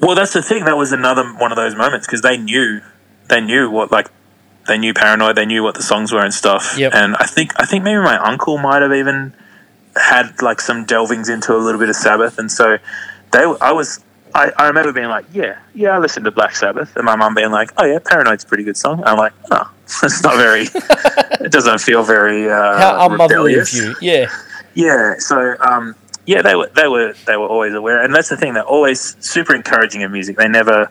Well, 0.00 0.14
that's 0.16 0.32
the 0.32 0.42
thing. 0.42 0.64
That 0.64 0.76
was 0.76 0.92
another 0.92 1.22
one 1.34 1.52
of 1.52 1.56
those 1.56 1.74
moments 1.76 2.06
because 2.06 2.22
they 2.22 2.36
knew, 2.36 2.80
they 3.28 3.40
knew 3.40 3.70
what 3.70 3.92
like, 3.92 4.08
they 4.66 4.76
knew 4.76 4.92
Paranoid. 4.92 5.36
They 5.36 5.46
knew 5.46 5.62
what 5.62 5.74
the 5.76 5.82
songs 5.82 6.10
were 6.12 6.20
and 6.24 6.34
stuff. 6.34 6.74
Yep. 6.76 6.92
And 6.94 7.16
I 7.16 7.26
think 7.26 7.52
I 7.60 7.64
think 7.64 7.84
maybe 7.84 8.00
my 8.02 8.18
uncle 8.18 8.58
might 8.58 8.82
have 8.82 8.92
even 8.92 9.34
had 9.94 10.42
like 10.42 10.60
some 10.60 10.84
delvings 10.84 11.32
into 11.32 11.54
a 11.54 11.58
little 11.58 11.78
bit 11.78 11.88
of 11.90 11.96
Sabbath, 11.96 12.38
and 12.38 12.50
so 12.50 12.78
they. 13.32 13.40
I 13.60 13.72
was. 13.72 14.04
I, 14.34 14.50
I 14.56 14.68
remember 14.68 14.94
being 14.94 15.08
like, 15.08 15.26
yeah, 15.34 15.58
yeah, 15.74 15.90
I 15.90 15.98
listened 15.98 16.24
to 16.24 16.30
Black 16.30 16.56
Sabbath, 16.56 16.96
and 16.96 17.04
my 17.04 17.16
mum 17.16 17.34
being 17.34 17.50
like, 17.50 17.70
oh 17.76 17.84
yeah, 17.84 17.98
Paranoid's 17.98 18.44
a 18.44 18.46
pretty 18.46 18.64
good 18.64 18.78
song. 18.78 19.02
I'm 19.04 19.18
like, 19.18 19.34
oh, 19.50 19.70
it's 20.02 20.22
not 20.22 20.36
very. 20.36 20.62
it 21.44 21.52
doesn't 21.52 21.80
feel 21.80 22.02
very. 22.02 22.48
Uh, 22.48 22.78
how 22.78 23.10
unmotherly 23.10 23.56
of 23.56 23.70
you? 23.72 23.94
Yeah, 24.00 24.30
Yeah, 24.74 25.16
so 25.18 25.56
um, 25.60 25.94
yeah, 26.24 26.42
they 26.42 26.54
were 26.54 26.70
they 26.74 26.88
were 26.88 27.14
they 27.26 27.36
were 27.36 27.48
always 27.48 27.74
aware, 27.74 28.02
and 28.02 28.14
that's 28.14 28.28
the 28.28 28.36
thing. 28.36 28.54
They're 28.54 28.62
always 28.62 29.16
super 29.24 29.54
encouraging 29.54 30.02
of 30.02 30.10
music. 30.10 30.36
They 30.36 30.48
never, 30.48 30.90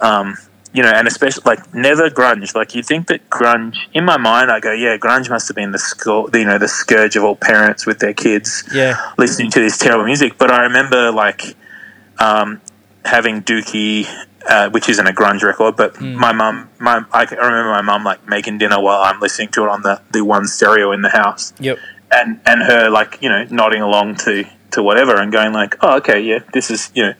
um, 0.00 0.36
you 0.72 0.82
know, 0.82 0.90
and 0.90 1.06
especially 1.06 1.42
like 1.44 1.74
never 1.74 2.08
grunge. 2.08 2.54
Like 2.54 2.74
you 2.74 2.82
think 2.82 3.08
that 3.08 3.28
grunge. 3.28 3.76
In 3.92 4.04
my 4.04 4.16
mind, 4.16 4.50
I 4.50 4.58
go, 4.58 4.72
yeah, 4.72 4.96
grunge 4.96 5.28
must 5.28 5.48
have 5.48 5.54
been 5.54 5.72
the 5.72 5.78
scour 5.78 6.30
you 6.32 6.44
know, 6.44 6.58
the 6.58 6.68
scourge 6.68 7.14
of 7.16 7.24
all 7.24 7.36
parents 7.36 7.84
with 7.86 7.98
their 7.98 8.14
kids 8.14 8.64
yeah, 8.72 9.12
listening 9.18 9.50
to 9.50 9.60
this 9.60 9.76
terrible 9.76 10.06
music. 10.06 10.38
But 10.38 10.50
I 10.50 10.62
remember 10.62 11.12
like 11.12 11.56
um, 12.20 12.60
having 13.04 13.42
Dookie, 13.42 14.06
uh, 14.48 14.70
which 14.70 14.88
isn't 14.88 15.06
a 15.06 15.12
grunge 15.12 15.42
record, 15.42 15.76
but 15.76 15.96
Hmm. 15.96 16.14
my 16.14 16.32
mum, 16.32 16.68
my 16.78 17.04
I 17.12 17.22
I 17.22 17.34
remember 17.34 17.70
my 17.70 17.80
mum 17.82 18.04
like 18.04 18.28
making 18.28 18.58
dinner 18.58 18.80
while 18.80 19.02
I'm 19.02 19.20
listening 19.20 19.48
to 19.50 19.64
it 19.64 19.68
on 19.68 19.82
the 19.82 20.00
the 20.12 20.22
one 20.22 20.46
stereo 20.46 20.92
in 20.92 21.02
the 21.02 21.10
house 21.10 21.52
yep, 21.58 21.78
and 22.12 22.40
and 22.46 22.62
her 22.62 22.88
like 22.90 23.18
you 23.20 23.28
know 23.28 23.44
nodding 23.50 23.82
along 23.82 24.16
to 24.16 24.44
to 24.72 24.82
whatever 24.82 25.16
and 25.20 25.32
going 25.32 25.52
like 25.52 25.76
oh 25.82 25.96
okay 25.96 26.20
yeah 26.20 26.38
this 26.52 26.70
is 26.70 26.90
you 26.94 27.02
know 27.02 27.14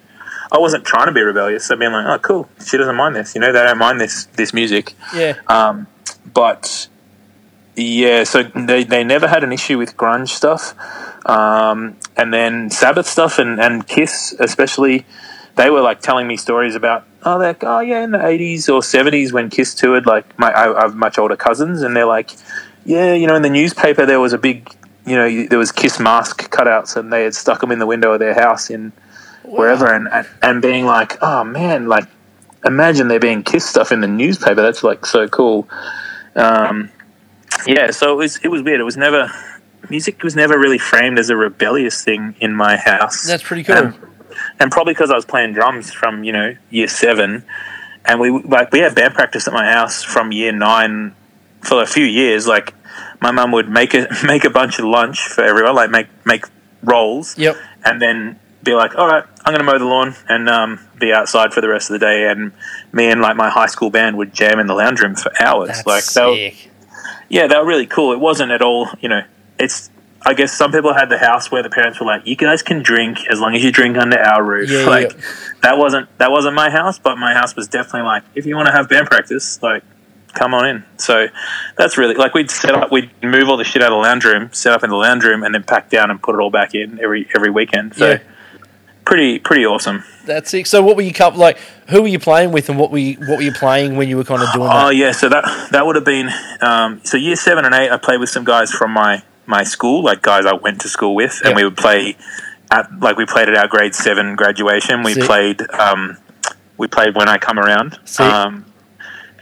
I 0.53 0.59
wasn't 0.59 0.85
trying 0.85 1.07
to 1.07 1.13
be 1.13 1.21
rebellious 1.23 1.67
so 1.67 1.77
being 1.77 1.93
like 1.93 2.07
oh 2.07 2.19
cool 2.19 2.49
she 2.65 2.77
doesn't 2.77 2.97
mind 2.97 3.17
this 3.17 3.35
you 3.35 3.41
know 3.41 3.53
they 3.53 3.63
don't 3.65 3.79
mind 3.79 4.01
this 4.01 4.27
this 4.37 4.53
music 4.55 4.95
yeah. 5.15 5.35
um, 5.49 5.87
but 6.33 6.89
yeah 7.81 8.25
so 8.25 8.43
they, 8.43 8.85
they 8.85 9.05
never 9.05 9.29
had 9.29 9.45
an 9.45 9.53
issue 9.53 9.79
with 9.79 9.97
grunge 9.97 10.29
stuff. 10.29 10.75
Um, 11.27 11.99
and 12.17 12.33
then 12.33 12.71
Sabbath 12.71 13.07
stuff 13.07 13.39
and, 13.39 13.61
and 13.61 13.87
Kiss 13.87 14.35
especially 14.39 15.05
they 15.57 15.69
were 15.69 15.83
like 15.83 16.01
telling 16.01 16.27
me 16.27 16.37
stories 16.37 16.75
about 16.75 17.07
oh 17.25 17.39
they're 17.39 17.49
like, 17.49 17.65
oh 17.65 17.81
yeah 17.81 18.03
in 18.03 18.13
the 18.13 18.19
80s 18.19 18.69
or 18.69 18.81
70s 18.81 19.33
when 19.33 19.51
Kiss 19.51 19.75
toured 19.75 20.07
like 20.07 20.39
my 20.39 20.51
I, 20.51 20.79
I 20.79 20.83
have 20.83 20.97
much 20.97 21.19
older 21.19 21.37
cousins 21.37 21.83
and 21.83 21.95
they're 21.95 22.07
like 22.07 22.31
yeah 22.85 23.13
you 23.13 23.27
know 23.27 23.37
in 23.37 23.43
the 23.43 23.51
newspaper 23.51 24.07
there 24.07 24.21
was 24.21 24.33
a 24.33 24.39
big 24.39 24.71
you 25.07 25.17
know 25.17 25.47
there 25.47 25.59
was 25.59 25.73
Kiss 25.73 26.01
mask 26.01 26.51
cutouts 26.51 26.97
and 26.97 27.13
they 27.13 27.25
had 27.25 27.35
stuck 27.35 27.61
them 27.61 27.71
in 27.71 27.79
the 27.79 27.87
window 27.87 28.13
of 28.13 28.19
their 28.19 28.35
house 28.35 28.71
in 28.71 28.93
wherever 29.45 29.93
and, 29.93 30.09
and 30.09 30.27
and 30.43 30.63
being 30.63 30.87
like 30.87 31.23
oh 31.23 31.45
man 31.45 31.87
like 31.87 32.09
imagine 32.65 33.09
there 33.09 33.21
being 33.21 33.43
Kiss 33.43 33.65
stuff 33.65 33.93
in 33.93 34.01
the 34.01 34.07
newspaper 34.07 34.63
that's 34.63 34.83
like 34.83 35.07
so 35.07 35.29
cool. 35.29 35.69
Um, 36.35 36.91
yeah 37.67 37.91
so 37.91 38.13
it 38.13 38.17
was 38.17 38.37
it 38.43 38.49
was 38.49 38.63
weird 38.63 38.81
it 38.81 38.85
was 38.85 38.97
never 38.97 39.31
music 39.89 40.23
was 40.23 40.37
never 40.37 40.59
really 40.59 40.79
framed 40.79 41.19
as 41.19 41.31
a 41.31 41.37
rebellious 41.37 42.03
thing 42.05 42.35
in 42.41 42.55
my 42.55 42.77
house 42.77 43.27
That's 43.27 43.43
pretty 43.43 43.65
cool. 43.65 43.77
and, 43.77 43.95
and 44.59 44.71
probably 44.71 44.95
because 44.95 45.11
I 45.11 45.17
was 45.17 45.25
playing 45.25 45.53
drums 45.55 45.93
from 45.93 46.23
you 46.25 46.33
know 46.33 46.55
year 46.71 46.89
seven, 46.89 47.45
and 48.05 48.21
we 48.21 48.31
like 48.31 48.73
we 48.73 48.79
had 48.79 48.95
band 48.95 49.15
practice 49.15 49.47
at 49.49 49.53
my 49.55 49.71
house 49.71 50.03
from 50.03 50.33
year 50.33 50.53
nine 50.53 51.15
for 51.63 51.83
a 51.83 51.87
few 51.87 52.05
years. 52.05 52.47
Like 52.47 52.73
my 53.21 53.31
mum 53.33 53.53
would 53.53 53.69
make 53.69 53.93
a 53.95 54.07
make 54.25 54.45
a 54.45 54.51
bunch 54.51 54.79
of 54.79 54.85
lunch 54.85 55.21
for 55.27 55.43
everyone, 55.45 55.75
like 55.75 55.91
make 55.91 56.07
make 56.25 56.45
rolls, 56.83 57.37
Yep. 57.37 57.57
and 57.85 58.01
then 58.01 58.39
be 58.63 58.75
like, 58.75 58.95
all 58.97 59.07
right, 59.09 59.25
I'm 59.45 59.53
going 59.55 59.59
to 59.59 59.65
mow 59.65 59.79
the 59.79 59.85
lawn 59.87 60.15
and 60.29 60.49
um, 60.49 60.81
be 60.99 61.13
outside 61.13 61.53
for 61.53 61.61
the 61.63 61.69
rest 61.69 61.91
of 61.91 61.95
the 61.99 62.07
day. 62.07 62.29
And 62.31 62.53
me 62.93 63.11
and 63.11 63.21
like 63.23 63.37
my 63.37 63.49
high 63.51 63.67
school 63.67 63.91
band 63.91 64.17
would 64.19 64.33
jam 64.35 64.59
in 64.59 64.67
the 64.67 64.75
lounge 64.75 65.01
room 65.01 65.15
for 65.17 65.33
hours. 65.43 65.69
That's 65.69 65.87
like 65.87 66.05
were, 66.05 66.35
sick. 66.37 66.70
Yeah, 67.31 67.47
they 67.47 67.57
were 67.57 67.65
really 67.65 67.87
cool. 67.87 68.13
It 68.13 68.21
wasn't 68.21 68.51
at 68.51 68.61
all, 68.61 68.89
you 69.01 69.09
know, 69.09 69.23
it's, 69.59 69.89
I 70.23 70.35
guess 70.35 70.53
some 70.53 70.73
people 70.73 70.93
had 70.93 71.09
the 71.09 71.17
house 71.17 71.51
where 71.51 71.63
the 71.63 71.71
parents 71.71 71.99
were 71.99 72.07
like, 72.07 72.27
you 72.27 72.37
guys 72.37 72.63
can 72.63 72.83
drink 72.83 73.19
as 73.31 73.41
long 73.41 73.55
as 73.55 73.65
you 73.65 73.73
drink 73.73 73.97
under 73.97 74.19
our 74.19 74.43
roof. 74.43 74.69
Yeah, 74.69 74.85
like, 74.85 75.13
yeah. 75.13 75.21
that 75.63 75.79
wasn't, 75.79 76.19
that 76.19 76.31
wasn't 76.31 76.55
my 76.55 76.69
house, 76.69 76.99
but 76.99 77.17
my 77.17 77.33
house 77.33 77.57
was 77.57 77.69
definitely 77.69 78.03
like, 78.03 78.25
if 78.35 78.45
you 78.45 78.57
want 78.57 78.67
to 78.67 78.73
have 78.73 78.89
band 78.89 79.07
practice, 79.07 79.63
like, 79.63 79.83
come 80.35 80.53
on 80.53 80.67
in. 80.67 80.85
So 80.99 81.29
that's 81.79 81.97
really, 81.97 82.15
like, 82.17 82.35
we'd 82.35 82.51
set 82.51 82.75
up, 82.75 82.91
we'd 82.93 83.11
move 83.23 83.49
all 83.49 83.57
the 83.57 83.65
shit 83.65 83.81
out 83.81 83.93
of 83.93 83.97
the 83.97 84.03
lounge 84.03 84.25
room, 84.25 84.53
set 84.53 84.73
up 84.73 84.85
in 84.85 84.91
the 84.91 84.97
lounge 84.97 85.25
room, 85.25 85.43
and 85.43 85.55
then 85.55 85.63
pack 85.63 85.89
down 85.89 86.11
and 86.11 86.21
put 86.21 86.35
it 86.35 86.41
all 86.41 86.51
back 86.51 86.75
in 86.75 87.01
every, 87.01 87.29
every 87.35 87.51
weekend. 87.51 87.95
So 87.95 88.11
Yeah. 88.11 88.19
Pretty 89.05 89.39
pretty 89.39 89.65
awesome. 89.67 90.05
That's 90.27 90.53
it. 90.55 90.67
So 90.67 90.83
what 90.83 90.97
were 90.97 91.03
you 91.03 91.13
like? 91.35 91.59
Who 91.89 92.03
were 92.03 92.09
you 92.09 92.19
playing 92.19 92.53
with, 92.53 92.69
and 92.69 92.79
what 92.79 92.91
were 92.91 92.99
you 92.99 93.15
what 93.27 93.37
were 93.39 93.43
you 93.43 93.53
playing 93.53 93.97
when 93.97 94.09
you 94.09 94.17
were 94.17 94.25
kind 94.25 94.43
of 94.43 94.53
doing 94.53 94.69
Oh 94.71 94.89
that? 94.89 94.97
yeah, 94.97 95.13
so 95.13 95.29
that 95.29 95.69
that 95.73 95.87
would 95.87 95.97
have 95.97 96.05
been 96.05 96.31
um, 96.61 97.01
so 97.05 97.17
year 97.17 97.37
seven 97.37 97.65
and 97.65 97.75
eight. 97.75 97.91
I 97.91 97.97
played 97.97 98.21
with 98.21 98.31
some 98.31 98.45
guys 98.45 98.71
from 98.71 98.93
my 98.93 99.23
my 99.47 99.65
school, 99.65 100.05
like 100.05 100.23
guys 100.23 100.47
I 100.47 100.55
went 100.55 100.81
to 100.83 100.89
school 100.89 101.15
with, 101.15 101.41
and 101.45 101.51
Yeah. 101.51 101.57
we 101.57 101.65
would 101.65 101.77
play 101.77 102.17
at 102.71 102.89
like 103.01 103.17
we 103.17 103.27
played 103.27 103.49
at 103.49 103.57
our 103.57 103.67
grade 103.69 103.95
seven 103.95 104.37
graduation. 104.37 105.03
We 105.03 105.15
played 105.17 105.61
um, 105.73 106.17
we 106.77 106.87
played 106.87 107.15
when 107.17 107.29
I 107.29 107.39
come 107.39 107.59
around. 107.59 107.99
Um, 108.19 108.67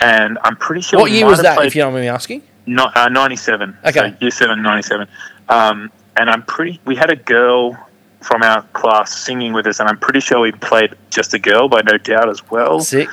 and 0.00 0.38
I'm 0.44 0.56
pretty 0.56 0.80
sure 0.82 1.00
what 1.00 1.11
year 1.11 1.26
was 1.26 1.42
that? 1.42 1.62
If 1.64 1.74
you 1.74 1.82
don't 1.82 1.92
mind 1.92 2.04
me 2.04 2.09
asking. 2.09 2.42
No, 2.66 2.84
uh, 2.94 3.09
97. 3.09 3.78
Okay. 3.84 3.92
So 3.98 4.16
year 4.20 4.30
7, 4.30 4.62
97. 4.62 5.09
Um, 5.48 5.90
and 6.16 6.28
I'm 6.28 6.42
pretty, 6.42 6.80
we 6.84 6.96
had 6.96 7.11
a 7.11 7.16
girl 7.16 7.78
from 8.20 8.42
our 8.42 8.62
class 8.72 9.16
singing 9.16 9.52
with 9.52 9.66
us, 9.66 9.80
and 9.80 9.88
I'm 9.88 9.98
pretty 9.98 10.20
sure 10.20 10.40
we 10.40 10.52
played 10.52 10.94
Just 11.10 11.34
a 11.34 11.38
Girl 11.38 11.68
by 11.68 11.82
No 11.82 11.98
Doubt 11.98 12.28
as 12.28 12.48
well. 12.50 12.80
Sick. 12.80 13.08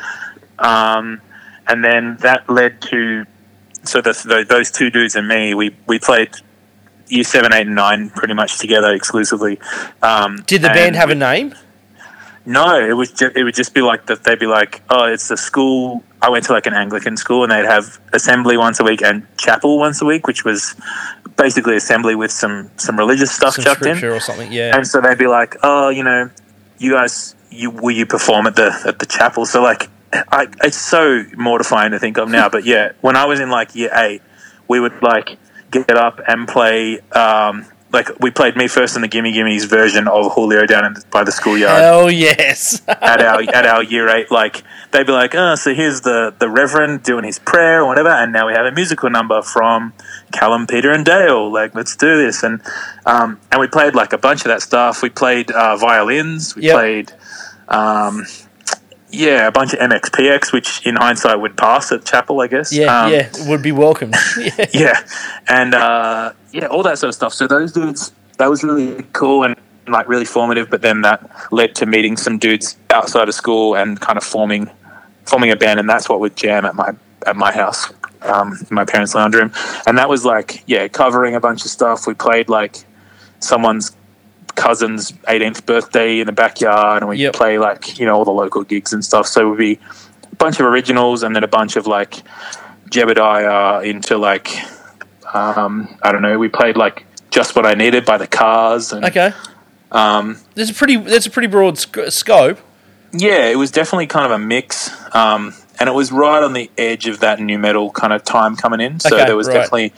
Um, 0.59 1.21
and 1.67 1.83
then 1.83 2.17
that 2.21 2.49
led 2.49 2.81
to, 2.83 3.25
so 3.83 4.01
the, 4.01 4.11
the, 4.11 4.45
those 4.47 4.71
two 4.71 4.89
dudes 4.89 5.15
and 5.15 5.27
me, 5.27 5.53
we, 5.53 5.75
we 5.87 5.99
played 5.99 6.29
year 7.07 7.23
7, 7.23 7.53
8, 7.53 7.67
and 7.67 7.75
9 7.75 8.09
pretty 8.11 8.33
much 8.33 8.57
together 8.59 8.93
exclusively. 8.93 9.59
Um, 10.01 10.43
Did 10.47 10.61
the 10.63 10.69
band 10.69 10.95
have 10.95 11.09
we- 11.09 11.13
a 11.13 11.17
name? 11.17 11.53
no, 12.45 12.79
it 12.79 12.93
was 12.93 13.11
just, 13.11 13.35
it 13.35 13.43
would 13.43 13.55
just 13.55 13.73
be 13.73 13.81
like 13.81 14.05
that. 14.07 14.23
They'd 14.23 14.37
be 14.39 14.45
like, 14.45 14.81
"Oh, 14.89 15.05
it's 15.05 15.27
the 15.29 15.37
school." 15.37 16.03
I 16.25 16.29
went 16.29 16.45
to 16.45 16.53
like 16.53 16.65
an 16.65 16.73
Anglican 16.73 17.17
school, 17.17 17.43
and 17.43 17.51
they'd 17.51 17.65
have 17.65 17.99
assembly 18.11 18.57
once 18.57 18.79
a 18.79 18.83
week 18.83 19.03
and 19.03 19.27
chapel 19.37 19.77
once 19.77 20.01
a 20.01 20.05
week, 20.05 20.25
which 20.25 20.43
was 20.43 20.75
basically 21.37 21.75
assembly 21.75 22.15
with 22.15 22.31
some 22.31 22.71
some 22.77 22.97
religious 22.97 23.31
stuff 23.31 23.53
Some 23.53 23.63
chucked 23.63 23.85
in. 23.85 24.03
or 24.03 24.19
something? 24.19 24.51
Yeah. 24.51 24.75
And 24.75 24.87
so 24.87 25.01
they'd 25.01 25.19
be 25.19 25.27
like, 25.27 25.55
"Oh, 25.61 25.89
you 25.89 26.03
know, 26.03 26.31
you 26.79 26.93
guys, 26.93 27.35
you 27.51 27.69
will 27.69 27.91
you 27.91 28.07
perform 28.07 28.47
at 28.47 28.55
the 28.55 28.75
at 28.87 28.97
the 28.97 29.05
chapel?" 29.05 29.45
So 29.45 29.61
like, 29.61 29.87
I, 30.11 30.47
it's 30.63 30.77
so 30.77 31.23
mortifying 31.37 31.91
to 31.91 31.99
think 31.99 32.17
of 32.17 32.27
now, 32.27 32.49
but 32.49 32.65
yeah, 32.65 32.93
when 33.01 33.15
I 33.15 33.25
was 33.25 33.39
in 33.39 33.51
like 33.51 33.75
year 33.75 33.91
eight, 33.93 34.23
we 34.67 34.79
would 34.79 34.99
like 35.03 35.37
get 35.69 35.91
up 35.91 36.21
and 36.27 36.47
play. 36.47 37.01
Um, 37.11 37.67
like 37.95 38.19
we 38.19 38.29
played 38.29 38.55
Me 38.55 38.67
First 38.67 38.93
and 38.95 39.03
the 39.03 39.07
Gimme 39.07 39.31
Gimmes 39.33 39.65
version 39.65 40.07
of 40.07 40.31
Julio 40.33 40.67
down 40.67 40.85
in, 40.85 40.95
by 41.09 41.23
the 41.23 41.31
schoolyard 41.31 41.81
Hell 41.81 42.11
yes. 42.11 42.81
at 42.87 43.19
our 43.21 43.41
at 43.41 43.65
our 43.65 43.81
year 43.81 44.07
eight, 44.09 44.29
like 44.29 44.61
they'd 44.91 45.07
be 45.07 45.11
like, 45.11 45.33
"Oh, 45.33 45.55
so 45.55 45.73
here's 45.73 46.01
the 46.01 46.35
the 46.37 46.47
Reverend 46.49 47.01
doing 47.01 47.23
his 47.23 47.39
prayer 47.39 47.81
or 47.81 47.87
whatever," 47.87 48.09
and 48.09 48.31
now 48.31 48.45
we 48.47 48.53
have 48.53 48.65
a 48.67 48.71
musical 48.71 49.09
number 49.09 49.41
from 49.41 49.93
Callum, 50.31 50.67
Peter, 50.67 50.91
and 50.91 51.03
Dale. 51.05 51.51
Like, 51.51 51.73
let's 51.73 51.95
do 51.95 52.17
this, 52.23 52.43
and 52.43 52.61
um, 53.07 53.39
and 53.51 53.59
we 53.59 53.67
played 53.67 53.95
like 53.95 54.13
a 54.13 54.17
bunch 54.19 54.41
of 54.41 54.49
that 54.49 54.61
stuff. 54.61 55.01
We 55.01 55.09
played 55.09 55.49
uh, 55.51 55.77
violins. 55.77 56.55
We 56.55 56.63
Yep. 56.63 56.73
played. 56.75 57.11
Um, 57.67 58.25
yeah, 59.15 59.47
a 59.47 59.51
bunch 59.51 59.73
of 59.73 59.79
MXPX, 59.79 60.51
which 60.53 60.85
in 60.85 60.95
hindsight 60.95 61.39
would 61.39 61.55
pass 61.57 61.91
at 61.91 62.05
chapel, 62.05 62.41
I 62.41 62.47
guess. 62.47 62.71
yeah, 62.73 63.03
Um, 63.03 63.11
yeah. 63.13 63.29
Would 63.47 63.61
be 63.61 63.71
welcome. 63.71 64.11
yeah. 64.37 64.65
yeah, 64.73 64.99
and 65.47 65.73
uh, 65.73 66.33
yeah, 66.51 66.67
all 66.67 66.83
that 66.83 66.97
sort 66.99 67.09
of 67.09 67.15
stuff. 67.15 67.33
So 67.33 67.47
those 67.47 67.71
dudes, 67.71 68.11
that 68.37 68.49
was 68.49 68.63
really 68.63 69.03
cool 69.13 69.43
and 69.43 69.55
like 69.87 70.07
really 70.07 70.25
formative. 70.25 70.69
But 70.69 70.81
then 70.81 71.01
that 71.01 71.29
led 71.51 71.75
to 71.75 71.85
meeting 71.85 72.17
some 72.17 72.37
dudes 72.37 72.77
outside 72.89 73.27
of 73.29 73.35
school 73.35 73.75
and 73.75 73.99
kind 73.99 74.17
of 74.17 74.23
forming 74.23 74.69
forming 75.25 75.51
a 75.51 75.55
band, 75.55 75.79
and 75.79 75.89
that's 75.89 76.07
what 76.09 76.19
would 76.19 76.35
jam 76.35 76.65
at 76.65 76.75
my 76.75 76.93
at 77.25 77.35
my 77.35 77.51
house, 77.51 77.91
um, 78.21 78.57
in 78.69 78.75
my 78.75 78.85
parents' 78.85 79.15
lounge 79.15 79.33
room, 79.35 79.51
and 79.87 79.97
that 79.97 80.09
was 80.09 80.25
like 80.25 80.63
yeah, 80.67 80.87
covering 80.87 81.35
a 81.35 81.39
bunch 81.39 81.65
of 81.65 81.71
stuff. 81.71 82.05
We 82.07 82.13
played 82.13 82.49
like 82.49 82.85
someone's 83.39 83.95
cousin's 84.55 85.11
18th 85.27 85.65
birthday 85.65 86.19
in 86.19 86.25
the 86.27 86.31
backyard 86.33 87.01
and 87.01 87.09
we 87.09 87.17
Yep. 87.17 87.33
play 87.33 87.57
like 87.59 87.99
you 87.99 88.05
know 88.05 88.15
all 88.15 88.25
the 88.25 88.31
local 88.31 88.63
gigs 88.63 88.93
and 88.93 89.03
stuff 89.03 89.27
so 89.27 89.45
it 89.45 89.49
would 89.49 89.57
be 89.59 89.79
a 90.31 90.35
bunch 90.37 90.59
of 90.59 90.65
originals 90.65 91.23
and 91.23 91.35
then 91.35 91.43
a 91.43 91.47
bunch 91.47 91.75
of 91.75 91.85
like 91.87 92.23
Jebediah 92.89 93.85
into 93.85 94.17
like 94.17 94.49
um, 95.33 95.97
I 96.01 96.11
don't 96.11 96.21
know. 96.21 96.37
We 96.37 96.47
played 96.49 96.77
like 96.77 97.05
just 97.31 97.55
what 97.55 97.65
I 97.65 97.73
needed 97.73 98.05
by 98.05 98.17
the 98.17 98.27
Cars, 98.27 98.93
and 98.93 99.03
Okay. 99.05 99.33
um, 99.91 100.37
There's 100.53 100.69
a 100.69 100.73
pretty. 100.73 100.95
There's 100.95 101.25
a 101.25 101.29
pretty 101.31 101.47
broad 101.47 101.77
sc- 101.77 102.09
scope. 102.09 102.59
yeah, 103.11 103.47
it 103.47 103.57
was 103.57 103.71
definitely 103.71 104.07
kind 104.07 104.25
of 104.25 104.31
a 104.31 104.37
mix. 104.39 104.89
Um, 105.13 105.53
and 105.79 105.89
it 105.89 105.93
was 105.93 106.11
right 106.11 106.41
on 106.41 106.53
the 106.53 106.69
edge 106.77 107.07
of 107.07 107.19
that 107.19 107.39
nu 107.41 107.57
metal 107.57 107.91
kind 107.91 108.13
of 108.13 108.23
time 108.23 108.55
coming 108.55 108.79
in. 108.79 108.99
So 109.01 109.15
Okay, 109.15 109.25
there 109.25 109.35
was 109.35 109.47
right. 109.47 109.55
definitely, 109.55 109.93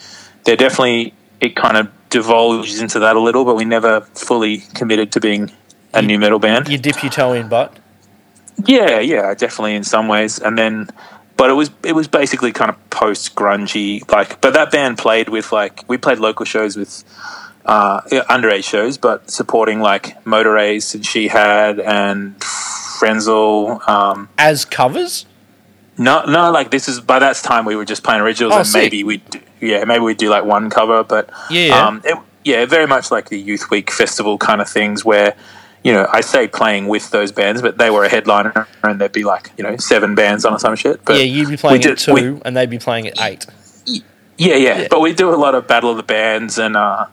there 0.46 0.56
definitely 0.56 1.14
it 1.40 1.56
kind 1.56 1.78
of 1.78 1.90
divulged 2.10 2.82
into 2.82 3.00
that 3.00 3.16
a 3.16 3.20
little, 3.20 3.46
but 3.46 3.56
we 3.56 3.66
never 3.66 4.02
fully 4.02 4.60
committed 4.76 5.12
to 5.14 5.20
being 5.20 5.52
a 5.94 6.02
nu 6.02 6.18
metal 6.18 6.40
band. 6.40 6.68
You 6.68 6.78
dip 6.78 7.02
your 7.04 7.12
toe 7.12 7.34
in, 7.34 7.50
but 7.50 7.78
Yeah, 8.66 9.00
yeah, 9.00 9.34
definitely 9.34 9.76
in 9.76 9.84
some 9.84 10.08
ways. 10.08 10.40
And 10.40 10.58
then, 10.58 10.90
but 11.36 11.50
it 11.50 11.54
was 11.54 11.72
it 11.84 11.94
was 11.94 12.08
basically 12.08 12.52
kind 12.52 12.70
of 12.70 12.90
post 12.90 13.36
grungy, 13.36 14.10
like. 14.12 14.42
But 14.42 14.54
that 14.54 14.72
band 14.72 14.98
played 14.98 15.30
with 15.30 15.52
like 15.52 15.84
we 15.88 15.98
played 15.98 16.20
local 16.20 16.46
shows 16.46 16.76
with 16.76 17.04
uh, 17.66 18.02
underage 18.02 18.64
shows, 18.64 18.98
but 18.98 19.30
supporting 19.30 19.80
like 19.80 20.26
Motor 20.26 20.58
Ace 20.58 20.96
and 20.96 21.04
Shihad 21.04 21.80
and 21.80 22.38
Frenzal. 22.40 23.88
Um, 23.88 24.30
as 24.38 24.66
covers. 24.66 25.26
No, 25.98 26.24
no, 26.26 26.52
like 26.52 26.72
this 26.72 26.88
is 26.88 27.00
by 27.00 27.20
that 27.20 27.36
time 27.38 27.66
we 27.66 27.76
were 27.76 27.86
just 27.86 28.04
playing 28.04 28.22
originals, 28.22 28.54
Oh, 28.54 28.58
and 28.60 28.68
sick. 28.68 28.82
maybe 28.84 29.04
we, 29.04 29.22
yeah, 29.62 29.84
maybe 29.86 30.02
we 30.02 30.14
do 30.14 30.30
like 30.30 30.46
one 30.46 30.70
cover, 30.70 31.04
but 31.04 31.30
Yeah, 31.50 31.62
yeah. 31.68 31.88
um, 31.88 32.02
it, 32.04 32.18
yeah, 32.44 32.66
very 32.66 32.88
much 32.88 33.12
like 33.12 33.30
the 33.30 33.38
Youth 33.40 33.70
Week 33.70 33.92
festival 33.92 34.38
kind 34.38 34.62
of 34.62 34.70
things 34.70 35.04
where. 35.06 35.36
You 35.84 35.94
know, 35.94 36.08
I 36.12 36.20
say 36.20 36.50
playing 36.50 36.88
with 36.88 37.12
those 37.12 37.32
bands, 37.32 37.62
but 37.62 37.78
they 37.78 37.90
were 37.90 38.04
a 38.04 38.10
headliner, 38.10 38.68
and 38.84 39.00
there'd 39.00 39.14
be 39.14 39.24
like 39.24 39.52
you 39.58 39.64
know 39.64 39.78
seven 39.78 40.16
bands 40.16 40.44
on 40.44 40.52
or 40.54 40.60
some 40.60 40.76
shit. 40.76 41.06
But 41.06 41.16
yeah, 41.16 41.24
you'd 41.24 41.48
be 41.48 41.56
playing 41.56 41.80
we 41.82 41.86
at 41.92 41.98
did- 41.98 41.98
two, 42.00 42.14
we- 42.14 42.42
and 42.44 42.58
they'd 42.58 42.70
be 42.70 42.80
playing 42.80 43.08
at 43.08 43.22
eight. 43.22 43.46
yeah, 43.86 44.02
yeah, 44.38 44.56
Yeah. 44.58 44.88
But 44.90 45.00
we 45.00 45.14
do 45.14 45.30
a 45.34 45.38
lot 45.38 45.56
of 45.56 45.66
battle 45.68 45.90
of 45.92 45.96
the 45.96 46.04
bands 46.04 46.58
and 46.58 46.76
uh, 46.76 47.06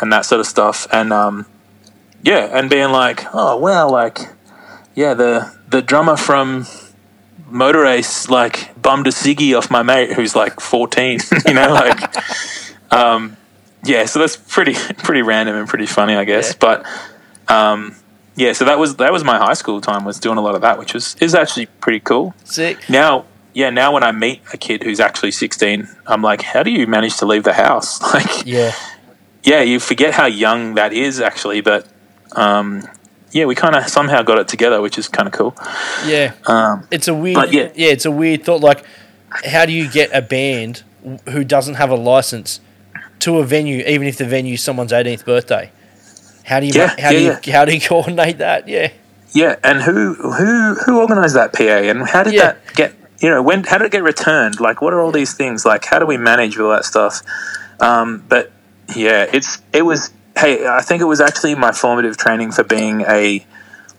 and 0.00 0.12
that 0.12 0.24
sort 0.24 0.40
of 0.40 0.46
stuff, 0.48 0.88
and 0.90 1.12
um, 1.12 1.46
yeah, 2.22 2.48
and 2.58 2.68
being 2.68 2.90
like, 2.90 3.24
oh 3.34 3.56
well, 3.56 3.88
like 3.92 4.18
yeah, 4.96 5.14
the 5.14 5.54
the 5.68 5.80
drummer 5.80 6.16
from 6.16 6.66
Motor 7.50 7.86
Ace 7.86 8.28
like 8.28 8.80
bummed 8.80 9.06
a 9.06 9.10
ciggy 9.10 9.56
off 9.56 9.70
my 9.70 9.82
mate 9.82 10.12
who's 10.12 10.34
like 10.36 10.60
fourteen, 10.60 11.20
you 11.46 11.54
know, 11.54 11.72
like 11.72 12.16
um, 12.92 13.36
yeah. 13.84 14.04
So 14.06 14.18
that's 14.18 14.36
pretty 14.36 14.74
pretty 14.98 15.22
random 15.22 15.56
and 15.56 15.68
pretty 15.68 15.86
funny, 15.86 16.14
I 16.14 16.24
guess. 16.24 16.50
Yeah. 16.50 16.56
But 16.60 16.86
um, 17.52 17.96
yeah, 18.36 18.52
so 18.52 18.64
that 18.66 18.78
was 18.78 18.96
that 18.96 19.12
was 19.12 19.24
my 19.24 19.38
high 19.38 19.54
school 19.54 19.80
time 19.80 20.04
was 20.04 20.18
doing 20.20 20.38
a 20.38 20.42
lot 20.42 20.54
of 20.54 20.60
that, 20.62 20.78
which 20.78 20.94
was 20.94 21.16
is 21.20 21.34
actually 21.34 21.66
pretty 21.66 22.00
cool 22.00 22.34
Sick. 22.44 22.88
now 22.88 23.24
yeah 23.54 23.70
now 23.70 23.92
when 23.94 24.02
i 24.04 24.12
meet 24.12 24.42
a 24.52 24.58
kid 24.58 24.82
who's 24.82 25.00
actually 25.00 25.30
16 25.30 25.88
i'm 26.06 26.20
like 26.20 26.42
how 26.42 26.62
do 26.62 26.70
you 26.70 26.86
manage 26.86 27.16
to 27.16 27.24
leave 27.24 27.44
the 27.44 27.54
house 27.54 28.00
like 28.14 28.44
Yeah. 28.46 28.72
yeah 29.42 29.62
you 29.62 29.80
forget 29.80 30.12
how 30.12 30.26
young 30.26 30.74
that 30.74 30.92
is 30.92 31.18
actually 31.18 31.62
but 31.62 31.88
um 32.32 32.86
yeah 33.32 33.44
we 33.44 33.54
kind 33.54 33.74
of 33.76 33.88
somehow 33.88 34.22
got 34.22 34.38
it 34.38 34.48
together 34.48 34.80
which 34.80 34.98
is 34.98 35.08
kind 35.08 35.26
of 35.28 35.32
cool 35.34 35.54
Yeah. 36.06 36.32
um 36.46 36.86
It's 36.90 37.08
a 37.08 37.14
weird. 37.14 37.52
Yeah. 37.52 37.70
yeah, 37.74 37.88
it's 37.96 38.04
a 38.06 38.10
weird 38.10 38.44
thought. 38.44 38.60
Like, 38.60 38.84
how 39.44 39.66
do 39.66 39.72
you 39.72 39.90
get 39.90 40.10
a 40.12 40.22
band 40.22 40.82
who 41.28 41.44
doesn't 41.44 41.74
have 41.74 41.90
a 41.90 41.96
license 41.96 42.60
to 43.20 43.38
a 43.38 43.44
venue, 43.44 43.84
even 43.86 44.06
if 44.06 44.16
the 44.16 44.24
venue's 44.24 44.62
someone's 44.62 44.92
18th 44.92 45.24
birthday? 45.24 45.70
How 46.44 46.60
do 46.60 46.66
you? 46.66 46.72
Yeah, 46.74 46.94
how 46.98 47.10
do 47.10 47.18
yeah, 47.20 47.38
you? 47.44 47.52
How 47.52 47.64
do 47.64 47.74
you 47.74 47.80
coordinate 47.88 48.38
that? 48.38 48.66
Yeah. 48.68 48.88
yeah 49.32 49.56
and 49.62 49.82
who 49.82 50.14
who 50.14 50.74
who 50.84 51.00
organized 51.00 51.36
that 51.36 51.52
pa 51.52 51.62
and 51.90 52.08
how 52.08 52.22
did 52.22 52.32
Yeah. 52.34 52.42
that 52.52 52.74
get 52.74 52.94
you 53.20 53.28
know 53.28 53.42
when 53.42 53.64
how 53.64 53.76
did 53.78 53.86
it 53.86 53.92
get 53.92 54.02
returned 54.02 54.58
like 54.60 54.80
what 54.80 54.92
are 54.94 55.00
all 55.04 55.12
these 55.12 55.34
things 55.34 55.66
like 55.66 55.84
how 55.84 55.98
do 55.98 56.06
we 56.06 56.16
manage 56.16 56.56
all 56.58 56.70
that 56.70 56.84
stuff 56.86 57.20
um 57.80 58.24
but 58.32 58.50
yeah 58.96 59.26
it's 59.36 59.58
it 59.72 59.82
was 59.82 60.10
hey 60.40 60.66
i 60.66 60.80
think 60.80 61.00
it 61.02 61.06
was 61.06 61.20
actually 61.20 61.54
my 61.54 61.72
formative 61.72 62.16
training 62.16 62.50
for 62.52 62.64
being 62.64 63.02
a 63.02 63.44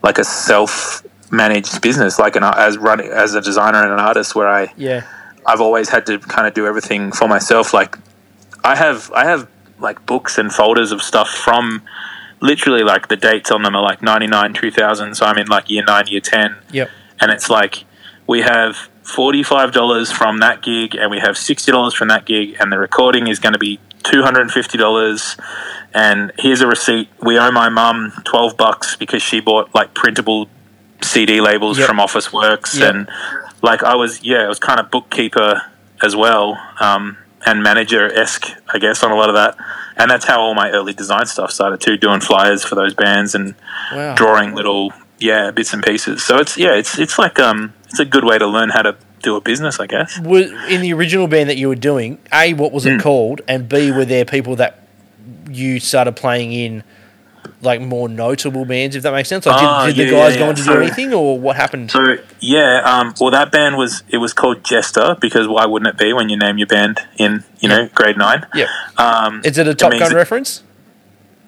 like 0.02 0.18
a 0.18 0.24
self 0.24 1.02
managed 1.30 1.80
business 1.80 2.18
like 2.18 2.34
an 2.36 2.42
as 2.44 2.76
running 2.78 3.08
as 3.08 3.34
a 3.34 3.40
designer 3.40 3.82
and 3.82 3.92
an 3.92 4.00
artist 4.00 4.34
where 4.34 4.48
i 4.48 4.72
Yeah. 4.76 5.02
I've 5.46 5.62
always 5.62 5.88
had 5.88 6.04
to 6.06 6.18
kind 6.18 6.46
of 6.46 6.52
do 6.52 6.66
everything 6.66 7.12
for 7.12 7.26
myself. 7.26 7.72
Like 7.72 7.96
I 8.62 8.76
have 8.76 9.10
I 9.12 9.24
have 9.24 9.48
like 9.80 10.04
books 10.04 10.36
and 10.36 10.52
folders 10.52 10.92
of 10.92 11.00
stuff 11.00 11.30
from 11.30 11.82
literally 12.40 12.82
like 12.84 13.08
the 13.08 13.16
dates 13.16 13.50
on 13.50 13.62
them 13.62 13.74
are 13.74 13.82
like 13.82 14.02
99 14.02 14.52
2000 14.52 15.14
so 15.14 15.24
I'm 15.24 15.38
in 15.38 15.46
like 15.46 15.70
year 15.70 15.82
9 15.82 16.04
year 16.08 16.20
10 16.20 16.56
Yep. 16.72 16.88
and 17.20 17.30
it's 17.32 17.48
like 17.48 17.84
we 18.26 18.42
have 18.42 18.90
$45 19.04 20.12
from 20.12 20.38
that 20.40 20.62
gig 20.62 20.94
and 20.94 21.10
we 21.10 21.18
have 21.20 21.36
$60 21.36 21.94
from 21.94 22.08
that 22.08 22.26
gig 22.26 22.56
and 22.60 22.70
the 22.70 22.78
recording 22.78 23.26
is 23.26 23.38
going 23.38 23.54
to 23.54 23.58
be 23.58 23.80
$250 24.02 25.40
and 25.94 26.32
here's 26.38 26.60
a 26.60 26.66
receipt 26.66 27.08
we 27.22 27.38
owe 27.38 27.50
my 27.50 27.68
mum 27.68 28.12
12 28.24 28.56
bucks 28.56 28.96
because 28.96 29.22
she 29.22 29.40
bought 29.40 29.74
like 29.74 29.94
printable 29.94 30.48
CD 31.02 31.40
labels 31.40 31.78
Yep. 31.78 31.86
from 31.88 31.96
Officeworks 31.98 32.78
Yep. 32.78 32.94
and 32.94 33.08
like 33.62 33.82
I 33.82 33.94
was 33.96 34.22
yeah 34.22 34.44
I 34.44 34.48
was 34.48 34.58
kind 34.58 34.80
of 34.80 34.90
bookkeeper 34.90 35.62
as 36.02 36.14
well 36.16 36.58
um, 36.80 37.16
and 37.46 37.62
manager 37.62 38.10
esque, 38.12 38.48
I 38.72 38.78
guess, 38.78 39.02
on 39.02 39.10
a 39.12 39.14
lot 39.16 39.28
of 39.30 39.34
that. 39.34 39.56
And 39.96 40.10
that's 40.10 40.24
how 40.26 40.40
all 40.40 40.54
my 40.54 40.70
early 40.70 40.92
design 40.94 41.24
stuff 41.26 41.50
started 41.50 41.80
too, 41.80 41.96
doing 41.98 42.20
flyers 42.20 42.64
for 42.64 42.74
those 42.74 42.94
bands 42.94 43.34
and 43.34 43.54
Wow. 43.92 44.14
drawing 44.14 44.54
little 44.54 44.92
yeah 45.18 45.50
bits 45.50 45.72
and 45.74 45.82
pieces. 45.82 46.22
So 46.22 46.38
it's 46.38 46.56
yeah, 46.56 46.74
it's 46.74 46.98
it's 46.98 47.18
like 47.18 47.38
um 47.38 47.74
it's 47.86 47.98
a 47.98 48.04
good 48.04 48.24
way 48.24 48.38
to 48.38 48.46
learn 48.46 48.70
how 48.70 48.82
to 48.82 48.96
do 49.22 49.36
a 49.36 49.40
business, 49.40 49.78
I 49.80 49.86
guess. 49.86 50.18
Were, 50.20 50.42
in 50.68 50.80
the 50.80 50.92
original 50.92 51.26
band 51.28 51.48
that 51.50 51.56
you 51.56 51.68
were 51.68 51.74
doing, 51.74 52.18
A, 52.32 52.54
what 52.54 52.72
was 52.72 52.86
it 52.86 52.94
Hmm. 52.94 53.00
called? 53.00 53.40
And 53.48 53.68
B, 53.68 53.90
were 53.92 54.04
there 54.04 54.24
people 54.24 54.56
that 54.56 54.86
you 55.50 55.78
started 55.80 56.16
playing 56.16 56.52
in, 56.52 56.82
like 57.62 57.80
more 57.80 58.08
notable 58.08 58.64
bands, 58.64 58.96
if 58.96 59.02
that 59.02 59.12
makes 59.12 59.28
sense? 59.28 59.44
Like, 59.46 59.56
Ah, 59.62 59.86
did, 59.86 59.96
did 59.96 60.08
the 60.08 60.12
yeah, 60.12 60.18
guys 60.22 60.34
yeah, 60.34 60.38
go 60.40 60.48
on 60.48 60.54
to 60.54 60.62
do 60.62 60.72
anything, 60.80 61.12
or 61.12 61.38
what 61.38 61.56
happened? 61.56 61.90
So 61.90 62.16
yeah, 62.40 62.80
um, 62.84 63.14
well 63.20 63.30
that 63.30 63.52
band 63.52 63.76
was 63.76 64.02
it 64.08 64.16
was 64.18 64.32
called 64.32 64.64
Jester 64.64 65.16
because 65.20 65.46
why 65.48 65.66
wouldn't 65.66 65.88
it 65.94 65.98
be 65.98 66.12
when 66.12 66.28
you 66.30 66.36
name 66.38 66.56
your 66.58 66.66
band 66.66 67.00
in 67.18 67.44
you 67.60 67.68
know 67.68 67.88
grade 67.94 68.16
nine? 68.16 68.46
yeah. 68.54 68.66
Um, 68.96 69.42
Is 69.44 69.58
it 69.58 69.66
a 69.68 69.74
Top 69.74 69.90
means 69.90 70.02
Gun 70.02 70.12
it- 70.12 70.14
reference? 70.16 70.62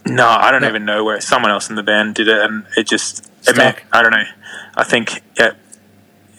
No, 0.04 0.26
I 0.28 0.50
don't 0.50 0.62
No. 0.62 0.68
even 0.68 0.84
know 0.84 1.04
where 1.04 1.20
someone 1.20 1.52
else 1.52 1.70
in 1.70 1.76
the 1.76 1.82
band 1.82 2.16
did 2.16 2.26
it, 2.28 2.36
and 2.38 2.64
it 2.76 2.88
just 2.88 3.30
it 3.48 3.56
meant, 3.56 3.76
I 3.92 4.02
don't 4.02 4.10
know. 4.10 4.24
I 4.76 4.82
think 4.84 5.22
it, 5.36 5.54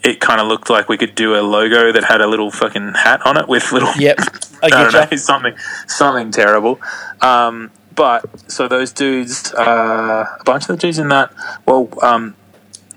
it 0.03 0.19
kind 0.19 0.41
of 0.41 0.47
looked 0.47 0.69
like 0.69 0.89
we 0.89 0.97
could 0.97 1.15
do 1.15 1.35
a 1.35 1.41
logo 1.41 1.91
that 1.91 2.03
had 2.03 2.21
a 2.21 2.27
little 2.27 2.51
fucking 2.51 2.93
hat 2.93 3.25
on 3.25 3.37
it 3.37 3.47
with 3.47 3.71
little 3.71 3.91
Yep. 3.97 4.19
I 4.63 4.67
I 4.67 4.69
don't 4.69 5.11
know, 5.11 5.17
something 5.17 5.55
something 5.87 6.31
terrible. 6.31 6.79
Um, 7.21 7.71
but 7.95 8.25
so 8.51 8.67
those 8.67 8.91
dudes, 8.91 9.53
uh, 9.53 10.25
a 10.39 10.43
bunch 10.43 10.63
of 10.63 10.67
the 10.69 10.77
dudes 10.77 10.97
in 10.97 11.09
that, 11.09 11.31
well, 11.65 11.89
um, 12.01 12.35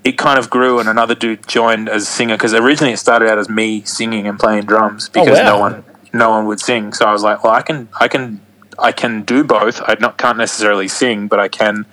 it 0.03 0.17
kind 0.17 0.39
of 0.39 0.49
grew, 0.49 0.79
and 0.79 0.87
another 0.87 1.13
dude 1.13 1.47
joined 1.47 1.89
as 1.89 2.03
a 2.03 2.05
singer 2.05 2.35
because 2.35 2.53
originally 2.53 2.93
it 2.93 2.97
started 2.97 3.29
out 3.29 3.37
as 3.37 3.49
me 3.49 3.81
singing 3.83 4.27
and 4.27 4.39
playing 4.39 4.65
drums 4.65 5.09
because 5.09 5.37
wow. 5.37 5.43
no 5.43 5.59
one 5.59 5.83
no 6.13 6.29
one 6.29 6.45
would 6.45 6.59
sing. 6.59 6.93
So 6.93 7.05
I 7.05 7.11
was 7.11 7.23
like, 7.23 7.43
well, 7.43 7.53
I 7.53 7.61
can 7.61 7.89
I 7.99 8.07
can 8.07 8.41
I 8.79 8.91
can 8.91 9.23
do 9.23 9.43
both. 9.43 9.81
I 9.85 9.95
not 9.99 10.17
can't 10.17 10.37
necessarily 10.37 10.87
sing, 10.87 11.27
but 11.27 11.39
I 11.39 11.47
can 11.47 11.85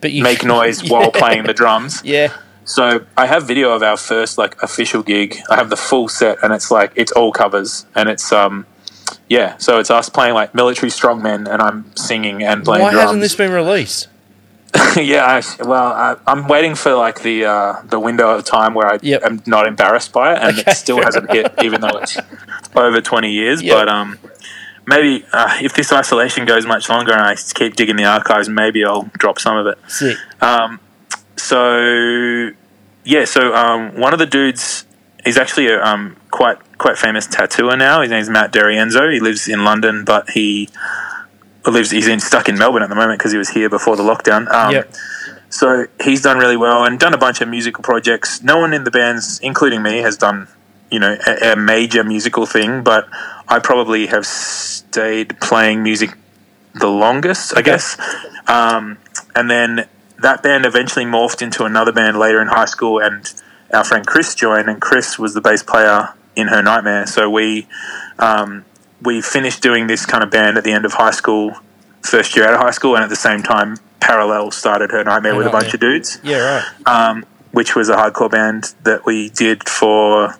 But 0.00 0.12
you 0.12 0.22
make 0.22 0.44
noise 0.58 0.88
while 0.88 1.10
playing 1.10 1.44
the 1.44 1.54
drums. 1.54 2.02
Yeah. 2.04 2.32
So 2.64 3.04
I 3.16 3.26
have 3.26 3.46
video 3.46 3.72
of 3.72 3.82
our 3.82 3.96
first 3.96 4.38
like 4.38 4.60
official 4.62 5.02
gig. 5.02 5.38
I 5.50 5.56
have 5.56 5.70
the 5.70 5.76
full 5.76 6.08
set, 6.08 6.38
and 6.42 6.52
it's 6.52 6.70
like 6.70 6.92
it's 6.96 7.12
all 7.12 7.32
covers, 7.32 7.86
and 7.94 8.08
it's 8.08 8.32
um, 8.32 8.66
yeah. 9.28 9.56
So 9.58 9.78
it's 9.80 9.90
us 9.90 10.08
playing 10.08 10.34
like 10.34 10.54
military 10.54 10.90
strongmen, 10.90 11.48
and 11.52 11.60
I'm 11.62 11.94
singing 11.96 12.42
and 12.42 12.64
playing 12.64 12.82
Why 12.84 12.90
drums. 12.92 13.04
hasn't 13.06 13.22
this 13.22 13.34
been 13.34 13.50
released? 13.52 14.08
yeah, 14.96 15.24
I, 15.24 15.64
well, 15.64 15.86
I, 15.92 16.16
I'm 16.28 16.46
waiting 16.46 16.76
for 16.76 16.94
like 16.94 17.22
the 17.22 17.44
uh, 17.44 17.82
the 17.86 17.98
window 17.98 18.30
of 18.30 18.44
time 18.44 18.74
where 18.74 18.86
I 18.86 18.98
Yep. 19.02 19.22
am 19.24 19.42
not 19.46 19.66
embarrassed 19.66 20.12
by 20.12 20.34
it, 20.34 20.38
and 20.42 20.58
Okay, 20.60 20.70
it 20.70 20.74
still 20.76 21.02
hasn't 21.02 21.28
hit, 21.32 21.52
even 21.64 21.80
though 21.80 21.88
it's 21.98 22.16
over 22.76 23.00
20 23.00 23.32
years. 23.32 23.62
Yep. 23.62 23.74
But 23.76 23.88
um, 23.88 24.18
maybe 24.86 25.24
uh, 25.32 25.58
if 25.60 25.74
this 25.74 25.92
isolation 25.92 26.44
goes 26.44 26.66
much 26.66 26.88
longer 26.88 27.12
and 27.12 27.22
I 27.22 27.34
keep 27.34 27.74
digging 27.74 27.96
the 27.96 28.04
archives, 28.04 28.48
maybe 28.48 28.84
I'll 28.84 29.10
drop 29.18 29.40
some 29.40 29.56
of 29.56 29.66
it. 29.66 29.78
Sick. 29.88 30.16
So 31.40 32.50
yeah, 33.04 33.24
so 33.24 33.54
um, 33.54 33.98
one 33.98 34.12
of 34.12 34.18
the 34.18 34.26
dudes, 34.26 34.84
he's 35.24 35.38
actually 35.38 35.68
a 35.68 35.82
um, 35.82 36.16
quite 36.30 36.58
quite 36.78 36.98
famous 36.98 37.26
tattooer 37.26 37.76
now. 37.76 38.02
His 38.02 38.10
name's 38.10 38.30
Matt 38.30 38.52
Derienzo. 38.52 39.12
He 39.12 39.20
lives 39.20 39.48
in 39.48 39.64
London, 39.64 40.04
but 40.04 40.30
he 40.30 40.68
lives 41.66 41.90
he's 41.90 42.08
in, 42.08 42.20
stuck 42.20 42.48
in 42.48 42.58
Melbourne 42.58 42.82
at 42.82 42.88
the 42.88 42.94
moment 42.94 43.18
because 43.18 43.32
he 43.32 43.38
was 43.38 43.50
here 43.50 43.68
before 43.68 43.96
the 43.96 44.02
lockdown. 44.02 44.50
Um, 44.50 44.72
Yep. 44.72 44.94
So 45.52 45.86
he's 46.02 46.22
done 46.22 46.38
really 46.38 46.56
well 46.56 46.84
and 46.84 46.98
done 46.98 47.12
a 47.12 47.18
bunch 47.18 47.40
of 47.40 47.48
musical 47.48 47.82
projects. 47.82 48.40
No 48.40 48.58
one 48.58 48.72
in 48.72 48.84
the 48.84 48.90
bands, 48.90 49.40
including 49.40 49.82
me, 49.82 49.98
has 49.98 50.16
done 50.16 50.46
you 50.90 51.00
know 51.00 51.16
a, 51.26 51.52
a 51.52 51.56
major 51.56 52.04
musical 52.04 52.46
thing, 52.46 52.82
but 52.82 53.08
I 53.48 53.58
probably 53.58 54.06
have 54.06 54.26
stayed 54.26 55.40
playing 55.40 55.82
music 55.82 56.16
the 56.74 56.86
longest, 56.88 57.56
I 57.56 57.62
guess. 57.62 57.96
Um, 58.46 58.98
and 59.34 59.50
then 59.50 59.88
that 60.20 60.42
band 60.42 60.66
eventually 60.66 61.04
morphed 61.04 61.42
into 61.42 61.64
another 61.64 61.92
band 61.92 62.18
later 62.18 62.40
in 62.40 62.48
high 62.48 62.64
school, 62.66 63.00
and 63.00 63.32
our 63.72 63.84
friend 63.84 64.06
Chris 64.06 64.34
joined, 64.34 64.68
and 64.68 64.80
Chris 64.80 65.18
was 65.18 65.34
the 65.34 65.40
bass 65.40 65.62
player 65.62 66.10
in 66.36 66.48
Her 66.48 66.62
Nightmare. 66.62 67.06
So 67.06 67.28
we 67.30 67.66
um, 68.18 68.64
we 69.02 69.20
finished 69.22 69.62
doing 69.62 69.86
this 69.86 70.06
kind 70.06 70.22
of 70.22 70.30
band 70.30 70.58
at 70.58 70.64
the 70.64 70.72
end 70.72 70.84
of 70.84 70.92
high 70.94 71.10
school, 71.10 71.54
first 72.02 72.36
year 72.36 72.46
out 72.46 72.54
of 72.54 72.60
high 72.60 72.70
school, 72.70 72.94
and 72.94 73.02
at 73.04 73.10
the 73.10 73.16
same 73.16 73.42
time, 73.42 73.76
Parallel 74.00 74.50
started 74.50 74.90
Her 74.90 75.04
Nightmare 75.04 75.32
Her 75.32 75.38
with 75.38 75.46
a 75.46 75.50
bunch 75.50 75.72
of 75.74 75.80
dudes 75.80 76.18
Yeah, 76.22 76.62
right. 76.86 76.86
um, 77.10 77.24
which 77.52 77.74
was 77.74 77.88
a 77.88 77.96
hardcore 77.96 78.30
band 78.30 78.74
that 78.84 79.04
we 79.06 79.28
did 79.30 79.68
for 79.68 80.34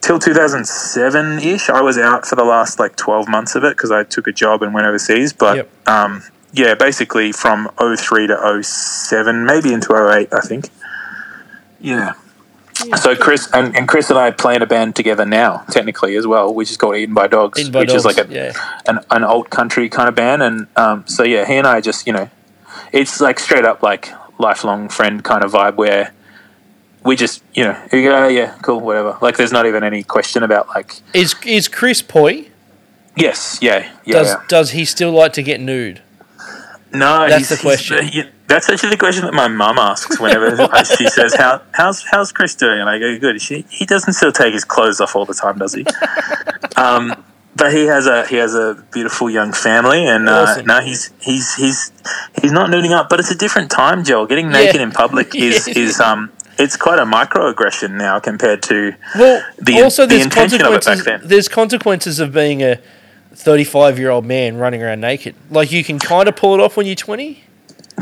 till 0.00 0.18
2007 0.18 1.38
ish. 1.40 1.68
I 1.70 1.80
was 1.80 1.98
out 1.98 2.26
for 2.26 2.36
the 2.36 2.44
last 2.44 2.78
like 2.78 2.96
12 2.96 3.28
months 3.28 3.54
of 3.54 3.64
it 3.64 3.76
because 3.76 3.90
I 3.90 4.04
took 4.04 4.26
a 4.26 4.32
job 4.32 4.62
and 4.62 4.74
went 4.74 4.86
overseas. 4.86 5.32
But 5.32 5.56
Yep. 5.56 5.88
um, 5.88 6.22
yeah, 6.54 6.74
basically 6.74 7.32
from 7.32 7.68
03 7.78 8.28
to 8.28 8.62
07, 8.62 9.44
maybe 9.44 9.72
into 9.72 9.92
08, 9.92 10.32
I 10.32 10.40
think. 10.40 10.70
Yeah. 11.80 12.14
So 12.96 13.14
Chris 13.14 13.48
and, 13.52 13.76
and 13.76 13.88
Chris 13.88 14.10
and 14.10 14.18
I 14.18 14.30
play 14.30 14.56
in 14.56 14.62
a 14.62 14.66
band 14.66 14.96
together 14.96 15.24
now, 15.24 15.64
technically 15.70 16.16
as 16.16 16.26
well, 16.26 16.52
which 16.52 16.70
is 16.70 16.76
called 16.76 16.96
Eaten 16.96 17.14
by 17.14 17.26
Dogs, 17.28 17.58
Eaten 17.58 17.72
by 17.72 17.80
which 17.80 17.92
is 17.92 18.04
like 18.04 18.18
a 18.18 18.26
yeah. 18.28 18.52
an, 18.86 19.00
an 19.10 19.24
old 19.24 19.50
country 19.50 19.88
kind 19.88 20.08
of 20.08 20.14
band. 20.14 20.42
And 20.42 20.66
um, 20.76 21.06
so 21.06 21.22
yeah, 21.22 21.46
he 21.46 21.54
and 21.54 21.66
I 21.66 21.80
just 21.80 22.06
you 22.06 22.12
know, 22.12 22.28
it's 22.92 23.20
like 23.20 23.38
straight 23.38 23.64
up 23.64 23.82
like 23.82 24.10
lifelong 24.38 24.88
friend 24.88 25.22
kind 25.22 25.44
of 25.44 25.52
vibe 25.52 25.76
where 25.76 26.12
we 27.04 27.16
just 27.16 27.42
you 27.54 27.64
know 27.64 27.80
you 27.92 28.02
go, 28.02 28.24
"Oh, 28.24 28.28
yeah 28.28 28.56
cool 28.62 28.80
whatever 28.80 29.16
like 29.20 29.36
there's 29.36 29.52
not 29.52 29.66
even 29.66 29.84
any 29.84 30.02
question 30.02 30.42
about 30.42 30.68
like 30.68 31.00
Is 31.12 31.34
is 31.46 31.68
Chris 31.68 32.02
Poi? 32.02 32.46
yes 33.16 33.58
yeah 33.62 33.90
yeah, 34.04 34.14
Does 34.14 34.28
yeah. 34.28 34.42
does 34.48 34.70
he 34.70 34.84
still 34.84 35.12
like 35.12 35.32
to 35.34 35.42
get 35.42 35.60
nude? 35.60 36.02
No 36.94 37.28
That's 37.28 37.48
the 37.50 37.56
question. 37.56 38.06
he- 38.06 38.24
that's 38.46 38.68
actually 38.68 38.90
the 38.90 38.96
question 38.98 39.24
that 39.24 39.32
my 39.34 39.48
mum 39.48 39.78
asks 39.78 40.20
whenever 40.20 40.50
she 40.96 41.08
says 41.08 41.34
how 41.34 41.62
how's 41.72 42.02
how's 42.04 42.30
Chris 42.30 42.54
doing 42.54 42.78
and 42.80 42.88
I 42.90 42.98
go 42.98 43.18
good 43.18 43.40
she 43.40 43.64
he 43.70 43.86
doesn't 43.86 44.12
still 44.12 44.32
take 44.32 44.52
his 44.52 44.64
clothes 44.64 45.00
off 45.00 45.16
all 45.16 45.24
the 45.24 45.34
time 45.34 45.58
does 45.58 45.72
he 45.74 45.84
um 46.76 47.14
but 47.56 47.72
he 47.72 47.86
has 47.86 48.06
a 48.06 48.26
he 48.26 48.36
has 48.36 48.54
a 48.54 48.84
beautiful 48.92 49.30
young 49.30 49.52
family 49.52 50.06
and 50.06 50.28
uh, 50.28 50.42
Awesome. 50.48 50.66
no 50.66 50.80
he's 50.80 51.12
he's 51.20 51.54
he's 51.54 51.92
he's 52.42 52.52
not 52.52 52.70
nuding 52.70 52.90
up 52.92 53.08
but 53.08 53.18
it's 53.20 53.30
a 53.30 53.34
different 53.36 53.70
time 53.70 54.04
Joel 54.04 54.26
getting 54.26 54.50
naked 54.50 54.80
in 54.80 54.90
public 54.90 55.34
is 55.48 55.66
Yeah. 55.68 55.78
is 55.78 56.00
um 56.00 56.30
it's 56.58 56.76
quite 56.76 56.98
a 57.00 57.04
microaggression 57.04 57.92
now 57.92 58.20
compared 58.20 58.62
to 58.64 58.94
Well, 59.16 59.42
The- 59.58 59.82
also 59.82 60.02
the 60.02 60.10
there's 60.16 60.24
intention 60.26 60.60
of 60.62 60.68
it 60.72 60.84
back 60.84 60.84
consequences. 60.84 61.04
then. 61.22 61.28
There's 61.28 61.48
consequences 61.48 62.20
of 62.20 62.32
being 62.32 62.62
a 62.62 62.78
35 63.34 63.98
year 63.98 64.10
old 64.10 64.24
man 64.24 64.56
running 64.56 64.82
around 64.82 65.00
naked. 65.00 65.34
Like 65.50 65.72
you 65.72 65.84
can 65.84 65.98
kind 65.98 66.28
of 66.28 66.36
pull 66.36 66.54
it 66.54 66.60
off 66.60 66.76
when 66.76 66.86
you're 66.86 66.94
20. 66.96 67.42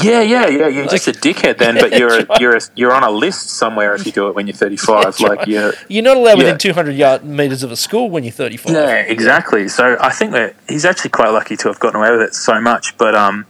Yeah, 0.03 0.23
yeah, 0.23 0.47
yeah. 0.49 0.69
You're 0.69 0.87
just 0.87 1.07
a 1.07 1.13
dickhead 1.13 1.59
then, 1.59 1.75
but 1.81 1.93
you're 1.99 2.09
that's 2.11 2.29
right. 2.31 2.41
you're 2.41 2.59
you're 2.77 2.95
on 2.95 3.03
a 3.05 3.11
list 3.11 3.51
somewhere 3.51 3.95
if 3.95 4.07
you 4.07 4.13
do 4.13 4.29
it 4.29 4.35
when 4.35 4.47
you're 4.47 4.57
35. 4.57 5.05
That's 5.05 5.21
like 5.21 5.47
you're 5.47 5.75
You're 5.89 6.03
not 6.03 6.17
allowed 6.17 6.39
Yeah. 6.39 6.45
within 6.45 6.59
200 6.59 6.93
yard 6.93 7.25
meters 7.25 7.63
of 7.63 7.71
a 7.71 7.77
school 7.77 8.09
when 8.09 8.25
you're 8.25 8.33
35. 8.33 8.73
yeah, 8.73 8.95
exactly. 8.95 9.69
So 9.69 9.99
I 10.01 10.09
think 10.11 10.33
that 10.33 10.55
he's 10.69 10.87
actually 10.87 11.11
quite 11.11 11.29
lucky 11.31 11.57
to 11.59 11.69
have 11.69 11.79
gotten 11.79 12.01
away 12.01 12.11
with 12.11 12.23
it 12.23 12.35
so 12.35 12.59
much. 12.61 12.97
But 12.97 13.15
um, 13.15 13.45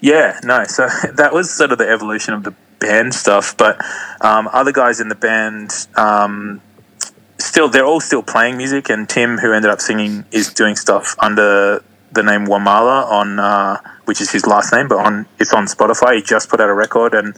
yeah, 0.00 0.40
no. 0.42 0.64
So 0.64 0.88
that 1.14 1.32
was 1.32 1.50
sort 1.52 1.70
of 1.70 1.78
the 1.78 1.88
evolution 1.88 2.34
of 2.34 2.42
the 2.42 2.52
band 2.80 3.14
stuff. 3.14 3.56
But 3.56 3.80
um, 4.20 4.48
other 4.52 4.72
guys 4.72 4.98
in 5.00 5.08
the 5.08 5.14
band. 5.14 5.86
Um, 5.96 6.62
Still, 7.56 7.70
they're 7.70 7.86
all 7.86 8.00
still 8.00 8.22
playing 8.22 8.58
music, 8.58 8.90
and 8.90 9.08
Tim, 9.08 9.38
who 9.38 9.54
ended 9.54 9.70
up 9.70 9.80
singing, 9.80 10.26
is 10.30 10.52
doing 10.52 10.76
stuff 10.76 11.16
under 11.18 11.82
the 12.12 12.22
name 12.22 12.44
Wamala 12.44 13.10
on, 13.10 13.40
uh, 13.40 13.80
which 14.04 14.20
is 14.20 14.30
his 14.30 14.46
last 14.46 14.74
name, 14.74 14.88
but 14.88 14.98
on 14.98 15.24
it's 15.40 15.54
on 15.54 15.64
Spotify. 15.64 16.16
He 16.16 16.22
just 16.22 16.50
put 16.50 16.60
out 16.60 16.68
a 16.68 16.74
record, 16.74 17.14
and 17.14 17.34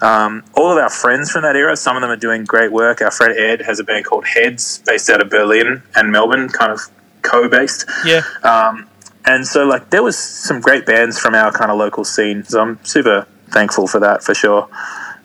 Um, 0.00 0.42
all 0.54 0.72
of 0.72 0.78
our 0.78 0.90
friends 0.90 1.30
from 1.30 1.42
that 1.42 1.56
era, 1.56 1.76
some 1.76 1.96
of 1.96 2.02
them 2.02 2.10
are 2.10 2.16
doing 2.16 2.44
great 2.44 2.72
work. 2.72 3.00
Our 3.00 3.12
friend 3.12 3.32
Ed 3.38 3.62
has 3.62 3.78
a 3.78 3.84
band 3.84 4.04
called 4.04 4.26
Heads, 4.26 4.82
based 4.84 5.08
out 5.08 5.22
of 5.22 5.30
Berlin 5.30 5.82
and 5.94 6.10
Melbourne, 6.10 6.48
kind 6.48 6.72
of 6.72 6.80
co-based. 7.22 7.86
Yeah. 8.04 8.22
Um, 8.42 8.88
and 9.24 9.46
so, 9.46 9.64
like, 9.64 9.90
there 9.90 10.02
was 10.02 10.18
some 10.18 10.60
great 10.60 10.84
bands 10.84 11.18
from 11.18 11.34
our 11.34 11.52
kind 11.52 11.70
of 11.70 11.78
local 11.78 12.04
scene. 12.04 12.44
So 12.44 12.60
I'm 12.60 12.84
super 12.84 13.26
thankful 13.50 13.86
for 13.86 14.00
that, 14.00 14.22
for 14.22 14.34
sure. 14.34 14.68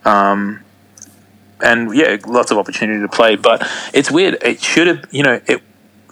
Um, 0.06 0.64
and 1.62 1.96
yeah, 1.96 2.18
lots 2.26 2.52
of 2.52 2.58
opportunity 2.58 3.02
to 3.02 3.08
play. 3.08 3.36
But 3.36 3.68
it's 3.94 4.12
weird. 4.12 4.38
It 4.42 4.62
should 4.62 4.88
have, 4.88 5.06
you 5.12 5.24
know, 5.24 5.42
it 5.48 5.62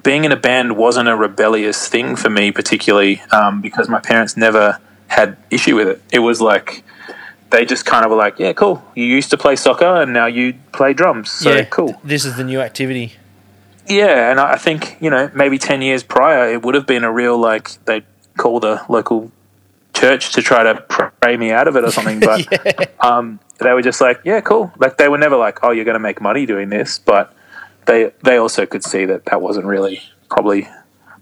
being 0.04 0.24
in 0.24 0.32
a 0.32 0.38
band 0.38 0.78
wasn't 0.78 1.10
a 1.10 1.16
rebellious 1.16 1.88
thing 1.88 2.16
for 2.16 2.30
me, 2.30 2.52
particularly 2.52 3.22
um, 3.32 3.62
because 3.62 3.90
my 3.90 4.00
parents 4.00 4.38
never 4.38 4.80
had 5.08 5.38
issue 5.50 5.76
with 5.76 5.88
it. 5.88 6.02
It 6.12 6.20
was 6.20 6.42
like 6.42 6.84
they 7.50 7.66
just 7.66 7.86
kind 7.86 8.06
of 8.06 8.12
were 8.12 8.18
like, 8.18 8.40
"Yeah, 8.40 8.54
cool. 8.54 8.84
You 8.96 9.06
used 9.06 9.30
to 9.32 9.38
play 9.38 9.56
soccer, 9.56 10.02
and 10.02 10.14
now 10.14 10.26
you 10.26 10.56
play 10.72 10.94
drums. 10.94 11.32
So 11.32 11.54
yeah. 11.54 11.64
cool." 11.66 12.00
This 12.04 12.26
is 12.26 12.36
the 12.36 12.44
new 12.44 12.62
activity. 12.62 13.14
Yeah, 13.88 14.32
and 14.32 14.40
I 14.40 14.58
think 14.58 14.98
you 15.00 15.10
know 15.10 15.32
maybe 15.34 15.58
ten 15.58 15.82
years 15.82 16.04
prior, 16.04 16.50
it 16.52 16.64
would 16.64 16.76
have 16.76 16.86
been 16.86 17.04
a 17.04 17.12
real 17.12 17.38
like 17.38 17.84
they'd 17.86 18.06
call 18.38 18.60
the 18.60 18.84
local 18.90 19.32
church 19.94 20.32
to 20.34 20.42
try 20.42 20.64
to 20.64 20.76
pray 21.22 21.38
me 21.38 21.52
out 21.52 21.68
of 21.68 21.76
it 21.76 21.84
or 21.84 21.92
something. 21.92 22.20
But 22.28 22.94
um, 23.04 23.40
they 23.60 23.74
were 23.74 23.82
just 23.82 24.02
like, 24.02 24.22
yeah, 24.24 24.42
cool. 24.42 24.72
Like 24.78 24.98
they 24.98 25.08
were 25.08 25.18
never 25.18 25.36
like, 25.38 25.64
oh, 25.64 25.72
you're 25.72 25.86
going 25.86 25.96
to 25.96 26.00
make 26.00 26.22
money 26.22 26.46
doing 26.46 26.70
this, 26.70 27.00
but 27.00 27.34
they 27.86 28.12
they 28.24 28.38
also 28.38 28.66
could 28.66 28.84
see 28.84 29.06
that 29.06 29.26
that 29.26 29.42
wasn't 29.42 29.66
really 29.66 30.02
probably 30.30 30.68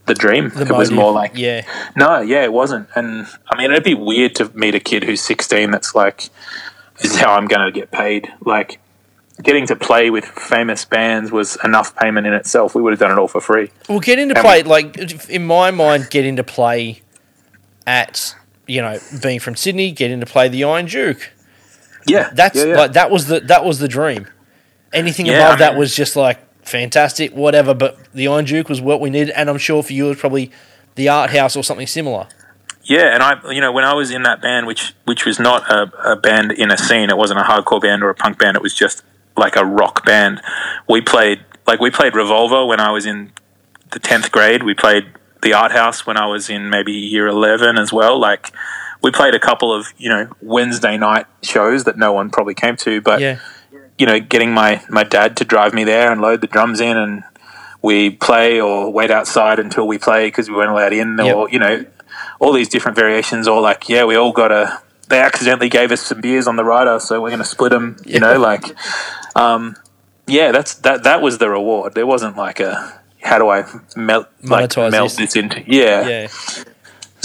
the 0.06 0.14
dream. 0.14 0.50
The 0.50 0.64
it 0.64 0.72
was 0.72 0.92
more 0.92 1.12
like 1.12 1.32
yeah, 1.36 1.66
no, 1.96 2.22
yeah, 2.22 2.44
it 2.44 2.54
wasn't. 2.54 2.90
And 2.96 3.28
I 3.50 3.58
mean, 3.58 3.72
it'd 3.72 3.84
be 3.84 3.94
weird 3.94 4.36
to 4.36 4.52
meet 4.54 4.76
a 4.76 4.80
kid 4.80 5.04
who's 5.04 5.22
16 5.22 5.72
that's 5.72 5.96
like, 5.96 6.30
this 7.02 7.12
is 7.12 7.18
how 7.18 7.34
I'm 7.34 7.48
going 7.48 7.66
to 7.66 7.72
get 7.72 7.92
paid. 7.92 8.32
Like, 8.42 8.80
getting 9.42 9.66
to 9.68 9.76
play 9.76 10.10
with 10.10 10.26
famous 10.26 10.86
bands 10.86 11.32
was 11.32 11.58
enough 11.64 11.96
payment 11.96 12.28
in 12.28 12.34
itself. 12.34 12.76
We 12.76 12.82
would 12.82 12.92
have 12.94 13.00
done 13.00 13.12
it 13.12 13.18
all 13.18 13.28
for 13.28 13.42
free. 13.42 13.72
Well, 13.90 14.00
get 14.00 14.20
into 14.20 14.36
And- 14.36 14.44
play 14.44 14.64
like 14.64 15.30
in 15.30 15.46
my 15.46 15.72
mind, 15.72 16.10
get 16.10 16.26
into 16.26 16.44
play 16.44 17.02
at 17.88 18.36
you 18.68 18.82
know 18.82 19.00
being 19.22 19.40
from 19.40 19.56
Sydney, 19.56 19.92
get 19.92 20.12
into 20.12 20.26
play 20.26 20.48
the 20.50 20.64
Iron 20.64 20.86
Duke. 20.88 21.32
Yeah, 22.08 22.30
That's 22.34 22.58
yeah, 22.58 22.66
yeah. 22.66 22.76
like 22.78 22.93
that 22.93 23.12
was 23.12 23.28
the 23.28 23.39
that 23.41 23.64
was 23.66 23.80
the 23.80 23.88
dream. 23.88 24.28
Anything 24.93 25.26
Yeah, 25.26 25.39
above 25.39 25.53
I 25.53 25.56
that 25.58 25.76
was 25.76 25.95
just 25.95 26.16
like 26.16 26.39
fantastic, 26.64 27.34
whatever. 27.34 27.74
But 27.74 27.97
the 28.14 28.28
Iron 28.28 28.45
Duke 28.45 28.70
was 28.70 28.82
what 28.82 29.01
we 29.01 29.10
needed, 29.10 29.32
and 29.32 29.49
I'm 29.49 29.58
sure 29.58 29.84
for 29.84 29.93
you 29.93 30.06
it 30.06 30.10
was 30.10 30.20
probably 30.20 30.51
the 30.95 31.10
Art 31.10 31.32
House 31.32 31.56
or 31.56 31.64
something 31.64 31.88
similar. 31.88 32.28
Yeah, 32.84 33.14
and 33.14 33.24
I, 33.24 33.51
you 33.51 33.62
know, 33.62 33.72
when 33.72 33.84
I 33.84 33.93
was 33.93 34.12
in 34.12 34.24
that 34.24 34.41
band, 34.41 34.68
which 34.68 34.93
which 35.06 35.26
was 35.26 35.39
not 35.39 35.70
a, 35.70 36.12
a 36.12 36.16
band 36.16 36.51
in 36.51 36.72
a 36.72 36.78
scene, 36.78 37.10
it 37.10 37.18
wasn't 37.18 37.39
a 37.39 37.43
hardcore 37.43 37.82
band 37.82 38.03
or 38.03 38.10
a 38.10 38.16
punk 38.16 38.38
band. 38.39 38.56
It 38.56 38.62
was 38.64 38.76
just 38.76 39.03
like 39.36 39.56
a 39.56 39.66
rock 39.66 40.06
band. 40.06 40.41
We 40.88 41.01
played 41.01 41.43
like 41.66 41.80
we 41.80 41.89
played 41.89 42.16
Revolver 42.16 42.66
when 42.66 42.80
I 42.80 42.91
was 42.91 43.06
in 43.06 43.32
the 43.91 43.99
tenth 43.99 44.32
grade. 44.32 44.64
We 44.64 44.76
played 44.76 45.08
the 45.41 45.53
Art 45.53 45.72
House 45.72 46.06
when 46.06 46.18
I 46.18 46.28
was 46.28 46.49
in 46.49 46.70
maybe 46.70 46.91
year 46.93 47.28
eleven 47.28 47.78
as 47.78 47.91
well. 47.91 48.20
Like 48.20 48.51
we 49.02 49.12
played 49.12 49.36
a 49.36 49.39
couple 49.39 49.74
of 49.74 49.88
you 49.98 50.10
know 50.10 50.30
Wednesday 50.41 50.98
night 50.98 51.26
shows 51.41 51.84
that 51.86 51.98
no 51.98 52.12
one 52.14 52.30
probably 52.30 52.54
came 52.56 52.76
to, 52.78 53.02
but 53.02 53.20
Yeah, 53.22 53.39
you 53.98 54.06
know, 54.06 54.20
getting 54.20 54.54
my, 54.54 54.82
my 54.89 55.04
dad 55.04 55.38
to 55.38 55.46
drive 55.46 55.74
me 55.74 55.84
there 55.86 56.12
and 56.12 56.20
load 56.22 56.41
the 56.41 56.48
drums 56.48 56.82
in 56.82 56.98
and 56.98 57.24
we 57.82 58.10
play 58.10 58.60
or 58.60 58.91
wait 58.91 59.10
outside 59.10 59.58
until 59.58 59.88
we 59.88 59.98
play 59.98 60.28
because 60.28 60.50
we 60.50 60.56
weren't 60.56 60.72
allowed 60.72 60.91
in 60.91 61.18
Yep. 61.18 61.36
or, 61.36 61.50
you 61.50 61.60
know, 61.60 61.86
all 62.39 62.52
these 62.52 62.68
different 62.68 62.98
variations 62.98 63.48
or 63.48 63.62
like, 63.62 63.88
yeah, 63.88 64.04
we 64.04 64.16
all 64.18 64.34
got 64.34 64.52
a, 64.52 64.82
they 65.08 65.20
accidentally 65.22 65.70
gave 65.70 65.91
us 65.93 66.02
some 66.02 66.20
beers 66.20 66.46
on 66.48 66.56
the 66.58 66.66
rider, 66.66 67.00
so 67.00 67.22
we're 67.22 67.30
going 67.30 67.39
to 67.39 67.46
split 67.46 67.70
them, 67.72 67.96
you 68.06 68.14
Yeah. 68.16 68.20
know, 68.20 68.39
like, 68.39 68.64
um, 69.36 69.76
yeah, 70.28 70.52
that's, 70.52 70.74
that, 70.76 71.04
that 71.04 71.22
was 71.22 71.38
the 71.38 71.50
reward. 71.50 71.93
There 71.93 72.08
wasn't 72.08 72.36
like 72.36 72.60
a, 72.60 73.00
how 73.22 73.38
do 73.39 73.48
I 73.50 73.64
melt, 73.96 74.28
like 74.43 74.70
Monetize 74.72 74.91
melt 74.91 75.10
this. 75.12 75.34
this 75.34 75.36
into, 75.38 75.64
yeah. 75.68 76.08
yeah. 76.08 76.28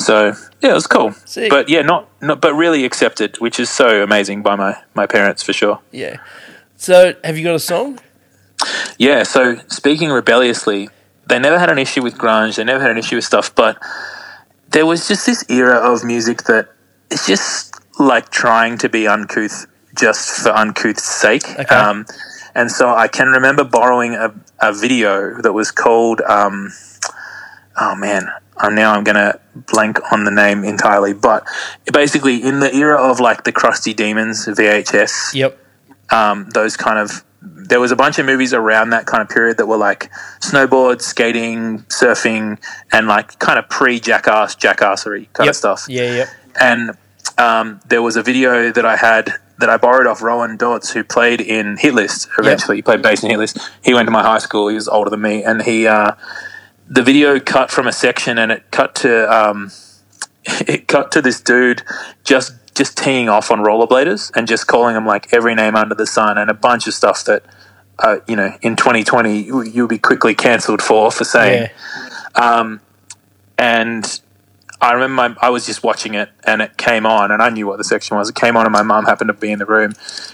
So 0.04 0.34
yeah, 0.60 0.70
it 0.70 0.74
was 0.74 0.86
cool, 0.86 1.12
Sick. 1.24 1.50
but 1.50 1.68
yeah, 1.68 1.82
not, 1.82 2.08
not, 2.20 2.40
but 2.40 2.54
really 2.54 2.84
accepted, 2.84 3.38
which 3.40 3.60
is 3.60 3.70
so 3.70 4.02
amazing 4.02 4.42
by 4.42 4.56
my, 4.56 4.76
my 4.94 5.06
parents 5.06 5.42
for 5.42 5.52
sure. 5.52 5.80
Yeah. 5.92 6.18
So, 6.76 7.14
have 7.22 7.36
you 7.36 7.44
got 7.44 7.54
a 7.54 7.60
song? 7.60 7.98
Yeah, 8.98 9.22
so 9.22 9.56
speaking 9.68 10.10
rebelliously, 10.10 10.88
they 11.26 11.38
never 11.38 11.58
had 11.58 11.70
an 11.70 11.78
issue 11.78 12.02
with 12.02 12.16
grunge, 12.16 12.56
they 12.56 12.64
never 12.64 12.80
had 12.80 12.90
an 12.90 12.98
issue 12.98 13.16
with 13.16 13.24
stuff, 13.24 13.54
but 13.54 13.78
there 14.70 14.86
was 14.86 15.08
just 15.08 15.26
this 15.26 15.44
era 15.48 15.76
of 15.76 16.04
music 16.04 16.44
that 16.44 16.68
it's 17.10 17.26
just 17.26 17.74
like 17.98 18.30
trying 18.30 18.78
to 18.78 18.88
be 18.88 19.06
uncouth 19.06 19.66
just 19.96 20.42
for 20.42 20.50
uncouth's 20.50 21.04
sake. 21.04 21.48
Okay. 21.58 21.74
Um, 21.74 22.06
and 22.54 22.70
so 22.70 22.94
I 22.94 23.08
can 23.08 23.28
remember 23.28 23.64
borrowing 23.64 24.14
a, 24.14 24.34
a 24.60 24.72
video 24.72 25.40
that 25.42 25.52
was 25.52 25.70
called, 25.70 26.20
um, 26.22 26.72
oh 27.78 27.94
man, 27.94 28.30
I'm 28.62 28.74
now 28.74 28.92
I'm 28.94 29.04
gonna 29.04 29.38
blank 29.54 29.98
on 30.12 30.24
the 30.24 30.30
name 30.30 30.64
entirely, 30.64 31.12
but 31.12 31.44
basically 31.92 32.42
in 32.42 32.60
the 32.60 32.74
era 32.74 32.98
of 33.00 33.20
like 33.20 33.44
the 33.44 33.52
Crusty 33.52 33.94
Demons 33.94 34.46
VHS, 34.46 35.34
Yep. 35.34 35.58
um, 36.10 36.48
those 36.52 36.76
kind 36.76 36.98
of 36.98 37.24
there 37.42 37.80
was 37.80 37.90
a 37.90 37.96
bunch 37.96 38.18
of 38.18 38.26
movies 38.26 38.52
around 38.52 38.90
that 38.90 39.06
kind 39.06 39.22
of 39.22 39.28
period 39.30 39.56
that 39.56 39.66
were 39.66 39.76
like 39.78 40.10
snowboard, 40.40 41.00
skating, 41.00 41.78
surfing, 41.88 42.58
and 42.92 43.06
like 43.06 43.38
kind 43.38 43.58
of 43.58 43.68
pre 43.70 43.98
jackass, 44.00 44.54
jackassery 44.56 45.32
kind 45.32 45.46
Yep. 45.46 45.48
of 45.48 45.56
stuff. 45.56 45.84
Yeah. 45.88 46.14
Yep. 46.14 46.28
And 46.60 46.90
um, 47.38 47.80
there 47.88 48.02
was 48.02 48.16
a 48.16 48.22
video 48.22 48.70
that 48.72 48.84
I 48.84 48.96
had 48.96 49.32
that 49.58 49.70
I 49.70 49.76
borrowed 49.76 50.06
off 50.06 50.20
Rowan 50.22 50.56
Dodds, 50.56 50.90
who 50.90 51.04
played 51.04 51.40
in 51.40 51.76
Hit 51.78 51.94
List 51.94 52.28
eventually. 52.38 52.76
He 52.76 52.82
played 52.82 53.02
bass 53.02 53.22
in 53.22 53.30
Hit 53.30 53.38
List. 53.38 53.58
He 53.82 53.94
went 53.94 54.06
to 54.06 54.10
my 54.10 54.22
high 54.22 54.38
school. 54.38 54.68
He 54.68 54.74
was 54.74 54.88
older 54.88 55.10
than 55.10 55.20
me, 55.22 55.44
and 55.44 55.62
he 55.62 55.86
uh, 55.86 56.12
the 56.90 57.02
video 57.02 57.38
cut 57.38 57.70
from 57.70 57.86
a 57.86 57.92
section, 57.92 58.36
and 58.36 58.50
it 58.52 58.70
cut 58.72 58.94
to 58.96 59.32
um, 59.32 59.70
it 60.44 60.88
cut 60.88 61.12
to 61.12 61.22
this 61.22 61.40
dude 61.40 61.82
just 62.24 62.52
just 62.74 62.96
teeing 62.98 63.28
off 63.28 63.50
on 63.50 63.60
rollerbladers 63.60 64.30
and 64.36 64.46
just 64.48 64.66
calling 64.66 64.94
them 64.94 65.06
like 65.06 65.32
every 65.32 65.54
name 65.54 65.76
under 65.76 65.94
the 65.94 66.06
sun 66.06 66.36
and 66.38 66.50
a 66.50 66.54
bunch 66.54 66.86
of 66.86 66.94
stuff 66.94 67.24
that 67.24 67.42
uh, 67.98 68.18
you 68.26 68.34
know 68.36 68.56
in 68.62 68.74
2020 68.76 69.40
you- 69.42 69.62
you'll 69.62 69.88
be 69.88 69.98
quickly 69.98 70.34
cancelled 70.34 70.80
for 70.82 71.10
for 71.10 71.24
saying 71.24 71.68
Yeah. 72.36 72.78
and 73.58 74.20
I 74.80 74.92
remember 74.92 75.14
my, 75.14 75.36
I 75.42 75.50
was 75.50 75.66
just 75.66 75.82
watching 75.82 76.14
it 76.14 76.30
and 76.44 76.62
it 76.62 76.76
came 76.78 77.04
on 77.04 77.30
and 77.30 77.42
I 77.42 77.50
knew 77.50 77.66
what 77.66 77.76
the 77.76 77.84
section 77.84 78.16
was. 78.16 78.30
It 78.30 78.34
came 78.34 78.56
on 78.56 78.64
and 78.64 78.72
my 78.72 78.82
mum 78.82 79.04
happened 79.04 79.28
to 79.28 79.34
be 79.34 79.52
in 79.52 79.58
the 79.58 79.66
room 79.66 79.92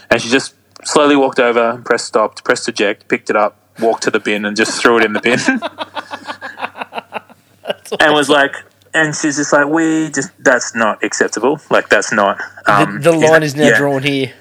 and 0.09 0.21
she 0.21 0.29
just 0.29 0.53
slowly 0.85 1.17
walked 1.17 1.39
over, 1.39 1.81
pressed 1.83 2.05
stopped, 2.05 2.45
pressed 2.45 2.69
eject, 2.69 3.09
picked 3.09 3.29
it 3.29 3.35
up, 3.35 3.57
walked 3.79 4.03
to 4.03 4.11
the 4.11 4.19
bin 4.19 4.45
and 4.45 4.55
just 4.55 4.81
threw 4.81 4.97
it 4.97 5.05
in 5.05 5.13
the 5.13 5.21
bin 5.21 5.39
and 7.99 8.13
was 8.13 8.29
like, 8.29 8.55
and 8.93 9.15
she's 9.15 9.37
just 9.37 9.53
like, 9.53 9.67
we 9.67 10.09
just, 10.11 10.31
that's 10.43 10.75
not 10.75 11.03
acceptable. 11.03 11.59
Like 11.69 11.89
that's 11.89 12.11
not, 12.11 12.39
um, 12.65 13.01
the, 13.01 13.11
the 13.11 13.17
line 13.17 13.43
is 13.43 13.55
now 13.55 13.69
yeah. 13.69 13.77
drawn 13.77 14.03
here. 14.03 14.33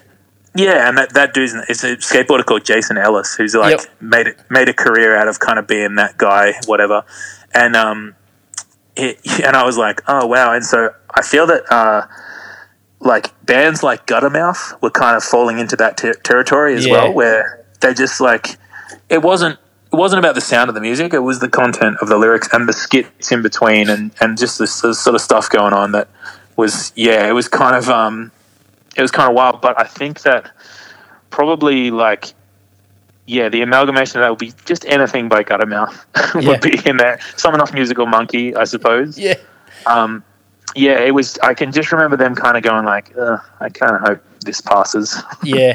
Yeah, 0.55 0.89
and 0.89 0.97
that, 0.97 1.13
that 1.13 1.35
dude's 1.35 1.53
it's 1.69 1.85
a 1.85 1.97
skateboarder 1.97 2.45
called 2.45 2.65
Jason 2.65 2.97
Ellis 2.97 3.35
who's 3.35 3.55
like 3.55 3.79
Yep. 3.79 3.87
made 4.01 4.27
it 4.29 4.39
made 4.49 4.71
a 4.71 4.73
career 4.73 5.15
out 5.15 5.29
of 5.29 5.39
kind 5.39 5.59
of 5.59 5.67
being 5.67 5.97
that 5.97 6.17
guy, 6.17 6.55
whatever. 6.65 7.05
And 7.53 7.77
um, 7.77 8.15
it, 8.97 9.19
and 9.45 9.55
I 9.55 9.65
was 9.65 9.77
like, 9.77 10.01
oh 10.09 10.27
wow. 10.27 10.55
And 10.55 10.65
so 10.65 10.95
I 11.15 11.21
feel 11.21 11.47
that 11.49 11.71
uh, 11.71 12.07
like 13.01 13.35
bands 13.45 13.83
like 13.83 14.07
Guttermouth 14.07 14.81
were 14.81 14.89
kind 14.91 15.15
of 15.15 15.23
falling 15.23 15.59
into 15.59 15.77
that 15.77 15.99
ter- 15.99 16.15
territory 16.15 16.75
as 16.75 16.87
Yeah. 16.87 16.93
well, 16.93 17.13
where 17.13 17.67
they 17.83 17.93
just 17.93 18.23
like 18.23 18.57
it 19.09 19.23
wasn't 19.23 19.59
it 19.93 19.97
wasn't 19.97 20.19
about 20.19 20.35
the 20.35 20.41
sound 20.41 20.69
of 20.69 20.75
the 20.75 20.81
music; 20.81 21.15
it 21.15 21.21
was 21.21 21.39
the 21.41 21.49
content 21.49 21.97
of 22.01 22.09
the 22.09 22.19
lyrics 22.19 22.49
and 22.53 22.69
the 22.69 22.73
skits 22.73 23.31
in 23.33 23.43
between, 23.43 23.89
and 23.89 24.13
and 24.21 24.37
just 24.37 24.59
this, 24.59 24.81
this 24.81 25.01
sort 25.01 25.15
of 25.15 25.21
stuff 25.21 25.49
going 25.49 25.73
on 25.73 25.93
that 25.93 26.09
was 26.57 26.93
yeah, 26.97 27.29
it 27.29 27.33
was 27.33 27.49
kind 27.49 27.77
of 27.77 27.89
um, 27.89 28.33
it 28.97 29.03
was 29.03 29.11
kind 29.11 29.29
of 29.31 29.35
wild. 29.37 29.61
But 29.61 29.81
I 29.81 29.85
think 29.85 30.23
that 30.23 30.51
probably 31.31 31.91
like 31.91 32.35
yeah, 33.27 33.49
the 33.49 33.63
amalgamation 33.63 34.21
of 34.21 34.25
that 34.25 34.31
would 34.31 34.39
be 34.39 34.53
just 34.67 34.85
anything 34.87 35.29
by 35.29 35.43
Guttermouth 35.43 36.05
Yeah. 36.41 36.49
would 36.51 36.61
be 36.61 36.79
in 36.89 36.97
there. 36.97 37.19
Someone 37.37 37.61
off 37.61 37.73
Musical 37.75 38.07
Monkey, 38.07 38.55
I 38.55 38.65
suppose. 38.65 39.19
Yeah. 39.19 39.35
Um, 39.85 40.23
yeah, 40.75 40.99
it 41.01 41.15
was. 41.15 41.39
I 41.43 41.55
can 41.55 41.73
just 41.73 41.93
remember 41.93 42.17
them 42.17 42.35
kind 42.35 42.57
of 42.57 42.63
going 42.63 42.85
like, 42.85 43.17
"I 43.17 43.69
kind 43.69 43.97
of 43.97 44.01
hope 44.03 44.23
this 44.45 44.61
passes." 44.61 45.23
Yeah. 45.45 45.75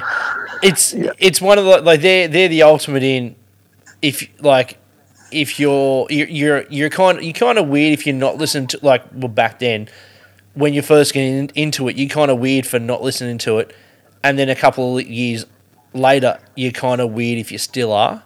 It's 0.64 0.94
it's 1.18 1.42
one 1.42 1.58
of 1.58 1.66
the 1.66 1.82
like 1.82 2.02
they're 2.02 2.28
they're 2.28 2.48
the 2.50 2.64
ultimate 2.64 3.04
in 3.04 3.36
if 4.02 4.28
like 4.44 4.78
if 5.32 5.60
you're 5.60 6.06
you're 6.10 6.28
you're, 6.28 6.66
you're 6.70 6.90
kind 6.90 7.18
of 7.18 7.24
you're 7.24 7.34
kind 7.34 7.58
of 7.58 7.68
weird 7.68 7.94
if 7.94 8.06
you're 8.06 8.16
not 8.16 8.38
listening 8.38 8.68
to 8.68 8.80
like 8.84 9.04
well 9.14 9.28
back 9.30 9.60
then 9.60 9.88
when 10.54 10.74
you're 10.74 10.84
first 10.84 11.14
getting 11.14 11.34
in- 11.38 11.50
into 11.56 11.88
it 11.88 11.96
you're 11.96 12.10
kind 12.10 12.30
of 12.30 12.38
weird 12.38 12.68
for 12.68 12.78
not 12.80 13.02
listening 13.02 13.38
to 13.40 13.58
it 13.58 13.74
and 14.24 14.38
then 14.38 14.50
a 14.50 14.56
couple 14.56 14.98
of 14.98 15.08
years 15.08 15.46
later 15.94 16.38
you're 16.56 16.72
kind 16.74 17.00
of 17.02 17.12
weird 17.12 17.40
if 17.40 17.52
you 17.52 17.58
still 17.58 17.92
are 17.94 18.22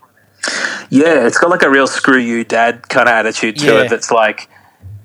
Yeah, 0.89 1.26
it's 1.28 1.38
got 1.38 1.49
like 1.51 1.61
a 1.63 1.70
real 1.70 1.88
screw 1.88 2.18
you 2.20 2.43
dad 2.43 2.89
kind 2.89 3.07
of 3.07 3.13
attitude 3.13 3.57
to 3.59 3.66
Yeah. 3.66 3.82
it 3.84 3.89
that's 3.89 4.11
like 4.11 4.49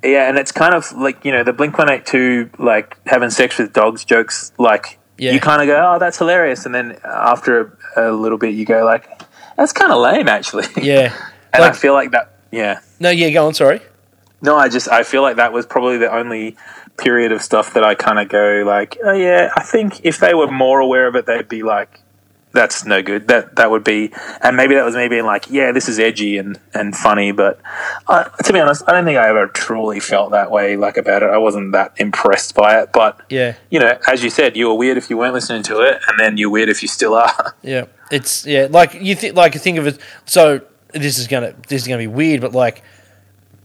yeah, 0.02 0.28
and 0.28 0.38
it's 0.38 0.52
kind 0.52 0.74
of 0.74 0.90
like, 0.92 1.24
you 1.24 1.32
know, 1.32 1.42
the 1.44 1.52
Blink 1.52 1.76
182 1.78 2.50
like 2.62 2.96
having 3.06 3.30
sex 3.30 3.58
with 3.58 3.72
dogs 3.72 4.04
jokes 4.04 4.52
like 4.58 4.98
Yeah. 5.18 5.32
you 5.32 5.40
kind 5.40 5.60
of 5.62 5.66
go, 5.68 5.92
"Oh, 5.94 5.98
that's 5.98 6.18
hilarious." 6.18 6.64
And 6.66 6.74
then 6.74 6.98
after 7.04 7.76
a, 7.96 8.10
a 8.10 8.12
little 8.12 8.38
bit 8.38 8.54
you 8.54 8.64
go 8.64 8.84
like, 8.84 9.08
"That's 9.56 9.72
kind 9.72 9.92
of 9.92 9.98
lame 10.00 10.28
actually." 10.28 10.66
yeah 10.82 11.14
and 11.52 11.62
I 11.64 11.68
Like- 11.68 11.76
feel 11.76 11.92
like 11.94 12.10
that 12.12 12.32
yeah. 12.50 12.80
no 12.98 13.10
yeah 13.10 13.30
go 13.30 13.46
on 13.46 13.54
sorry 13.54 13.80
No, 14.42 14.56
I 14.56 14.68
just 14.68 14.88
I 14.88 15.02
feel 15.02 15.22
like 15.22 15.36
that 15.36 15.52
was 15.52 15.66
probably 15.66 15.98
the 15.98 16.10
only 16.10 16.56
period 16.96 17.32
of 17.32 17.42
stuff 17.42 17.74
that 17.74 17.84
I 17.84 17.94
kind 17.94 18.18
of 18.18 18.28
go 18.28 18.62
like, 18.66 18.96
oh 19.04 19.12
yeah, 19.12 19.50
I 19.56 19.62
think 19.62 20.00
if 20.04 20.18
they 20.18 20.32
were 20.34 20.50
more 20.50 20.80
aware 20.80 21.06
of 21.06 21.14
it, 21.16 21.26
they'd 21.26 21.48
be 21.48 21.62
like, 21.62 22.00
that's 22.52 22.84
no 22.84 23.02
good. 23.02 23.28
That 23.28 23.56
that 23.56 23.70
would 23.70 23.84
be, 23.84 24.12
and 24.42 24.56
maybe 24.56 24.74
that 24.74 24.84
was 24.84 24.96
me 24.96 25.08
being 25.08 25.26
like, 25.26 25.50
yeah, 25.50 25.72
this 25.72 25.88
is 25.88 25.98
edgy 25.98 26.38
and 26.38 26.58
and 26.74 26.96
funny, 26.96 27.32
but 27.32 27.60
uh, 28.06 28.24
to 28.24 28.52
be 28.52 28.60
honest, 28.60 28.82
I 28.86 28.92
don't 28.92 29.04
think 29.04 29.18
I 29.18 29.28
ever 29.28 29.46
truly 29.48 30.00
felt 30.00 30.32
that 30.32 30.50
way 30.50 30.76
like 30.76 30.96
about 30.96 31.22
it. 31.22 31.30
I 31.30 31.38
wasn't 31.38 31.72
that 31.72 31.94
impressed 31.98 32.54
by 32.54 32.80
it, 32.80 32.90
but 32.92 33.20
yeah 33.28 33.54
you 33.70 33.78
know, 33.78 33.98
as 34.08 34.22
you 34.22 34.30
said, 34.30 34.56
you 34.56 34.68
were 34.68 34.74
weird 34.74 34.98
if 34.98 35.08
you 35.10 35.16
weren't 35.16 35.34
listening 35.34 35.62
to 35.64 35.80
it, 35.80 36.00
and 36.08 36.18
then 36.18 36.36
you're 36.36 36.50
weird 36.50 36.68
if 36.68 36.82
you 36.82 36.88
still 36.88 37.14
are. 37.14 37.54
Yeah, 37.62 37.86
it's 38.10 38.46
yeah, 38.46 38.68
like 38.70 38.94
you 38.94 39.14
think, 39.14 39.36
like 39.36 39.54
think 39.54 39.78
of 39.78 39.86
it. 39.86 39.98
So 40.24 40.62
this 40.92 41.18
is 41.18 41.26
gonna 41.26 41.54
this 41.68 41.82
is 41.82 41.88
gonna 41.88 41.98
be 41.98 42.06
weird, 42.06 42.40
but 42.40 42.52
like, 42.52 42.82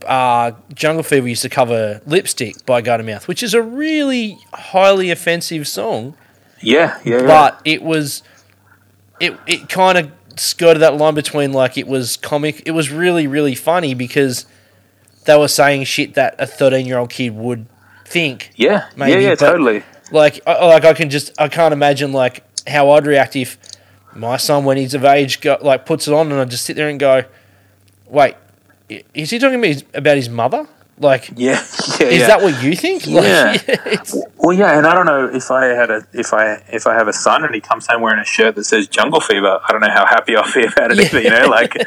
uh, 0.06 0.52
Jungle 0.74 1.02
Fever 1.02 1.28
used 1.28 1.42
to 1.44 1.50
cover 1.50 2.02
"Lipstick" 2.06 2.66
by 2.66 2.82
Guttermouth, 2.82 3.28
which 3.28 3.42
is 3.42 3.54
a 3.54 3.62
really 3.62 4.38
highly 4.54 5.12
offensive 5.12 5.68
song, 5.68 6.16
yeah, 6.62 7.00
yeah, 7.04 7.22
yeah. 7.22 7.28
but 7.28 7.62
it 7.64 7.84
was, 7.84 8.22
it 9.20 9.38
it 9.48 9.70
kind 9.70 9.98
of 9.98 10.12
skirted 10.38 10.82
that 10.82 10.98
line 10.98 11.16
between 11.16 11.54
like 11.54 11.78
it 11.78 11.88
was 11.88 12.18
comic, 12.18 12.64
it 12.66 12.72
was 12.72 12.92
really 12.92 13.28
really 13.28 13.56
funny 13.56 13.94
because 13.94 14.46
they 15.26 15.38
were 15.38 15.48
saying 15.48 15.84
shit 15.84 16.14
that 16.14 16.36
a 16.40 16.46
13 16.46 16.86
year 16.86 16.98
old 16.98 17.10
kid 17.10 17.36
would 17.36 17.68
think. 18.06 18.52
Yeah, 18.56 18.90
Maybe, 18.96 19.24
yeah, 19.24 19.30
yeah, 19.30 19.36
totally. 19.36 19.84
Like, 20.12 20.40
I, 20.46 20.66
like 20.68 20.86
I 20.86 20.94
can 20.94 21.10
just, 21.10 21.32
I 21.40 21.48
can't 21.48 21.74
imagine 21.74 22.14
like 22.14 22.44
how 22.68 22.92
I'd 22.92 23.06
react 23.06 23.36
if 23.36 23.58
my 24.14 24.38
son, 24.38 24.64
when 24.64 24.78
he's 24.78 24.94
of 24.94 25.04
age, 25.04 25.42
go, 25.42 25.58
like 25.62 25.86
puts 25.86 26.08
it 26.08 26.14
on, 26.14 26.32
and 26.32 26.40
I 26.40 26.46
just 26.46 26.66
sit 26.66 26.76
there 26.76 26.88
and 26.88 27.00
go, 27.00 27.26
"Wait, 28.08 28.36
is 29.14 29.32
he 29.32 29.40
talking 29.40 29.60
about 29.60 29.68
his, 29.68 29.84
about 29.94 30.16
his 30.16 30.30
mother? 30.30 30.68
Like, 30.98 31.32
Yeah, 31.36 31.52
yeah. 32.00 32.06
is 32.08 32.20
yeah. 32.22 32.28
that 32.28 32.42
what 32.42 32.64
you 32.64 32.74
think? 32.76 33.06
Like, 33.06 33.24
Yeah. 33.24 33.54
it's- 33.86 34.16
Well, 34.38 34.56
yeah, 34.58 34.78
and 34.78 34.88
I 34.88 34.94
don't 34.96 35.06
know 35.06 35.28
if 35.28 35.52
I 35.52 35.66
had 35.66 35.90
a 35.92 36.06
if 36.14 36.34
I 36.34 36.64
if 36.72 36.88
I 36.88 36.94
have 36.94 37.08
a 37.10 37.14
son 37.14 37.44
and 37.44 37.54
he 37.54 37.60
comes 37.60 37.86
home 37.88 38.02
wearing 38.02 38.20
a 38.20 38.26
shirt 38.26 38.56
that 38.56 38.64
says 38.64 38.88
Jungle 38.88 39.20
Fever. 39.20 39.60
I 39.68 39.72
don't 39.72 39.82
know 39.82 39.92
how 39.92 40.06
happy 40.06 40.36
I'll 40.38 40.52
be 40.54 40.64
about 40.66 40.92
it 40.92 41.00
either. 41.00 41.22
You 41.22 41.32
know, 41.32 41.48
like 41.50 41.74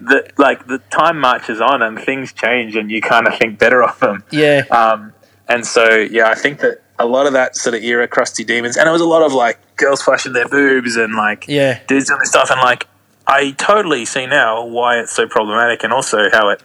the 0.00 0.30
like 0.38 0.66
the 0.66 0.78
time 0.90 1.18
marches 1.18 1.60
on 1.60 1.82
and 1.82 1.98
things 1.98 2.32
change, 2.32 2.76
and 2.76 2.90
you 2.90 3.00
kind 3.00 3.26
of 3.26 3.36
think 3.38 3.58
better 3.58 3.82
of 3.82 3.98
them. 4.00 4.22
yeah, 4.30 4.62
Um, 4.70 5.12
and 5.48 5.66
so 5.66 5.88
yeah, 5.96 6.28
I 6.28 6.34
think 6.34 6.60
that 6.60 6.82
a 6.98 7.06
lot 7.06 7.26
of 7.26 7.32
that 7.32 7.56
sort 7.56 7.74
of 7.74 7.82
era 7.82 8.06
crusty 8.06 8.44
demons, 8.44 8.76
and 8.76 8.88
it 8.88 8.92
was 8.92 9.00
a 9.00 9.06
lot 9.08 9.22
of 9.22 9.32
like 9.32 9.58
girls 9.76 10.00
flashing 10.02 10.32
their 10.32 10.48
boobs 10.48 10.94
and 10.96 11.14
like 11.16 11.46
yeah, 11.48 11.80
dudes 11.88 12.06
doing 12.06 12.20
this 12.20 12.28
stuff, 12.30 12.50
and 12.52 12.60
like 12.60 12.86
I 13.26 13.52
totally 13.52 14.04
see 14.04 14.26
now 14.26 14.64
why 14.64 14.98
it's 15.00 15.12
so 15.12 15.26
problematic, 15.26 15.82
and 15.82 15.92
also 15.92 16.30
how 16.30 16.50
it 16.50 16.62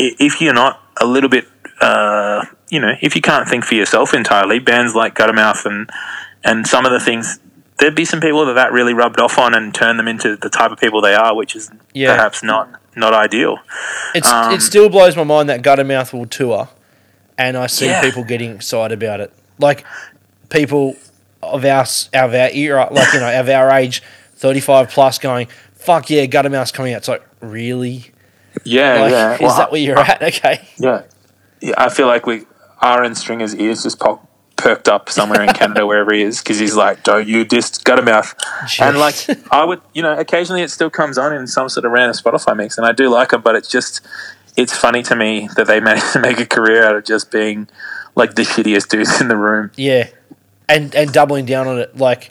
if 0.00 0.40
you're 0.40 0.54
not 0.54 0.80
a 1.00 1.06
little 1.06 1.28
bit, 1.30 1.46
uh, 1.80 2.44
you 2.70 2.80
know, 2.80 2.92
if 3.00 3.14
you 3.16 3.22
can't 3.22 3.48
think 3.48 3.64
for 3.64 3.74
yourself 3.74 4.14
entirely, 4.14 4.58
bands 4.58 4.94
like 4.94 5.14
Guttermouth 5.14 5.64
and 5.66 5.90
and 6.44 6.66
some 6.66 6.86
of 6.86 6.92
the 6.92 7.00
things. 7.00 7.38
There'd 7.78 7.94
be 7.94 8.04
some 8.04 8.20
people 8.20 8.44
that 8.46 8.54
that 8.54 8.72
really 8.72 8.92
rubbed 8.92 9.18
off 9.20 9.38
on 9.38 9.54
and 9.54 9.74
turned 9.74 9.98
them 9.98 10.06
into 10.06 10.36
the 10.36 10.50
type 10.50 10.70
of 10.70 10.78
people 10.78 11.00
they 11.00 11.14
are, 11.14 11.34
which 11.34 11.56
is 11.56 11.70
Yeah. 11.94 12.14
perhaps 12.14 12.42
not 12.42 12.68
not 12.96 13.14
ideal. 13.14 13.58
it's 14.14 14.28
Um, 14.28 14.52
it 14.52 14.60
still 14.60 14.88
blows 14.90 15.16
my 15.16 15.24
mind 15.24 15.48
that 15.48 15.62
Guttermouth 15.62 16.12
will 16.12 16.26
tour, 16.26 16.68
and 17.38 17.56
I 17.56 17.66
see 17.68 17.86
Yeah. 17.86 18.00
people 18.02 18.24
getting 18.24 18.54
excited 18.54 19.02
about 19.02 19.20
it. 19.20 19.32
Like 19.58 19.84
people 20.50 20.96
of 21.42 21.64
our 21.64 21.86
of 22.12 22.34
our 22.34 22.50
era, 22.50 22.88
like 22.90 23.12
you 23.14 23.20
know, 23.20 23.40
of 23.40 23.48
our 23.48 23.70
age, 23.70 24.02
thirty 24.36 24.60
five 24.60 24.90
plus, 24.90 25.18
going, 25.18 25.48
"Fuck 25.74 26.10
yeah, 26.10 26.26
Guttermouth's 26.26 26.72
coming 26.72 26.92
out." 26.92 26.98
It's 26.98 27.08
like, 27.08 27.22
really? 27.40 28.09
Yeah, 28.64 29.00
Like, 29.00 29.10
yeah. 29.12 29.34
is 29.34 29.40
Well, 29.40 29.56
that 29.56 29.72
where 29.72 29.80
you're 29.80 29.98
at? 29.98 30.22
Okay. 30.30 30.60
Yeah, 30.78 31.02
yeah. 31.60 31.74
I 31.78 31.88
feel 31.88 32.06
like 32.06 32.26
we 32.26 32.46
are 32.80 33.04
in 33.04 33.14
Stringer's 33.14 33.54
ears 33.54 33.82
just 33.82 33.98
pop, 34.00 34.26
perked 34.56 34.88
up 34.88 35.08
somewhere 35.08 35.42
in 35.42 35.52
Canada 35.54 35.86
wherever 35.86 36.12
he 36.12 36.22
is 36.22 36.40
because 36.40 36.58
he's 36.58 36.74
like, 36.74 37.02
"Don't 37.02 37.26
you 37.28 37.44
diss 37.44 37.70
Guttermouth?" 37.78 38.34
And 38.80 38.98
like, 38.98 39.14
I 39.52 39.64
would, 39.64 39.80
you 39.94 40.02
know, 40.02 40.16
occasionally 40.18 40.62
it 40.62 40.70
still 40.70 40.90
comes 40.90 41.16
on 41.18 41.32
in 41.34 41.46
some 41.46 41.68
sort 41.68 41.84
of 41.86 41.92
random 41.92 42.14
Spotify 42.16 42.56
mix, 42.56 42.76
and 42.76 42.86
I 42.86 42.92
do 42.92 43.08
like 43.08 43.32
him, 43.32 43.40
but 43.42 43.54
it's 43.54 43.68
just, 43.68 44.00
it's 44.56 44.76
funny 44.76 45.02
to 45.04 45.14
me 45.16 45.48
that 45.56 45.66
they 45.66 45.80
managed 45.88 46.12
to 46.12 46.20
make 46.20 46.38
a 46.40 46.46
career 46.46 46.84
out 46.84 46.96
of 46.96 47.04
just 47.04 47.30
being 47.30 47.68
like 48.16 48.34
the 48.34 48.42
shittiest 48.42 48.88
dudes 48.88 49.20
in 49.20 49.28
the 49.28 49.36
room. 49.36 49.70
Yeah, 49.76 50.08
and 50.68 50.94
and 50.94 51.12
doubling 51.12 51.46
down 51.46 51.66
on 51.68 51.78
it, 51.78 51.96
like 51.96 52.30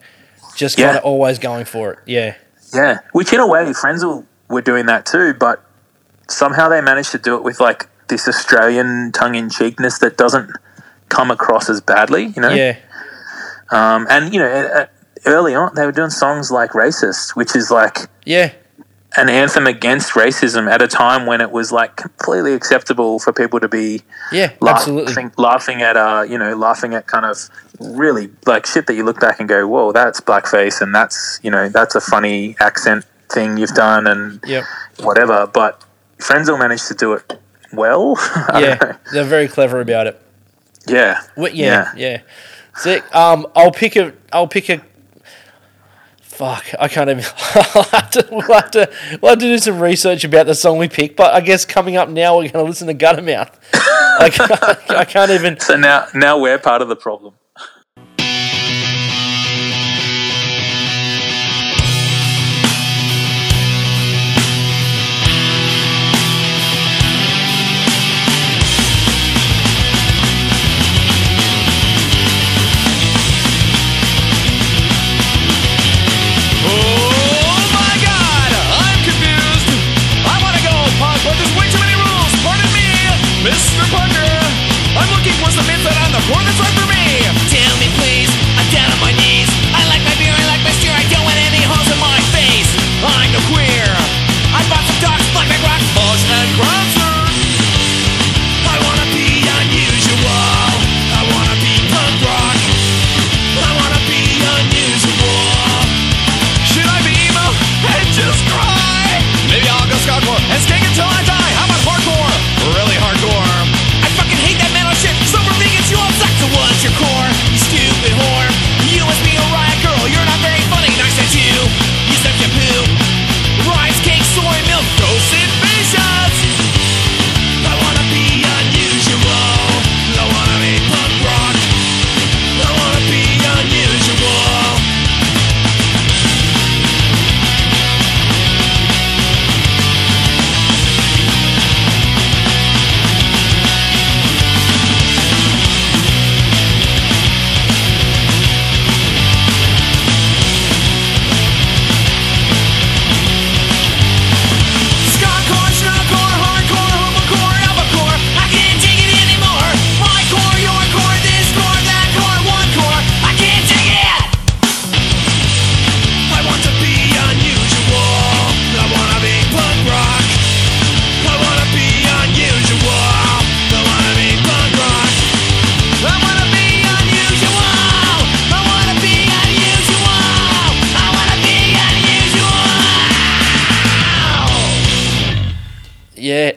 just 0.56 0.78
Yeah. 0.78 0.88
kind 0.88 0.98
of 0.98 1.04
always 1.06 1.40
going 1.40 1.66
for 1.66 1.94
it. 1.94 2.00
Yeah, 2.06 2.36
Yeah, 2.74 3.00
which 3.14 3.32
in 3.34 3.40
a 3.40 3.48
way, 3.48 3.64
Frenzal 3.72 4.26
were 4.50 4.62
doing 4.62 4.88
that 4.88 5.06
too, 5.06 5.34
but 5.34 5.64
somehow 6.30 6.70
they 6.70 6.82
managed 6.82 7.12
to 7.12 7.18
do 7.18 7.36
it 7.36 7.44
with 7.44 7.60
like 7.60 7.88
this 8.08 8.28
Australian 8.28 9.12
tongue 9.12 9.36
in 9.36 9.50
cheekness 9.50 10.00
that 10.00 10.18
doesn't 10.18 10.52
come 11.10 11.32
across 11.32 11.70
as 11.70 11.82
badly, 11.82 12.26
you 12.36 12.42
know. 12.42 12.50
yeah, 12.50 12.78
Um, 13.72 14.08
and 14.10 14.34
you 14.34 14.40
know, 14.40 14.86
early 15.26 15.54
on 15.56 15.76
they 15.76 15.86
were 15.86 15.92
doing 15.92 16.10
songs 16.10 16.52
like 16.52 16.72
"Racist," 16.72 17.36
which 17.36 17.56
is 17.56 17.70
like 17.72 17.98
yeah, 18.26 18.52
an 19.18 19.30
anthem 19.30 19.68
against 19.68 20.14
racism 20.14 20.70
at 20.72 20.82
a 20.82 20.88
time 20.88 21.26
when 21.26 21.42
it 21.42 21.52
was 21.52 21.72
like 21.72 21.96
completely 21.96 22.54
acceptable 22.54 23.20
for 23.20 23.34
people 23.34 23.60
to 23.60 23.68
be 23.68 24.02
yeah. 24.32 24.54
laughing, 24.62 25.00
Absolutely. 25.00 25.32
laughing 25.38 25.82
at 25.82 25.98
uh, 25.98 26.24
you 26.28 26.38
know, 26.38 26.56
laughing 26.56 26.94
at 26.94 27.06
kind 27.08 27.26
of 27.26 27.38
really 27.80 28.30
like 28.46 28.66
shit 28.66 28.88
that 28.88 28.94
you 28.96 29.04
look 29.04 29.20
back 29.20 29.40
and 29.40 29.48
go, 29.50 29.68
"Whoa, 29.68 29.92
that's 29.92 30.20
blackface," 30.22 30.82
and 30.82 30.94
that's 30.94 31.40
you 31.44 31.52
know, 31.52 31.70
that's 31.70 31.96
a 31.96 32.02
funny 32.02 32.56
accent 32.60 33.06
thing 33.30 33.58
you've 33.58 33.74
done, 33.76 34.08
and 34.08 34.40
Yep. 34.46 34.64
whatever. 35.02 35.46
But 35.48 35.84
Frenzal 36.20 36.60
managed 36.60 36.88
to 36.88 36.94
do 36.94 37.14
it 37.14 37.40
well. 37.74 38.16
I 38.18 38.46
don't 38.52 38.62
know. 38.62 38.68
Yeah, 38.68 38.98
they're 39.14 39.24
very 39.24 39.48
clever 39.48 39.80
about 39.80 40.08
it. 40.08 40.22
yeah, 40.88 41.22
yeah, 41.38 41.92
yeah. 41.96 42.22
Sick. 42.76 43.04
Um, 43.16 43.48
I'll 43.56 43.72
pick 43.72 43.96
a. 43.96 44.14
I'll 44.32 44.48
pick 44.48 44.70
a. 44.70 44.82
Fuck, 46.22 46.68
I 46.80 46.88
can't 46.88 47.10
even. 47.10 47.26
I'll 47.76 47.84
have 47.84 48.12
to, 48.12 48.28
we'll, 48.32 48.42
have 48.42 48.72
to, 48.72 48.90
we'll 49.22 49.32
have 49.32 49.40
to 49.40 49.46
do 49.46 49.58
some 49.58 49.82
research 49.82 50.24
about 50.24 50.46
the 50.46 50.56
song 50.56 50.78
we 50.78 50.88
picked. 50.88 51.18
But 51.18 51.34
I 51.34 51.42
guess 51.42 51.66
coming 51.66 51.98
up 51.98 52.08
now, 52.08 52.38
we're 52.38 52.44
going 52.44 52.64
to 52.64 52.70
listen 52.70 52.88
to 52.88 52.94
Guttermouth. 52.94 53.54
I, 53.74 54.30
can't, 54.30 54.92
I 54.92 55.04
can't 55.04 55.32
even. 55.32 55.60
So 55.60 55.76
now, 55.76 56.08
now 56.16 56.40
we're 56.40 56.58
part 56.58 56.82
of 56.82 56.88
the 56.88 56.96
problem. 56.96 57.34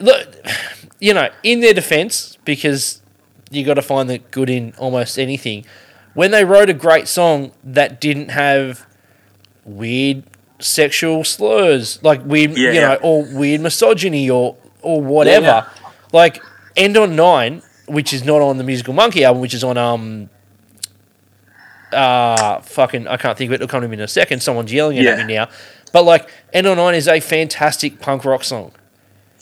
Look, 0.01 0.29
you 1.01 1.15
know, 1.15 1.29
in 1.43 1.61
their 1.61 1.75
defense, 1.75 2.37
because 2.45 3.01
you 3.51 3.65
got 3.65 3.75
to 3.75 3.83
find 3.83 4.09
the 4.09 4.19
good 4.19 4.49
in 4.51 4.73
almost 4.79 5.19
anything. 5.19 5.65
When 6.15 6.31
they 6.31 6.45
wrote 6.45 6.69
a 6.71 6.75
great 6.75 7.09
song 7.09 7.53
that 7.65 8.01
didn't 8.01 8.31
have 8.31 8.87
weird 9.65 10.25
sexual 10.59 11.25
slurs, 11.25 11.99
like 12.03 12.25
weird, 12.25 12.57
you 12.57 12.71
Yeah. 12.71 12.81
know, 12.89 12.95
or 13.03 13.25
weird 13.25 13.61
misogyny 13.61 14.29
or 14.31 14.57
or 14.83 15.01
whatever, 15.01 15.47
Yeah. 15.47 15.65
like 16.13 16.43
End 16.77 16.97
on 16.97 17.15
Nine, 17.17 17.63
which 17.87 18.13
is 18.13 18.25
not 18.25 18.41
on 18.43 18.59
the 18.59 18.65
Musical 18.65 18.93
Monkey 18.95 19.25
album, 19.25 19.41
which 19.43 19.55
is 19.55 19.63
on 19.65 19.77
um. 19.79 20.29
Uh, 21.93 22.61
fucking, 22.63 23.07
I 23.07 23.19
can't 23.19 23.37
think 23.37 23.51
of 23.51 23.53
it. 23.53 23.55
It'll 23.57 23.69
come 23.69 23.83
to 23.83 23.89
me 23.89 23.95
in 23.97 24.01
a 24.01 24.09
second. 24.09 24.41
Someone's 24.43 24.73
yelling 24.73 24.99
at 24.99 25.19
me 25.27 25.35
now. 25.35 25.49
But 25.93 26.05
like, 26.05 26.29
End 26.53 26.67
on 26.67 26.79
Nine 26.79 26.95
is 26.95 27.07
a 27.07 27.21
fantastic 27.21 28.01
punk 28.01 28.25
rock 28.25 28.45
song. 28.45 28.73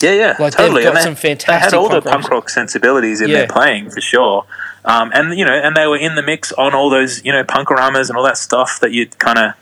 Yeah, 0.03 0.12
yeah, 0.12 0.26
Like, 0.38 0.38
they've 0.38 0.53
totally. 0.66 0.82
got 0.82 0.94
And 0.96 1.03
some 1.05 1.14
They 1.14 1.20
fantastic 1.20 1.64
had 1.72 1.74
all 1.74 1.88
the 1.88 2.01
punk 2.01 2.05
rock- 2.07 2.12
punk 2.22 2.30
rock 2.30 2.48
sensibilities 2.51 3.20
in 3.20 3.28
Yeah. 3.28 3.38
their 3.38 3.46
playing 3.48 3.90
for 3.90 4.01
sure. 4.01 4.44
Um, 4.84 5.11
and 5.14 5.36
you 5.38 5.44
know, 5.44 5.53
and 5.53 5.76
they 5.76 5.86
were 5.86 5.98
in 5.98 6.14
the 6.14 6.22
mix 6.22 6.53
on 6.53 6.74
all 6.74 6.88
those 6.88 7.22
you 7.24 7.32
know 7.32 7.44
Punk-O-Ramas 7.44 8.09
and 8.09 8.16
all 8.16 8.24
that 8.24 8.38
stuff 8.38 8.80
that 8.80 8.92
you'd 8.92 9.18
kind 9.18 9.38
of 9.38 9.53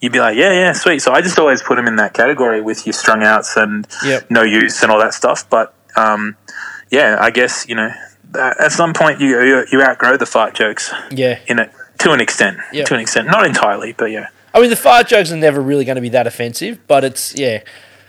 you'd 0.00 0.12
be 0.12 0.20
like, 0.20 0.36
yeah, 0.36 0.52
yeah, 0.52 0.72
sweet. 0.72 1.00
So 1.02 1.12
I 1.12 1.20
just 1.20 1.36
always 1.40 1.60
put 1.62 1.74
them 1.74 1.88
in 1.88 1.96
that 1.96 2.14
category 2.14 2.60
with 2.60 2.86
your 2.86 2.92
strung 2.92 3.24
outs 3.24 3.56
and 3.56 3.86
Yep. 4.04 4.26
no 4.30 4.42
use 4.42 4.80
and 4.84 4.92
all 4.92 5.00
that 5.00 5.14
stuff. 5.14 5.44
But 5.50 5.74
um, 5.96 6.36
yeah, 6.90 7.16
I 7.20 7.30
guess 7.30 7.66
you 7.68 7.74
know 7.74 7.90
at 8.38 8.60
at 8.60 8.72
some 8.72 8.92
point 8.92 9.20
you 9.20 9.40
you, 9.42 9.66
you 9.72 9.82
outgrow 9.82 10.16
the 10.16 10.26
fart 10.26 10.54
jokes 10.54 10.92
Yeah. 11.10 11.38
in 11.48 11.58
it 11.58 11.72
to 11.98 12.12
an 12.12 12.20
extent. 12.20 12.58
Yep. 12.72 12.86
To 12.86 12.94
an 12.94 13.00
extent, 13.00 13.26
not 13.26 13.44
entirely, 13.44 13.92
but 13.98 14.12
yeah. 14.12 14.28
I 14.54 14.60
mean, 14.60 14.70
the 14.70 14.76
fart 14.76 15.08
jokes 15.08 15.32
are 15.32 15.36
never 15.36 15.60
really 15.60 15.84
going 15.84 15.96
to 15.96 16.02
be 16.02 16.08
that 16.10 16.26
offensive, 16.28 16.78
but 16.86 17.02
it's 17.04 17.34
yeah, 17.36 17.58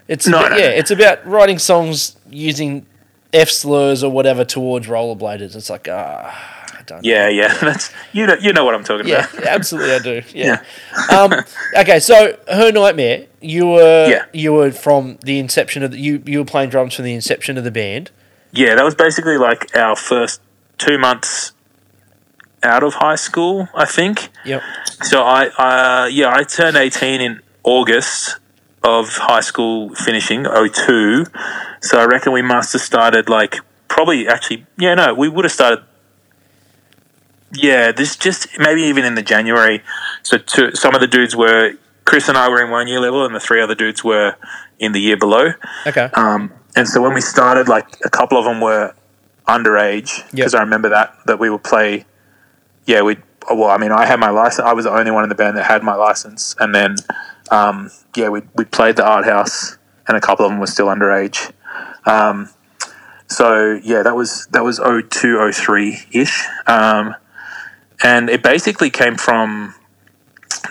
it's 0.10 0.28
No, 0.28 0.40
about, 0.40 0.52
no, 0.52 0.58
yeah, 0.58 0.66
it's 0.66 0.92
about 0.92 1.26
writing 1.26 1.58
songs 1.60 2.18
using 2.30 2.86
f 3.32 3.50
slurs 3.50 4.04
or 4.04 4.12
whatever 4.12 4.44
towards 4.44 4.88
rollerbladers. 4.88 5.56
It's 5.56 5.70
like 5.70 5.88
ah, 5.90 6.76
I 6.78 6.82
don't. 6.86 7.06
Yeah, 7.06 7.30
yeah. 7.30 7.54
That's 7.62 7.94
you 8.12 8.26
know 8.28 8.36
you 8.42 8.52
know 8.52 8.66
what 8.66 8.76
I'm 8.76 8.84
talking 8.84 9.08
Yeah, 9.08 9.30
about. 9.32 9.46
absolutely, 9.46 9.94
I 9.94 10.00
do. 10.00 10.22
Yeah. 10.36 10.62
um, 11.16 11.32
okay, 11.78 12.00
so 12.00 12.38
her 12.52 12.72
nightmare. 12.74 13.28
You 13.42 13.68
were 13.68 14.10
Yeah. 14.10 14.26
you 14.34 14.52
were 14.52 14.72
from 14.72 15.18
the 15.24 15.40
inception 15.40 15.82
of 15.84 15.92
the, 15.92 15.98
you 16.00 16.22
you 16.26 16.40
were 16.40 16.46
playing 16.46 16.70
drums 16.72 16.96
from 16.96 17.06
the 17.06 17.14
inception 17.14 17.58
of 17.58 17.64
the 17.64 17.72
band. 17.72 18.12
Yeah, 18.52 18.76
that 18.76 18.84
was 18.84 18.96
basically 18.96 19.38
like 19.38 19.74
our 19.78 19.96
first 19.96 20.42
two 20.78 20.98
months 20.98 21.54
out 22.64 22.84
of 22.84 22.96
high 22.96 23.16
school, 23.16 23.70
I 23.74 23.86
think. 23.86 24.28
Yep. 24.44 24.62
So 25.04 25.22
I, 25.24 25.48
uh, 25.48 26.08
yeah, 26.08 26.34
I 26.36 26.44
turned 26.44 26.76
18 26.76 27.22
in 27.22 27.42
August 27.64 28.38
of 28.84 29.10
high 29.10 29.42
school 29.42 29.94
finishing, 29.96 30.44
02. 30.46 31.26
So 31.82 32.00
I 32.00 32.06
reckon 32.06 32.32
we 32.34 32.42
must 32.42 32.74
have 32.74 32.82
started 32.82 33.30
like 33.30 33.58
probably 33.88 34.28
actually, 34.28 34.66
yeah, 34.78 34.96
no, 34.96 35.14
we 35.14 35.30
would 35.30 35.46
have 35.46 35.52
started. 35.52 35.84
Yeah, 37.54 37.92
this 37.92 38.16
just 38.16 38.48
maybe 38.60 38.84
even 38.84 39.06
in 39.06 39.16
the 39.16 39.24
January. 39.24 39.82
So 40.24 40.38
two, 40.38 40.76
some 40.76 40.94
of 40.94 41.02
the 41.02 41.08
dudes 41.08 41.36
were 41.36 41.74
Chris 42.06 42.30
and 42.30 42.38
I 42.38 42.48
were 42.50 42.64
in 42.64 42.70
one 42.70 42.88
year 42.88 43.00
level, 43.00 43.26
and 43.26 43.34
the 43.34 43.40
three 43.40 43.62
other 43.62 43.76
dudes 43.76 44.04
were 44.04 44.36
in 44.80 44.92
the 44.92 45.00
year 45.00 45.18
below. 45.18 45.52
Okay. 45.86 46.10
Um, 46.14 46.54
and 46.76 46.88
so 46.88 47.02
when 47.02 47.14
we 47.14 47.22
started, 47.22 47.68
like 47.68 47.88
a 48.06 48.10
couple 48.10 48.38
of 48.38 48.46
them 48.46 48.62
were 48.62 48.94
underage 49.48 50.30
because 50.32 50.54
I 50.54 50.62
remember 50.62 50.90
that 50.90 51.16
that 51.26 51.40
we 51.40 51.50
would 51.50 51.64
play. 51.64 52.06
Yeah, 52.86 53.02
we. 53.02 53.18
Well, 53.50 53.70
I 53.70 53.78
mean, 53.78 53.92
I 53.92 54.06
had 54.06 54.20
my 54.20 54.30
license. 54.30 54.68
I 54.68 54.74
was 54.74 54.86
the 54.86 54.92
only 54.92 55.12
one 55.12 55.24
in 55.24 55.30
the 55.30 55.36
band 55.36 55.58
that 55.58 55.66
had 55.66 55.82
my 55.82 55.96
license, 55.96 56.56
and 56.60 56.74
then 56.74 56.98
um, 57.52 57.92
yeah, 58.16 58.30
we 58.30 58.42
we 58.56 58.66
played 58.66 58.96
the 58.96 59.06
art 59.06 59.26
house, 59.26 59.78
and 60.08 60.18
a 60.18 60.22
couple 60.22 60.46
of 60.46 60.52
them 60.52 60.60
were 60.60 60.68
still 60.68 60.88
underage. 60.88 61.52
Um, 62.06 62.50
so 63.28 63.80
yeah, 63.84 64.04
that 64.04 64.16
was 64.16 64.48
that 64.48 64.64
was 64.64 64.80
02, 64.80 65.52
03 65.52 66.00
ish, 66.12 66.48
um, 66.68 67.16
and 68.04 68.30
it 68.30 68.42
basically 68.42 68.90
came 68.90 69.16
from 69.16 69.76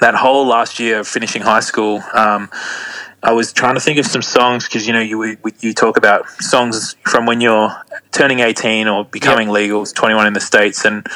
that 0.00 0.14
whole 0.14 0.46
last 0.46 0.80
year 0.80 1.00
of 1.00 1.08
finishing 1.08 1.42
high 1.42 1.60
school. 1.60 2.02
Um, 2.12 2.50
I 3.22 3.32
was 3.32 3.52
trying 3.52 3.74
to 3.74 3.80
think 3.80 3.98
of 3.98 4.06
some 4.06 4.22
songs 4.22 4.64
because 4.64 4.86
you 4.86 4.92
know 4.92 5.00
you 5.00 5.36
you 5.60 5.72
talk 5.72 5.96
about 5.96 6.28
songs 6.40 6.96
from 7.04 7.26
when 7.26 7.40
you're 7.40 7.74
turning 8.12 8.40
18 8.40 8.86
or 8.86 9.04
becoming 9.04 9.48
legal, 9.48 9.84
21 9.84 10.26
in 10.26 10.32
the 10.32 10.40
states, 10.40 10.84
and 10.84 11.06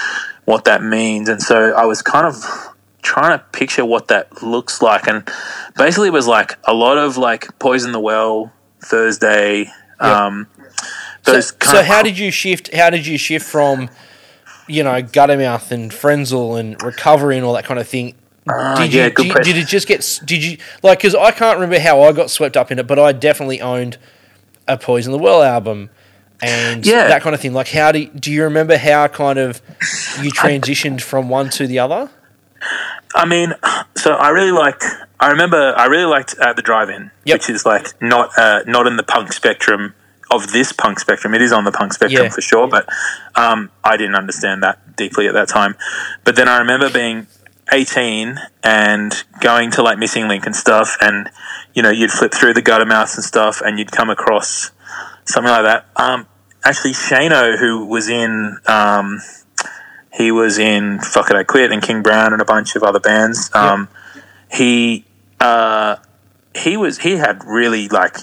what 0.45 0.65
that 0.65 0.83
means. 0.83 1.29
And 1.29 1.41
so 1.41 1.73
I 1.75 1.85
was 1.87 2.03
kind 2.03 2.27
of 2.27 2.72
trying 3.03 3.39
to 3.39 3.45
picture 3.53 3.85
what 3.85 4.09
that 4.09 4.43
looks 4.43 4.81
like, 4.81 5.07
and 5.07 5.29
basically 5.77 6.09
it 6.09 6.13
was 6.13 6.27
like 6.27 6.59
a 6.65 6.73
lot 6.73 6.99
of 6.99 7.17
like 7.17 7.59
Poison 7.59 7.93
the 7.93 8.01
Well, 8.01 8.53
Thursday. 8.81 9.67
Um, 10.01 10.47
So, 11.25 11.33
those 11.33 11.51
kind 11.53 11.71
so 11.77 11.81
of- 11.81 11.87
how 11.87 12.03
did 12.03 12.19
you 12.19 12.31
shift? 12.31 12.75
How 12.75 12.91
did 12.91 13.07
you 13.07 13.17
shift 13.19 13.47
from, 13.47 13.89
you 14.67 14.83
know, 14.83 15.01
Guttermouth 15.03 15.71
and 15.71 15.91
Frenzal 15.93 16.59
and 16.59 16.81
Recovery 16.83 17.37
and 17.37 17.45
all 17.47 17.53
that 17.53 17.65
kind 17.65 17.79
of 17.79 17.87
thing? 17.87 18.15
Ah, 18.49 18.75
did 18.77 18.93
yeah, 18.93 19.05
you, 19.05 19.11
good 19.11 19.35
did, 19.35 19.43
did 19.45 19.57
it 19.57 19.69
just 19.69 19.87
get? 19.87 20.21
Did 20.25 20.43
you 20.43 20.59
like? 20.83 20.99
Because 20.99 21.15
I 21.15 21.31
can't 21.31 21.59
remember 21.61 21.79
how 21.79 22.03
I 22.03 22.11
got 22.11 22.29
swept 22.31 22.57
up 22.57 22.73
in 22.73 22.79
it, 22.81 22.89
but 22.89 22.99
I 22.99 23.13
definitely 23.13 23.61
owned 23.61 23.99
a 24.67 24.77
Poison 24.77 25.13
the 25.13 25.19
Well 25.19 25.43
album 25.45 25.91
and 26.41 26.85
Yeah. 26.85 27.07
that 27.07 27.23
kind 27.23 27.35
of 27.37 27.41
thing. 27.41 27.53
Like, 27.53 27.69
how 27.69 27.93
do 27.93 28.01
you, 28.01 28.07
do 28.09 28.33
you 28.33 28.43
remember 28.43 28.77
how 28.77 29.07
kind 29.07 29.39
of 29.39 29.63
you 30.21 30.33
transitioned 30.33 31.01
from 31.03 31.29
one 31.29 31.51
to 31.51 31.69
the 31.69 31.79
other? 31.79 32.11
I 33.15 33.27
mean, 33.27 33.55
so 33.97 34.15
I 34.15 34.31
really 34.31 34.53
liked. 34.53 34.85
I 35.21 35.31
remember 35.31 35.75
I 35.77 35.87
really 35.87 36.07
liked 36.07 36.35
uh, 36.41 36.53
the 36.53 36.63
drive-in, 36.63 37.11
Yep. 37.25 37.35
which 37.35 37.51
is 37.51 37.65
like 37.67 37.89
not 38.03 38.31
uh, 38.39 38.61
not 38.67 38.87
in 38.87 38.97
the 38.97 39.03
punk 39.03 39.33
spectrum 39.33 39.95
of 40.31 40.51
this 40.53 40.73
punk 40.73 40.99
spectrum. 40.99 41.35
It 41.35 41.43
is 41.43 41.53
on 41.53 41.65
the 41.65 41.73
punk 41.73 41.93
spectrum 41.93 42.25
Yeah. 42.25 42.31
for 42.31 42.41
sure, 42.41 42.67
but 42.67 42.89
um, 43.35 43.71
I 43.85 43.97
didn't 43.97 44.15
understand 44.15 44.63
that 44.63 44.97
deeply 44.97 45.29
at 45.29 45.35
that 45.35 45.49
time. 45.49 45.77
But 46.25 46.37
then 46.37 46.49
I 46.49 46.59
remember 46.59 46.89
being 46.91 47.27
18 47.73 48.39
and 48.65 49.25
going 49.41 49.71
to 49.73 49.83
like 49.83 49.99
Missing 49.99 50.29
Link 50.29 50.47
and 50.47 50.57
stuff, 50.57 50.97
and 51.01 51.29
you 51.75 51.83
know 51.83 51.91
you'd 51.91 52.11
flip 52.11 52.33
through 52.33 52.55
the 52.55 52.63
Guttermouth 52.63 53.15
and 53.15 53.25
stuff, 53.25 53.61
and 53.61 53.79
you'd 53.79 53.93
come 53.93 54.09
across 54.11 54.71
something 55.27 55.51
like 55.51 55.65
that. 55.65 55.87
Um, 55.97 56.27
actually, 56.65 56.93
Shano, 56.95 57.59
who 57.59 57.85
was 57.87 58.09
in. 58.09 58.57
Um, 58.67 59.21
he 60.13 60.31
was 60.31 60.59
in 60.59 61.01
Fuck 61.01 61.31
It 61.31 61.37
I 61.37 61.45
Quit 61.45 61.73
and 61.73 61.83
King 61.83 62.03
Brown 62.03 62.33
and 62.33 62.43
a 62.43 62.45
bunch 62.45 62.77
of 62.77 62.83
other 62.83 63.01
bands. 63.01 63.51
Um, 63.55 63.89
He 64.51 65.07
uh, 65.41 65.97
he 66.55 66.77
was 66.77 66.99
he 66.99 67.17
had 67.17 67.43
really 67.45 67.89
like 67.89 68.17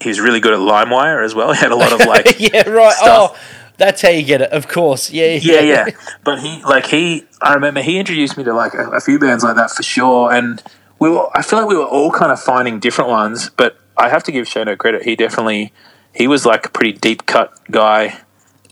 he 0.00 0.08
was 0.08 0.20
really 0.20 0.40
good 0.40 0.54
at 0.54 0.58
LimeWire 0.58 1.24
as 1.24 1.34
well. 1.34 1.52
He 1.52 1.60
had 1.60 1.72
a 1.72 1.76
lot 1.76 1.92
of 1.92 2.00
like 2.06 2.40
yeah, 2.40 2.68
right. 2.68 2.94
stuff. 2.94 3.32
Oh, 3.34 3.38
that's 3.76 4.00
how 4.02 4.08
you 4.08 4.22
get 4.22 4.40
it. 4.40 4.50
Of 4.50 4.68
course. 4.68 5.10
Yeah, 5.10 5.34
yeah 5.34 5.60
yeah. 5.60 5.86
But 6.24 6.40
he 6.40 6.62
like 6.62 6.86
he 6.86 7.26
I 7.40 7.54
remember 7.54 7.82
he 7.82 7.98
introduced 7.98 8.36
me 8.38 8.44
to 8.44 8.54
like 8.54 8.74
a, 8.74 8.90
a 8.90 9.00
few 9.00 9.18
bands 9.18 9.44
like 9.44 9.56
that 9.56 9.70
for 9.70 9.82
sure. 9.82 10.32
And 10.32 10.62
we 10.98 11.10
were 11.10 11.28
I 11.36 11.42
feel 11.42 11.58
like 11.58 11.68
we 11.68 11.76
were 11.76 11.84
all 11.84 12.10
kind 12.10 12.32
of 12.32 12.40
finding 12.40 12.80
different 12.80 13.10
ones. 13.10 13.50
But 13.50 13.78
I 13.96 14.08
have 14.08 14.24
to 14.24 14.32
give 14.32 14.46
Shano 14.46 14.78
credit. 14.78 15.02
He 15.02 15.16
definitely 15.16 15.72
he 16.14 16.26
was 16.26 16.46
like 16.46 16.66
a 16.66 16.70
pretty 16.70 16.92
deep 16.92 17.26
cut 17.26 17.52
guy 17.70 18.20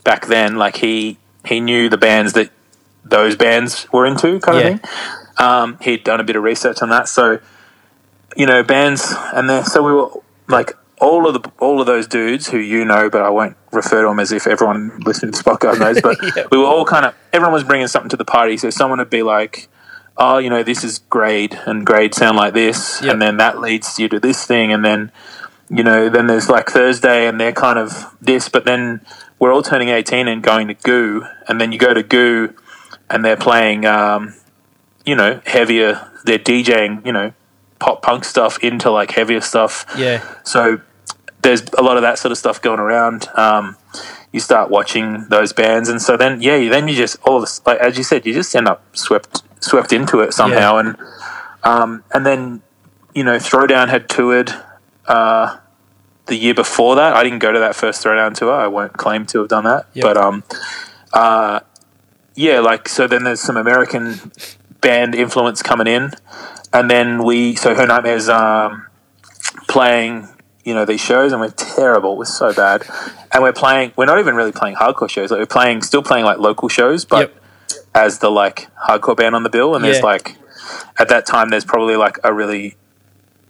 back 0.03 0.25
then. 0.25 0.55
Like 0.55 0.77
he 0.77 1.17
he 1.45 1.59
knew 1.59 1.89
the 1.89 1.97
bands 1.97 2.33
that 2.33 2.49
those 3.03 3.35
bands 3.35 3.87
were 3.91 4.05
into 4.05 4.39
kind 4.39 4.57
Yeah. 4.59 4.67
of 4.67 4.81
thing. 4.81 4.89
Um, 5.37 5.77
he'd 5.81 6.03
done 6.03 6.19
a 6.19 6.23
bit 6.23 6.35
of 6.35 6.43
research 6.43 6.81
on 6.81 6.89
that, 6.89 7.07
so 7.07 7.39
you 8.35 8.45
know 8.45 8.63
bands, 8.63 9.13
and 9.33 9.49
then 9.49 9.65
so 9.65 9.81
we 9.83 9.91
were 9.93 10.09
like 10.47 10.77
all 10.99 11.27
of 11.27 11.41
the 11.41 11.49
all 11.59 11.79
of 11.81 11.87
those 11.87 12.05
dudes 12.07 12.49
who 12.49 12.57
you 12.57 12.85
know, 12.85 13.09
but 13.09 13.21
I 13.21 13.29
won't 13.29 13.57
refer 13.71 14.01
to 14.03 14.07
them 14.07 14.19
as 14.19 14.31
if 14.31 14.45
everyone 14.45 14.99
listening 15.05 15.31
to 15.31 15.37
this 15.37 15.43
podcast 15.43 15.79
knows. 15.79 15.99
But 16.01 16.17
Yeah. 16.35 16.43
we 16.51 16.57
were 16.57 16.65
all 16.65 16.85
kind 16.85 17.05
of 17.05 17.15
everyone 17.33 17.53
was 17.53 17.63
bringing 17.63 17.87
something 17.87 18.09
to 18.09 18.17
the 18.17 18.25
party. 18.25 18.57
So 18.57 18.69
someone 18.69 18.99
would 18.99 19.09
be 19.09 19.23
like, 19.23 19.67
"Oh, 20.17 20.37
you 20.37 20.49
know, 20.51 20.61
this 20.63 20.83
is 20.83 20.99
grade, 20.99 21.57
and 21.65 21.85
grade 21.85 22.13
sound 22.13 22.37
like 22.37 22.53
this, 22.53 23.01
Yeah. 23.01 23.11
and 23.13 23.21
then 23.21 23.37
that 23.37 23.59
leads 23.59 23.97
you 23.99 24.07
to 24.09 24.19
this 24.19 24.45
thing, 24.45 24.71
and 24.71 24.85
then." 24.85 25.11
You 25.73 25.83
know, 25.83 26.09
then 26.09 26.27
there's 26.27 26.49
like 26.49 26.69
Thursday, 26.69 27.27
and 27.27 27.39
they're 27.39 27.53
kind 27.53 27.79
of 27.79 28.13
this, 28.21 28.49
but 28.49 28.65
then 28.65 29.05
we're 29.39 29.53
all 29.53 29.63
turning 29.63 29.89
18 29.89 30.27
and 30.27 30.43
going 30.43 30.67
to 30.67 30.73
Goo, 30.73 31.25
and 31.47 31.61
then 31.61 31.71
you 31.71 31.79
go 31.79 31.93
to 31.93 32.03
Goo, 32.03 32.53
and 33.09 33.23
they're 33.23 33.37
playing, 33.37 33.85
um, 33.85 34.35
you 35.05 35.15
know, 35.15 35.41
heavier. 35.45 36.09
They're 36.25 36.39
DJing, 36.39 37.05
you 37.05 37.13
know, 37.13 37.33
pop 37.79 38.01
punk 38.01 38.25
stuff 38.25 38.63
into 38.63 38.91
like 38.91 39.11
heavier 39.11 39.41
stuff. 39.41 39.85
Yeah. 39.97 40.23
So 40.43 40.81
there's 41.41 41.63
a 41.77 41.81
lot 41.81 41.97
of 41.97 42.03
that 42.03 42.19
sort 42.19 42.31
of 42.31 42.37
stuff 42.37 42.61
going 42.61 42.79
around. 42.79 43.27
Um, 43.35 43.77
you 44.31 44.39
start 44.39 44.69
watching 44.69 45.25
those 45.29 45.53
bands, 45.53 45.89
and 45.89 46.01
so 46.01 46.17
then 46.17 46.41
yeah, 46.41 46.69
then 46.69 46.87
you 46.87 46.95
just 46.95 47.17
all 47.23 47.39
this 47.39 47.65
like 47.65 47.79
as 47.79 47.97
you 47.97 48.03
said, 48.03 48.25
you 48.25 48.33
just 48.33 48.55
end 48.55 48.67
up 48.67 48.83
swept 48.95 49.41
swept 49.61 49.93
into 49.93 50.19
it 50.19 50.33
somehow, 50.33 50.77
and 50.77 50.97
um, 51.63 52.03
and 52.13 52.25
then 52.25 52.61
you 53.13 53.23
know, 53.23 53.37
Throwdown 53.37 53.89
had 53.89 54.09
toured. 54.09 54.53
Uh, 55.05 55.57
the 56.31 56.37
year 56.37 56.53
before 56.53 56.95
that, 56.95 57.13
I 57.13 57.23
didn't 57.23 57.39
go 57.39 57.51
to 57.51 57.59
that 57.59 57.75
first 57.75 58.03
Throwdown 58.03 58.33
tour. 58.33 58.53
I 58.53 58.67
won't 58.67 58.93
claim 58.93 59.25
to 59.27 59.39
have 59.39 59.49
done 59.49 59.65
that, 59.65 59.85
Yep. 59.93 60.03
but 60.03 60.17
um, 60.17 60.43
uh, 61.13 61.59
yeah, 62.35 62.59
like 62.61 62.87
so. 62.87 63.05
Then 63.05 63.25
there's 63.25 63.41
some 63.41 63.57
American 63.57 64.31
band 64.79 65.13
influence 65.13 65.61
coming 65.61 65.87
in, 65.87 66.11
and 66.71 66.89
then 66.89 67.23
we 67.23 67.55
so 67.55 67.75
her 67.75 67.85
nightmares 67.85 68.29
um, 68.29 68.87
playing 69.67 70.29
you 70.63 70.73
know 70.73 70.85
these 70.85 71.01
shows, 71.01 71.31
and 71.31 71.41
we're 71.41 71.49
terrible. 71.51 72.15
We're 72.17 72.25
so 72.25 72.53
bad, 72.53 72.85
and 73.33 73.43
we're 73.43 73.53
playing. 73.53 73.91
We're 73.97 74.05
not 74.05 74.19
even 74.19 74.35
really 74.35 74.51
playing 74.53 74.75
hardcore 74.77 75.09
shows. 75.09 75.31
Like 75.31 75.39
we're 75.39 75.45
playing, 75.45 75.81
still 75.81 76.03
playing 76.03 76.25
like 76.25 76.37
local 76.39 76.69
shows, 76.69 77.03
but 77.05 77.19
Yep. 77.33 77.43
as 77.93 78.19
the 78.19 78.29
like 78.31 78.69
hardcore 78.87 79.17
band 79.17 79.35
on 79.35 79.43
the 79.43 79.49
bill. 79.49 79.75
And 79.75 79.83
there's 79.83 80.01
like 80.01 80.37
at 80.97 81.09
that 81.09 81.25
time, 81.25 81.49
there's 81.49 81.65
probably 81.65 81.95
like 81.97 82.17
a 82.23 82.31
really 82.33 82.75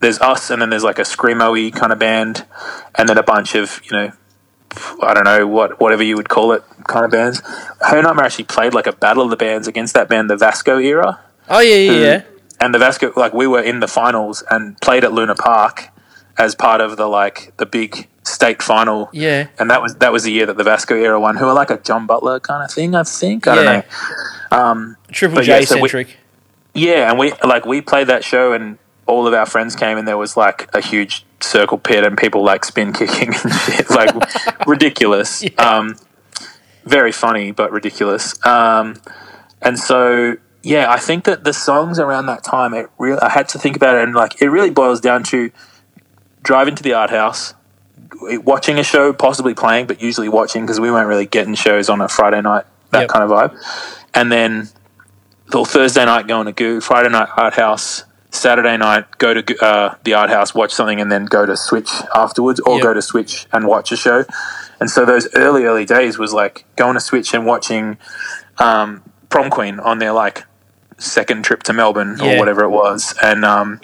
there's 0.02 0.20
us, 0.20 0.50
and 0.50 0.62
then 0.62 0.70
there's 0.70 0.84
like 0.84 1.00
a 1.00 1.04
screamo-y 1.04 1.72
kind 1.72 1.92
of 1.94 2.00
band, 2.00 2.46
and 2.96 3.08
then 3.08 3.18
a 3.18 3.24
bunch 3.24 3.56
of 3.56 3.82
you 3.86 3.92
know 3.98 4.12
I 5.04 5.14
don't 5.14 5.24
know 5.26 5.48
what 5.48 5.80
whatever 5.80 6.04
you 6.04 6.16
would 6.18 6.30
call 6.30 6.52
it 6.54 6.64
kind 6.88 7.06
of 7.06 7.12
bands. 7.12 7.42
Her 7.82 8.02
Nightmare 8.02 8.26
actually 8.26 8.46
played 8.46 8.74
like 8.74 8.88
a 8.88 8.94
battle 8.94 9.24
of 9.24 9.30
the 9.30 9.38
bands 9.38 9.68
against 9.68 9.94
that 9.94 10.10
band, 10.10 10.30
the 10.30 10.38
Vasco 10.38 10.78
era. 10.80 11.20
Oh 11.50 11.60
yeah, 11.60 11.76
yeah, 11.76 11.92
yeah. 12.00 12.22
And 12.60 12.74
the 12.74 12.80
Vasco, 12.80 13.12
like 13.16 13.34
we 13.34 13.48
were 13.48 13.62
in 13.62 13.80
the 13.80 13.88
finals 13.88 14.44
and 14.52 14.80
played 14.82 15.04
at 15.04 15.12
Luna 15.12 15.36
Park 15.36 15.88
as 16.38 16.56
part 16.56 16.80
of 16.80 16.96
the 16.98 17.08
like 17.08 17.54
the 17.58 17.66
big 17.66 18.08
state 18.24 18.62
final. 18.62 19.10
Yeah. 19.12 19.48
And 19.60 19.70
that 19.72 19.82
was 19.82 19.96
that 19.96 20.12
was 20.14 20.24
the 20.24 20.32
year 20.32 20.46
that 20.46 20.58
the 20.58 20.64
Vasco 20.64 20.96
era 20.96 21.20
won, 21.20 21.38
who 21.38 21.46
were 21.48 21.54
like 21.54 21.72
a 21.72 21.78
John 21.80 22.06
Butler 22.06 22.40
kind 22.40 22.64
of 22.64 22.72
thing, 22.72 22.96
I 22.96 23.04
think. 23.04 23.48
I 23.48 23.56
Yeah. 23.56 23.64
don't 23.64 23.86
know. 24.52 24.58
Um, 24.58 24.98
Triple 25.12 25.42
J 25.42 25.60
yeah, 25.60 25.66
so 25.66 25.76
we- 25.76 25.82
centric. 25.90 26.18
yeah, 26.74 27.10
and 27.10 27.18
we 27.20 27.34
like 27.44 27.66
we 27.66 27.82
played 27.82 28.08
that 28.08 28.24
show, 28.24 28.54
and 28.54 28.78
all 29.06 29.28
of 29.28 29.34
our 29.34 29.46
friends 29.46 29.76
came, 29.76 29.98
and 29.98 30.08
there 30.08 30.18
was 30.18 30.38
like 30.38 30.70
a 30.74 30.82
huge 30.82 31.26
circle 31.40 31.78
pit, 31.78 32.06
and 32.06 32.18
people 32.18 32.44
like 32.44 32.64
spin 32.66 32.94
kicking 32.94 33.34
and 33.34 33.54
shit, 33.54 33.90
like 34.00 34.14
ridiculous. 34.68 35.44
Um, 35.58 35.98
very 36.84 37.12
funny, 37.12 37.52
but 37.52 37.72
ridiculous. 37.72 38.44
Um, 38.44 38.96
and 39.62 39.78
so, 39.78 40.38
yeah, 40.64 40.92
I 40.92 40.98
think 40.98 41.26
that 41.26 41.44
the 41.44 41.54
songs 41.54 42.00
around 42.00 42.26
that 42.26 42.44
time, 42.44 42.74
it 42.74 42.90
really, 42.98 43.20
I 43.22 43.30
had 43.30 43.48
to 43.50 43.60
think 43.60 43.76
about 43.76 43.96
it, 43.96 44.04
and 44.04 44.16
like 44.16 44.42
it 44.42 44.48
really 44.50 44.72
boils 44.72 45.00
down 45.00 45.22
to 45.26 45.52
driving 46.42 46.74
to 46.76 46.82
the 46.82 46.94
art 46.94 47.12
house, 47.12 47.54
watching 48.44 48.80
a 48.80 48.84
show, 48.84 49.14
possibly 49.14 49.54
playing, 49.54 49.86
but 49.86 50.02
usually 50.02 50.28
watching 50.28 50.64
because 50.64 50.80
we 50.80 50.90
weren't 50.90 51.08
really 51.08 51.28
getting 51.28 51.54
shows 51.54 51.88
on 51.90 52.02
a 52.02 52.08
Friday 52.08 52.42
night, 52.42 52.66
that 52.90 53.02
Yep. 53.02 53.10
kind 53.10 53.24
of 53.24 53.30
vibe, 53.30 53.56
and 54.16 54.32
then 54.32 54.70
the 55.52 55.64
Thursday 55.64 56.04
night 56.06 56.28
going 56.28 56.46
to 56.48 56.52
Goo, 56.52 56.82
Friday 56.82 57.10
night 57.10 57.30
art 57.38 57.54
house, 57.54 58.06
Saturday 58.34 58.78
night 58.78 59.06
go 59.18 59.34
to 59.34 59.64
uh, 59.66 59.96
the 60.04 60.14
art 60.14 60.30
house, 60.30 60.56
watch 60.56 60.72
something, 60.72 61.00
and 61.02 61.12
then 61.12 61.26
go 61.26 61.46
to 61.46 61.56
Switch 61.58 61.90
afterwards, 62.16 62.60
or 62.62 62.76
Yep. 62.76 62.84
go 62.84 62.94
to 62.94 63.02
Switch 63.02 63.46
and 63.52 63.68
watch 63.68 63.92
a 63.92 63.98
show. 63.98 64.24
And 64.80 64.90
so 64.90 65.06
those 65.06 65.28
early 65.36 65.66
early 65.66 65.86
days 65.86 66.18
was 66.18 66.34
like 66.34 66.66
going 66.78 66.94
to 66.96 67.00
Switch 67.02 67.34
and 67.34 67.46
watching 67.46 67.98
um, 68.58 69.04
Prom 69.30 69.50
Queen 69.50 69.80
on 69.80 70.00
their 70.00 70.14
like 70.14 70.46
second 70.98 71.44
trip 71.44 71.64
to 71.64 71.74
Melbourne 71.74 72.18
Yeah. 72.20 72.36
or 72.36 72.40
whatever 72.40 72.64
it 72.64 72.70
was, 72.70 73.14
and 73.22 73.44
um, 73.44 73.82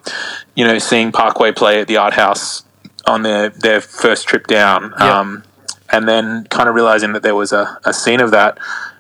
you 0.56 0.66
know 0.66 0.80
seeing 0.80 1.12
Parkway 1.12 1.52
play 1.52 1.82
at 1.82 1.88
the 1.88 1.98
art 1.98 2.14
house 2.14 2.64
on 3.06 3.24
their 3.24 3.50
their 3.50 3.82
first 3.82 4.28
trip 4.28 4.48
down, 4.48 4.94
Yep. 4.98 5.02
um, 5.02 5.44
and 5.92 6.08
then 6.08 6.46
kind 6.50 6.70
of 6.70 6.76
realizing 6.76 7.14
that 7.14 7.22
there 7.24 7.36
was 7.36 7.52
a, 7.52 7.78
a 7.86 7.94
scene 7.94 8.22
of 8.22 8.32
that. 8.32 8.58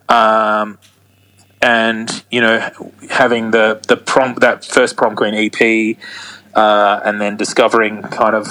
Um, 0.10 0.78
and 1.62 2.24
you 2.32 2.42
know 2.42 2.70
having 3.10 3.52
the 3.52 3.80
the 3.88 3.98
prom 3.98 4.36
that 4.36 4.64
first 4.66 4.96
prom 4.98 5.16
queen 5.16 5.34
EP, 5.34 5.98
uh, 6.56 7.02
and 7.04 7.20
then 7.20 7.38
discovering 7.38 8.02
kind 8.04 8.36
of 8.36 8.48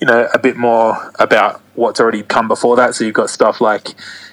you 0.00 0.06
know 0.06 0.28
a 0.34 0.38
bit 0.38 0.56
more 0.56 1.12
about 1.18 1.60
what's 1.74 2.00
already 2.00 2.22
come 2.22 2.48
before 2.48 2.76
that. 2.76 2.94
So 2.94 3.04
you've 3.04 3.14
got 3.14 3.30
stuff 3.30 3.60
like 3.60 3.88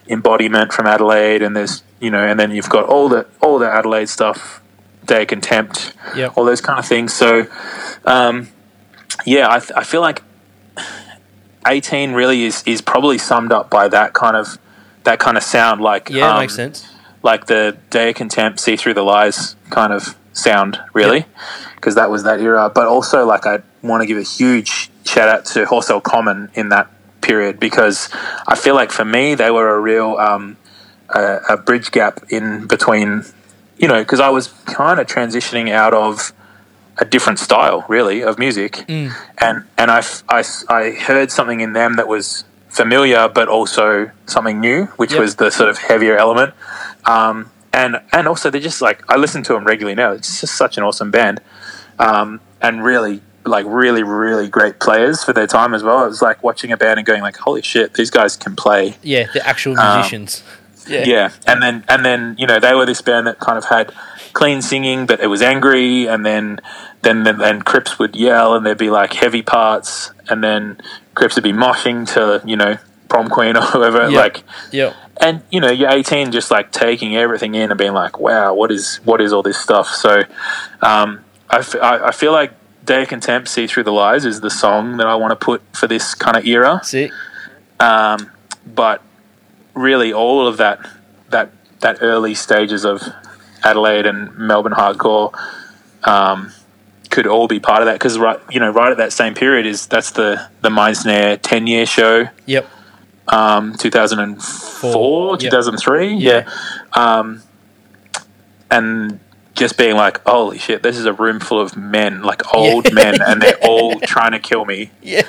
embodiment 0.08 0.74
from 0.74 0.88
Adelaide, 0.88 1.42
and 1.42 1.56
there's 1.56 1.84
you 2.00 2.10
know, 2.10 2.26
and 2.26 2.40
then 2.40 2.52
you've 2.52 2.70
got 2.70 2.86
all 2.86 3.10
the 3.10 3.28
all 3.42 3.60
the 3.60 3.70
Adelaide 3.70 4.10
stuff, 4.10 4.62
Day 5.06 5.22
of 5.24 5.28
Contempt, 5.28 5.94
Yep. 6.16 6.38
all 6.38 6.46
those 6.46 6.62
kind 6.62 6.80
of 6.80 6.86
things. 6.86 7.14
So 7.14 7.46
um, 8.06 8.50
yeah, 9.26 9.48
I, 9.48 9.62
I 9.76 9.84
feel 9.84 10.02
like 10.02 10.24
eighteen 11.68 12.14
really 12.14 12.46
is 12.46 12.64
is 12.66 12.82
probably 12.82 13.18
summed 13.18 13.52
up 13.52 13.70
by 13.70 13.88
that 13.90 14.14
kind 14.14 14.36
of 14.36 14.58
that 15.04 15.20
kind 15.20 15.38
of 15.38 15.44
sound 15.44 15.82
like 15.82 16.10
Yeah, 16.10 16.32
um, 16.34 16.40
makes 16.40 16.56
sense. 16.56 16.88
Like 17.24 17.48
the 17.48 17.78
Day 17.90 18.10
of 18.10 18.16
Contempt, 18.16 18.60
See 18.60 18.76
Through 18.76 18.94
the 18.96 19.04
Lies 19.04 19.56
kind 19.70 19.92
of 19.94 20.16
sound, 20.34 20.80
really, 20.94 21.26
because 21.76 21.96
that 21.96 22.10
was 22.10 22.24
that 22.24 22.40
era. 22.40 22.72
But 22.74 22.88
also, 22.88 23.26
like, 23.26 23.46
I 23.46 23.60
want 23.82 24.02
to 24.02 24.08
give 24.08 24.18
a 24.18 24.22
huge 24.24 24.90
shout 25.06 25.28
out 25.30 25.46
to 25.48 25.66
Horsell 25.66 26.02
Common 26.04 26.50
in 26.54 26.70
that 26.70 26.88
period 27.22 27.60
because 27.60 28.10
I 28.48 28.56
feel 28.56 28.76
like 28.76 28.92
for 28.92 29.04
me 29.06 29.36
they 29.36 29.52
were 29.52 29.76
a 29.76 29.80
real 29.80 30.16
um, 30.18 30.58
a, 31.10 31.40
a 31.50 31.58
bridge 31.58 31.92
gap 31.92 32.20
in 32.30 32.66
between, 32.68 33.24
you 33.78 33.88
know, 33.88 34.00
because 34.02 34.20
I 34.20 34.30
was 34.30 34.48
kind 34.66 35.00
of 35.00 35.08
transitioning 35.08 35.72
out 35.72 35.94
of 35.94 36.32
a 36.98 37.06
different 37.06 37.40
style, 37.40 37.86
really, 37.88 38.22
of 38.22 38.38
music, 38.40 38.84
and 38.90 39.14
and 39.78 39.92
I, 39.92 40.00
f- 40.00 40.24
I 40.30 40.40
s- 40.40 40.66
I 40.70 40.92
heard 40.92 41.32
something 41.32 41.62
in 41.62 41.74
them 41.74 41.96
that 41.96 42.08
was 42.08 42.44
familiar, 42.70 43.28
but 43.30 43.48
also 43.48 44.12
something 44.26 44.60
new, 44.60 44.86
which 44.98 45.12
Yep. 45.14 45.22
was 45.22 45.36
the 45.38 45.50
sort 45.50 45.70
of 45.70 45.78
heavier 45.78 46.18
element. 46.18 46.54
Um, 47.10 47.52
and 47.74 48.02
and 48.12 48.28
also 48.28 48.50
they're 48.50 48.62
just 48.62 48.82
like 48.82 49.04
I 49.10 49.16
listen 49.18 49.44
to 49.44 49.54
them 49.54 49.64
regularly 49.64 49.96
now. 49.96 50.12
It's 50.12 50.42
just 50.42 50.56
such 50.58 50.78
an 50.78 50.84
awesome 50.84 51.12
band, 51.12 51.40
um, 51.98 52.40
and 52.62 52.84
really 52.84 53.22
like 53.46 53.66
really 53.68 54.04
really 54.04 54.48
great 54.48 54.80
players 54.80 55.24
for 55.24 55.34
their 55.34 55.48
time 55.48 55.74
as 55.74 55.84
well. 55.84 56.04
It 56.04 56.08
was 56.10 56.22
like 56.22 56.44
watching 56.44 56.72
a 56.72 56.78
band 56.78 57.00
and 57.00 57.06
going 57.06 57.22
like, 57.22 57.38
holy 57.38 57.62
shit, 57.62 57.94
these 57.94 58.10
guys 58.12 58.36
can 58.36 58.56
play. 58.56 58.96
Yeah, 59.02 59.28
the 59.34 59.46
actual 59.48 59.80
um, 59.80 59.98
musicians. 59.98 60.44
yeah. 60.88 61.04
Yeah, 61.06 61.32
and 61.48 61.62
then 61.62 61.84
and 61.88 62.04
then 62.04 62.36
you 62.40 62.48
know 62.48 62.60
they 62.60 62.74
were 62.74 62.86
this 62.86 63.02
band 63.02 63.28
that 63.28 63.40
kind 63.40 63.58
of 63.58 63.66
had 63.66 63.94
clean 64.34 64.62
singing, 64.62 65.06
but 65.06 65.20
it 65.20 65.28
was 65.28 65.42
angry, 65.42 66.08
and 66.08 66.26
then 66.26 66.60
then 67.04 67.24
then, 67.24 67.38
then 67.38 67.62
Crips 67.62 67.98
would 68.00 68.16
yell, 68.16 68.56
and 68.56 68.66
there'd 68.66 68.78
be 68.78 68.90
like 68.90 69.14
heavy 69.14 69.42
parts, 69.44 70.12
and 70.28 70.44
then 70.44 70.82
Crips 71.16 71.36
would 71.36 71.44
be 71.44 71.54
moshing 71.54 72.08
to 72.14 72.42
you 72.48 72.58
know 72.58 72.78
prom 73.08 73.30
queen 73.30 73.56
or 73.58 73.62
whoever, 73.74 74.10
Yep. 74.10 74.14
like 74.14 74.44
Yep. 74.72 74.96
And 75.22 75.42
you 75.52 75.60
know 75.60 75.70
you're 75.70 75.90
18 75.90 76.32
just 76.32 76.50
like 76.50 76.72
taking 76.72 77.16
everything 77.18 77.54
in 77.56 77.70
and 77.72 77.78
being 77.78 77.94
like 77.94 78.20
wow 78.20 78.54
what 78.54 78.72
is 78.72 78.98
what 79.04 79.20
is 79.20 79.34
all 79.34 79.44
this 79.44 79.58
stuff 79.58 79.88
so 79.94 80.22
um, 80.82 81.24
I, 81.50 81.58
f- 81.60 81.76
I- 81.76 82.12
feel 82.12 82.32
like 82.32 82.54
day 82.86 83.02
of 83.02 83.10
contempt 83.10 83.50
see 83.50 83.68
through 83.68 83.84
the 83.84 83.92
lies 83.92 84.24
is 84.24 84.40
the 84.42 84.50
song 84.50 84.96
that 84.98 85.08
i 85.08 85.16
want 85.16 85.32
to 85.32 85.36
put 85.36 85.62
for 85.76 85.88
this 85.88 86.16
kind 86.16 86.38
of 86.38 86.46
era 86.46 86.80
Sick. 86.84 87.12
um, 87.82 88.32
but 88.66 89.02
really 89.74 90.14
all 90.14 90.48
of 90.48 90.56
that 90.58 90.90
that 91.30 91.52
that 91.82 91.98
early 92.02 92.34
stages 92.34 92.86
of 92.86 93.04
adelaide 93.64 94.06
and 94.06 94.34
melbourne 94.38 94.74
hardcore 94.74 95.34
um, 96.06 96.52
could 97.10 97.28
all 97.28 97.48
be 97.48 97.60
part 97.60 97.82
of 97.82 97.88
that 97.88 97.94
because 97.94 98.18
right 98.18 98.40
you 98.50 98.60
know 98.60 98.72
right 98.72 98.92
at 98.92 98.98
that 98.98 99.12
same 99.12 99.34
period 99.36 99.66
is 99.66 99.86
that's 99.88 100.12
the 100.12 100.50
the 100.62 100.70
Mindsnare 100.70 101.38
10 101.42 101.68
year 101.68 101.86
show 101.86 102.30
Yep. 102.46 102.68
Um, 103.32 103.76
2004, 103.76 105.32
Yep. 105.34 105.40
2003. 105.40 106.14
Yeah. 106.16 106.50
Um, 106.94 107.42
and 108.72 109.20
just 109.56 109.78
being 109.78 109.96
like, 109.96 110.22
holy 110.26 110.58
shit, 110.58 110.84
this 110.84 110.98
is 110.98 111.06
a 111.06 111.14
room 111.14 111.40
full 111.40 111.60
of 111.60 111.76
men, 111.76 112.22
like 112.22 112.54
old 112.54 112.94
men, 112.94 113.22
and 113.22 113.42
they're 113.42 113.58
all 113.64 114.00
trying 114.00 114.32
to 114.32 114.40
kill 114.40 114.66
me. 114.66 114.92
Yeah. 115.02 115.22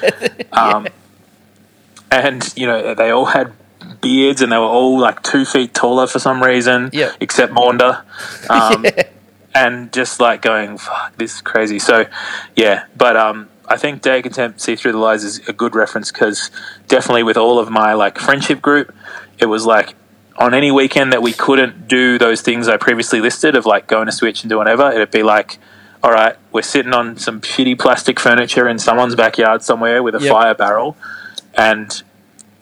Um, 0.53 0.87
And, 2.13 2.53
you 2.57 2.67
know, 2.67 2.95
they 2.95 3.11
all 3.11 3.27
had 3.27 3.53
beards 4.01 4.43
and 4.43 4.51
they 4.51 4.57
were 4.57 4.65
all 4.65 4.99
like 4.99 5.23
two 5.23 5.45
feet 5.45 5.73
taller 5.75 6.07
for 6.07 6.19
some 6.19 6.43
reason, 6.43 6.91
Yep. 6.93 7.17
except 7.21 7.53
Maunder. 7.53 8.03
Um, 8.51 8.85
And 9.55 9.93
just 9.93 10.21
like 10.21 10.43
going, 10.43 10.79
fuck, 10.79 11.17
this 11.19 11.35
is 11.37 11.41
crazy. 11.41 11.79
So, 11.81 12.07
yeah, 12.57 12.85
but 12.97 13.17
um, 13.17 13.49
I 13.71 13.77
think 13.77 14.03
Day 14.03 14.17
of 14.19 14.25
Contempt, 14.25 14.61
See 14.61 14.75
Through 14.75 14.93
the 14.93 14.99
Lies 14.99 15.23
is 15.23 15.39
a 15.49 15.53
good 15.53 15.77
reference 15.77 16.11
because 16.11 16.51
definitely 16.89 17.23
with 17.23 17.37
all 17.37 17.61
of 17.61 17.71
my 17.71 17.93
like 17.95 18.19
friendship 18.19 18.61
group, 18.61 18.93
it 19.39 19.47
was 19.47 19.65
like 19.65 19.95
on 20.37 20.55
any 20.55 20.73
weekend 20.73 21.13
that 21.13 21.23
we 21.23 21.33
couldn't 21.33 21.87
do 21.87 22.19
those 22.19 22.41
things 22.41 22.67
I 22.67 22.77
previously 22.77 23.21
listed 23.21 23.55
of 23.55 23.67
like 23.67 23.87
going 23.87 24.07
to 24.07 24.13
Switch 24.13 24.43
and 24.43 24.51
doing 24.51 24.59
whatever, 24.59 24.91
it'd 24.91 25.13
be 25.13 25.23
like, 25.23 25.59
all 26.03 26.11
right, 26.11 26.35
we're 26.51 26.63
sitting 26.63 26.93
on 26.93 27.17
some 27.17 27.41
shitty 27.43 27.79
plastic 27.79 28.19
furniture 28.19 28.67
in 28.69 28.79
someone's 28.81 29.15
backyard 29.15 29.63
somewhere 29.63 30.03
with 30.03 30.17
a 30.17 30.21
Yep. 30.21 30.33
fire 30.33 30.55
barrel, 30.55 30.97
and 31.55 32.03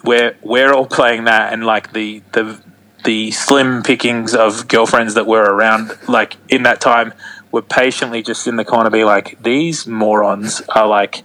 we're 0.05 0.37
we're 0.43 0.73
all 0.73 0.87
playing 0.87 1.25
that, 1.25 1.53
and 1.55 1.65
like 1.65 1.93
the 1.95 2.23
the 2.33 2.61
the 3.05 3.31
slim 3.31 3.83
pickings 3.83 4.35
of 4.35 4.67
girlfriends 4.69 5.15
that 5.15 5.27
were 5.27 5.45
around, 5.45 5.97
like 6.09 6.37
in 6.49 6.65
that 6.65 6.81
time, 6.81 7.15
were 7.53 7.63
patiently 7.63 8.23
just 8.23 8.47
in 8.47 8.57
the 8.57 8.65
corner, 8.65 8.91
be 8.91 9.05
like, 9.05 9.43
these 9.43 9.87
morons 9.87 10.61
are 10.69 10.87
like, 10.87 11.23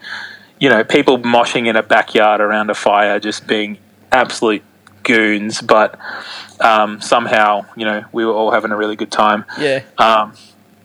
you 0.59 0.69
know, 0.69 0.83
people 0.83 1.17
moshing 1.19 1.67
in 1.67 1.75
a 1.75 1.83
backyard 1.83 2.39
around 2.41 2.69
a 2.69 2.73
fire, 2.75 3.19
just 3.19 3.45
being 3.47 3.77
absolute 4.11 4.63
goons, 5.03 5.61
but 5.61 5.99
um, 6.61 7.01
somehow, 7.01 7.65
you 7.75 7.85
know, 7.85 8.05
we 8.13 8.25
were 8.25 8.31
all 8.33 8.51
having 8.51 8.71
a 8.71 8.77
really 8.77 8.95
good 8.95 9.11
time. 9.11 9.43
Yeah. 9.59 9.83
Um, 9.97 10.33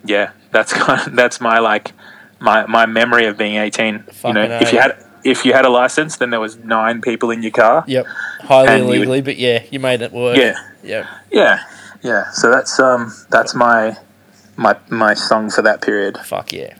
yeah, 0.05 0.33
that's 0.51 0.73
kind 0.85 1.07
of, 1.07 1.15
that's 1.15 1.41
my 1.41 1.59
like 1.61 1.93
my 2.41 2.67
my 2.67 2.87
memory 2.87 3.27
of 3.27 3.37
being 3.37 3.57
eighteen. 3.57 4.05
you 4.25 4.33
know, 4.33 4.59
if 4.61 4.73
you 4.73 4.79
had 4.81 5.05
if 5.25 5.45
you 5.45 5.53
had 5.53 5.65
a 5.65 5.69
license, 5.69 6.17
then 6.17 6.31
there 6.31 6.41
was 6.41 6.57
nine 6.59 7.01
people 7.01 7.31
in 7.31 7.43
your 7.43 7.51
car. 7.53 7.85
Yep. 7.87 8.07
Highly 8.41 9.01
you 9.01 9.09
would- 9.09 9.25
but 9.25 9.37
yeah, 9.37 9.63
you 9.71 9.79
made 9.81 10.03
it 10.03 10.13
work. 10.13 10.37
Yeah, 10.37 10.55
Yep. 10.83 11.07
yeah, 11.33 11.63
yeah. 12.03 12.31
So 12.31 12.51
that's 12.51 12.79
um 12.81 13.13
that's 13.31 13.55
my 13.55 13.97
my 14.59 14.77
my 14.91 15.15
song 15.15 15.49
for 15.51 15.63
that 15.63 15.81
period. 15.81 16.19
Fuck 16.19 16.53
yeah. 16.53 16.77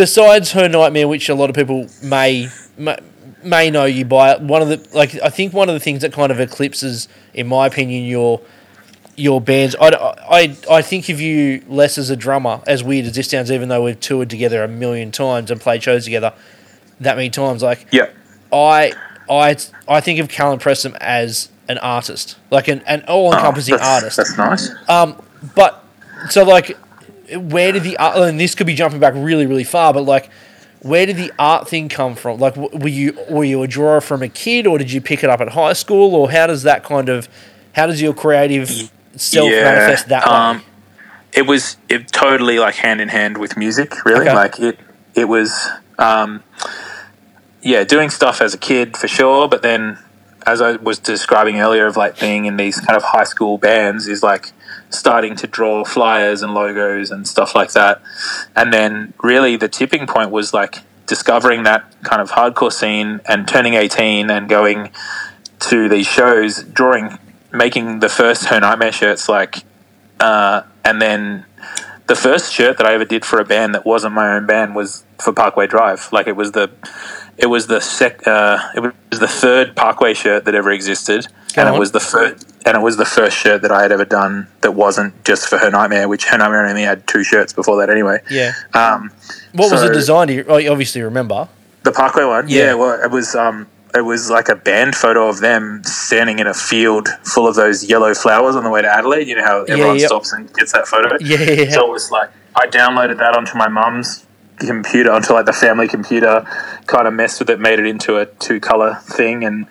Besides 0.00 0.52
her 0.52 0.66
nightmare, 0.66 1.06
which 1.06 1.28
a 1.28 1.34
lot 1.34 1.50
of 1.50 1.54
people 1.54 1.86
may 2.02 2.48
may, 2.78 2.96
may 3.44 3.70
know 3.70 3.84
you 3.84 4.06
by, 4.06 4.34
one 4.38 4.62
of 4.62 4.68
the 4.68 4.78
like 4.96 5.14
I 5.22 5.28
think 5.28 5.52
one 5.52 5.68
of 5.68 5.74
the 5.74 5.80
things 5.80 6.00
that 6.00 6.10
kind 6.14 6.32
of 6.32 6.40
eclipses, 6.40 7.06
in 7.34 7.46
my 7.46 7.66
opinion, 7.66 8.04
your 8.04 8.40
your 9.16 9.42
bands. 9.42 9.76
I, 9.78 9.88
I, 9.90 10.56
I 10.70 10.80
think 10.80 11.10
of 11.10 11.20
you 11.20 11.62
less 11.68 11.98
as 11.98 12.08
a 12.08 12.16
drummer, 12.16 12.62
as 12.66 12.82
weird 12.82 13.04
as 13.04 13.14
this 13.14 13.28
sounds, 13.28 13.52
even 13.52 13.68
though 13.68 13.84
we've 13.84 14.00
toured 14.00 14.30
together 14.30 14.64
a 14.64 14.68
million 14.68 15.12
times 15.12 15.50
and 15.50 15.60
played 15.60 15.82
shows 15.82 16.04
together 16.04 16.32
that 17.00 17.16
many 17.16 17.28
times. 17.28 17.62
Like 17.62 17.86
Yeah. 17.92 18.08
I 18.50 18.92
I 19.28 19.56
I 19.86 20.00
think 20.00 20.18
of 20.18 20.28
Callum 20.30 20.58
Preston 20.58 20.96
as 21.02 21.50
an 21.68 21.76
artist, 21.78 22.36
like 22.50 22.68
an, 22.68 22.80
an 22.86 23.04
all 23.06 23.34
encompassing 23.34 23.74
Oh, 23.74 23.78
artist. 23.82 24.16
That's 24.16 24.36
nice. 24.38 24.70
Um, 24.88 25.20
But 25.54 25.84
so 26.30 26.42
like, 26.44 26.76
where 27.36 27.72
did 27.72 27.82
the 27.82 27.96
art? 27.98 28.16
And 28.16 28.38
this 28.40 28.54
could 28.54 28.66
be 28.66 28.74
jumping 28.74 29.00
back 29.00 29.14
really, 29.14 29.46
really 29.46 29.64
far. 29.64 29.92
But 29.92 30.02
like, 30.02 30.30
where 30.80 31.06
did 31.06 31.16
the 31.16 31.32
art 31.38 31.68
thing 31.68 31.88
come 31.88 32.14
from? 32.14 32.38
Like, 32.40 32.56
were 32.56 32.88
you 32.88 33.16
were 33.28 33.44
you 33.44 33.62
a 33.62 33.66
drawer 33.68 34.00
from 34.00 34.22
a 34.22 34.28
kid, 34.28 34.66
or 34.66 34.78
did 34.78 34.90
you 34.92 35.00
pick 35.00 35.22
it 35.24 35.30
up 35.30 35.40
at 35.40 35.50
high 35.50 35.74
school, 35.74 36.14
or 36.14 36.30
how 36.30 36.46
does 36.46 36.62
that 36.64 36.84
kind 36.84 37.08
of 37.08 37.28
how 37.74 37.86
does 37.86 38.00
your 38.00 38.14
creative 38.14 38.68
self 39.16 39.50
manifest 39.50 40.08
that 40.08 40.26
way? 40.26 40.32
um, 40.32 40.62
it 41.32 41.42
was 41.42 41.76
it 41.88 42.08
totally 42.08 42.58
like 42.58 42.74
hand 42.76 43.00
in 43.00 43.08
hand 43.08 43.38
with 43.38 43.56
music 43.56 44.04
really 44.04 44.22
Okay. 44.26 44.34
like 44.34 44.58
it 44.58 44.78
it 45.14 45.26
was 45.26 45.52
um, 45.98 46.42
yeah 47.62 47.84
doing 47.84 48.10
stuff 48.10 48.40
as 48.40 48.54
a 48.54 48.58
kid 48.58 48.96
for 48.96 49.06
sure 49.08 49.46
but 49.48 49.62
then 49.62 49.98
as 50.46 50.60
i 50.60 50.72
was 50.76 50.98
describing 50.98 51.60
earlier 51.60 51.86
of 51.86 51.96
like 51.96 52.18
being 52.18 52.46
in 52.46 52.56
these 52.56 52.80
kind 52.80 52.96
of 52.96 53.02
high 53.02 53.24
school 53.24 53.58
bands 53.58 54.08
is 54.08 54.22
like 54.22 54.52
starting 54.90 55.36
to 55.36 55.46
draw 55.46 55.84
flyers 55.84 56.42
and 56.42 56.52
logos 56.52 57.10
and 57.10 57.26
stuff 57.26 57.54
like 57.54 57.72
that 57.72 58.02
and 58.54 58.72
then 58.72 59.14
really 59.22 59.56
the 59.56 59.68
tipping 59.68 60.06
point 60.06 60.30
was 60.30 60.52
like 60.52 60.76
discovering 61.06 61.62
that 61.62 61.84
kind 62.02 62.20
of 62.20 62.30
hardcore 62.32 62.72
scene 62.72 63.20
and 63.26 63.48
turning 63.48 63.74
18 63.74 64.30
and 64.30 64.48
going 64.48 64.90
to 65.58 65.88
these 65.88 66.06
shows 66.06 66.62
drawing 66.64 67.18
making 67.52 68.00
the 68.00 68.08
first 68.08 68.46
her 68.46 68.60
nightmare 68.60 68.92
shirts 68.92 69.28
like 69.28 69.64
uh, 70.20 70.62
and 70.84 71.00
then 71.00 71.46
the 72.06 72.14
first 72.14 72.52
shirt 72.52 72.76
that 72.78 72.86
I 72.86 72.94
ever 72.94 73.04
did 73.04 73.24
for 73.24 73.38
a 73.38 73.44
band 73.44 73.74
that 73.74 73.86
wasn't 73.86 74.14
my 74.14 74.34
own 74.34 74.44
band 74.44 74.74
was 74.74 75.04
for 75.18 75.32
Parkway 75.32 75.66
Drive. 75.66 76.08
Like 76.12 76.26
it 76.26 76.36
was 76.36 76.52
the, 76.52 76.70
it 77.38 77.46
was 77.46 77.68
the 77.68 77.80
sec, 77.80 78.26
uh, 78.26 78.58
it 78.74 78.80
was 78.80 79.20
the 79.20 79.28
third 79.28 79.76
Parkway 79.76 80.14
shirt 80.14 80.44
that 80.44 80.54
ever 80.54 80.70
existed, 80.70 81.28
Go 81.54 81.62
and 81.62 81.68
on. 81.70 81.74
it 81.76 81.78
was 81.78 81.92
the 81.92 82.00
first, 82.00 82.46
and 82.66 82.76
it 82.76 82.80
was 82.80 82.96
the 82.96 83.04
first 83.04 83.36
shirt 83.36 83.62
that 83.62 83.72
I 83.72 83.82
had 83.82 83.92
ever 83.92 84.04
done 84.04 84.46
that 84.60 84.72
wasn't 84.72 85.24
just 85.24 85.48
for 85.48 85.58
Her 85.58 85.70
Nightmare, 85.70 86.08
which 86.08 86.24
Her 86.26 86.38
Nightmare 86.38 86.66
only 86.66 86.82
had 86.82 87.06
two 87.06 87.22
shirts 87.24 87.52
before 87.52 87.78
that 87.78 87.90
anyway. 87.90 88.20
yeah. 88.30 88.52
Um, 88.74 89.10
What 89.52 89.70
was 89.70 89.80
so- 89.80 89.88
the 89.88 89.94
design? 89.94 90.28
Do 90.28 90.34
you, 90.34 90.44
oh, 90.48 90.56
you 90.58 90.70
obviously 90.70 91.02
remember? 91.02 91.48
the 91.82 91.92
Parkway 91.92 92.24
one, 92.24 92.48
Yeah. 92.48 92.64
yeah. 92.64 92.74
well, 92.74 93.02
it 93.02 93.10
was 93.10 93.34
um, 93.34 93.66
it 93.94 94.02
was 94.02 94.30
like 94.30 94.48
a 94.50 94.54
band 94.54 94.94
photo 94.94 95.28
of 95.28 95.40
them 95.40 95.82
standing 95.84 96.38
in 96.38 96.46
a 96.46 96.52
field 96.54 97.08
full 97.24 97.48
of 97.48 97.54
those 97.56 97.82
yellow 97.84 98.12
flowers 98.14 98.54
on 98.54 98.64
the 98.64 98.70
way 98.70 98.82
to 98.82 98.88
Adelaide. 98.88 99.26
You 99.26 99.36
know 99.36 99.44
how 99.44 99.62
everyone 99.64 99.98
yep. 99.98 100.08
stops 100.08 100.32
and 100.32 100.52
gets 100.54 100.72
that 100.72 100.86
photo. 100.86 101.16
Yeah, 101.20 101.38
yeah, 101.40 101.50
yeah. 101.62 101.70
So 101.72 101.86
it 101.86 101.90
was 101.90 102.10
like 102.10 102.30
I 102.54 102.66
downloaded 102.66 103.16
that 103.18 103.34
onto 103.36 103.56
my 103.56 103.68
mum's 103.68 104.26
computer, 104.58 105.10
onto 105.10 105.32
like 105.32 105.46
the 105.46 105.54
family 105.54 105.88
computer, 105.88 106.44
kind 106.86 107.08
of 107.08 107.14
messed 107.14 107.40
with 107.40 107.48
it, 107.48 107.58
made 107.58 107.78
it 107.78 107.86
into 107.86 108.18
a 108.18 108.26
two 108.26 108.60
color 108.60 108.96
thing, 109.02 109.42
and 109.42 109.66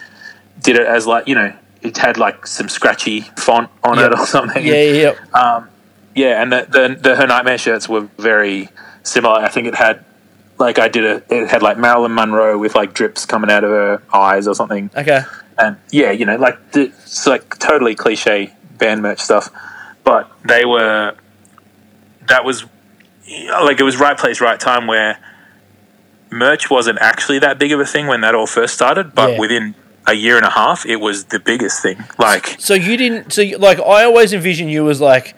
did 0.62 0.76
it 0.78 0.88
as 0.88 1.06
like 1.06 1.28
you 1.28 1.36
know 1.36 1.54
it 1.82 1.98
had 1.98 2.18
like 2.18 2.46
some 2.48 2.70
scratchy 2.70 3.22
font 3.38 3.70
on 3.84 3.98
Yep. 3.98 4.12
it 4.12 4.20
or 4.20 4.26
something. 4.26 4.66
Yeah, 4.66 4.82
yeah, 4.84 5.14
yeah. 5.34 5.40
Um, 5.40 5.70
yeah, 6.16 6.42
and 6.42 6.52
the, 6.52 6.68
the 6.70 6.98
the 7.10 7.16
her 7.16 7.28
nightmare 7.28 7.58
shirts 7.58 7.88
were 7.88 8.02
very 8.18 8.70
similar. 9.04 9.36
I 9.40 9.48
think 9.50 9.68
it 9.68 9.76
had 9.76 10.04
like 10.58 10.78
I 10.80 10.88
did 10.90 11.06
a 11.06 11.24
it 11.34 11.50
had 11.50 11.62
like 11.62 11.78
Marilyn 11.78 12.14
Monroe 12.14 12.58
with 12.58 12.76
like 12.76 12.94
drips 12.94 13.26
coming 13.26 13.50
out 13.50 13.64
of 13.64 13.70
her 13.72 14.02
eyes 14.14 14.48
or 14.48 14.56
something. 14.56 14.90
Okay. 14.96 15.22
And 15.58 15.78
yeah, 15.92 16.12
you 16.12 16.26
know, 16.26 16.36
like 16.38 16.72
the, 16.72 16.84
it's 17.04 17.28
like 17.28 17.58
totally 17.60 17.96
cliche 17.96 18.54
band 18.78 19.02
merch 19.02 19.20
stuff, 19.20 19.50
but 20.04 20.30
they 20.44 20.66
were 20.66 21.16
that 22.28 22.44
was 22.46 22.66
like 23.62 23.80
it 23.80 23.84
was 23.84 24.00
right 24.00 24.18
place, 24.18 24.42
right 24.42 24.60
time 24.60 24.88
where 24.88 25.18
merch 26.32 26.70
wasn't 26.70 26.98
actually 27.02 27.40
that 27.40 27.60
big 27.60 27.72
of 27.72 27.80
a 27.80 27.86
thing 27.86 28.08
when 28.08 28.22
that 28.22 28.36
all 28.36 28.48
first 28.48 28.74
started, 28.74 29.14
but 29.16 29.32
Yeah. 29.34 29.40
within 29.40 29.76
a 30.10 30.14
year 30.14 30.38
and 30.38 30.46
a 30.46 30.50
half, 30.50 30.86
it 30.86 30.98
was 30.98 31.26
the 31.26 31.40
biggest 31.40 31.82
thing. 31.82 32.04
Like 32.18 32.56
So 32.60 32.74
you 32.74 32.98
didn't. 32.98 33.32
So 33.32 33.42
you, 33.42 33.58
like 33.58 33.80
I 33.80 34.04
always 34.04 34.34
envision 34.34 34.68
you 34.70 34.90
as 34.90 35.00
like 35.00 35.36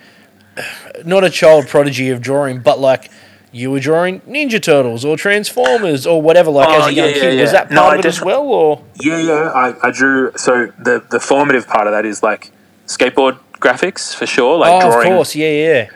not 1.06 1.24
a 1.24 1.30
child 1.30 1.68
prodigy 1.68 2.10
of 2.10 2.22
drawing, 2.22 2.60
but 2.62 2.80
like 2.80 3.12
you 3.54 3.70
were 3.70 3.80
drawing 3.80 4.22
Ninja 4.22 4.62
Turtles 4.62 5.04
or 5.04 5.18
Transformers 5.18 6.08
or 6.08 6.22
whatever. 6.22 6.52
Like 6.52 6.70
Oh, 6.70 6.82
as 6.82 6.88
a 6.88 6.94
young 6.94 7.08
yeah, 7.10 7.14
kid, 7.14 7.34
yeah, 7.36 7.42
was 7.42 7.52
that 7.52 7.70
No, 7.72 7.82
part 7.82 7.94
I 7.94 8.00
of 8.00 8.06
it 8.06 8.08
as 8.08 8.22
well? 8.22 8.44
Or 8.44 8.82
Yeah, 9.02 9.20
yeah. 9.20 9.52
I, 9.54 9.88
I 9.88 9.92
drew. 9.92 10.32
So 10.38 10.68
the 10.80 11.04
the 11.10 11.20
formative 11.20 11.68
part 11.68 11.88
of 11.88 11.94
that 11.94 12.06
is 12.06 12.24
like 12.24 12.52
skateboard 12.88 13.38
graphics 13.60 14.16
for 14.16 14.26
sure. 14.26 14.58
Like 14.58 14.72
oh, 14.72 14.88
of 14.88 14.94
drawing, 14.94 15.08
course, 15.10 15.36
yeah, 15.36 15.50
yeah. 15.52 15.90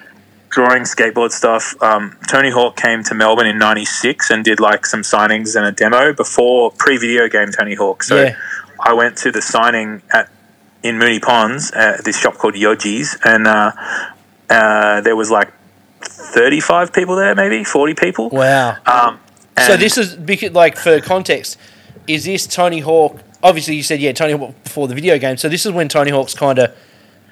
drawing 0.49 0.83
skateboard 0.83 1.31
stuff. 1.31 1.75
Um, 1.81 2.15
Tony 2.29 2.51
Hawk 2.51 2.75
came 2.77 3.03
to 3.05 3.15
Melbourne 3.15 3.47
in 3.47 3.57
'96 3.57 4.29
and 4.31 4.43
did 4.43 4.59
like 4.59 4.85
some 4.85 5.01
signings 5.01 5.55
and 5.55 5.65
a 5.65 5.71
demo 5.71 6.13
before 6.13 6.71
pre-video 6.71 7.27
game 7.29 7.51
Tony 7.51 7.75
Hawk. 7.75 8.03
So 8.03 8.21
Yeah. 8.21 8.35
I 8.85 8.93
went 8.93 9.17
to 9.17 9.31
the 9.31 9.41
signing 9.41 10.01
at 10.13 10.29
in 10.83 10.99
Moonee 10.99 11.21
Ponds 11.21 11.71
at 11.71 12.05
this 12.05 12.17
shop 12.17 12.35
called 12.35 12.53
Yogi's, 12.53 13.17
and 13.25 13.47
uh, 13.47 13.71
uh, 14.51 15.01
there 15.01 15.15
was 15.15 15.31
like 15.31 15.51
35 16.01 16.93
people 16.93 17.15
there, 17.15 17.33
maybe 17.33 17.63
40 17.63 17.95
people. 17.95 18.29
Wow. 18.29 18.77
Um, 18.85 19.19
so 19.65 19.75
this 19.75 19.97
is 19.97 20.15
because, 20.15 20.51
like, 20.51 20.77
for 20.77 21.01
context, 21.01 21.57
is 22.07 22.25
this 22.25 22.45
Tony 22.45 22.81
Hawk? 22.81 23.19
Obviously, 23.41 23.75
you 23.75 23.81
said 23.81 23.99
yeah, 23.99 24.11
Tony 24.11 24.33
Hawk 24.33 24.53
before 24.63 24.87
the 24.87 24.93
video 24.93 25.17
game. 25.17 25.37
So 25.37 25.49
this 25.49 25.65
is 25.65 25.71
when 25.71 25.89
Tony 25.89 26.11
Hawk's 26.11 26.35
kind 26.35 26.59
of 26.59 26.75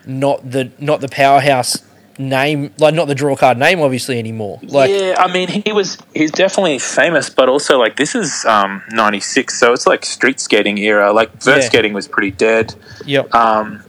not 0.06 0.50
the 0.50 0.72
not 0.80 1.02
the 1.02 1.10
powerhouse 1.10 1.84
name, 2.18 2.74
like 2.78 2.94
not 2.94 3.08
the 3.08 3.16
draw 3.16 3.36
card 3.36 3.58
name, 3.58 3.80
obviously 3.82 4.20
anymore. 4.20 4.60
Like, 4.64 4.90
yeah, 4.92 5.16
I 5.18 5.32
mean, 5.32 5.48
he 5.48 5.72
was 5.72 5.98
he's 6.14 6.32
definitely 6.32 6.80
famous, 6.80 7.30
but 7.30 7.50
also 7.50 7.78
like 7.80 7.96
this 7.98 8.16
is 8.16 8.46
um, 8.46 8.82
'96, 8.92 9.58
so 9.60 9.74
it's 9.74 9.88
like 9.88 10.06
street 10.06 10.40
skating 10.40 10.78
era. 10.78 11.12
Like 11.14 11.32
vert 11.42 11.58
Yeah. 11.62 11.68
skating 11.68 11.94
was 11.94 12.08
pretty 12.08 12.32
dead. 12.32 12.76
yep, 13.06 13.34
Um, 13.34 13.84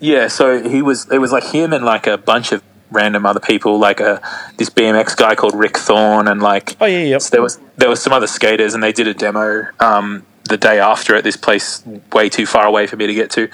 yeah, 0.00 0.28
so 0.28 0.68
he 0.68 0.82
was. 0.82 1.08
It 1.10 1.18
was 1.18 1.32
like 1.32 1.44
him 1.44 1.72
and 1.72 1.84
like 1.84 2.06
a 2.06 2.18
bunch 2.18 2.52
of 2.52 2.62
random 2.90 3.24
other 3.24 3.40
people, 3.40 3.78
like 3.78 4.00
a 4.00 4.20
this 4.58 4.68
BMX 4.68 5.16
guy 5.16 5.34
called 5.34 5.54
Rick 5.54 5.78
Thorne, 5.78 6.28
and 6.28 6.42
like 6.42 6.76
oh 6.80 6.86
yeah, 6.86 7.04
yep. 7.04 7.22
so 7.22 7.30
there 7.30 7.42
was 7.42 7.58
there 7.76 7.88
was 7.88 8.02
some 8.02 8.12
other 8.12 8.26
skaters, 8.26 8.74
and 8.74 8.82
they 8.82 8.92
did 8.92 9.06
a 9.06 9.14
demo 9.14 9.66
um, 9.80 10.26
the 10.48 10.56
day 10.58 10.78
after 10.80 11.14
at 11.14 11.22
this 11.24 11.36
place 11.36 11.82
way 12.12 12.28
too 12.28 12.46
far 12.46 12.66
away 12.66 12.86
for 12.86 12.96
me 12.96 13.06
to 13.06 13.14
get 13.14 13.30
to. 13.30 13.48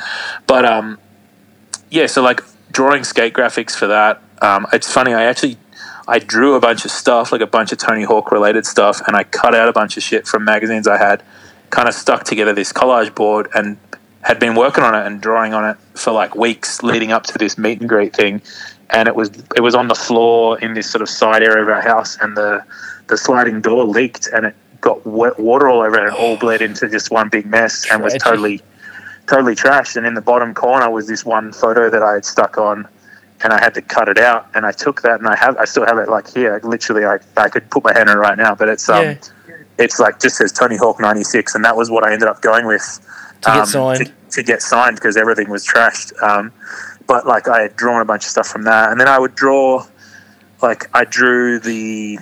But 0.47 0.65
um, 0.65 0.98
yeah, 1.90 2.06
so 2.06 2.23
like 2.23 2.40
drawing 2.73 3.05
skate 3.05 3.35
graphics 3.35 3.74
for 3.77 3.86
that. 3.86 4.23
Um, 4.40 4.66
it's 4.73 4.90
funny. 4.90 5.15
I 5.15 5.24
actually 5.24 5.59
I 6.07 6.19
drew 6.19 6.55
a 6.55 6.61
bunch 6.61 6.86
of 6.86 6.90
stuff, 6.90 7.32
like 7.32 7.43
a 7.43 7.47
bunch 7.47 7.70
of 7.70 7.78
Tony 7.78 8.03
Hawk 8.03 8.32
related 8.32 8.65
stuff, 8.65 9.03
and 9.07 9.15
I 9.15 9.24
cut 9.24 9.55
out 9.55 9.69
a 9.69 9.73
bunch 9.73 9.99
of 9.99 10.03
shit 10.03 10.27
from 10.27 10.43
magazines 10.45 10.89
I 10.89 10.97
had, 10.97 11.23
kind 11.69 11.86
of 11.86 11.95
stuck 11.95 12.24
together 12.24 12.55
this 12.55 12.73
collage 12.73 13.15
board, 13.15 13.49
and 13.55 13.77
had 14.23 14.39
been 14.39 14.55
working 14.55 14.85
on 14.85 14.95
it 14.95 15.07
and 15.07 15.20
drawing 15.20 15.53
on 15.53 15.69
it 15.69 15.77
for 15.95 16.12
like 16.12 16.35
weeks 16.35 16.82
leading 16.82 17.12
up 17.12 17.24
to 17.24 17.39
this 17.39 17.59
meet 17.59 17.81
and 17.81 17.89
greet 17.89 18.16
thing. 18.16 18.40
And 18.90 19.07
it 19.07 19.15
was 19.15 19.31
it 19.55 19.61
was 19.61 19.74
on 19.74 19.89
the 19.89 19.95
floor 19.95 20.59
in 20.61 20.73
this 20.73 20.90
sort 20.90 21.03
of 21.03 21.11
side 21.11 21.43
area 21.43 21.62
of 21.62 21.69
our 21.69 21.82
house, 21.82 22.16
and 22.23 22.35
the 22.36 22.65
the 23.09 23.19
sliding 23.19 23.61
door 23.61 23.85
leaked, 23.85 24.28
and 24.32 24.47
it 24.47 24.55
got 24.81 25.05
wet 25.07 25.39
water 25.39 25.69
all 25.69 25.82
over 25.82 25.99
it, 25.99 26.05
and 26.05 26.16
all 26.16 26.39
bled 26.39 26.62
into 26.62 26.89
just 26.89 27.11
one 27.11 27.28
big 27.28 27.45
mess, 27.45 27.86
and 27.90 28.03
was 28.03 28.15
totally 28.15 28.62
totally 29.28 29.55
trashed. 29.55 29.96
And 29.96 30.06
in 30.06 30.14
the 30.14 30.20
bottom 30.20 30.55
corner 30.55 30.90
was 30.90 31.06
this 31.06 31.24
one 31.24 31.52
photo 31.52 31.90
that 31.90 32.02
I 32.02 32.14
had 32.14 32.24
stuck 32.24 32.59
on, 32.59 32.88
and 33.42 33.52
I 33.52 33.60
had 33.60 33.74
to 33.74 33.82
cut 33.82 34.09
it 34.09 34.18
out. 34.18 34.48
And 34.55 34.66
I 34.66 34.72
took 34.72 35.02
that, 35.02 35.20
and 35.20 35.28
I 35.28 35.36
have 35.36 35.56
I 35.59 35.64
still 35.64 35.86
have 35.86 35.98
it 35.98 36.09
like 36.09 36.32
here. 36.32 36.60
Literally, 36.62 37.05
I 37.05 37.18
I 37.36 37.48
could 37.48 37.70
put 37.70 37.84
my 37.84 37.92
hand 37.92 38.09
on 38.09 38.16
it 38.16 38.20
right 38.20 38.38
now, 38.38 38.55
but 38.55 38.68
it's 38.68 38.88
um, 38.88 39.05
Yeah. 39.05 39.14
it's 39.78 39.98
like 40.00 40.20
just 40.20 40.36
says 40.36 40.52
Tony 40.52 40.76
Hawk 40.76 41.00
ninety 41.00 41.24
six, 41.24 41.55
and 41.55 41.64
that 41.64 41.76
was 41.76 41.90
what 41.90 42.05
I 42.05 42.12
ended 42.12 42.28
up 42.28 42.40
going 42.42 42.66
with 42.66 43.00
To 43.42 43.50
get 43.50 43.56
um, 43.59 43.66
signed. 43.66 44.06
To, 44.06 44.12
to 44.30 44.42
get 44.42 44.62
signed 44.62 44.96
because 44.96 45.16
everything 45.16 45.48
was 45.50 45.66
trashed. 45.66 46.12
Um, 46.22 46.52
but 47.06 47.26
like 47.26 47.48
I 47.48 47.62
had 47.62 47.76
drawn 47.76 48.00
a 48.00 48.05
bunch 48.05 48.24
of 48.24 48.30
stuff 48.30 48.48
from 48.48 48.64
that, 48.64 48.90
and 48.90 49.00
then 49.00 49.09
I 49.09 49.18
would 49.18 49.34
draw, 49.34 49.86
like 50.62 50.88
I 50.94 51.05
drew 51.05 51.59
the. 51.60 52.18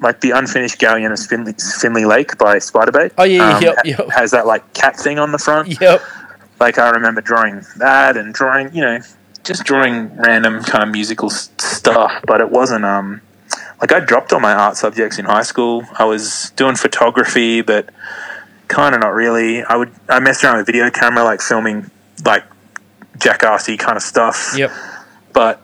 Like 0.00 0.20
the 0.20 0.32
unfinished 0.32 0.78
galleon 0.78 1.12
of 1.12 1.20
Finley, 1.20 1.54
Finley 1.80 2.04
Lake 2.04 2.36
by 2.36 2.56
Spiderbait. 2.56 3.12
Oh, 3.16 3.22
yeah, 3.22 3.56
um, 3.56 3.62
yep, 3.62 3.76
yep. 3.84 4.10
Has 4.10 4.32
that 4.32 4.44
like 4.46 4.74
cat 4.74 4.96
thing 4.96 5.18
on 5.18 5.32
the 5.32 5.38
front 5.38 5.80
Yep. 5.80 6.02
Like 6.60 6.78
I 6.78 6.90
remember 6.90 7.20
drawing 7.20 7.62
that 7.76 8.16
and 8.16 8.32
drawing, 8.32 8.74
you 8.74 8.82
know, 8.82 9.00
just 9.42 9.64
drawing 9.64 10.16
random 10.16 10.62
kind 10.62 10.84
of 10.84 10.90
musical 10.90 11.30
stuff. 11.30 12.12
But 12.26 12.40
it 12.40 12.50
wasn't 12.50 12.84
um 12.84 13.20
like 13.80 13.92
I 13.92 14.00
dropped 14.00 14.32
all 14.32 14.40
my 14.40 14.52
art 14.54 14.76
subjects 14.76 15.18
in 15.18 15.26
high 15.26 15.42
school. 15.42 15.84
I 15.98 16.04
was 16.04 16.52
doing 16.56 16.76
photography, 16.76 17.60
but 17.60 17.90
kind 18.68 18.94
of 18.94 19.00
not 19.00 19.12
really. 19.14 19.62
I 19.62 19.76
would 19.76 19.92
I 20.08 20.20
messed 20.20 20.44
around 20.44 20.58
with 20.58 20.66
video 20.66 20.90
camera, 20.90 21.24
like 21.24 21.40
filming 21.40 21.90
like 22.24 22.44
jackassy 23.18 23.78
kind 23.78 23.96
of 23.96 24.02
stuff. 24.02 24.54
Yep. 24.56 24.72
But 25.32 25.60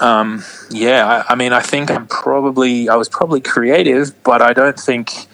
um, 0.00 0.44
yeah, 0.70 1.24
I, 1.28 1.32
I 1.32 1.34
mean, 1.34 1.52
I 1.52 1.60
think 1.60 1.90
I'm 1.90 2.06
probably 2.06 2.88
I 2.88 2.96
was 2.96 3.08
probably 3.08 3.40
creative, 3.40 4.22
but 4.22 4.42
I 4.42 4.52
don't 4.52 4.78
think 4.78 5.26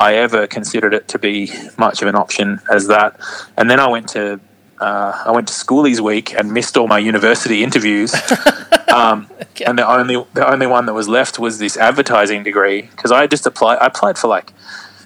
I 0.00 0.14
ever 0.14 0.46
considered 0.46 0.94
it 0.94 1.08
to 1.08 1.18
be 1.18 1.52
much 1.76 2.00
of 2.00 2.08
an 2.08 2.16
option 2.16 2.60
as 2.72 2.86
that. 2.86 3.20
And 3.56 3.70
then 3.70 3.78
I 3.78 3.86
went 3.86 4.08
to 4.10 4.40
uh, 4.80 5.24
I 5.26 5.30
went 5.30 5.46
to 5.48 5.52
Schoolies 5.52 6.00
Week 6.00 6.32
and 6.34 6.52
missed 6.52 6.78
all 6.78 6.88
my 6.88 6.98
university 6.98 7.62
interviews. 7.62 8.14
um, 8.88 9.28
And 9.66 9.78
the 9.78 9.86
only 9.86 10.24
the 10.32 10.50
only 10.50 10.66
one 10.66 10.86
that 10.86 10.94
was 10.94 11.06
left 11.06 11.38
was 11.38 11.58
this 11.58 11.76
advertising 11.76 12.42
degree 12.42 12.82
because 12.82 13.12
I 13.12 13.26
just 13.26 13.46
applied. 13.46 13.76
I 13.76 13.86
applied 13.86 14.16
for 14.16 14.28
like 14.28 14.54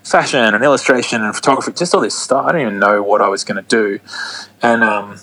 fashion 0.05 0.39
and 0.39 0.63
illustration 0.63 1.23
and 1.23 1.35
photography, 1.35 1.73
just 1.73 1.93
all 1.93 2.01
this 2.01 2.17
stuff. 2.17 2.47
I 2.47 2.53
didn't 2.53 2.69
even 2.69 2.79
know 2.79 3.03
what 3.03 3.21
I 3.21 3.29
was 3.29 3.43
going 3.43 3.61
to 3.63 3.69
do, 3.69 3.99
and 4.63 4.85
um, 4.85 5.19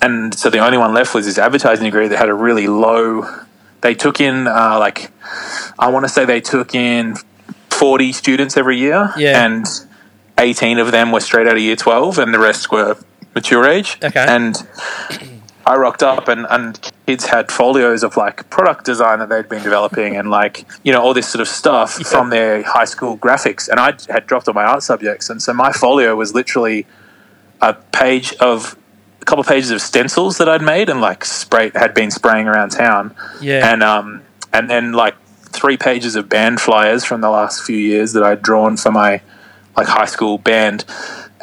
and 0.00 0.34
so 0.34 0.48
the 0.48 0.60
only 0.60 0.78
one 0.78 0.94
left 0.94 1.14
was 1.14 1.26
this 1.26 1.36
advertising 1.36 1.84
degree 1.84 2.08
that 2.08 2.18
had 2.18 2.30
a 2.30 2.34
really 2.34 2.66
low. 2.66 3.28
They 3.82 3.94
took 3.94 4.20
in 4.20 4.46
uh, 4.46 4.78
like 4.78 5.10
I 5.78 5.90
want 5.90 6.06
to 6.06 6.08
say 6.08 6.24
they 6.24 6.40
took 6.40 6.74
in 6.74 7.16
forty 7.72 8.12
students 8.12 8.56
every 8.56 8.78
year, 8.78 9.12
Yeah. 9.16 9.44
and 9.44 9.66
eighteen 10.38 10.78
of 10.78 10.92
them 10.92 11.12
were 11.12 11.20
straight 11.20 11.46
out 11.46 11.54
of 11.54 11.62
year 11.62 11.76
twelve, 11.76 12.18
and 12.18 12.32
the 12.32 12.38
rest 12.38 12.70
were 12.70 12.96
mature 13.34 13.66
age. 13.66 13.98
Okay. 14.02 14.24
and 14.28 14.66
I 15.64 15.76
rocked 15.76 16.02
up 16.02 16.26
and, 16.26 16.44
and 16.50 16.90
kids 17.06 17.26
had 17.26 17.52
folios 17.52 18.02
of 18.02 18.16
like 18.16 18.50
product 18.50 18.84
design 18.84 19.20
that 19.20 19.28
they'd 19.28 19.48
been 19.48 19.62
developing 19.62 20.16
and 20.16 20.28
like, 20.28 20.66
you 20.82 20.92
know, 20.92 21.00
all 21.00 21.14
this 21.14 21.28
sort 21.28 21.40
of 21.40 21.46
stuff 21.46 21.92
from 21.94 22.30
their 22.30 22.62
high 22.64 22.84
school 22.84 23.16
graphics. 23.16 23.68
And 23.68 23.78
I 23.78 23.94
had 24.12 24.26
dropped 24.26 24.48
all 24.48 24.54
my 24.54 24.64
art 24.64 24.82
subjects. 24.82 25.30
And 25.30 25.40
so 25.40 25.52
my 25.54 25.70
folio 25.70 26.16
was 26.16 26.34
literally 26.34 26.84
a 27.60 27.74
page 27.74 28.34
of 28.40 28.76
a 29.20 29.24
couple 29.24 29.40
of 29.42 29.46
pages 29.46 29.70
of 29.70 29.80
stencils 29.80 30.38
that 30.38 30.48
I'd 30.48 30.62
made 30.62 30.88
and 30.88 31.00
like 31.00 31.24
spray 31.24 31.70
had 31.76 31.94
been 31.94 32.10
spraying 32.10 32.48
around 32.48 32.70
town. 32.70 33.14
Yeah. 33.40 33.72
And 33.72 33.84
um 33.84 34.22
and 34.52 34.68
then 34.68 34.92
like 34.92 35.14
three 35.52 35.76
pages 35.76 36.16
of 36.16 36.28
band 36.28 36.60
flyers 36.60 37.04
from 37.04 37.20
the 37.20 37.30
last 37.30 37.62
few 37.62 37.76
years 37.76 38.12
that 38.14 38.22
I'd 38.22 38.42
drawn 38.42 38.76
for 38.76 38.90
my 38.90 39.20
like 39.76 39.86
high 39.86 40.06
school 40.06 40.38
band. 40.38 40.84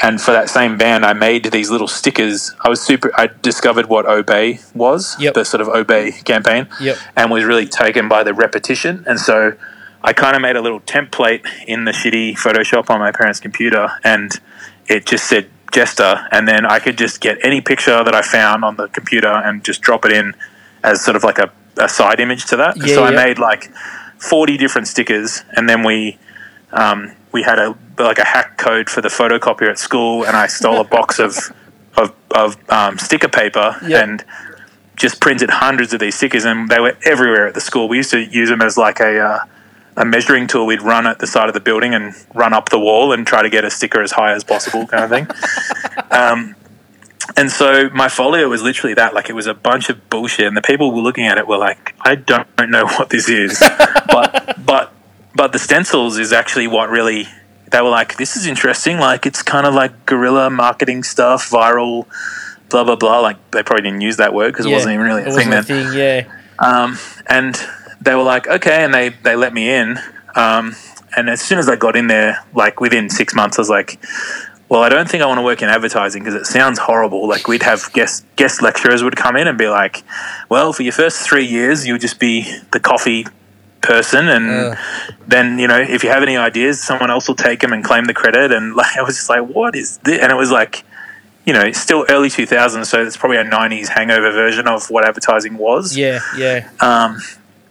And 0.02 0.22
for 0.22 0.31
that 0.31 0.49
same 0.49 0.77
band, 0.77 1.06
I 1.06 1.11
made 1.14 1.45
these 1.52 1.69
little 1.69 1.88
stickers. 1.88 2.53
I 2.61 2.69
was 2.69 2.81
super. 2.81 3.11
I 3.19 3.30
discovered 3.41 3.88
what 3.88 4.06
Obey 4.06 4.60
was, 4.73 5.18
Yep. 5.19 5.34
the 5.34 5.44
sort 5.44 5.60
of 5.60 5.68
Obey 5.68 6.11
campaign, 6.23 6.68
Yep. 6.80 6.98
and 7.18 7.30
was 7.31 7.44
really 7.44 7.65
taken 7.68 8.07
by 8.07 8.23
the 8.23 8.34
repetition. 8.34 9.03
And 9.06 9.19
so 9.19 9.53
I 10.02 10.14
kind 10.14 10.38
of 10.38 10.41
made 10.41 10.56
a 10.56 10.61
little 10.61 10.80
template 10.81 11.41
in 11.68 11.84
the 11.84 11.91
shitty 11.91 12.38
Photoshop 12.38 12.90
on 12.90 12.99
my 13.02 13.11
parents' 13.11 13.41
computer, 13.41 13.90
and 14.03 14.31
it 14.88 15.06
just 15.06 15.26
said 15.26 15.49
Jester, 15.73 16.26
and 16.31 16.48
then 16.48 16.65
I 16.65 16.80
could 16.80 16.98
just 16.98 17.19
get 17.19 17.38
any 17.44 17.60
picture 17.60 18.02
that 18.02 18.15
I 18.15 18.22
found 18.22 18.64
on 18.64 18.77
the 18.77 18.88
computer 18.88 19.27
and 19.27 19.64
just 19.65 19.81
drop 19.81 20.06
it 20.06 20.14
in 20.14 20.34
as 20.81 21.03
sort 21.03 21.18
of 21.18 21.26
like 21.26 21.40
a, 21.40 21.52
a 21.77 21.90
side 21.90 22.22
image 22.22 22.45
to 22.45 22.56
that. 22.56 22.77
Yeah, 22.77 22.95
so 22.95 23.03
I 23.03 23.11
made 23.11 23.38
like 23.38 23.69
forty 24.19 24.57
different 24.57 24.87
stickers, 24.87 25.43
and 25.55 25.67
then 25.67 25.83
we 25.83 26.17
um, 26.71 27.13
we 27.31 27.43
had 27.43 27.57
a 27.59 27.75
like 27.97 28.19
a 28.19 28.25
hack 28.25 28.57
code 28.57 28.89
for 28.89 29.01
the 29.01 29.09
photocopier 29.09 29.69
at 29.69 29.79
school, 29.79 30.23
and 30.25 30.35
I 30.37 30.47
stole 30.47 30.79
a 30.79 30.83
box 30.83 31.19
of 31.19 31.37
of, 31.97 32.13
of 32.31 32.57
um, 32.71 32.97
sticker 32.97 33.27
paper 33.27 33.75
Yeah. 33.85 34.03
and 34.03 34.23
just 34.95 35.19
printed 35.21 35.49
hundreds 35.49 35.93
of 35.93 35.99
these 35.99 36.15
stickers, 36.15 36.45
and 36.45 36.69
they 36.69 36.79
were 36.79 36.97
everywhere 37.03 37.47
at 37.47 37.53
the 37.55 37.61
school. 37.61 37.87
We 37.89 37.97
used 37.97 38.11
to 38.11 38.19
use 38.19 38.49
them 38.49 38.61
as 38.61 38.77
like 38.77 38.99
a 38.99 39.19
uh, 39.19 39.39
a 39.97 40.05
measuring 40.05 40.47
tool. 40.47 40.65
We'd 40.65 40.81
run 40.81 41.07
at 41.07 41.19
the 41.19 41.27
side 41.27 41.47
of 41.47 41.53
the 41.53 41.59
building 41.59 41.93
and 41.93 42.13
run 42.33 42.53
up 42.53 42.69
the 42.69 42.79
wall 42.79 43.11
and 43.11 43.25
try 43.27 43.41
to 43.41 43.49
get 43.49 43.65
a 43.65 43.69
sticker 43.71 44.01
as 44.01 44.11
high 44.11 44.33
as 44.33 44.43
possible, 44.43 44.85
kind 44.87 45.03
of 45.03 45.09
thing. 45.09 45.27
um, 46.11 46.55
and 47.37 47.51
so 47.51 47.89
my 47.89 48.07
folio 48.09 48.47
was 48.49 48.61
literally 48.61 48.93
that. 48.95 49.13
Like 49.13 49.29
it 49.29 49.33
was 49.33 49.45
a 49.47 49.53
bunch 49.53 49.89
of 49.89 50.09
bullshit, 50.09 50.47
and 50.47 50.55
the 50.57 50.61
people 50.61 50.89
who 50.89 50.97
were 50.97 51.01
looking 51.03 51.27
at 51.27 51.37
it 51.37 51.47
were 51.47 51.57
like, 51.57 51.95
"I 52.01 52.15
don't 52.15 52.47
know 52.69 52.85
what 52.85 53.09
this 53.09 53.29
is," 53.29 53.59
but 54.21 54.65
but 54.65 54.93
but 55.35 55.51
the 55.53 55.59
stencils 55.59 56.17
is 56.17 56.33
actually 56.33 56.67
what 56.67 56.89
really 56.89 57.27
they 57.71 57.81
were 57.81 57.89
like. 57.89 58.17
This 58.17 58.35
is 58.35 58.45
interesting. 58.45 58.97
Like 58.97 59.25
it's 59.25 59.43
kind 59.43 59.65
of 59.65 59.73
like 59.73 60.05
guerrilla 60.05 60.49
marketing 60.49 61.03
stuff, 61.03 61.49
viral, 61.49 62.07
blah 62.69 62.83
blah 62.83 62.95
blah. 62.95 63.19
Like 63.19 63.51
they 63.51 63.63
probably 63.63 63.83
didn't 63.83 64.01
use 64.01 64.17
that 64.17 64.33
word 64.33 64.53
because 64.53 64.65
it 64.65 64.71
wasn't 64.71 64.93
even 64.93 65.05
really 65.05 65.23
a 65.23 65.31
thing 65.31 65.49
then 65.49 65.59
a 65.59 65.63
thing, 65.63 65.93
yeah. 65.93 66.31
um, 66.59 66.97
and 67.27 67.59
they 68.01 68.15
were 68.15 68.23
like, 68.23 68.47
okay, 68.47 68.83
and 68.83 68.93
they 68.93 69.09
they 69.09 69.35
let 69.35 69.53
me 69.53 69.69
in. 69.69 69.97
Um, 70.35 70.75
and 71.15 71.29
as 71.29 71.41
soon 71.41 71.57
as 71.57 71.67
I 71.67 71.75
got 71.75 71.95
in 71.95 72.07
there, 72.07 72.45
like 72.53 72.79
within 72.79 73.09
six 73.09 73.33
months, 73.33 73.57
I 73.57 73.61
was 73.61 73.69
like, 73.69 73.99
well, 74.69 74.83
I 74.83 74.89
don't 74.89 75.09
think 75.09 75.23
I 75.23 75.25
want 75.25 75.39
to 75.39 75.43
work 75.43 75.61
in 75.61 75.69
advertising 75.69 76.23
because 76.23 76.35
it 76.35 76.45
sounds 76.45 76.77
horrible. 76.79 77.27
Like 77.27 77.47
we'd 77.47 77.63
have 77.63 77.91
guest 77.93 78.25
guest 78.35 78.61
lecturers 78.61 79.03
would 79.03 79.15
come 79.15 79.35
in 79.35 79.47
and 79.47 79.57
be 79.57 79.67
like, 79.67 80.03
well, 80.49 80.73
for 80.73 80.83
your 80.83 80.93
first 80.93 81.27
three 81.27 81.45
years, 81.45 81.87
you'll 81.87 81.97
just 81.97 82.19
be 82.19 82.51
the 82.71 82.79
coffee 82.79 83.25
person 83.81 84.27
and 84.27 84.49
Ugh. 84.49 84.77
then 85.27 85.57
you 85.60 85.68
know 85.68 85.80
if 85.80 86.03
you 86.03 86.10
have 86.10 86.22
any 86.23 86.35
ideas 86.38 86.81
someone 86.81 87.10
else 87.10 87.27
will 87.27 87.35
take 87.35 87.61
them 87.61 87.72
and 87.73 87.84
claim 87.84 88.06
the 88.06 88.14
credit 88.14 88.51
and 88.51 88.76
like 88.81 88.97
i 88.97 89.01
was 89.01 89.15
just 89.15 89.30
like 89.30 89.41
what 89.47 89.76
is 89.76 89.97
this 89.99 90.19
and 90.22 90.31
it 90.31 90.35
was 90.35 90.51
like 90.51 90.84
you 91.45 91.53
know 91.53 91.72
still 91.72 92.06
early 92.10 92.27
2000s 92.30 92.85
so 92.85 93.01
it's 93.01 93.15
probably 93.18 93.38
a 93.38 93.43
90s 93.45 93.88
hangover 93.88 94.31
version 94.31 94.68
of 94.68 94.89
what 94.89 95.06
advertising 95.07 95.57
was 95.57 95.95
Yeah, 95.97 96.19
yeah. 96.38 96.69
um, 96.81 97.19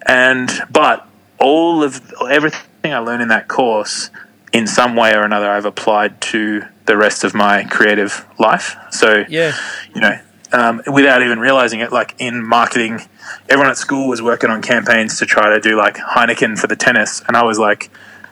and 0.06 0.50
but 0.70 1.06
all 1.38 1.82
of 1.84 2.00
everything 2.28 2.60
I 2.84 2.98
learned 2.98 3.22
in 3.22 3.28
that 3.28 3.46
course, 3.46 4.10
in 4.52 4.66
some 4.66 4.96
way 4.96 5.14
or 5.14 5.22
another, 5.22 5.48
I've 5.48 5.66
applied 5.66 6.20
to 6.22 6.64
the 6.86 6.96
rest 6.96 7.22
of 7.22 7.32
my 7.34 7.62
creative 7.64 8.24
life. 8.40 8.74
So 8.90 9.24
Yeah. 9.28 9.52
you 9.94 10.00
know, 10.00 10.18
um, 10.52 10.82
without 10.86 11.22
even 11.22 11.38
realizing 11.38 11.80
it, 11.80 11.92
like 11.92 12.14
in 12.18 12.44
marketing, 12.44 13.00
everyone 13.48 13.70
at 13.70 13.76
school 13.76 14.08
was 14.08 14.20
working 14.22 14.50
on 14.50 14.62
campaigns 14.62 15.18
to 15.18 15.26
try 15.26 15.48
to 15.50 15.60
do 15.60 15.76
like 15.76 15.96
Heineken 15.96 16.58
for 16.58 16.66
the 16.66 16.76
tennis, 16.76 17.22
and 17.26 17.36
I 17.36 17.44
was 17.44 17.58
like. 17.58 17.90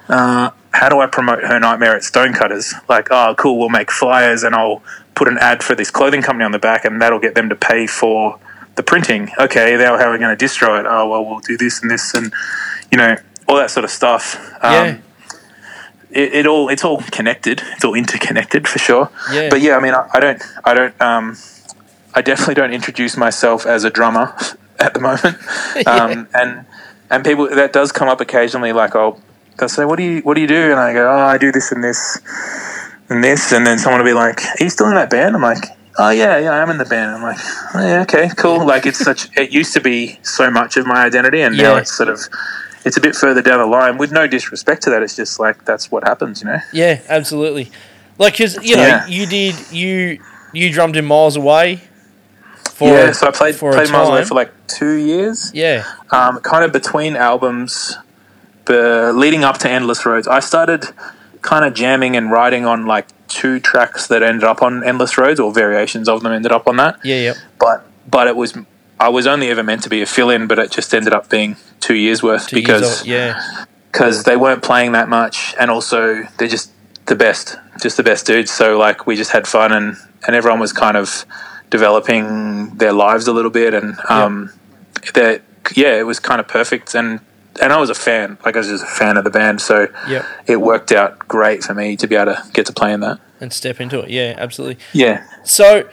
Uh, 0.09 0.51
how 0.70 0.88
do 0.88 1.01
I 1.01 1.06
promote 1.06 1.43
her 1.43 1.59
nightmare 1.59 1.97
at 1.97 2.05
Stonecutters? 2.05 2.74
Like, 2.88 3.09
oh, 3.10 3.34
cool, 3.36 3.59
we'll 3.59 3.70
make 3.70 3.90
flyers 3.90 4.44
and 4.44 4.55
I'll 4.55 4.82
put 5.16 5.26
an 5.26 5.36
ad 5.38 5.64
for 5.64 5.74
this 5.74 5.90
clothing 5.90 6.22
company 6.22 6.44
on 6.44 6.52
the 6.52 6.60
back, 6.60 6.84
and 6.84 7.02
that'll 7.02 7.18
get 7.18 7.34
them 7.34 7.48
to 7.48 7.56
pay 7.56 7.88
for 7.88 8.38
the 8.76 8.82
printing. 8.84 9.30
Okay, 9.38 9.76
now 9.76 9.97
how 9.98 10.05
are 10.05 10.12
we 10.12 10.18
going 10.18 10.36
to 10.36 10.44
distro 10.44 10.78
it? 10.78 10.86
Oh, 10.86 11.09
well, 11.09 11.24
we'll 11.24 11.40
do 11.40 11.56
this 11.56 11.82
and 11.82 11.90
this, 11.90 12.14
and 12.14 12.32
you 12.93 12.98
know, 12.98 13.16
all 13.48 13.56
that 13.56 13.70
sort 13.70 13.84
of 13.84 13.90
stuff. 13.90 14.36
Um, 14.62 14.72
Yeah. 14.72 14.98
It, 16.10 16.34
it 16.34 16.47
all 16.47 16.68
it's 16.68 16.84
all 16.84 17.02
connected. 17.10 17.62
It's 17.72 17.84
all 17.84 17.94
interconnected 17.94 18.68
for 18.68 18.78
sure. 18.78 19.10
Yeah. 19.32 19.48
But 19.51 19.60
yeah, 19.60 19.76
I 19.76 19.80
mean, 19.80 19.93
I, 19.93 20.09
I 20.14 20.20
don't, 20.20 20.43
I 20.64 20.74
don't, 20.74 21.01
um, 21.01 21.36
I 22.16 22.22
definitely 22.22 22.55
don't 22.55 22.72
introduce 22.72 23.16
myself 23.16 23.66
as 23.66 23.84
a 23.84 23.90
drummer 23.90 24.34
at 24.80 24.94
the 24.94 25.01
moment. 25.01 25.36
Um, 25.86 26.26
and 26.32 26.64
and 27.10 27.22
people 27.22 27.48
that 27.55 27.72
does 27.74 27.93
come 27.93 28.09
up 28.09 28.20
occasionally. 28.22 28.72
Like 28.72 28.97
I'll 28.97 29.20
they'll 29.59 29.68
say, 29.68 29.84
"What 29.84 29.97
do 29.98 30.02
you 30.02 30.20
What 30.22 30.34
do 30.34 30.40
you 30.40 30.47
do?" 30.47 30.70
And 30.70 30.80
I 30.80 30.94
go, 30.94 31.06
"Oh, 31.06 31.18
I 31.18 31.36
do 31.36 31.52
this 31.52 31.70
and 31.70 31.84
this 31.84 32.18
and 33.10 33.22
this." 33.22 33.52
And 33.52 33.66
then 33.66 33.78
someone 33.78 34.01
will 34.01 34.09
be 34.09 34.14
like, 34.14 34.40
"Are 34.43 34.64
you 34.64 34.70
still 34.70 34.88
in 34.88 34.94
that 34.94 35.10
band?" 35.10 35.36
I'm 35.36 35.43
like, 35.43 35.64
"Oh 35.98 36.09
yeah, 36.09 36.38
yeah, 36.38 36.52
I'm 36.52 36.70
in 36.70 36.78
the 36.78 36.86
band." 36.86 37.14
I'm 37.16 37.22
like, 37.22 37.38
oh, 37.74 37.86
"Yeah, 37.86 38.02
okay, 38.02 38.30
cool." 38.36 38.64
Like 38.66 38.86
it's 38.86 38.98
such. 38.98 39.28
It 39.36 39.51
used 39.52 39.74
to 39.74 39.80
be 39.82 40.18
so 40.22 40.51
much 40.51 40.78
of 40.78 40.86
my 40.86 41.05
identity, 41.05 41.43
and 41.43 41.55
now 41.59 41.76
it's 41.76 41.93
sort 41.94 42.09
of. 42.09 42.18
It's 42.86 42.97
a 42.97 43.01
bit 43.01 43.14
further 43.14 43.43
down 43.43 43.59
the 43.59 43.66
line. 43.66 43.98
With 43.98 44.12
no 44.12 44.26
disrespect 44.26 44.82
to 44.84 44.90
that, 44.90 45.02
it's 45.02 45.14
just 45.16 45.38
like 45.38 45.64
that's 45.66 45.90
what 45.90 46.05
happens, 46.05 46.40
you 46.40 46.48
know. 46.48 46.60
Yeah, 46.72 47.01
absolutely. 47.09 47.70
Like, 48.16 48.34
because, 48.34 48.56
you 48.64 48.76
know, 48.76 48.86
Yeah. 48.86 49.06
you 49.06 49.26
did, 49.26 49.55
you 49.70 50.20
you 50.52 50.72
drummed 50.72 50.97
in 50.97 51.05
Miles 51.05 51.36
Away 51.36 51.82
for 52.77 52.89
yeah, 52.89 53.12
so 53.12 53.27
I 53.27 53.31
played 53.31 53.57
for 53.57 53.73
played 53.73 53.90
Miles 53.90 54.11
Away 54.11 54.24
for 54.24 54.35
like 54.35 54.53
two 54.66 54.97
years. 54.97 55.51
Yeah, 55.55 55.90
um, 56.11 56.40
kind 56.40 56.62
of 56.62 56.73
between 56.73 57.16
albums, 57.16 57.97
but 58.66 59.15
leading 59.15 59.44
up 59.44 59.57
to 59.59 59.70
Endless 59.70 60.05
Roads, 60.05 60.28
I 60.28 60.40
started 60.40 60.85
kind 61.40 61.65
of 61.65 61.73
jamming 61.73 62.19
and 62.19 62.31
writing 62.31 62.66
on 62.66 62.85
like 62.85 63.07
two 63.28 63.61
tracks 63.61 64.09
that 64.09 64.23
ended 64.23 64.44
up 64.44 64.61
on 64.61 64.85
Endless 64.85 65.16
Roads, 65.16 65.40
or 65.40 65.55
variations 65.55 66.07
of 66.07 66.23
them 66.23 66.32
ended 66.32 66.53
up 66.53 66.69
on 66.69 66.77
that. 66.77 66.98
yeah, 67.03 67.20
yeah. 67.20 67.35
But 67.59 67.86
but 68.07 68.27
it 68.27 68.36
was 68.36 68.59
I 69.01 69.09
was 69.09 69.27
only 69.27 69.48
ever 69.48 69.62
meant 69.62 69.82
to 69.85 69.89
be 69.89 70.03
a 70.03 70.07
fill-in, 70.07 70.47
but 70.47 70.59
it 70.59 70.70
just 70.70 70.93
ended 70.94 71.15
up 71.15 71.31
being 71.31 71.57
two 71.81 71.94
years 71.94 72.23
worth 72.23 72.48
Two 72.48 72.57
years 72.57 72.66
because 72.66 72.98
old, 73.01 73.09
yeah, 73.09 73.65
because 73.90 74.24
they 74.24 74.36
weren't 74.36 74.62
playing 74.62 74.93
that 74.93 75.09
much, 75.09 75.55
and 75.59 75.70
also 75.70 76.24
they're 76.39 76.47
just 76.47 76.73
the 77.07 77.16
best, 77.16 77.57
just 77.81 77.97
the 77.97 78.03
best 78.03 78.27
dudes. 78.27 78.51
So 78.51 78.77
like 78.77 79.07
we 79.07 79.16
just 79.16 79.31
had 79.31 79.47
fun, 79.47 79.73
and 79.73 79.97
and 80.27 80.36
everyone 80.36 80.61
was 80.61 80.74
kind 80.74 80.98
of 80.98 81.24
developing 81.70 82.76
their 82.76 82.93
lives 82.93 83.26
a 83.28 83.32
little 83.32 83.51
bit, 83.51 83.74
and 83.74 83.97
um, 84.09 84.51
that 85.14 85.43
yeah, 85.74 85.98
it 85.98 86.06
was 86.06 86.18
kind 86.20 86.40
of 86.40 86.48
perfect, 86.48 86.94
and 86.94 87.20
and 87.60 87.72
I 87.72 87.78
was 87.78 87.90
a 87.90 87.94
fan, 87.94 88.38
like 88.44 88.55
I 88.56 88.59
was 88.59 88.68
just 88.68 88.84
a 88.84 88.86
fan 88.86 89.16
of 89.16 89.24
the 89.24 89.30
band, 89.30 89.60
so 89.60 89.88
it 90.47 90.60
worked 90.60 90.93
out 90.93 91.18
great 91.20 91.62
for 91.64 91.74
me 91.74 91.97
to 91.97 92.06
be 92.06 92.14
able 92.14 92.34
to 92.34 92.43
get 92.52 92.66
to 92.66 92.72
play 92.72 92.93
in 92.93 93.01
that. 93.01 93.18
and 93.40 93.52
step 93.52 93.80
into 93.80 94.01
it. 94.01 94.10
Yeah, 94.10 94.34
absolutely. 94.36 94.78
Yeah, 94.93 95.24
So, 95.44 95.88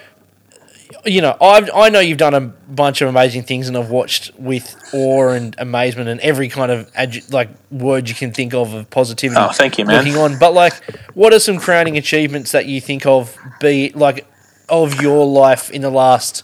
you 1.06 1.22
know, 1.22 1.36
I 1.42 1.68
I 1.74 1.90
know 1.90 2.00
you've 2.02 2.18
done 2.18 2.34
a 2.34 2.42
bunch 2.42 3.02
of 3.02 3.10
amazing 3.10 3.44
things, 3.44 3.68
and 3.68 3.76
I've 3.78 3.90
watched 3.90 4.32
with 4.38 4.76
awe 4.94 5.30
and 5.30 5.56
amazement 5.58 6.08
and 6.10 6.20
every 6.22 6.50
kind 6.50 6.72
of 6.72 6.92
adju- 6.94 7.32
like 7.34 7.50
word 7.72 8.10
you 8.10 8.16
can 8.16 8.32
think 8.32 8.54
of 8.54 8.74
of 8.74 8.90
positivity. 8.90 9.40
Oh, 9.42 9.50
thank 9.50 9.78
you, 9.78 9.86
man. 9.86 9.98
Looking 10.04 10.18
on, 10.20 10.38
but 10.38 10.54
like, 10.54 10.74
what 11.16 11.34
are 11.34 11.40
some 11.40 11.60
crowning 11.60 11.98
achievements 11.98 12.52
that 12.52 12.66
you 12.68 12.80
think 12.82 13.06
of? 13.06 13.36
Be 13.60 13.92
like 13.96 14.28
of 14.70 15.02
your 15.02 15.26
life 15.26 15.70
in 15.70 15.82
the 15.82 15.90
last 15.90 16.44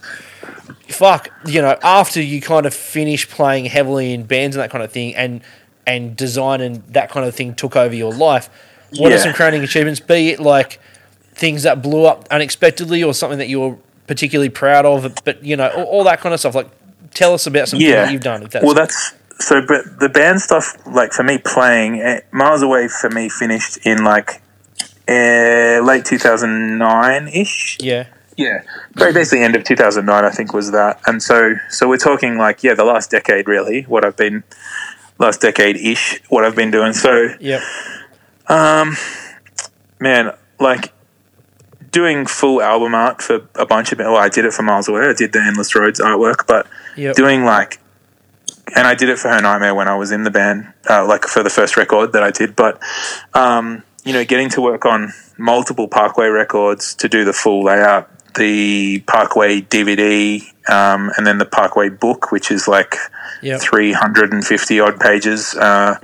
fuck, 0.88 1.30
you 1.46 1.62
know, 1.62 1.78
after 1.84 2.22
you 2.22 2.42
kind 2.42 2.66
of 2.66 2.74
finish 2.74 3.30
playing 3.30 3.66
heavily 3.66 4.14
in 4.14 4.24
bands 4.24 4.56
and 4.56 4.64
that 4.64 4.72
kind 4.72 4.84
of 4.84 4.92
thing, 4.92 5.16
and 5.16 5.42
and 5.88 6.16
design 6.16 6.62
and 6.62 6.84
that 6.94 7.10
kind 7.10 7.26
of 7.26 7.34
thing 7.36 7.56
took 7.56 7.76
over 7.76 7.96
your 7.96 8.14
life. 8.14 8.50
What 8.98 9.12
are 9.12 9.18
some 9.20 9.34
crowning 9.34 9.64
achievements? 9.64 10.00
Be 10.00 10.30
it 10.30 10.40
like 10.40 10.80
things 11.34 11.64
that 11.64 11.82
blew 11.82 12.06
up 12.06 12.28
unexpectedly, 12.32 13.04
or 13.04 13.14
something 13.14 13.40
that 13.40 13.48
you 13.48 13.60
were 13.60 13.78
particularly 14.08 14.50
proud 14.50 14.86
of, 14.86 15.14
but 15.24 15.44
you 15.44 15.56
know, 15.56 15.70
all, 15.70 15.84
all 15.84 16.04
that 16.04 16.20
kind 16.20 16.34
of 16.34 16.40
stuff. 16.40 16.56
Like, 16.56 16.70
tell 17.14 17.34
us 17.34 17.46
about 17.48 17.70
something 17.70 17.88
Yeah. 17.88 18.06
that 18.06 18.12
you've 18.12 18.24
done. 18.24 18.44
If 18.44 18.52
that's 18.52 18.66
well, 18.66 18.74
that's 18.74 19.14
so. 19.40 19.62
But 19.66 20.00
the 20.00 20.10
band 20.10 20.42
stuff, 20.42 20.76
like 20.88 21.12
for 21.14 21.24
me 21.24 21.38
playing, 21.38 22.02
eh, 22.02 22.22
Miles 22.32 22.62
Away 22.64 22.88
for 22.88 23.10
me 23.10 23.30
finished 23.30 23.78
in 23.86 24.04
like 24.04 24.42
uh, 25.10 25.82
late 25.84 26.06
two 26.06 26.20
thousand 26.20 26.78
nine 26.78 27.28
ish. 27.28 27.78
yeah, 27.82 28.08
Yeah, 28.38 28.64
very 28.94 29.12
basically 29.12 29.44
end 29.44 29.56
of 29.56 29.64
2009, 29.64 30.24
I 30.24 30.30
think 30.30 30.54
was 30.54 30.72
that. 30.72 31.02
And 31.08 31.22
so, 31.22 31.56
so 31.70 31.90
we're 31.90 31.98
talking 31.98 32.38
like 32.38 32.64
yeah, 32.64 32.76
the 32.76 32.86
last 32.86 33.10
decade 33.12 33.48
really. 33.48 33.84
What 33.84 34.06
I've 34.06 34.16
been 34.16 34.44
last 35.18 35.42
decade 35.42 35.78
ish, 35.78 36.22
what 36.30 36.46
I've 36.46 36.56
been 36.56 36.72
doing. 36.72 36.94
So 36.94 37.30
yeah. 37.40 37.60
Um, 38.48 38.96
man, 40.00 40.32
like 40.60 40.94
doing 41.92 42.26
full 42.26 42.62
album 42.62 42.94
art 42.94 43.22
for 43.22 43.48
a 43.56 43.66
bunch 43.66 43.92
of 43.92 44.00
well, 44.00 44.16
I 44.16 44.30
did 44.30 44.46
it 44.46 44.54
for 44.54 44.64
Miles 44.64 44.88
Away. 44.88 45.02
I 45.02 45.14
did 45.14 45.34
the 45.34 45.42
Endless 45.42 45.76
Roads 45.76 46.00
artwork, 46.00 46.46
but 46.48 46.68
yep, 46.96 47.16
doing 47.16 47.46
like 47.46 47.80
and 48.76 48.86
I 48.88 48.96
did 48.96 49.10
it 49.10 49.18
for 49.18 49.30
her 49.30 49.42
nightmare 49.42 49.74
when 49.74 49.88
I 49.88 49.96
was 49.96 50.12
in 50.12 50.24
the 50.24 50.32
band, 50.32 50.72
uh, 50.90 51.06
like 51.06 51.26
for 51.26 51.44
the 51.44 51.50
first 51.50 51.78
record 51.78 52.14
that 52.14 52.24
I 52.24 52.32
did. 52.32 52.56
But 52.56 52.80
um, 53.34 53.84
you 54.06 54.14
know, 54.14 54.24
getting 54.26 54.50
to 54.50 54.62
work 54.62 54.86
on 54.86 55.14
multiple 55.38 55.88
Parkway 55.88 56.28
records 56.28 56.94
to 56.96 57.08
do 57.10 57.26
the 57.26 57.34
full 57.34 57.64
layout, 57.64 58.10
the 58.36 59.00
Parkway 59.02 59.62
DVD, 59.62 60.42
um, 60.70 61.12
and 61.18 61.26
then 61.26 61.38
the 61.38 61.46
Parkway 61.46 61.90
book, 61.90 62.32
which 62.32 62.52
is 62.52 62.68
like 62.68 62.96
yep, 63.42 63.60
three 63.62 63.92
hundred 63.94 64.32
and 64.34 64.46
fifty 64.46 64.80
odd 64.80 65.00
pages, 65.00 65.56
uh, 65.56 65.98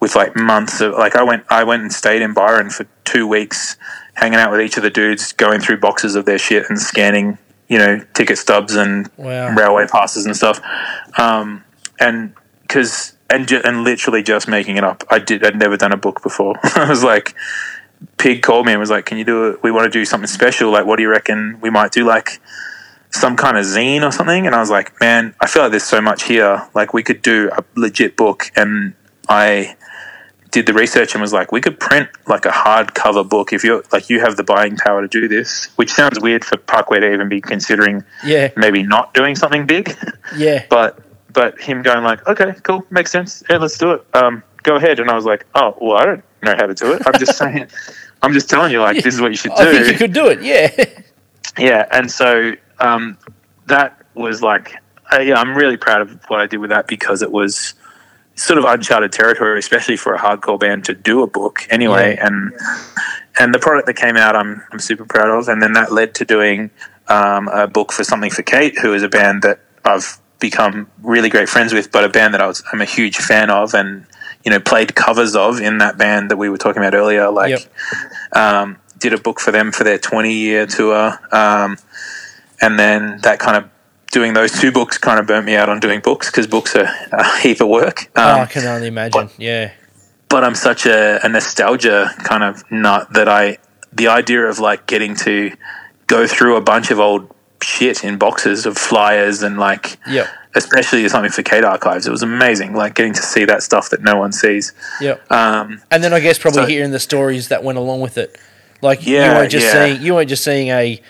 with 0.00 0.14
like 0.14 0.34
months 0.36 0.80
of 0.80 0.94
like 0.94 1.16
I 1.16 1.22
went 1.22 1.44
I 1.50 1.64
went 1.64 1.82
and 1.82 1.92
stayed 1.92 2.22
in 2.22 2.32
Byron 2.34 2.70
for 2.70 2.86
two 3.04 3.26
weeks, 3.26 3.76
hanging 4.14 4.38
out 4.38 4.50
with 4.50 4.60
each 4.60 4.76
of 4.76 4.82
the 4.82 4.90
dudes, 4.90 5.32
going 5.32 5.60
through 5.60 5.78
boxes 5.78 6.14
of 6.14 6.24
their 6.24 6.38
shit 6.38 6.68
and 6.68 6.78
scanning, 6.78 7.38
you 7.68 7.78
know, 7.78 8.00
ticket 8.14 8.38
stubs 8.38 8.74
and 8.76 9.10
Wow. 9.16 9.54
railway 9.54 9.86
passes 9.86 10.24
and 10.26 10.36
stuff, 10.36 10.60
um, 11.18 11.64
and 12.00 12.34
because 12.62 13.12
and 13.32 13.48
ju- 13.48 13.60
and 13.64 13.82
literally 13.82 14.22
just 14.22 14.46
making 14.46 14.76
it 14.76 14.84
up. 14.84 15.04
I 15.10 15.18
did 15.18 15.44
I'd 15.44 15.56
never 15.56 15.76
done 15.76 15.92
a 15.92 15.96
book 15.96 16.22
before. 16.22 16.56
I 16.62 16.88
was 16.88 17.02
like. 17.02 17.34
Pig 18.18 18.42
called 18.42 18.66
me 18.66 18.72
and 18.72 18.80
was 18.80 18.90
like, 18.90 19.06
"Can 19.06 19.16
you 19.16 19.24
do 19.24 19.50
it? 19.50 19.62
We 19.62 19.70
want 19.70 19.84
to 19.84 19.90
do 19.90 20.04
something 20.04 20.26
special. 20.26 20.72
Like, 20.72 20.86
what 20.86 20.96
do 20.96 21.04
you 21.04 21.08
reckon 21.08 21.60
we 21.60 21.70
might 21.70 21.92
do? 21.92 22.04
Like, 22.04 22.40
some 23.10 23.36
kind 23.36 23.56
of 23.56 23.64
zine 23.64 24.02
or 24.02 24.10
something?" 24.10 24.44
And 24.44 24.56
I 24.56 24.58
was 24.58 24.70
like, 24.70 25.00
"Man, 25.00 25.36
I 25.40 25.46
feel 25.46 25.62
like 25.62 25.70
there's 25.70 25.84
so 25.84 26.00
much 26.00 26.24
here. 26.24 26.66
Like, 26.74 26.92
we 26.92 27.04
could 27.04 27.22
do 27.22 27.48
a 27.56 27.62
legit 27.76 28.16
book." 28.16 28.50
And 28.56 28.94
I 29.28 29.76
did 30.50 30.66
the 30.66 30.74
research 30.74 31.14
and 31.14 31.22
was 31.22 31.32
like, 31.32 31.52
"We 31.52 31.60
could 31.60 31.80
print 31.80 32.08
like 32.26 32.44
a 32.44 32.50
hardcover 32.50 33.28
book 33.28 33.52
if 33.52 33.62
you're 33.64 33.82
like 33.92 34.10
you 34.10 34.20
have 34.20 34.36
the 34.36 34.44
buying 34.44 34.76
power 34.76 35.00
to 35.00 35.08
do 35.08 35.28
this." 35.28 35.70
Which 35.76 35.90
sounds 35.90 36.20
weird 36.20 36.44
for 36.44 36.56
Parkway 36.56 37.00
to 37.00 37.12
even 37.12 37.28
be 37.28 37.40
considering 37.40 38.04
yeah, 38.24 38.50
maybe 38.56 38.82
not 38.82 39.14
doing 39.14 39.34
something 39.34 39.66
big, 39.66 39.96
yeah, 40.36 40.66
but 40.70 40.98
but 41.32 41.60
him 41.60 41.82
going 41.82 42.04
like, 42.04 42.26
"Okay, 42.26 42.54
cool, 42.62 42.84
makes 42.90 43.10
sense. 43.10 43.42
Yeah, 43.48 43.58
let's 43.58 43.78
do 43.78 43.92
it. 43.92 44.06
Um, 44.14 44.42
go 44.62 44.76
ahead." 44.76 45.00
And 45.00 45.10
I 45.10 45.14
was 45.14 45.24
like, 45.24 45.46
"Oh, 45.54 45.76
well, 45.80 45.96
I 45.96 46.04
don't 46.04 46.24
know 46.42 46.54
how 46.56 46.66
to 46.66 46.74
do 46.74 46.92
it. 46.92 47.02
I'm 47.06 47.18
just 47.18 47.36
saying." 47.36 47.68
I'm 48.24 48.32
just 48.32 48.48
telling 48.48 48.70
you, 48.70 48.80
like, 48.80 49.02
this 49.02 49.14
is 49.14 49.20
what 49.20 49.32
you 49.32 49.36
should 49.36 49.50
do. 49.56 49.62
I 49.62 49.72
think 49.72 49.86
you 49.88 49.94
could 49.94 50.12
do 50.12 50.28
it. 50.28 50.42
Yeah, 50.42 51.02
Yeah, 51.58 51.86
and 51.90 52.10
so 52.10 52.52
um, 52.78 53.18
that 53.66 54.00
was 54.14 54.42
like, 54.42 54.74
uh, 55.12 55.18
yeah, 55.18 55.38
I'm 55.38 55.54
really 55.54 55.76
proud 55.76 56.02
of 56.02 56.24
what 56.28 56.40
I 56.40 56.46
did 56.46 56.58
with 56.58 56.70
that 56.70 56.86
because 56.86 57.22
it 57.22 57.30
was 57.30 57.74
sort 58.34 58.58
of 58.58 58.64
uncharted 58.64 59.12
territory, 59.12 59.58
especially 59.58 59.96
for 59.96 60.14
a 60.14 60.18
hardcore 60.18 60.58
band 60.58 60.84
to 60.86 60.94
do 60.94 61.22
a 61.22 61.26
book 61.26 61.66
anyway. 61.68 62.14
Yeah. 62.14 62.26
And 62.26 62.52
and 63.38 63.54
the 63.54 63.58
product 63.58 63.86
that 63.86 63.94
came 63.94 64.16
out, 64.16 64.36
I'm 64.36 64.62
I'm 64.72 64.78
super 64.78 65.04
proud 65.04 65.28
of. 65.28 65.48
And 65.48 65.62
then 65.62 65.74
that 65.74 65.92
led 65.92 66.14
to 66.16 66.24
doing 66.24 66.70
um, 67.08 67.48
a 67.48 67.66
book 67.66 67.92
for 67.92 68.04
something 68.04 68.30
for 68.30 68.42
Kate, 68.42 68.78
who 68.78 68.94
is 68.94 69.02
a 69.02 69.08
band 69.08 69.42
that 69.42 69.60
I've 69.84 70.18
become 70.42 70.90
really 71.02 71.30
great 71.30 71.48
friends 71.48 71.72
with, 71.72 71.90
but 71.90 72.04
a 72.04 72.10
band 72.10 72.34
that 72.34 72.42
I 72.42 72.46
was 72.46 72.62
I'm 72.70 72.82
a 72.82 72.84
huge 72.84 73.16
fan 73.16 73.48
of 73.48 73.72
and 73.72 74.04
you 74.44 74.50
know 74.50 74.60
played 74.60 74.94
covers 74.94 75.34
of 75.34 75.60
in 75.60 75.78
that 75.78 75.96
band 75.96 76.30
that 76.30 76.36
we 76.36 76.50
were 76.50 76.58
talking 76.58 76.82
about 76.82 76.94
earlier, 76.94 77.30
like 77.30 77.50
Yep. 77.50 78.36
um, 78.36 78.76
did 78.98 79.14
a 79.14 79.18
book 79.18 79.40
for 79.40 79.50
them 79.52 79.72
for 79.72 79.84
their 79.84 79.98
20 79.98 80.32
year 80.34 80.66
tour. 80.66 81.18
Um, 81.32 81.78
and 82.60 82.78
then 82.78 83.18
that 83.22 83.38
kind 83.38 83.56
of 83.56 83.70
doing 84.12 84.34
those 84.34 84.52
two 84.60 84.70
books 84.70 84.98
kind 84.98 85.18
of 85.18 85.26
burnt 85.26 85.46
me 85.46 85.56
out 85.56 85.68
on 85.68 85.80
doing 85.80 86.00
books 86.00 86.30
because 86.30 86.46
books 86.46 86.76
are 86.76 86.88
a 87.12 87.38
heap 87.38 87.60
of 87.60 87.68
work. 87.68 88.10
oh, 88.16 88.22
Um, 88.34 88.40
I 88.40 88.46
can 88.46 88.64
only 88.66 88.88
imagine. 88.88 89.30
Yeah, 89.38 89.72
but 90.28 90.44
I'm 90.44 90.54
such 90.54 90.86
a, 90.86 91.24
a 91.24 91.28
nostalgia 91.28 92.10
kind 92.24 92.42
of 92.44 92.62
nut 92.70 93.08
that 93.14 93.28
I, 93.28 93.58
the 93.92 94.08
idea 94.08 94.42
of 94.46 94.58
like 94.58 94.86
getting 94.86 95.14
to 95.16 95.52
go 96.06 96.26
through 96.26 96.56
a 96.56 96.60
bunch 96.60 96.90
of 96.90 96.98
old 97.00 97.30
shit 97.62 98.04
in 98.04 98.18
boxes 98.18 98.66
of 98.66 98.76
flyers 98.76 99.42
and 99.42 99.58
like, 99.58 99.98
yep, 100.06 100.26
especially 100.54 101.08
something 101.08 101.30
for 101.32 101.42
Kate 101.42 101.64
Archives, 101.64 102.06
it 102.06 102.10
was 102.10 102.22
amazing. 102.22 102.74
Like 102.74 102.94
getting 102.94 103.12
to 103.14 103.22
see 103.22 103.44
that 103.46 103.62
stuff 103.62 103.90
that 103.90 104.02
no 104.02 104.16
one 104.16 104.32
sees. 104.32 104.72
yep. 105.00 105.22
Um, 105.30 105.80
And 105.90 106.02
then 106.04 106.12
I 106.12 106.20
guess 106.20 106.38
probably 106.38 106.62
So- 106.62 106.66
hearing 106.66 106.90
the 106.90 107.00
stories 107.00 107.48
that 107.48 107.62
went 107.64 107.78
along 107.78 108.00
with 108.00 108.18
it. 108.18 108.36
Like 108.80 109.06
you 109.06 109.16
Yeah, 109.16 109.34
weren't 109.38 109.50
just 109.52 109.66
yeah. 109.66 109.84
seeing 109.86 110.02
you 110.02 110.14
weren't 110.14 110.28
just 110.28 110.42
seeing 110.44 110.68
a 110.68 111.00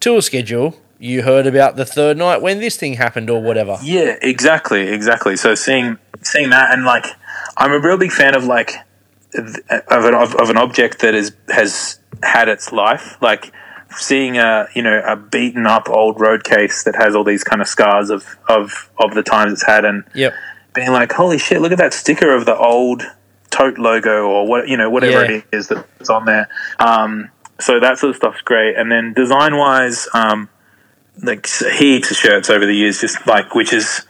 tour 0.00 0.22
schedule. 0.22 0.76
You 0.98 1.22
heard 1.22 1.46
about 1.46 1.76
the 1.76 1.84
third 1.84 2.16
night 2.16 2.40
when 2.42 2.58
this 2.58 2.76
thing 2.76 2.94
happened 2.94 3.28
or 3.30 3.40
whatever. 3.40 3.78
Yeah, 3.82 4.16
exactly, 4.22 4.88
exactly. 4.88 5.36
So 5.36 5.54
seeing 5.54 5.98
seeing 6.22 6.50
that 6.50 6.72
and 6.72 6.84
like, 6.84 7.06
I'm 7.56 7.70
a 7.72 7.78
real 7.78 7.98
big 7.98 8.10
fan 8.12 8.34
of 8.34 8.44
like 8.44 8.72
of 9.34 10.04
an 10.04 10.14
of, 10.14 10.34
of 10.36 10.50
an 10.50 10.56
object 10.56 11.00
that 11.00 11.14
is 11.14 11.32
has 11.50 12.00
had 12.22 12.48
its 12.48 12.72
life. 12.72 13.16
Like 13.20 13.52
seeing 13.90 14.38
a 14.38 14.68
you 14.74 14.82
know 14.82 15.02
a 15.06 15.16
beaten 15.16 15.66
up 15.66 15.88
old 15.88 16.20
road 16.20 16.44
case 16.44 16.84
that 16.84 16.94
has 16.96 17.14
all 17.14 17.24
these 17.24 17.44
kind 17.44 17.60
of 17.62 17.68
scars 17.68 18.10
of 18.10 18.24
of 18.48 18.90
of 18.98 19.14
the 19.14 19.22
times 19.22 19.52
it's 19.52 19.64
had, 19.66 19.84
and 19.84 20.04
Yep. 20.14 20.34
being 20.74 20.92
like, 20.92 21.12
holy 21.12 21.38
shit, 21.38 21.60
look 21.60 21.72
at 21.72 21.78
that 21.78 21.94
sticker 21.94 22.34
of 22.34 22.44
the 22.46 22.56
old 22.56 23.02
tote 23.50 23.78
logo 23.78 24.26
or 24.28 24.46
what 24.46 24.68
you 24.68 24.76
know 24.76 24.90
whatever 24.90 25.24
Yeah. 25.24 25.38
it 25.38 25.44
is 25.52 25.68
that's 25.68 26.10
on 26.10 26.26
there. 26.26 26.48
Um, 26.78 27.30
so 27.60 27.80
that 27.80 27.98
sort 27.98 28.10
of 28.10 28.16
stuff's 28.16 28.42
great. 28.42 28.76
And 28.76 28.92
then 28.92 29.14
design 29.14 29.56
wise, 29.56 30.06
um, 30.14 30.48
like 31.22 31.48
heaps 31.48 32.10
of 32.10 32.16
shirts 32.16 32.50
over 32.50 32.66
the 32.66 32.74
years, 32.76 33.00
just 33.00 33.26
like 33.26 33.54
which 33.54 33.72
is 33.72 34.06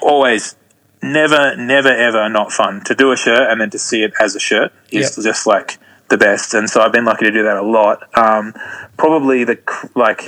always 0.00 0.56
never, 1.02 1.54
never, 1.56 1.88
ever 1.90 2.28
not 2.28 2.50
fun 2.52 2.80
to 2.84 2.94
do 2.94 3.12
a 3.12 3.16
shirt 3.16 3.50
and 3.50 3.60
then 3.60 3.70
to 3.70 3.78
see 3.78 4.02
it 4.02 4.12
as 4.20 4.34
a 4.34 4.40
shirt 4.40 4.72
is 4.90 5.16
Yep. 5.16 5.24
just 5.24 5.46
like 5.46 5.78
the 6.12 6.18
best. 6.18 6.52
And 6.54 6.68
so 6.70 6.80
I've 6.82 6.92
been 6.92 7.04
lucky 7.06 7.24
to 7.24 7.32
do 7.32 7.42
that 7.44 7.56
a 7.56 7.62
lot. 7.62 7.96
Um, 8.16 8.52
probably 8.96 9.44
the 9.44 9.58
like 9.96 10.22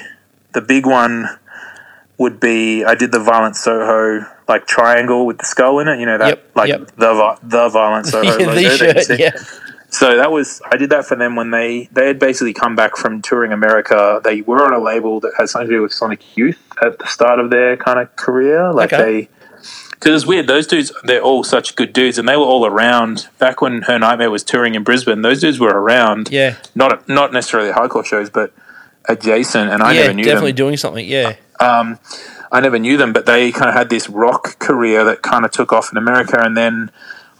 the 0.52 0.60
big 0.62 0.86
one 0.86 1.28
would 2.18 2.40
be 2.40 2.84
I 2.84 2.94
did 2.94 3.12
the 3.12 3.20
Violent 3.20 3.56
Soho 3.56 4.24
like 4.48 4.66
triangle 4.66 5.26
with 5.26 5.38
the 5.38 5.44
skull 5.46 5.78
in 5.80 5.88
it. 5.88 5.98
You 6.00 6.06
know 6.06 6.18
that 6.18 6.28
Yep, 6.28 6.50
like 6.56 6.68
yep. 6.68 6.86
the 6.96 7.38
the 7.42 7.68
Violent 7.68 8.06
Soho 8.12 8.24
logo. 8.38 8.68
shirt, 8.76 9.18
yeah. 9.18 9.32
So 9.90 10.16
that 10.16 10.32
was 10.32 10.60
I 10.72 10.76
did 10.76 10.90
that 10.90 11.04
for 11.06 11.16
them 11.16 11.36
when 11.36 11.50
they 11.50 11.88
they 11.92 12.06
had 12.08 12.18
basically 12.18 12.52
come 12.54 12.74
back 12.74 12.96
from 12.96 13.22
touring 13.22 13.52
America. 13.52 14.20
They 14.24 14.40
were 14.40 14.64
on 14.64 14.72
a 14.72 14.82
label 14.82 15.20
that 15.20 15.32
had 15.38 15.48
something 15.48 15.68
to 15.70 15.76
do 15.76 15.82
with 15.82 15.92
Sonic 15.92 16.36
Youth 16.36 16.58
at 16.82 16.98
the 16.98 17.06
start 17.06 17.38
of 17.38 17.50
their 17.50 17.76
kind 17.76 17.98
of 18.00 18.14
career. 18.16 18.72
Like 18.72 18.92
Okay. 18.92 19.02
they 19.04 19.28
because 20.04 20.22
it's 20.22 20.26
weird. 20.28 20.46
Those 20.46 20.66
dudes, 20.66 20.92
they're 21.04 21.22
all 21.22 21.42
such 21.42 21.74
good 21.76 21.92
dudes, 21.92 22.18
and 22.18 22.28
they 22.28 22.36
were 22.36 22.44
all 22.44 22.66
around 22.66 23.28
back 23.38 23.60
when 23.62 23.82
Her 23.82 23.98
Nightmare 23.98 24.30
was 24.30 24.44
touring 24.44 24.74
in 24.74 24.84
Brisbane. 24.84 25.22
Those 25.22 25.40
dudes 25.40 25.58
were 25.58 25.70
around, 25.70 26.28
Yeah. 26.30 26.56
not 26.74 27.08
not 27.08 27.32
necessarily 27.32 27.72
hardcore 27.72 28.04
shows, 28.04 28.28
but 28.30 28.52
adjacent. 29.06 29.70
And 29.70 29.82
I 29.82 29.92
yeah, 29.92 30.00
never 30.02 30.12
knew 30.14 30.24
them. 30.24 30.30
definitely 30.34 30.52
them. 30.52 30.56
doing 30.56 30.76
something. 30.76 31.06
Yeah. 31.06 31.34
Um, 31.58 31.98
I 32.52 32.60
never 32.60 32.78
knew 32.78 32.96
them, 32.96 33.12
but 33.12 33.26
they 33.26 33.50
kind 33.50 33.68
of 33.68 33.74
had 33.74 33.88
this 33.90 34.08
rock 34.08 34.58
career 34.58 35.04
that 35.04 35.22
kind 35.22 35.44
of 35.44 35.50
took 35.50 35.72
off 35.72 35.90
in 35.90 35.98
America, 35.98 36.38
and 36.40 36.56
then 36.56 36.90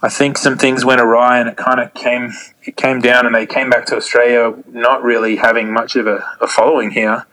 I 0.01 0.09
think 0.09 0.37
some 0.37 0.57
things 0.57 0.83
went 0.83 0.99
awry, 1.01 1.39
and 1.39 1.47
it 1.47 1.57
kind 1.57 1.79
of 1.79 1.93
came 1.93 2.33
it 2.63 2.75
came 2.77 2.99
down, 2.99 3.25
and 3.25 3.35
they 3.35 3.45
came 3.45 3.69
back 3.69 3.85
to 3.87 3.95
Australia, 3.95 4.53
not 4.71 5.03
really 5.03 5.35
having 5.35 5.71
much 5.71 5.95
of 5.95 6.07
a, 6.07 6.23
a 6.41 6.47
following 6.47 6.91
here. 6.91 7.25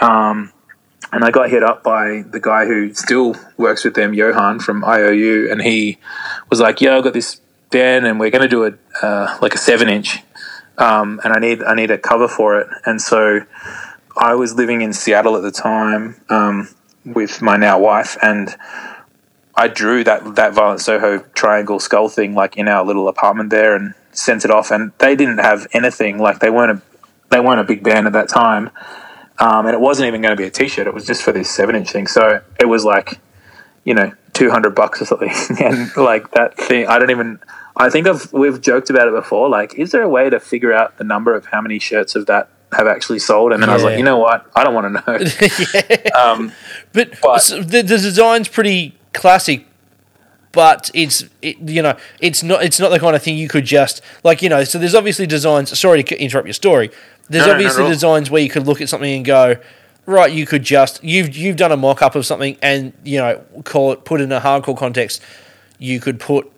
Um, 0.00 0.52
and 1.12 1.24
I 1.24 1.30
got 1.30 1.50
hit 1.50 1.62
up 1.62 1.82
by 1.82 2.22
the 2.22 2.40
guy 2.40 2.66
who 2.66 2.92
still 2.94 3.36
works 3.56 3.84
with 3.84 3.94
them, 3.94 4.14
Johann 4.14 4.60
from 4.60 4.84
IOU, 4.84 5.48
and 5.50 5.62
he 5.62 5.98
was 6.50 6.60
like, 6.60 6.80
"Yeah, 6.80 6.96
I've 6.96 7.04
got 7.04 7.12
this 7.12 7.40
band, 7.70 8.06
and 8.06 8.18
we're 8.18 8.30
going 8.30 8.42
to 8.42 8.48
do 8.48 8.64
a 8.64 9.04
uh, 9.04 9.38
like 9.40 9.54
a 9.54 9.58
seven 9.58 9.88
inch, 9.88 10.22
um, 10.78 11.20
and 11.24 11.32
I 11.32 11.38
need 11.38 11.62
I 11.62 11.74
need 11.74 11.90
a 11.90 11.98
cover 11.98 12.28
for 12.28 12.58
it." 12.58 12.68
And 12.84 13.00
so 13.00 13.40
I 14.16 14.34
was 14.34 14.54
living 14.54 14.82
in 14.82 14.92
Seattle 14.92 15.36
at 15.36 15.42
the 15.42 15.50
time 15.50 16.20
um, 16.28 16.68
with 17.04 17.42
my 17.42 17.56
now 17.56 17.78
wife, 17.78 18.16
and 18.22 18.54
I 19.56 19.68
drew 19.68 20.04
that 20.04 20.36
that 20.36 20.52
Violent 20.52 20.80
Soho 20.80 21.18
triangle 21.34 21.80
skull 21.80 22.08
thing 22.08 22.34
like 22.34 22.56
in 22.56 22.68
our 22.68 22.84
little 22.84 23.08
apartment 23.08 23.50
there, 23.50 23.76
and 23.76 23.94
sent 24.12 24.44
it 24.44 24.50
off. 24.50 24.70
And 24.70 24.92
they 24.98 25.16
didn't 25.16 25.38
have 25.38 25.66
anything 25.72 26.18
like 26.18 26.40
they 26.40 26.50
weren't 26.50 26.78
a 26.78 26.82
they 27.30 27.40
weren't 27.40 27.60
a 27.60 27.64
big 27.64 27.82
band 27.82 28.06
at 28.06 28.12
that 28.12 28.28
time. 28.28 28.70
Um, 29.38 29.66
and 29.66 29.74
it 29.74 29.80
wasn't 29.80 30.06
even 30.08 30.22
going 30.22 30.36
to 30.36 30.40
be 30.40 30.46
a 30.46 30.50
T-shirt. 30.50 30.86
It 30.86 30.94
was 30.94 31.06
just 31.06 31.22
for 31.22 31.32
this 31.32 31.50
seven-inch 31.50 31.90
thing. 31.90 32.06
So 32.06 32.40
it 32.60 32.66
was 32.66 32.84
like, 32.84 33.20
you 33.84 33.94
know, 33.94 34.12
two 34.32 34.50
hundred 34.50 34.74
bucks 34.74 35.00
or 35.02 35.06
something, 35.06 35.30
and 35.62 35.94
like 35.96 36.30
that 36.32 36.56
thing. 36.56 36.86
I 36.86 36.98
don't 36.98 37.10
even. 37.10 37.38
I 37.76 37.90
think 37.90 38.06
I've 38.06 38.32
we've 38.32 38.60
joked 38.60 38.90
about 38.90 39.08
it 39.08 39.14
before. 39.14 39.48
Like, 39.48 39.74
is 39.74 39.90
there 39.90 40.02
a 40.02 40.08
way 40.08 40.30
to 40.30 40.38
figure 40.38 40.72
out 40.72 40.96
the 40.98 41.04
number 41.04 41.34
of 41.34 41.46
how 41.46 41.60
many 41.60 41.78
shirts 41.80 42.14
of 42.14 42.26
that 42.26 42.48
have 42.72 42.86
actually 42.86 43.18
sold? 43.18 43.52
And 43.52 43.60
then 43.62 43.68
I 43.68 43.74
was 43.74 43.82
like, 43.82 43.98
you 43.98 44.04
know 44.04 44.18
what? 44.18 44.48
I 44.54 44.62
don't 44.62 44.74
want 44.74 44.94
to 44.94 45.02
know. 45.02 46.10
um, 46.20 46.52
But, 46.92 47.20
But- 47.20 47.38
so 47.42 47.60
the, 47.62 47.82
the 47.82 47.98
design's 47.98 48.46
pretty 48.48 48.96
classic, 49.12 49.66
but 50.52 50.88
it's 50.94 51.24
it, 51.42 51.58
you 51.68 51.82
know 51.82 51.96
it's 52.20 52.42
not 52.44 52.62
it's 52.62 52.78
not 52.78 52.90
the 52.90 53.00
kind 53.00 53.16
of 53.16 53.22
thing 53.22 53.36
you 53.36 53.48
could 53.48 53.64
just 53.64 54.00
like 54.22 54.40
you 54.40 54.48
know. 54.48 54.62
So 54.64 54.78
there's 54.78 54.94
obviously 54.94 55.26
designs. 55.26 55.76
Sorry 55.76 56.04
to 56.04 56.22
interrupt 56.22 56.46
your 56.46 56.54
story. 56.54 56.90
There's 57.28 57.42
No, 57.42 57.48
no, 57.48 57.54
obviously 57.54 57.82
all. 57.84 57.88
designs 57.88 58.30
where 58.30 58.42
you 58.42 58.48
could 58.50 58.66
look 58.66 58.80
at 58.80 58.88
something 58.88 59.12
and 59.16 59.24
go, 59.24 59.56
right. 60.06 60.30
You 60.30 60.46
could 60.46 60.62
just 60.62 61.02
you've 61.02 61.34
you've 61.36 61.56
done 61.56 61.72
a 61.72 61.76
mock 61.76 62.02
up 62.02 62.14
of 62.14 62.26
something 62.26 62.56
and 62.62 62.92
you 63.04 63.18
know 63.18 63.40
call 63.64 63.92
it 63.92 64.04
put 64.04 64.20
in 64.20 64.30
a 64.32 64.40
hardcore 64.40 64.76
context. 64.76 65.22
You 65.78 66.00
could 66.00 66.20
put 66.20 66.50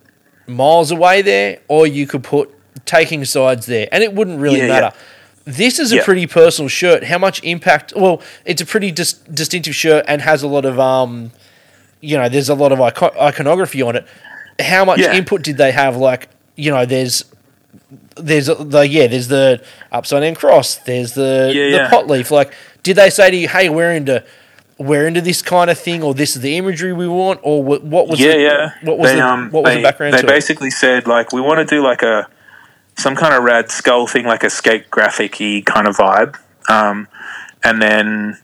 miles 0.47 0.91
away 0.91 1.23
there, 1.23 1.59
or 1.69 1.87
you 1.87 2.07
could 2.07 2.23
put 2.23 2.53
taking 2.85 3.25
sides 3.25 3.67
there, 3.67 3.89
and 3.93 4.03
it 4.05 4.13
wouldn't 4.13 4.41
really 4.41 4.59
Yeah, 4.59 4.67
yeah. 4.67 4.81
matter. 4.81 4.97
This 5.45 5.79
is 5.79 5.93
a 5.93 5.97
Yeah. 5.97 6.05
pretty 6.05 6.27
personal 6.27 6.69
shirt. 6.69 7.05
How 7.05 7.19
much 7.19 7.43
impact? 7.45 7.93
Well, 7.97 8.21
it's 8.45 8.61
a 8.61 8.67
pretty 8.67 8.91
dis- 8.91 9.13
distinctive 9.13 9.75
shirt 9.77 10.05
and 10.09 10.21
has 10.23 10.43
a 10.43 10.49
lot 10.49 10.65
of 10.65 10.79
um, 10.81 11.31
you 12.01 12.17
know, 12.19 12.29
there's 12.29 12.49
a 12.49 12.55
lot 12.55 12.73
of 12.73 12.81
icon- 12.81 13.17
iconography 13.21 13.81
on 13.83 13.97
it. 13.97 14.05
How 14.61 14.85
much 14.85 14.99
Yeah. 15.01 15.15
input 15.15 15.43
did 15.43 15.57
they 15.57 15.71
have? 15.73 15.97
Like, 15.97 16.29
you 16.57 16.71
know, 16.71 16.85
there's 16.85 17.25
there's 18.17 18.47
the 18.47 18.87
yeah, 18.89 19.07
there's 19.07 19.29
the 19.29 19.63
upside 19.93 20.23
down 20.23 20.35
cross. 20.35 20.77
There's 20.77 21.13
the 21.15 21.53
Yeah, 21.55 21.65
the 21.65 21.77
yeah. 21.77 21.91
pot 21.91 22.07
leaf. 22.07 22.31
Like, 22.31 22.53
did 22.83 22.97
they 22.97 23.11
say 23.11 23.31
to 23.31 23.37
you, 23.37 23.49
"Hey, 23.49 23.69
we're 23.69 23.93
into 23.93 24.23
we're 24.79 25.07
into 25.07 25.21
this 25.21 25.43
kind 25.43 25.71
of 25.71 25.79
thing," 25.79 26.03
or 26.03 26.15
"This 26.15 26.37
is 26.37 26.43
the 26.43 26.57
imagery 26.57 26.93
we 26.93 27.09
want," 27.09 27.41
or 27.43 27.63
what, 27.63 27.83
what 27.85 28.09
was 28.09 28.21
yeah, 28.21 28.33
the, 28.33 28.41
yeah. 28.41 28.71
what 28.83 28.99
was 28.99 29.11
they, 29.11 29.17
the, 29.17 29.27
um, 29.27 29.51
what 29.51 29.65
was 29.65 29.73
they, 29.73 29.77
the 29.79 29.83
background 29.83 30.15
They 30.15 30.21
to 30.21 30.27
it? 30.27 30.29
basically 30.29 30.71
said 30.71 31.07
like 31.07 31.33
we 31.33 31.41
want 31.41 31.67
to 31.67 31.75
do 31.75 31.83
like 31.83 32.03
a 32.03 32.29
some 32.97 33.15
kind 33.15 33.35
of 33.35 33.43
rad 33.43 33.71
skull 33.71 34.07
thing, 34.07 34.25
like 34.27 34.43
a 34.43 34.51
skate 34.51 34.91
graphic 34.91 35.37
y 35.41 35.63
kind 35.65 35.87
of 35.87 35.97
vibe, 35.97 36.37
um, 36.69 37.09
and 37.63 37.81
then 37.83 38.39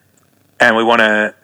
and 0.60 0.76
we 0.76 0.84
want 0.84 1.00
to 1.00 1.34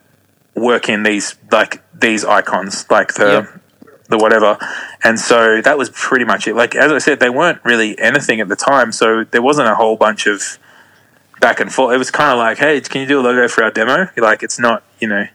work 0.54 0.88
in 0.88 1.02
these 1.02 1.36
like 1.50 1.82
these 1.98 2.24
icons, 2.24 2.86
like 2.90 3.14
the 3.14 3.48
Yep. 3.50 3.60
The 4.08 4.18
whatever. 4.18 4.58
And 5.04 5.18
so 5.18 5.60
that 5.60 5.78
was 5.78 5.90
pretty 5.90 6.24
much 6.24 6.46
it. 6.46 6.54
Like 6.54 6.74
as 6.74 6.92
I 6.92 6.98
said, 6.98 7.20
they 7.20 7.30
weren't 7.30 7.64
really 7.64 7.98
anything 7.98 8.40
at 8.40 8.48
the 8.48 8.56
time, 8.56 8.92
so 8.92 9.24
there 9.24 9.42
wasn't 9.42 9.68
a 9.68 9.74
whole 9.74 9.96
bunch 9.96 10.26
of 10.26 10.58
back 11.40 11.60
and 11.60 11.72
forth. 11.72 11.94
It 11.94 11.98
was 11.98 12.10
kind 12.10 12.32
of 12.32 12.38
like, 12.38 12.58
hey, 12.58 12.80
can 12.80 13.02
you 13.02 13.06
do 13.06 13.20
a 13.20 13.22
logo 13.22 13.48
for 13.48 13.64
our 13.64 13.70
demo? 13.70 14.08
Like 14.16 14.42
it's 14.42 14.58
not, 14.58 14.82
you 15.00 15.08
know. 15.08 15.26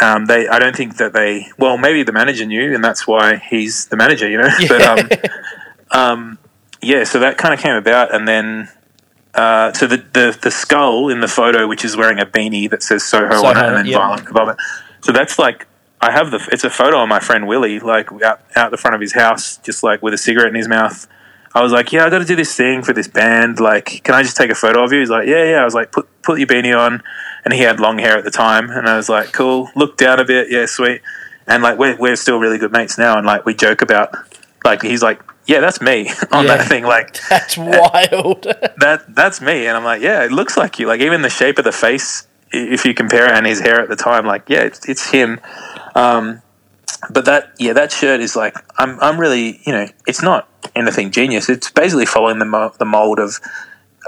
Um, 0.00 0.26
they, 0.26 0.46
I 0.46 0.58
don't 0.58 0.76
think 0.76 0.98
that 0.98 1.12
they. 1.12 1.46
Well, 1.58 1.78
maybe 1.78 2.02
the 2.02 2.12
manager 2.12 2.44
knew, 2.44 2.74
and 2.74 2.84
that's 2.84 3.06
why 3.06 3.36
he's 3.36 3.86
the 3.86 3.96
manager, 3.96 4.28
you 4.28 4.38
know. 4.38 4.48
But 4.68 4.82
um, 4.82 5.08
um, 5.90 6.38
yeah, 6.82 7.04
so 7.04 7.20
that 7.20 7.38
kind 7.38 7.54
of 7.54 7.60
came 7.60 7.74
about, 7.74 8.14
and 8.14 8.28
then 8.28 8.68
uh, 9.34 9.72
so 9.72 9.86
the, 9.86 9.98
the 10.12 10.38
the 10.42 10.50
skull 10.50 11.08
in 11.08 11.20
the 11.20 11.28
photo, 11.28 11.66
which 11.66 11.84
is 11.84 11.96
wearing 11.96 12.18
a 12.18 12.26
beanie 12.26 12.68
that 12.70 12.82
says 12.82 13.04
Soho, 13.04 13.24
on 13.24 13.32
it, 13.32 13.38
Soho, 13.38 13.66
and 13.68 13.76
then 13.76 13.86
yeah. 13.86 13.98
violent 13.98 14.28
above 14.28 14.48
it. 14.50 14.56
So 15.02 15.12
that's 15.12 15.38
like 15.38 15.66
I 16.00 16.10
have 16.12 16.30
the. 16.30 16.46
It's 16.52 16.64
a 16.64 16.70
photo 16.70 17.02
of 17.02 17.08
my 17.08 17.20
friend 17.20 17.46
Willie, 17.46 17.80
like 17.80 18.10
out 18.22 18.40
out 18.54 18.70
the 18.70 18.76
front 18.76 18.94
of 18.94 19.00
his 19.00 19.14
house, 19.14 19.56
just 19.58 19.82
like 19.82 20.02
with 20.02 20.14
a 20.14 20.18
cigarette 20.18 20.48
in 20.48 20.54
his 20.54 20.68
mouth. 20.68 21.06
I 21.54 21.62
was 21.62 21.72
like, 21.72 21.90
yeah, 21.90 22.04
I 22.04 22.10
got 22.10 22.18
to 22.18 22.24
do 22.26 22.36
this 22.36 22.54
thing 22.54 22.82
for 22.82 22.92
this 22.92 23.08
band. 23.08 23.60
Like, 23.60 24.02
can 24.04 24.14
I 24.14 24.22
just 24.22 24.36
take 24.36 24.50
a 24.50 24.54
photo 24.54 24.84
of 24.84 24.92
you? 24.92 25.00
He's 25.00 25.08
like, 25.08 25.26
yeah, 25.26 25.42
yeah. 25.44 25.62
I 25.62 25.64
was 25.64 25.74
like, 25.74 25.90
put 25.90 26.06
put 26.22 26.38
your 26.38 26.46
beanie 26.46 26.78
on, 26.78 27.02
and 27.44 27.54
he 27.54 27.60
had 27.60 27.80
long 27.80 27.98
hair 27.98 28.18
at 28.18 28.24
the 28.24 28.30
time, 28.30 28.70
and 28.70 28.86
I 28.86 28.96
was 28.96 29.08
like, 29.08 29.32
cool. 29.32 29.70
Look 29.74 29.96
down 29.96 30.20
a 30.20 30.24
bit, 30.24 30.48
yeah, 30.50 30.66
sweet. 30.66 31.00
And 31.46 31.62
like, 31.62 31.78
we're 31.78 31.96
we're 31.96 32.16
still 32.16 32.38
really 32.38 32.58
good 32.58 32.72
mates 32.72 32.98
now, 32.98 33.16
and 33.16 33.26
like 33.26 33.46
we 33.46 33.54
joke 33.54 33.80
about, 33.80 34.14
like 34.64 34.82
he's 34.82 35.02
like, 35.02 35.22
yeah, 35.46 35.60
that's 35.60 35.80
me 35.80 36.10
on 36.30 36.44
Yeah. 36.44 36.56
that 36.58 36.68
thing, 36.68 36.84
like 36.84 37.18
That's 37.30 37.56
uh, 37.56 37.62
wild. 37.64 38.42
that 38.78 39.04
that's 39.14 39.40
me 39.40 39.66
and 39.66 39.76
i'm 39.76 39.84
like 39.84 40.02
yeah 40.02 40.24
it 40.24 40.30
looks 40.32 40.56
like 40.56 40.78
you 40.78 40.86
like 40.86 41.00
even 41.00 41.22
the 41.22 41.30
shape 41.30 41.56
of 41.58 41.64
the 41.64 41.72
face 41.72 42.26
if 42.52 42.84
you 42.84 42.92
compare 42.94 43.26
it 43.26 43.30
and 43.32 43.46
his 43.46 43.60
hair 43.60 43.80
at 43.80 43.88
the 43.88 43.96
time 43.96 44.26
like 44.26 44.48
yeah 44.48 44.62
it's, 44.62 44.86
it's 44.88 45.10
him 45.10 45.40
um 45.96 46.42
but 47.10 47.24
that 47.24 47.52
yeah 47.58 47.72
that 47.72 47.90
shirt 47.90 48.20
is 48.20 48.36
like 48.36 48.56
i'm 48.78 48.98
i'm 49.00 49.18
really 49.18 49.60
you 49.66 49.72
know 49.72 49.86
it's 50.06 50.22
not 50.22 50.48
anything 50.74 51.10
genius. 51.10 51.48
It's 51.48 51.70
basically 51.70 52.06
following 52.06 52.38
the 52.38 52.44
mo- 52.44 52.72
the 52.78 52.84
mold 52.84 53.18
of 53.18 53.40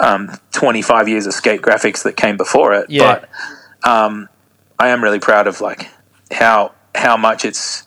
um 0.01 0.31
25 0.53 1.09
years 1.09 1.27
of 1.27 1.33
skate 1.35 1.63
graphics 1.63 2.03
that 2.05 2.17
came 2.17 2.37
before 2.37 2.75
it. 2.75 2.91
Yeah. 2.91 3.25
but 3.83 3.89
um 3.91 4.29
i 4.79 4.89
am 4.89 5.03
really 5.03 5.19
proud 5.19 5.47
of 5.47 5.61
like 5.61 5.89
how 6.31 6.73
how 6.95 7.17
much 7.17 7.45
it's 7.45 7.85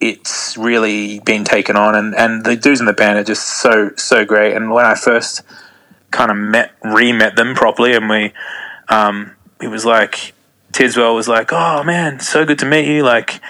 it's 0.00 0.56
really 0.58 1.20
been 1.20 1.44
taken 1.44 1.76
on. 1.76 1.94
And 1.94 2.14
and 2.14 2.44
the 2.44 2.56
dudes 2.56 2.80
in 2.80 2.86
the 2.86 2.92
band 2.92 3.18
are 3.18 3.24
just 3.24 3.46
so 3.62 3.92
so 3.96 4.24
great. 4.24 4.54
And 4.54 4.70
when 4.70 4.84
i 4.84 4.94
first 4.94 5.42
kind 6.10 6.30
of 6.30 6.36
met 6.36 6.72
re-met 6.82 7.36
them 7.36 7.54
properly 7.54 7.94
and 7.94 8.08
we 8.08 8.32
um 8.88 9.32
it 9.60 9.68
was 9.68 9.84
like 9.84 10.33
Tidswell 10.74 11.14
was 11.14 11.28
like 11.28 11.52
oh 11.52 11.82
man 11.84 12.20
so 12.20 12.44
good 12.44 12.58
to 12.58 12.66
meet 12.66 12.86
you. 12.86 13.02
Like 13.02 13.40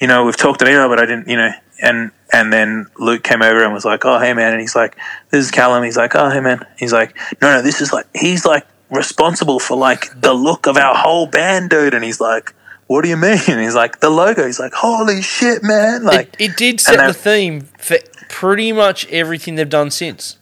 you 0.00 0.06
know 0.06 0.24
we've 0.24 0.36
talked 0.36 0.62
on 0.62 0.68
email 0.68 0.88
but 0.88 0.98
I 0.98 1.06
didn't 1.06 1.28
you 1.28 1.36
know 1.36 1.50
and 1.82 2.10
and 2.32 2.52
then 2.52 2.86
Luke 2.98 3.22
came 3.22 3.42
over 3.42 3.62
and 3.62 3.72
was 3.72 3.84
like 3.84 4.04
oh 4.04 4.18
hey 4.18 4.32
man 4.32 4.52
and 4.52 4.60
he's 4.60 4.74
like 4.74 4.96
this 5.30 5.44
is 5.44 5.50
Callum. 5.50 5.84
He's 5.84 5.96
like 5.96 6.14
oh 6.14 6.30
hey 6.30 6.40
man. 6.40 6.64
He's 6.78 6.92
like 6.92 7.16
no 7.40 7.52
no 7.52 7.62
this 7.62 7.80
is 7.80 7.92
like 7.92 8.06
he's 8.14 8.44
like 8.44 8.66
responsible 8.90 9.60
for 9.60 9.76
like 9.76 10.20
the 10.20 10.32
look 10.32 10.66
of 10.66 10.76
our 10.76 10.96
whole 10.96 11.26
band 11.26 11.70
dude. 11.70 11.94
And 11.94 12.02
he's 12.02 12.20
like 12.20 12.54
what 12.86 13.02
do 13.02 13.08
you 13.08 13.16
mean? 13.16 13.38
And 13.46 13.60
he's 13.60 13.76
like 13.76 14.00
the 14.00 14.10
logo. 14.10 14.46
He's 14.46 14.58
like 14.58 14.72
holy 14.72 15.22
shit 15.22 15.62
man. 15.62 16.02
Like 16.04 16.34
it, 16.40 16.50
it 16.50 16.56
did 16.56 16.80
set 16.80 17.06
the 17.06 17.14
theme 17.14 17.68
for 17.78 17.98
pretty 18.28 18.72
much 18.72 19.06
everything 19.08 19.56
they've 19.56 19.68
done 19.68 19.90
since. 19.90 20.38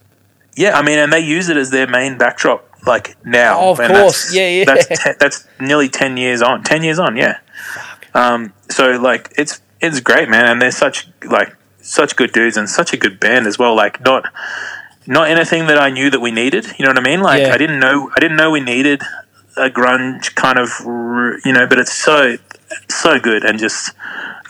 Yeah, 0.59 0.77
I 0.77 0.83
mean, 0.83 0.99
and 0.99 1.13
they 1.13 1.21
use 1.21 1.49
it 1.49 1.57
as 1.57 1.71
their 1.71 1.87
main 1.87 2.19
backdrop, 2.19 2.68
like 2.89 3.17
now. 3.25 3.61
Oh, 3.61 3.71
of 3.73 3.81
and 3.81 3.93
course. 3.93 4.33
that's- 4.33 4.35
Yeah, 4.35 4.49
yeah. 4.49 4.65
That's 4.65 4.87
te- 5.05 5.13
that's 5.21 5.47
nearly 5.61 5.89
ten 5.89 6.17
years 6.17 6.43
on. 6.43 6.65
Ten 6.65 6.83
years 6.83 6.99
on, 6.99 7.17
yeah. 7.17 7.39
Um, 8.15 8.53
so 8.71 8.93
like, 8.93 9.33
it's 9.39 9.61
it's 9.81 10.01
great, 10.01 10.29
man, 10.29 10.45
and 10.47 10.61
they're 10.61 10.71
such 10.73 11.07
like 11.25 11.55
such 11.81 12.17
good 12.17 12.33
dudes 12.33 12.57
and 12.57 12.69
such 12.69 12.93
a 12.93 12.97
good 12.97 13.21
band 13.21 13.47
as 13.47 13.59
well. 13.59 13.77
Like, 13.77 14.01
not 14.01 14.25
not 15.07 15.29
anything 15.31 15.67
that 15.69 15.79
I 15.79 15.91
knew 15.91 16.11
that 16.11 16.21
we 16.21 16.31
needed. 16.33 16.67
You 16.79 16.85
know 16.85 16.91
what 16.91 16.99
I 16.99 17.03
mean? 17.03 17.21
Like, 17.21 17.41
Yeah. 17.43 17.55
I 17.55 17.59
didn't 17.59 17.79
know 17.81 18.11
I 18.17 18.21
didn't 18.21 18.37
know 18.37 18.51
we 18.51 18.61
needed 18.61 19.03
a 19.57 19.69
grunge 19.71 20.35
kind 20.35 20.59
of, 20.59 20.71
you 21.45 21.53
know, 21.53 21.67
but 21.67 21.79
it's 21.79 21.93
so 21.93 22.37
so 22.89 23.19
good 23.19 23.45
and 23.45 23.59
just 23.59 23.93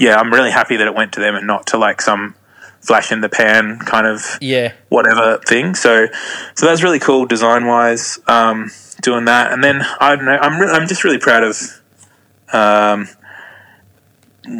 yeah, 0.01 0.17
I'm 0.17 0.33
really 0.33 0.51
happy 0.51 0.77
that 0.77 0.87
it 0.87 0.95
went 0.95 1.13
to 1.15 1.21
them 1.21 1.35
and 1.37 1.47
not 1.47 1.67
to 1.69 1.79
like 1.79 2.01
some 2.03 2.35
flash 2.81 3.11
in 3.13 3.21
the 3.21 3.29
pan 3.29 3.79
kind 3.81 4.07
of 4.07 4.39
Yeah. 4.41 4.73
whatever 4.89 5.39
thing. 5.47 5.75
So, 5.75 6.07
so 6.55 6.67
that's 6.67 6.83
really 6.83 6.99
cool 6.99 7.27
design 7.27 7.67
wise. 7.67 8.19
Um, 8.27 8.71
doing 9.03 9.27
that, 9.27 9.53
and 9.53 9.63
then 9.63 9.83
I 10.01 10.17
don't 10.17 10.25
know. 10.25 10.39
I'm 10.41 10.61
re- 10.61 10.69
I'm 10.71 10.89
just 10.89 11.05
really 11.05 11.19
proud 11.19 11.45
of. 11.45 11.57
Um, 12.53 13.09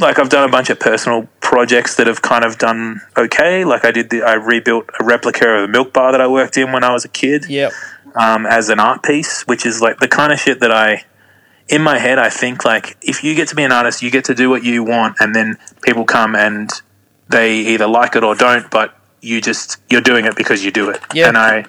like 0.01 0.19
I've 0.19 0.29
done 0.29 0.47
a 0.47 0.53
bunch 0.53 0.69
of 0.69 0.79
personal 0.79 1.29
projects 1.41 1.97
that 1.97 2.07
have 2.07 2.21
kind 2.21 2.45
of 2.45 2.59
done 2.59 3.01
okay. 3.17 3.65
Like 3.65 3.85
I 3.87 3.91
did 3.91 4.11
the 4.11 4.23
I 4.23 4.35
rebuilt 4.35 4.85
a 5.01 5.05
replica 5.05 5.49
of 5.49 5.65
a 5.65 5.69
milk 5.69 5.93
bar 5.95 6.13
that 6.13 6.21
I 6.21 6.27
worked 6.29 6.57
in 6.59 6.73
when 6.73 6.85
I 6.85 6.93
was 6.93 7.05
a 7.07 7.09
kid 7.09 7.47
Yep. 7.49 7.73
um, 8.15 8.45
as 8.45 8.69
an 8.69 8.81
art 8.81 9.03
piece, 9.03 9.43
which 9.47 9.65
is 9.65 9.81
like 9.81 9.99
the 9.99 10.09
kind 10.09 10.31
of 10.33 10.39
shit 10.39 10.61
that 10.61 10.71
I, 10.71 11.05
in 11.69 11.81
my 11.83 11.99
head, 11.99 12.19
I 12.19 12.29
think 12.29 12.65
like 12.67 12.99
if 13.01 13.25
you 13.25 13.35
get 13.35 13.49
to 13.49 13.55
be 13.57 13.63
an 13.63 13.73
artist, 13.73 14.03
you 14.03 14.11
get 14.11 14.25
to 14.27 14.35
do 14.35 14.51
what 14.51 14.63
you 14.63 14.85
want, 14.85 15.17
and 15.21 15.35
then 15.35 15.57
people 15.83 16.05
come 16.05 16.35
and 16.37 16.71
they 17.29 17.59
either 17.59 17.87
like 17.87 18.17
it 18.17 18.25
or 18.25 18.35
don't, 18.35 18.71
but 18.71 18.97
you 19.21 19.41
just 19.41 19.79
you're 19.91 20.01
doing 20.01 20.25
it 20.25 20.37
because 20.37 20.65
you 20.65 20.71
do 20.71 20.91
it. 20.91 21.01
Yeah. 21.15 21.29
And 21.29 21.37
I, 21.37 21.65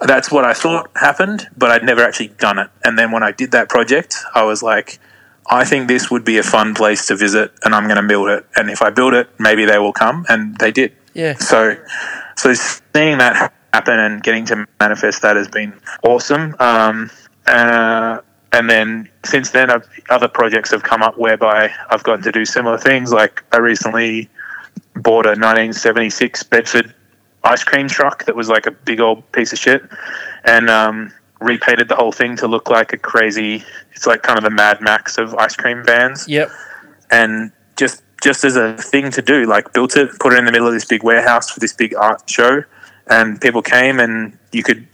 that's 0.00 0.30
what 0.30 0.44
I 0.44 0.52
thought 0.52 0.90
happened, 0.94 1.48
but 1.56 1.70
I'd 1.70 1.84
never 1.84 2.02
actually 2.02 2.28
done 2.28 2.58
it. 2.58 2.70
And 2.84 2.98
then 2.98 3.10
when 3.10 3.22
I 3.22 3.32
did 3.32 3.52
that 3.52 3.68
project, 3.68 4.16
I 4.34 4.44
was 4.44 4.62
like. 4.62 4.98
I 5.48 5.64
think 5.64 5.86
this 5.86 6.10
would 6.10 6.24
be 6.24 6.38
a 6.38 6.42
fun 6.42 6.74
place 6.74 7.06
to 7.06 7.14
visit, 7.14 7.52
and 7.62 7.72
I'm 7.72 7.84
going 7.84 8.02
to 8.02 8.08
build 8.08 8.30
it. 8.30 8.44
And 8.56 8.68
if 8.68 8.82
I 8.82 8.90
build 8.90 9.14
it, 9.14 9.30
maybe 9.38 9.64
they 9.64 9.78
will 9.78 9.92
come, 9.92 10.26
and 10.28 10.58
they 10.58 10.72
did. 10.72 10.90
Yeah. 11.14 11.34
So, 11.34 11.76
so 12.36 12.52
seeing 12.52 13.18
that 13.18 13.52
happen 13.72 13.98
and 13.98 14.22
getting 14.24 14.44
to 14.46 14.66
manifest 14.80 15.22
that 15.22 15.36
has 15.36 15.46
been 15.46 15.72
awesome. 16.02 16.56
Um, 16.58 17.10
uh, 17.46 18.22
and 18.52 18.68
then 18.68 19.08
since 19.24 19.50
then, 19.50 19.70
I've, 19.70 19.88
other 20.10 20.28
projects 20.28 20.72
have 20.72 20.82
come 20.82 21.02
up 21.02 21.16
whereby 21.16 21.72
I've 21.90 22.02
gotten 22.02 22.24
to 22.24 22.32
do 22.32 22.44
similar 22.44 22.78
things. 22.78 23.12
Like 23.12 23.44
I 23.52 23.58
recently 23.58 24.28
bought 24.96 25.26
a 25.26 25.30
1976 25.30 26.42
Bedford 26.44 26.94
ice 27.44 27.62
cream 27.64 27.88
truck 27.88 28.24
that 28.24 28.34
was 28.34 28.48
like 28.48 28.66
a 28.66 28.70
big 28.70 29.00
old 29.00 29.30
piece 29.32 29.52
of 29.52 29.58
shit, 29.58 29.82
and 30.44 30.68
um, 30.68 31.12
repainted 31.40 31.88
the 31.88 31.96
whole 31.96 32.12
thing 32.12 32.36
to 32.36 32.46
look 32.46 32.68
like 32.70 32.92
a 32.92 32.98
crazy. 32.98 33.64
It's 33.92 34.06
like 34.06 34.22
kind 34.22 34.38
of 34.38 34.44
the 34.44 34.50
Mad 34.50 34.80
Max 34.80 35.18
of 35.18 35.34
ice 35.34 35.56
cream 35.56 35.82
vans 35.84 36.26
Yep. 36.28 36.50
and 37.10 37.52
just 37.76 38.02
just 38.22 38.44
as 38.44 38.56
a 38.56 38.76
thing 38.78 39.10
to 39.12 39.22
do, 39.22 39.46
like 39.46 39.72
built 39.72 39.96
it, 39.96 40.10
put 40.18 40.32
it 40.32 40.38
in 40.38 40.46
the 40.46 40.52
middle 40.52 40.66
of 40.66 40.72
this 40.72 40.84
big 40.86 41.02
warehouse 41.02 41.50
for 41.50 41.60
this 41.60 41.72
big 41.72 41.94
art 41.94 42.28
show, 42.28 42.64
and 43.08 43.40
people 43.40 43.62
came 43.62 44.00
and 44.00 44.36
you 44.52 44.62
could 44.62 44.86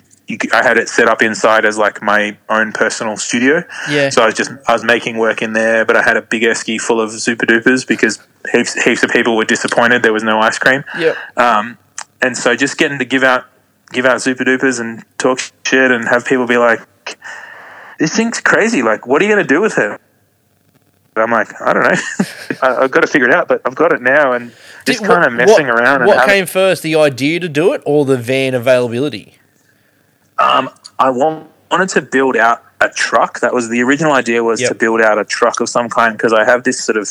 I 0.53 0.63
had 0.63 0.79
it 0.79 0.89
set 0.89 1.09
up 1.09 1.23
inside 1.23 1.65
as 1.65 1.79
like 1.79 2.03
my 2.03 2.37
own 2.49 2.73
personal 2.73 3.17
studio. 3.17 3.63
Yeah. 3.91 4.11
So 4.11 4.23
I 4.23 4.27
was 4.27 4.35
just 4.35 4.51
I 4.69 4.73
was 4.73 4.85
making 4.85 5.19
work 5.19 5.43
in 5.43 5.53
there, 5.53 5.85
but 5.85 5.97
I 5.97 6.03
had 6.03 6.17
a 6.17 6.23
big 6.23 6.43
esky 6.43 6.81
full 6.81 7.01
of 7.01 7.11
super 7.11 7.47
dupers 7.47 7.87
because 7.87 8.19
heaps 8.51 8.75
heaps 8.83 9.03
of 9.03 9.11
people 9.11 9.37
were 9.37 9.45
disappointed 9.45 10.03
there 10.03 10.13
was 10.13 10.23
no 10.23 10.41
ice 10.41 10.59
cream. 10.59 10.85
Yep. 10.99 11.17
Um, 11.37 11.79
and 12.21 12.37
so 12.37 12.55
just 12.57 12.79
getting 12.79 12.99
to 12.99 13.05
give 13.05 13.23
out 13.23 13.47
give 13.93 14.07
out 14.07 14.23
super 14.23 14.45
dupers 14.45 14.81
and 14.81 15.05
talk 15.19 15.41
shit 15.67 15.91
and 15.91 16.09
have 16.09 16.25
people 16.25 16.47
be 16.47 16.59
like, 16.59 16.81
"This 17.99 18.17
thing's 18.17 18.41
crazy! 18.41 18.83
Like, 18.83 19.07
what 19.07 19.21
are 19.21 19.25
you 19.25 19.33
going 19.33 19.47
to 19.47 19.55
do 19.55 19.61
with 19.61 19.79
it?" 19.79 20.01
I'm 21.15 21.31
like, 21.31 21.61
I 21.61 21.75
don't 21.75 21.83
know. 21.83 22.27
I, 22.63 22.85
I've 22.85 22.91
got 22.91 23.01
to 23.01 23.07
figure 23.07 23.29
it 23.29 23.35
out, 23.35 23.47
but 23.47 23.61
I've 23.67 23.75
got 23.75 23.93
it 23.93 24.01
now, 24.01 24.33
and 24.33 24.53
just 24.87 25.05
kind 25.05 25.27
of 25.27 25.33
messing 25.33 25.67
what, 25.67 25.81
around. 25.81 26.03
And 26.03 26.07
What 26.07 26.27
came 26.27 26.47
first, 26.47 26.83
the 26.83 26.95
idea 26.95 27.41
to 27.41 27.49
do 27.49 27.73
it 27.75 27.83
or 27.85 28.05
the 28.05 28.17
van 28.17 28.55
availability? 28.55 29.35
Um, 30.43 30.71
I 30.99 31.11
want, 31.11 31.49
wanted 31.71 31.89
to 31.91 32.03
build 32.03 32.37
out 32.37 32.63
a 32.81 32.89
truck. 32.89 33.41
That 33.41 33.55
was 33.55 33.69
the 33.69 33.81
original 33.83 34.13
idea 34.13 34.43
was 34.43 34.61
Yep. 34.61 34.69
to 34.71 34.75
build 34.75 35.01
out 35.01 35.19
a 35.19 35.25
truck 35.25 35.61
of 35.61 35.69
some 35.69 35.89
kind 35.89 36.17
because 36.17 36.33
I 36.33 36.45
have 36.45 36.65
this 36.65 36.83
sort 36.85 36.97
of 36.99 37.09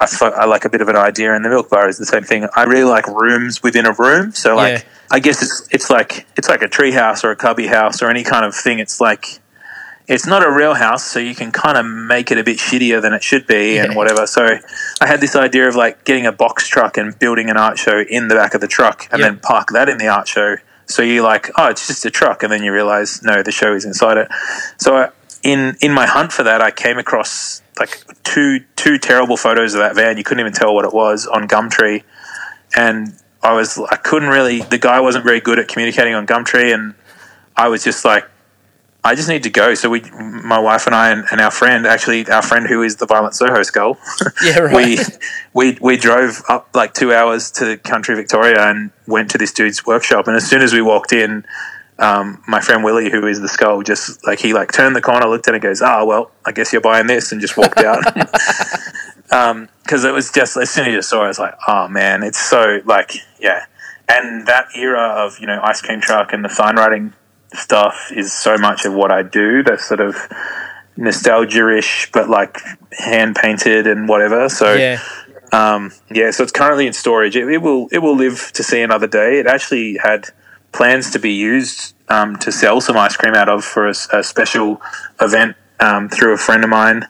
I, 0.00 0.08
I 0.38 0.44
like 0.46 0.64
a 0.64 0.68
bit 0.68 0.80
of 0.80 0.88
an 0.88 0.96
idea, 0.96 1.32
and 1.34 1.44
the 1.44 1.48
milk 1.48 1.70
bar 1.70 1.88
is 1.88 1.98
the 1.98 2.04
same 2.06 2.24
thing. 2.24 2.48
I 2.56 2.64
really 2.64 2.82
like 2.82 3.06
rooms 3.06 3.62
within 3.62 3.86
a 3.86 3.92
room. 3.92 4.32
So 4.32 4.56
like 4.56 4.78
Yeah. 4.78 4.88
I 5.12 5.20
guess 5.20 5.40
it's 5.40 5.68
it's 5.70 5.88
like 5.88 6.26
it's 6.36 6.48
like 6.48 6.62
a 6.62 6.68
tree 6.68 6.90
house 6.90 7.22
or 7.24 7.30
a 7.30 7.36
cubby 7.36 7.68
house 7.68 8.02
or 8.02 8.10
any 8.10 8.24
kind 8.24 8.44
of 8.44 8.54
thing. 8.56 8.80
It's 8.80 9.00
like 9.00 9.38
it's 10.08 10.26
not 10.26 10.44
a 10.44 10.50
real 10.50 10.74
house, 10.74 11.04
so 11.04 11.20
you 11.20 11.34
can 11.34 11.52
kind 11.52 11.78
of 11.78 11.86
make 11.86 12.32
it 12.32 12.38
a 12.38 12.44
bit 12.44 12.58
shittier 12.58 13.00
than 13.00 13.12
it 13.14 13.22
should 13.22 13.46
be 13.46 13.78
and 13.78 13.94
whatever. 13.94 14.26
So 14.26 14.58
I 15.00 15.06
had 15.06 15.20
this 15.20 15.36
idea 15.36 15.68
of 15.68 15.76
like 15.76 16.04
getting 16.04 16.26
a 16.26 16.32
box 16.32 16.66
truck 16.66 16.98
and 16.98 17.16
building 17.18 17.48
an 17.48 17.56
art 17.56 17.78
show 17.78 18.00
in 18.00 18.26
the 18.28 18.34
back 18.34 18.54
of 18.54 18.60
the 18.60 18.68
truck 18.68 19.06
and 19.12 19.20
Yeah. 19.20 19.28
then 19.28 19.38
park 19.38 19.68
that 19.70 19.88
in 19.88 19.98
the 19.98 20.08
art 20.08 20.26
show. 20.26 20.56
So 20.86 21.02
you're 21.02 21.24
like, 21.24 21.50
oh, 21.56 21.68
it's 21.68 21.86
just 21.86 22.04
a 22.04 22.10
truck, 22.10 22.42
and 22.42 22.52
then 22.52 22.62
you 22.62 22.72
realize 22.72 23.22
no, 23.22 23.42
the 23.42 23.52
show 23.52 23.74
is 23.74 23.84
inside 23.84 24.16
it. 24.18 24.28
So 24.78 25.10
in 25.42 25.76
in 25.80 25.92
my 25.92 26.06
hunt 26.06 26.32
for 26.32 26.42
that, 26.42 26.60
I 26.60 26.70
came 26.70 26.98
across 26.98 27.62
like 27.78 28.04
two 28.24 28.60
two 28.76 28.98
terrible 28.98 29.36
photos 29.36 29.74
of 29.74 29.80
that 29.80 29.94
van. 29.94 30.16
You 30.16 30.24
couldn't 30.24 30.40
even 30.40 30.52
tell 30.52 30.74
what 30.74 30.84
it 30.84 30.92
was 30.92 31.26
on 31.26 31.48
Gumtree, 31.48 32.02
and 32.76 33.14
I 33.42 33.52
was 33.52 33.78
I 33.78 33.96
couldn't 33.96 34.30
really. 34.30 34.60
The 34.62 34.78
guy 34.78 35.00
wasn't 35.00 35.24
very 35.24 35.40
good 35.40 35.58
at 35.58 35.68
communicating 35.68 36.14
on 36.14 36.26
Gumtree, 36.26 36.74
and 36.74 36.94
I 37.56 37.68
was 37.68 37.84
just 37.84 38.04
like, 38.04 38.28
I 39.06 39.14
just 39.14 39.28
need 39.28 39.42
to 39.42 39.50
go. 39.50 39.74
So 39.74 39.90
we, 39.90 40.00
my 40.00 40.58
wife 40.58 40.86
and 40.86 40.94
I, 40.94 41.10
and, 41.10 41.24
and 41.30 41.40
our 41.40 41.50
friend, 41.50 41.86
actually 41.86 42.26
our 42.28 42.40
friend 42.40 42.66
who 42.66 42.82
is 42.82 42.96
the 42.96 43.04
Violent 43.06 43.34
Soho 43.34 43.62
Skull, 43.62 43.98
Yeah, 44.42 44.60
right. 44.60 44.74
we 44.74 44.98
we 45.52 45.78
we 45.80 45.96
drove 45.98 46.42
up 46.48 46.68
like 46.74 46.94
two 46.94 47.12
hours 47.12 47.50
to 47.52 47.76
country 47.76 48.14
Victoria 48.14 48.56
and 48.58 48.90
went 49.06 49.30
to 49.32 49.38
this 49.38 49.52
dude's 49.52 49.84
workshop. 49.84 50.26
And 50.26 50.36
as 50.36 50.48
soon 50.48 50.62
as 50.62 50.72
we 50.72 50.80
walked 50.80 51.12
in, 51.12 51.44
um, 51.98 52.42
my 52.48 52.60
friend 52.60 52.82
Willie, 52.82 53.10
who 53.10 53.26
is 53.26 53.40
the 53.42 53.48
skull, 53.48 53.82
just 53.82 54.26
like 54.26 54.40
he 54.40 54.54
like 54.54 54.72
turned 54.72 54.96
the 54.96 55.02
corner, 55.02 55.26
looked 55.28 55.46
at 55.48 55.52
it, 55.54 55.56
and 55.56 55.62
goes, 55.62 55.82
"Ah, 55.82 56.04
well, 56.04 56.30
I 56.46 56.52
guess 56.52 56.72
you're 56.72 56.80
buying 56.82 57.06
this," 57.06 57.30
and 57.30 57.40
just 57.40 57.56
walked 57.56 57.78
out. 57.78 58.02
Because 59.82 60.04
it 60.04 60.12
was 60.12 60.30
just 60.30 60.56
as 60.56 60.70
soon 60.70 60.86
as 60.86 60.94
you 60.94 61.02
saw 61.02 61.22
it, 61.22 61.24
I 61.24 61.28
was 61.28 61.38
like, 61.40 61.54
"Oh 61.66 61.88
man, 61.88 62.22
it's 62.22 62.38
so 62.38 62.80
like 62.84 63.14
yeah." 63.40 63.66
And 64.08 64.46
that 64.46 64.66
era 64.76 65.00
of 65.00 65.40
you 65.40 65.46
know 65.46 65.60
ice 65.62 65.80
cream 65.82 66.00
truck 66.00 66.32
and 66.32 66.44
the 66.44 66.48
sign 66.48 66.76
writing 66.76 67.14
stuff 67.54 68.10
is 68.14 68.32
so 68.32 68.56
much 68.58 68.84
of 68.84 68.92
what 68.94 69.10
I 69.10 69.22
do. 69.22 69.62
That's 69.62 69.84
sort 69.86 70.00
of 70.00 70.16
nostalgia-ish, 70.96 72.10
but 72.12 72.28
like 72.28 72.60
hand 72.92 73.36
painted 73.36 73.86
and 73.86 74.08
whatever. 74.08 74.48
So 74.48 74.74
Yeah. 74.74 75.00
um, 75.52 75.92
yeah, 76.10 76.30
so 76.30 76.42
it's 76.42 76.52
currently 76.52 76.86
in 76.86 76.92
storage. 76.92 77.36
It, 77.36 77.48
it 77.48 77.58
will 77.58 77.88
it 77.92 77.98
will 77.98 78.16
live 78.16 78.52
to 78.54 78.62
see 78.62 78.80
another 78.82 79.06
day. 79.06 79.38
It 79.40 79.46
actually 79.46 79.96
had 79.96 80.28
plans 80.72 81.10
to 81.12 81.18
be 81.18 81.32
used 81.32 81.94
um, 82.08 82.36
to 82.38 82.50
sell 82.52 82.80
some 82.80 82.96
ice 82.96 83.16
cream 83.16 83.34
out 83.34 83.48
of 83.48 83.64
for 83.64 83.88
a 83.88 84.22
special 84.22 84.80
event 85.20 85.56
um, 85.80 86.08
through 86.08 86.34
a 86.34 86.36
friend 86.36 86.64
of 86.64 86.70
mine, 86.70 87.06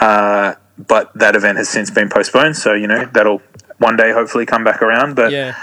uh, 0.00 0.54
but 0.78 1.12
that 1.14 1.34
event 1.36 1.58
has 1.58 1.68
since 1.68 1.90
been 1.90 2.08
postponed. 2.08 2.56
So 2.56 2.72
you 2.74 2.86
know 2.86 3.04
that'll 3.12 3.42
one 3.78 3.96
day 3.96 4.12
hopefully 4.12 4.46
come 4.46 4.62
back 4.64 4.82
around. 4.82 5.16
But 5.16 5.32
Yeah. 5.32 5.54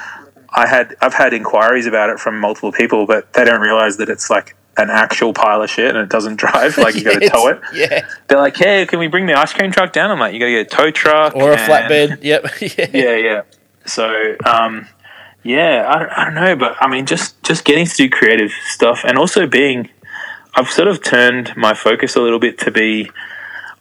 I 0.56 0.68
had 0.68 0.96
I've 1.02 1.14
had 1.14 1.34
inquiries 1.34 1.86
about 1.86 2.10
it 2.10 2.20
from 2.20 2.40
multiple 2.40 2.72
people, 2.72 3.06
but 3.06 3.34
they 3.34 3.44
don't 3.46 3.62
realize 3.62 3.98
that 3.98 4.10
it's 4.10 4.30
like 4.30 4.56
an 4.78 4.90
actual 4.92 5.34
pile 5.34 5.62
of 5.64 5.70
shit 5.70 5.88
and 5.96 5.98
it 5.98 6.10
doesn't 6.10 6.36
drive. 6.46 6.78
Like 6.78 6.96
you 6.96 7.04
got 7.04 7.20
to 7.20 7.30
tow 7.34 7.48
it. 7.48 7.60
Yeah. 7.74 8.08
They're 8.28 8.38
like, 8.40 8.56
"Hey, 8.58 8.86
can 8.86 9.00
we 9.00 9.08
bring 9.08 9.26
the 9.26 9.34
ice 9.34 9.54
cream 9.54 9.72
truck 9.72 9.92
down?" 9.94 10.12
I'm 10.12 10.20
like, 10.20 10.34
"You 10.34 10.40
got 10.40 10.46
to 10.46 10.52
get 10.52 10.68
a 10.74 10.76
tow 10.76 10.92
truck 10.92 11.36
Or 11.36 11.52
a 11.52 11.58
and- 11.58 11.62
flatbed. 11.72 12.20
Yep. 12.24 12.46
yeah. 12.62 12.88
yeah, 12.94 13.16
yeah. 13.16 13.42
So, 13.86 14.36
um, 14.46 14.88
yeah, 15.44 15.86
I 15.88 16.00
don't, 16.00 16.10
I 16.12 16.26
don't 16.26 16.36
know, 16.36 16.56
but 16.56 16.76
I 16.82 16.88
mean, 16.88 17.06
just 17.06 17.42
just 17.44 17.64
getting 17.66 17.86
to 17.86 17.96
do 17.96 18.10
creative 18.10 18.52
stuff, 18.68 19.04
and 19.06 19.18
also 19.18 19.48
being, 19.48 19.90
I've 20.56 20.70
sort 20.70 20.88
of 20.90 21.02
turned 21.04 21.56
my 21.56 21.74
focus 21.74 22.16
a 22.16 22.22
little 22.22 22.40
bit 22.40 22.58
to 22.60 22.72
be. 22.72 23.10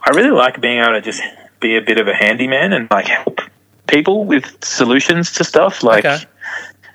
I 0.04 0.10
really 0.10 0.30
like 0.30 0.60
being 0.60 0.78
able 0.78 0.92
to 0.92 1.00
just 1.00 1.20
be 1.58 1.76
a 1.76 1.80
bit 1.80 1.98
of 1.98 2.06
a 2.06 2.14
handyman 2.14 2.72
and 2.72 2.88
like 2.90 3.06
help 3.08 3.40
people 3.88 4.24
with 4.24 4.62
solutions 4.64 5.32
to 5.32 5.44
stuff. 5.44 5.82
Like, 5.82 6.04
Okay. 6.04 6.24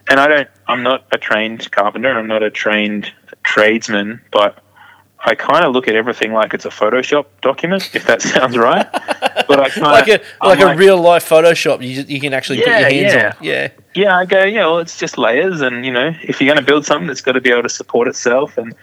And 0.10 0.19
I 0.19 0.28
don't. 0.28 0.49
I'm 0.68 0.84
not 0.84 1.06
a 1.11 1.18
trained 1.18 1.69
carpenter. 1.72 2.10
I'm 2.11 2.28
not 2.28 2.44
a 2.44 2.49
trained 2.52 3.11
tradesman, 3.44 4.22
but. 4.32 4.57
I 5.23 5.36
kind 5.36 5.64
of 5.64 5.72
look 5.72 5.88
at 5.88 5.94
everything 5.94 6.34
like 6.34 6.56
it's 6.56 6.65
a 6.65 6.69
Photoshop 6.69 7.28
document, 7.44 7.91
if 7.94 8.07
that 8.07 8.22
sounds 8.34 8.57
right. 8.57 8.88
But 8.91 9.60
I 9.60 9.69
kind 9.69 9.84
Like 9.84 10.07
a 10.07 10.19
I'm 10.41 10.57
like 10.57 10.60
a 10.61 10.76
real 10.76 10.99
life 10.99 11.30
Photoshop, 11.30 11.84
you 11.88 12.02
you 12.07 12.19
can 12.19 12.34
actually 12.34 12.57
put 12.57 12.69
your 12.69 12.80
Yeah, 12.80 12.90
hands 12.90 13.14
yeah. 13.14 13.28
on. 13.28 13.44
Yeah. 13.45 13.68
yeah, 13.94 14.18
I 14.18 14.26
go, 14.26 14.44
yeah, 14.44 14.65
well, 14.65 14.80
it's 14.80 14.98
just 14.98 15.19
layers, 15.19 15.61
and 15.61 15.86
you 15.86 15.91
know, 15.91 16.11
if 16.23 16.41
you're 16.41 16.48
going 16.52 16.57
to 16.57 16.65
build 16.65 16.88
something, 16.88 17.07
it's 17.07 17.22
got 17.22 17.34
to 17.34 17.40
be 17.41 17.52
able 17.52 17.61
to 17.61 17.69
support 17.69 18.07
itself, 18.07 18.57
and 18.57 18.73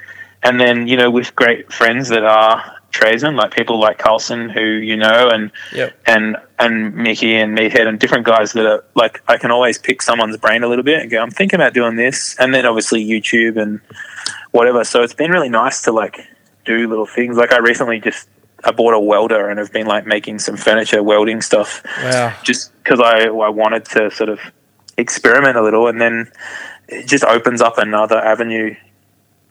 and 0.45 0.61
then 0.61 0.87
you 0.87 0.97
know, 0.97 1.11
with 1.11 1.35
great 1.35 1.73
friends 1.73 2.09
that 2.11 2.23
are 2.23 2.63
tradesmen, 2.91 3.37
like 3.37 3.55
people 3.55 3.79
like 3.81 3.99
Carlson, 3.99 4.49
who 4.49 4.61
you 4.61 4.97
know, 4.97 5.29
and 5.31 5.51
Yep. 5.73 5.97
and 6.07 6.37
and 6.59 6.95
Mickey 6.95 7.37
and 7.37 7.57
Meathead, 7.57 7.87
and 7.87 7.99
different 7.99 8.25
guys 8.27 8.53
that 8.55 8.67
are 8.67 8.85
like, 8.95 9.23
I 9.29 9.37
can 9.37 9.51
always 9.51 9.79
pick 9.79 10.03
someone's 10.03 10.37
brain 10.37 10.63
a 10.65 10.69
little 10.69 10.85
bit 10.85 11.01
and 11.03 11.11
go, 11.11 11.21
I'm 11.21 11.31
thinking 11.31 11.61
about 11.61 11.75
doing 11.75 11.97
this, 11.97 12.35
and 12.39 12.53
then 12.55 12.67
obviously 12.67 13.05
YouTube 13.05 13.61
and 13.61 13.81
whatever. 14.51 14.83
So 14.85 15.03
it's 15.03 15.15
been 15.15 15.31
really 15.31 15.49
nice 15.51 15.83
to 15.83 15.93
like 15.93 16.19
do 16.65 16.89
little 16.89 17.07
things. 17.07 17.37
Like 17.37 17.53
I 17.53 17.59
recently 17.59 18.01
just 18.01 18.29
I 18.65 18.73
bought 18.73 18.93
a 18.95 18.99
welder 19.01 19.49
and 19.49 19.59
have 19.61 19.73
been 19.73 19.87
like 19.87 20.05
making 20.07 20.41
some 20.41 20.57
furniture 20.57 21.01
welding 21.03 21.41
stuff 21.43 21.83
Wow. 22.03 22.35
just 22.43 22.73
because 22.83 22.99
I, 23.01 23.27
I 23.29 23.49
wanted 23.51 23.85
to 23.87 24.11
sort 24.11 24.29
of 24.31 24.41
experiment 24.97 25.57
a 25.57 25.63
little 25.63 25.87
and 25.87 26.01
then 26.01 26.31
it 26.89 27.07
just 27.07 27.23
opens 27.25 27.61
up 27.63 27.79
another 27.79 28.19
avenue. 28.19 28.75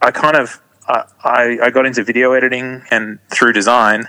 I 0.01 0.11
kind 0.11 0.35
of 0.35 0.59
I, 0.87 1.57
I, 1.63 1.69
got 1.69 1.85
into 1.85 2.03
video 2.03 2.31
editing 2.33 2.83
and 2.91 3.19
through 3.29 3.53
design 3.53 4.07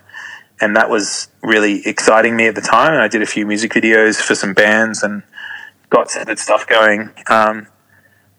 and 0.60 0.76
that 0.76 0.88
was 0.90 1.28
really 1.42 1.86
exciting 1.86 2.36
me 2.36 2.46
at 2.46 2.54
the 2.54 2.60
time 2.60 2.92
and 2.92 3.02
I 3.02 3.08
did 3.08 3.22
a 3.22 3.26
few 3.26 3.46
music 3.46 3.72
videos 3.72 4.20
for 4.20 4.34
some 4.34 4.54
bands 4.54 5.02
and 5.02 5.22
got 5.90 6.10
some 6.10 6.24
good 6.24 6.38
stuff 6.38 6.66
going. 6.66 7.10
Um, 7.28 7.66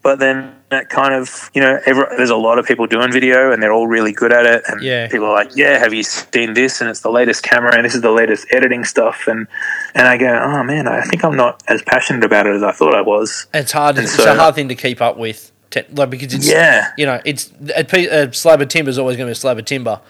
but 0.01 0.19
then 0.19 0.55
that 0.69 0.87
kind 0.89 1.13
of 1.13 1.49
you 1.53 1.61
know 1.61 1.79
every, 1.85 2.05
there's 2.15 2.29
a 2.29 2.35
lot 2.37 2.57
of 2.59 2.65
people 2.65 2.87
doing 2.87 3.11
video 3.11 3.51
and 3.51 3.61
they're 3.61 3.73
all 3.73 3.87
really 3.87 4.13
good 4.13 4.31
at 4.31 4.45
it 4.45 4.63
and 4.67 4.81
Yeah. 4.81 5.07
people 5.09 5.25
are 5.27 5.33
like 5.33 5.55
yeah 5.55 5.77
have 5.79 5.93
you 5.93 6.03
seen 6.03 6.53
this 6.53 6.79
and 6.79 6.89
it's 6.89 7.01
the 7.01 7.09
latest 7.09 7.43
camera 7.43 7.75
and 7.75 7.83
this 7.83 7.95
is 7.95 8.01
the 8.01 8.11
latest 8.11 8.45
editing 8.51 8.85
stuff 8.85 9.27
and 9.27 9.47
and 9.95 10.07
I 10.07 10.17
go 10.17 10.27
oh 10.27 10.63
man 10.63 10.87
I 10.87 11.01
think 11.01 11.25
I'm 11.25 11.35
not 11.35 11.63
as 11.67 11.81
passionate 11.81 12.23
about 12.23 12.47
it 12.47 12.55
as 12.55 12.63
I 12.63 12.71
thought 12.71 12.93
I 12.95 13.01
was 13.01 13.47
It's 13.53 13.71
hard. 13.73 13.97
And 13.97 14.05
it's 14.05 14.15
so- 14.15 14.31
a 14.31 14.35
hard 14.37 14.55
thing 14.55 14.69
to 14.69 14.75
keep 14.75 15.01
up 15.01 15.17
with. 15.17 15.51
Te- 15.71 15.83
like 15.91 16.09
because 16.09 16.33
it's 16.33 16.47
yeah 16.49 16.91
you 16.97 17.05
know 17.05 17.21
it's 17.25 17.51
a, 17.75 17.83
pe- 17.83 18.07
a 18.07 18.33
slab 18.33 18.59
of 18.61 18.67
timber 18.69 18.89
is 18.89 18.97
always 18.97 19.17
going 19.17 19.27
to 19.27 19.29
be 19.29 19.33
a 19.33 19.35
slab 19.35 19.57
of 19.59 19.65
timber. 19.65 20.01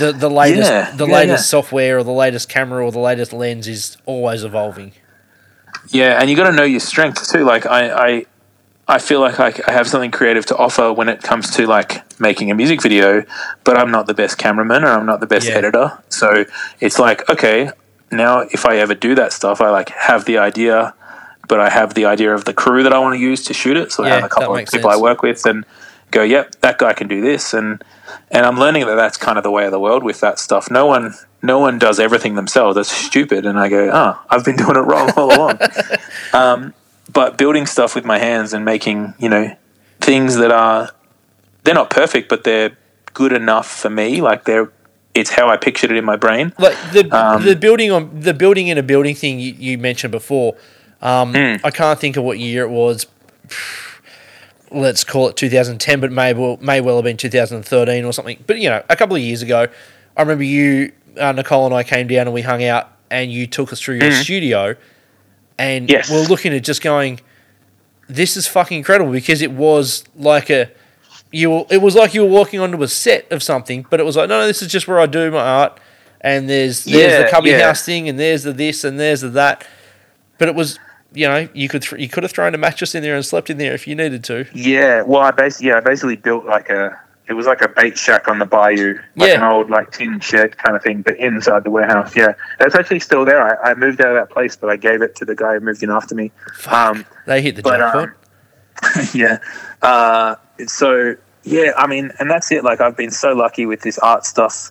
The 0.00 0.12
the 0.12 0.28
latest 0.30 0.70
Yeah, 0.70 0.90
the 0.96 1.06
yeah, 1.06 1.12
latest 1.14 1.42
yeah. 1.44 1.60
software 1.60 1.98
or 1.98 2.02
the 2.02 2.10
latest 2.10 2.48
camera 2.48 2.84
or 2.84 2.90
the 2.90 2.98
latest 2.98 3.32
lens 3.32 3.68
is 3.68 3.96
always 4.06 4.42
evolving. 4.42 4.92
yeah 5.88 6.18
and 6.20 6.28
you 6.28 6.36
got 6.36 6.50
to 6.50 6.56
know 6.56 6.64
your 6.64 6.80
strengths 6.80 7.30
too 7.30 7.44
like 7.44 7.66
I 7.66 7.90
I 8.08 8.26
I 8.88 8.98
feel 8.98 9.20
like 9.20 9.38
I, 9.38 9.52
I 9.68 9.72
have 9.72 9.86
something 9.86 10.10
creative 10.10 10.46
to 10.46 10.56
offer 10.56 10.90
when 10.92 11.08
it 11.10 11.22
comes 11.22 11.50
to 11.56 11.66
like 11.66 12.18
making 12.18 12.50
a 12.50 12.54
music 12.54 12.80
video, 12.80 13.22
but 13.62 13.76
I'm 13.76 13.90
not 13.90 14.06
the 14.06 14.14
best 14.14 14.38
cameraman 14.38 14.82
or 14.82 14.88
I'm 14.88 15.04
not 15.04 15.20
the 15.20 15.26
best 15.26 15.46
editor. 15.46 15.98
So 16.08 16.46
it's 16.80 16.98
like, 16.98 17.28
okay, 17.28 17.70
now 18.10 18.40
if 18.50 18.64
I 18.64 18.78
ever 18.78 18.94
do 18.94 19.14
that 19.14 19.34
stuff, 19.34 19.60
I 19.60 19.68
like 19.68 19.90
have 19.90 20.24
the 20.24 20.38
idea, 20.38 20.94
but 21.48 21.60
I 21.60 21.70
have 21.70 21.94
the 21.94 22.04
idea 22.04 22.34
of 22.34 22.44
the 22.44 22.52
crew 22.52 22.82
that 22.82 22.92
I 22.92 22.98
want 22.98 23.14
to 23.14 23.20
use 23.20 23.44
to 23.44 23.54
shoot 23.54 23.76
it. 23.76 23.90
So 23.90 24.04
I 24.04 24.10
have 24.10 24.24
a 24.24 24.28
couple 24.28 24.54
of 24.54 24.66
people 24.66 24.90
sense. 24.90 24.98
I 24.98 25.00
work 25.00 25.22
with 25.22 25.44
and 25.46 25.64
go, 26.10 26.22
yep, 26.22 26.54
that 26.60 26.78
guy 26.78 26.92
can 26.92 27.08
do 27.08 27.20
this. 27.20 27.52
And, 27.54 27.82
and 28.30 28.46
I'm 28.46 28.58
learning 28.58 28.86
that 28.86 28.94
that's 28.94 29.16
kind 29.16 29.38
of 29.38 29.44
the 29.44 29.50
way 29.50 29.64
of 29.64 29.72
the 29.72 29.80
world 29.80 30.02
with 30.04 30.20
that 30.20 30.38
stuff. 30.38 30.70
No 30.70 30.86
one, 30.86 31.14
no 31.42 31.58
one 31.58 31.78
does 31.78 31.98
everything 31.98 32.34
themselves. 32.34 32.76
That's 32.76 32.90
stupid. 32.90 33.46
And 33.46 33.58
I 33.58 33.68
go, 33.68 33.90
oh, 33.92 34.20
I've 34.30 34.44
been 34.44 34.56
doing 34.62 34.76
it 34.76 34.80
wrong 34.80 35.10
all 35.16 35.34
along. 35.34 35.58
um, 36.32 36.74
but 37.12 37.38
building 37.38 37.66
stuff 37.66 37.94
with 37.94 38.04
my 38.04 38.18
hands 38.18 38.52
and 38.52 38.64
making, 38.64 39.14
you 39.18 39.28
know, 39.28 39.56
things 40.00 40.36
that 40.36 40.50
are, 40.50 40.90
they're 41.64 41.74
not 41.74 41.90
perfect, 41.90 42.28
but 42.28 42.44
they're 42.44 42.76
good 43.14 43.32
enough 43.32 43.66
for 43.66 43.90
me. 43.90 44.20
Like 44.20 44.44
they're, 44.44 44.70
it's 45.14 45.30
how 45.30 45.48
I 45.48 45.56
pictured 45.56 45.90
it 45.90 45.96
in 45.96 46.04
my 46.04 46.16
brain. 46.16 46.52
Like 46.58 46.76
the 46.92 47.08
Um, 47.10 47.44
the 47.44 47.56
building 47.56 47.90
on 47.90 48.20
the 48.20 48.34
building 48.34 48.68
in 48.68 48.78
a 48.78 48.82
building 48.82 49.14
thing 49.16 49.40
you, 49.40 49.52
you 49.58 49.78
mentioned 49.78 50.12
before. 50.12 50.54
Um, 51.00 51.32
Hmm. 51.34 51.56
I 51.64 51.70
can't 51.70 51.98
think 51.98 52.16
of 52.16 52.24
what 52.24 52.38
year 52.38 52.64
it 52.64 52.70
was. 52.70 53.06
let's 54.70 55.02
call 55.04 55.28
it 55.28 55.36
2010, 55.36 56.00
but 56.00 56.12
may 56.12 56.32
well, 56.34 56.58
may 56.60 56.80
well 56.80 56.96
have 56.96 57.04
been 57.04 57.16
2013 57.16 58.04
or 58.04 58.12
something. 58.12 58.42
But 58.46 58.58
you 58.58 58.68
know, 58.68 58.82
a 58.88 58.96
couple 58.96 59.16
of 59.16 59.22
years 59.22 59.40
ago, 59.42 59.66
I 60.16 60.20
remember 60.22 60.44
you, 60.44 60.92
uh, 61.18 61.32
Nicole, 61.32 61.66
and 61.66 61.74
I 61.74 61.82
came 61.84 62.06
down 62.06 62.26
and 62.26 62.34
we 62.34 62.42
hung 62.42 62.62
out, 62.64 62.90
and 63.10 63.32
you 63.32 63.46
took 63.46 63.72
us 63.72 63.80
through 63.80 63.96
your 63.96 64.12
studio, 64.12 64.76
and 65.58 65.88
Yes. 65.88 66.10
we're 66.10 66.24
looking 66.26 66.52
at 66.52 66.62
just 66.64 66.82
going, 66.82 67.20
this 68.08 68.36
is 68.36 68.46
fucking 68.46 68.76
incredible 68.78 69.10
because 69.12 69.40
it 69.40 69.52
was 69.52 70.04
like 70.16 70.50
a 70.50 70.68
you. 71.32 71.50
were- 71.50 71.66
It 71.70 71.80
was 71.80 71.94
like 71.94 72.12
you 72.14 72.22
were 72.24 72.30
walking 72.30 72.60
onto 72.60 72.82
a 72.82 72.88
set 72.88 73.30
of 73.32 73.42
something, 73.42 73.86
but 73.88 74.00
it 74.00 74.02
was 74.04 74.16
like 74.16 74.28
no, 74.28 74.40
no, 74.40 74.46
this 74.46 74.60
is 74.62 74.68
just 74.70 74.86
where 74.88 75.00
I 75.00 75.06
do 75.06 75.30
my 75.30 75.38
art, 75.40 75.80
and 76.20 76.48
there's 76.48 76.84
there's 76.84 77.24
the 77.24 77.30
cubby 77.30 77.50
yeah. 77.50 77.66
house 77.68 77.84
thing, 77.84 78.06
and 78.08 78.18
there's 78.18 78.42
the 78.42 78.52
this, 78.52 78.84
and 78.84 78.98
there's 79.00 79.22
the 79.22 79.28
that, 79.30 79.64
but 80.36 80.48
it 80.48 80.54
was. 80.54 80.78
You 81.14 81.26
know, 81.28 81.48
you 81.54 81.68
could 81.68 81.82
th- 81.82 82.00
you 82.00 82.08
could 82.08 82.22
have 82.22 82.32
thrown 82.32 82.54
a 82.54 82.58
mattress 82.58 82.94
in 82.94 83.02
there 83.02 83.14
and 83.16 83.24
slept 83.24 83.48
in 83.50 83.56
there 83.58 83.72
if 83.74 83.86
you 83.86 83.94
needed 83.94 84.22
to. 84.24 84.46
Yeah, 84.52 85.02
well, 85.02 85.22
I 85.22 85.30
basically 85.30 85.68
yeah, 85.68 85.78
I 85.78 85.80
basically 85.80 86.16
built 86.16 86.44
like 86.44 86.68
a 86.70 87.00
it 87.28 87.32
was 87.34 87.46
like 87.46 87.60
a 87.62 87.68
bait 87.68 87.96
shack 87.98 88.28
on 88.28 88.38
the 88.38 88.46
bayou, 88.46 88.98
like 89.16 89.28
Yeah. 89.30 89.36
an 89.36 89.42
old 89.52 89.70
like 89.70 89.90
tin 89.92 90.20
shed 90.20 90.56
kind 90.58 90.76
of 90.76 90.82
thing, 90.82 91.02
but 91.02 91.16
inside 91.16 91.64
the 91.64 91.70
warehouse. 91.70 92.14
Yeah, 92.16 92.34
that's 92.58 92.74
actually 92.74 93.00
still 93.00 93.24
there. 93.24 93.42
I, 93.42 93.70
I 93.70 93.74
moved 93.74 94.00
out 94.00 94.08
of 94.08 94.14
that 94.16 94.30
place, 94.32 94.54
but 94.56 94.68
I 94.70 94.76
gave 94.76 95.00
it 95.02 95.16
to 95.16 95.24
the 95.24 95.34
guy 95.34 95.54
who 95.54 95.60
moved 95.60 95.82
in 95.82 95.90
after 95.90 96.14
me. 96.14 96.30
Um, 96.66 97.04
They 97.26 97.40
hit 97.42 97.56
the 97.56 97.62
But, 97.62 97.78
jackpot. 97.78 98.08
um, 98.84 99.06
yeah. 99.14 99.38
Uh, 99.82 100.36
so 100.66 101.16
yeah, 101.44 101.72
I 101.76 101.86
mean, 101.86 102.12
and 102.18 102.30
that's 102.30 102.52
it. 102.52 102.64
Like 102.64 102.80
I've 102.82 102.96
been 102.96 103.10
so 103.10 103.32
lucky 103.32 103.64
with 103.66 103.80
this 103.80 103.98
art 103.98 104.24
stuff. 104.26 104.70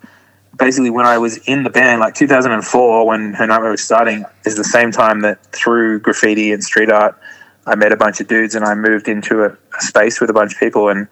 Basically, 0.57 0.89
when 0.89 1.05
I 1.05 1.17
was 1.19 1.37
in 1.47 1.63
the 1.63 1.69
band, 1.69 1.99
like 1.99 2.15
2004, 2.15 3.05
when 3.05 3.33
Her 3.33 3.45
Nightmare 3.45 3.71
was 3.71 3.83
starting, 3.83 4.25
is 4.45 4.55
the 4.55 4.63
same 4.63 4.91
time 4.91 5.21
that 5.21 5.43
through 5.51 5.99
graffiti 5.99 6.51
and 6.51 6.63
street 6.63 6.89
art, 6.89 7.19
I 7.67 7.75
met 7.75 7.91
a 7.91 7.97
bunch 7.97 8.21
of 8.21 8.27
dudes 8.27 8.55
and 8.55 8.63
I 8.65 8.73
moved 8.73 9.07
into 9.07 9.43
a, 9.43 9.49
a 9.49 9.81
space 9.81 10.19
with 10.19 10.29
a 10.29 10.33
bunch 10.33 10.53
of 10.53 10.59
people. 10.59 10.89
And 10.89 11.07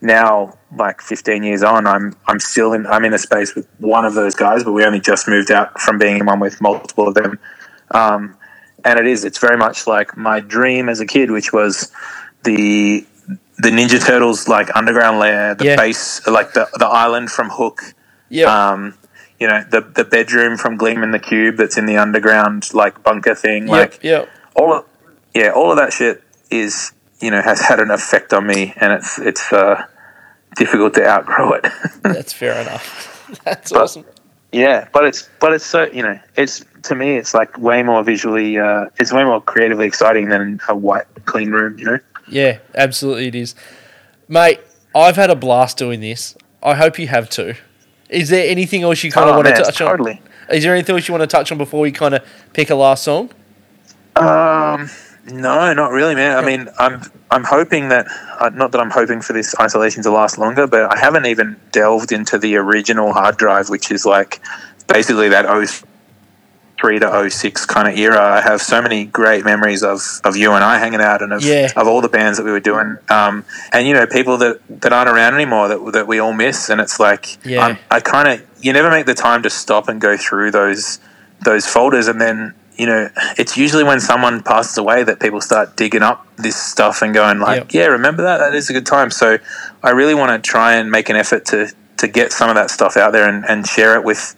now, 0.00 0.58
like 0.76 1.00
15 1.00 1.42
years 1.42 1.62
on, 1.62 1.86
I'm 1.86 2.16
I'm 2.26 2.40
still 2.40 2.72
in 2.72 2.86
I'm 2.86 3.04
in 3.04 3.12
a 3.14 3.18
space 3.18 3.54
with 3.54 3.68
one 3.78 4.04
of 4.04 4.14
those 4.14 4.34
guys, 4.34 4.64
but 4.64 4.72
we 4.72 4.84
only 4.84 5.00
just 5.00 5.28
moved 5.28 5.50
out 5.50 5.78
from 5.80 5.98
being 5.98 6.18
in 6.18 6.26
one 6.26 6.40
with 6.40 6.60
multiple 6.60 7.06
of 7.08 7.14
them. 7.14 7.38
Um, 7.90 8.36
and 8.84 8.98
it 8.98 9.06
is 9.06 9.24
it's 9.24 9.38
very 9.38 9.56
much 9.58 9.86
like 9.86 10.16
my 10.16 10.40
dream 10.40 10.88
as 10.88 11.00
a 11.00 11.06
kid, 11.06 11.30
which 11.30 11.52
was 11.52 11.92
the 12.44 13.06
the 13.58 13.68
Ninja 13.70 14.04
Turtles 14.04 14.48
like 14.48 14.74
underground 14.74 15.18
lair, 15.18 15.54
the 15.54 15.64
Yeah. 15.66 15.76
base, 15.76 16.26
like 16.26 16.54
the 16.54 16.68
the 16.78 16.86
island 16.86 17.30
from 17.30 17.50
Hook, 17.50 17.82
yeah, 18.28 18.70
um, 18.70 18.94
you 19.38 19.46
know, 19.46 19.62
the 19.70 19.80
the 19.80 20.04
bedroom 20.04 20.56
from 20.56 20.76
Gleam 20.76 21.02
in 21.02 21.10
the 21.12 21.18
Cube 21.18 21.56
that's 21.56 21.76
in 21.78 21.86
the 21.86 21.96
underground 21.96 22.72
like 22.74 23.02
bunker 23.02 23.34
thing, 23.34 23.66
like 23.66 24.00
yeah, 24.02 24.20
yeah. 24.20 24.26
all 24.54 24.72
of 24.72 24.84
yeah, 25.34 25.50
all 25.50 25.70
of 25.70 25.76
that 25.78 25.92
shit 25.92 26.22
is 26.50 26.92
you 27.20 27.30
know 27.30 27.40
has 27.42 27.60
had 27.60 27.80
an 27.80 27.90
effect 27.90 28.32
on 28.32 28.46
me, 28.46 28.72
and 28.76 28.92
it's 28.92 29.18
it's 29.18 29.52
uh, 29.52 29.84
difficult 30.56 30.94
to 30.94 31.06
outgrow 31.06 31.52
it. 31.52 31.66
That's 32.02 32.32
fair 32.32 32.60
enough. 32.60 33.14
That's 33.44 33.72
But- 33.72 33.82
awesome. 33.82 34.04
yeah, 34.52 34.88
but 34.92 35.04
it's 35.04 35.28
but 35.40 35.52
it's 35.52 35.64
so 35.66 35.84
you 35.84 36.02
know 36.02 36.18
it's 36.36 36.64
to 36.84 36.94
me 36.94 37.16
it's 37.16 37.34
like 37.34 37.58
way 37.58 37.82
more 37.82 38.02
visually 38.04 38.58
uh, 38.58 38.86
it's 38.98 39.12
way 39.12 39.24
more 39.24 39.40
creatively 39.42 39.86
exciting 39.86 40.28
than 40.28 40.60
a 40.68 40.74
white 40.76 41.06
clean 41.26 41.50
room, 41.50 41.78
you 41.78 41.84
know. 41.84 41.98
Yeah, 42.28 42.58
absolutely 42.74 43.28
it 43.28 43.34
is. 43.34 43.54
Mate, 44.28 44.60
I've 44.94 45.16
had 45.16 45.30
a 45.30 45.34
blast 45.36 45.78
doing 45.78 46.00
this. 46.00 46.36
I 46.62 46.74
hope 46.74 46.98
you 46.98 47.08
have 47.08 47.28
too. 47.30 47.54
Is 48.08 48.28
there 48.30 48.48
anything 48.48 48.82
else 48.82 49.02
you 49.04 49.10
kind 49.12 49.28
of 49.28 49.34
Oh, 49.34 49.36
want 49.38 49.48
to 49.48 49.54
man, 49.54 49.62
touch 49.64 49.80
on? 49.80 49.88
totally. 49.90 50.22
Is 50.50 50.64
there 50.64 50.74
anything 50.74 50.94
else 50.96 51.06
you 51.08 51.12
want 51.12 51.28
to 51.28 51.36
touch 51.36 51.52
on 51.52 51.58
before 51.58 51.80
we 51.80 51.92
kind 51.92 52.14
of 52.14 52.22
pick 52.54 52.70
a 52.70 52.74
last 52.74 53.04
song? 53.04 53.30
Um, 54.16 54.88
no, 55.26 55.72
not 55.74 55.90
really, 55.92 56.14
man. 56.14 56.36
I 56.38 56.44
mean, 56.44 56.68
I'm 56.78 57.02
I'm 57.30 57.44
hoping 57.44 57.90
that 57.90 58.06
uh, 58.40 58.48
not 58.50 58.72
that 58.72 58.80
I'm 58.80 58.90
hoping 58.90 59.20
for 59.20 59.32
this 59.34 59.54
isolation 59.60 60.02
to 60.04 60.10
last 60.10 60.38
longer, 60.38 60.66
but 60.66 60.90
I 60.92 60.98
haven't 60.98 61.26
even 61.26 61.56
delved 61.72 62.12
into 62.12 62.38
the 62.38 62.56
original 62.56 63.12
hard 63.12 63.36
drive, 63.36 63.68
which 63.68 63.90
is 63.90 64.06
like 64.06 64.40
basically 64.86 65.28
that 65.28 65.44
03 66.78 66.98
to 67.00 67.30
06 67.30 67.66
kind 67.66 67.88
of 67.88 67.96
era. 67.98 68.20
I 68.20 68.40
have 68.40 68.60
so 68.62 68.80
many 68.80 69.04
great 69.04 69.44
memories 69.44 69.82
of, 69.82 70.00
of 70.24 70.36
you 70.36 70.52
and 70.52 70.62
I 70.62 70.78
hanging 70.78 71.00
out 71.00 71.22
and 71.22 71.32
of, 71.32 71.42
Yeah. 71.42 71.70
of 71.76 71.86
all 71.88 72.00
the 72.00 72.08
bands 72.08 72.38
that 72.38 72.44
we 72.44 72.50
were 72.52 72.60
doing. 72.60 72.98
Um, 73.08 73.44
and 73.72 73.86
you 73.88 73.94
know, 73.94 74.06
people 74.06 74.36
that, 74.38 74.60
that 74.82 74.92
aren't 74.92 75.10
around 75.10 75.34
anymore 75.34 75.68
that 75.68 75.92
that 75.92 76.06
we 76.06 76.18
all 76.18 76.32
miss. 76.32 76.68
And 76.70 76.80
it's 76.80 77.00
like 77.00 77.44
Yeah. 77.44 77.64
I'm, 77.64 77.78
I 77.90 78.00
kind 78.00 78.28
of 78.28 78.46
you 78.64 78.72
never 78.72 78.90
make 78.90 79.06
the 79.06 79.14
time 79.14 79.42
to 79.42 79.50
stop 79.50 79.88
and 79.88 80.00
go 80.00 80.16
through 80.16 80.50
those 80.52 81.00
those 81.44 81.66
folders 81.66 82.08
and 82.08 82.20
then 82.20 82.54
you 82.76 82.84
know 82.86 83.08
it's 83.36 83.56
usually 83.56 83.84
when 83.84 84.00
someone 84.00 84.42
passes 84.42 84.76
away 84.78 85.04
that 85.04 85.20
people 85.20 85.40
start 85.40 85.76
digging 85.76 86.02
up 86.02 86.26
this 86.36 86.56
stuff 86.56 87.00
and 87.02 87.14
going 87.14 87.38
like 87.38 87.58
Yep. 87.58 87.72
yeah 87.74 87.86
remember 87.86 88.22
that 88.24 88.38
that 88.38 88.54
is 88.56 88.68
a 88.70 88.72
good 88.72 88.86
time 88.86 89.12
so 89.12 89.38
i 89.84 89.90
really 89.90 90.14
want 90.16 90.30
to 90.42 90.50
try 90.50 90.74
and 90.74 90.90
make 90.90 91.08
an 91.08 91.14
effort 91.14 91.44
to 91.46 91.72
to 91.98 92.08
get 92.08 92.32
some 92.32 92.48
of 92.50 92.56
that 92.56 92.70
stuff 92.70 92.96
out 92.96 93.12
there 93.12 93.28
and, 93.28 93.44
and 93.48 93.66
share 93.68 93.94
it 93.94 94.02
with 94.02 94.34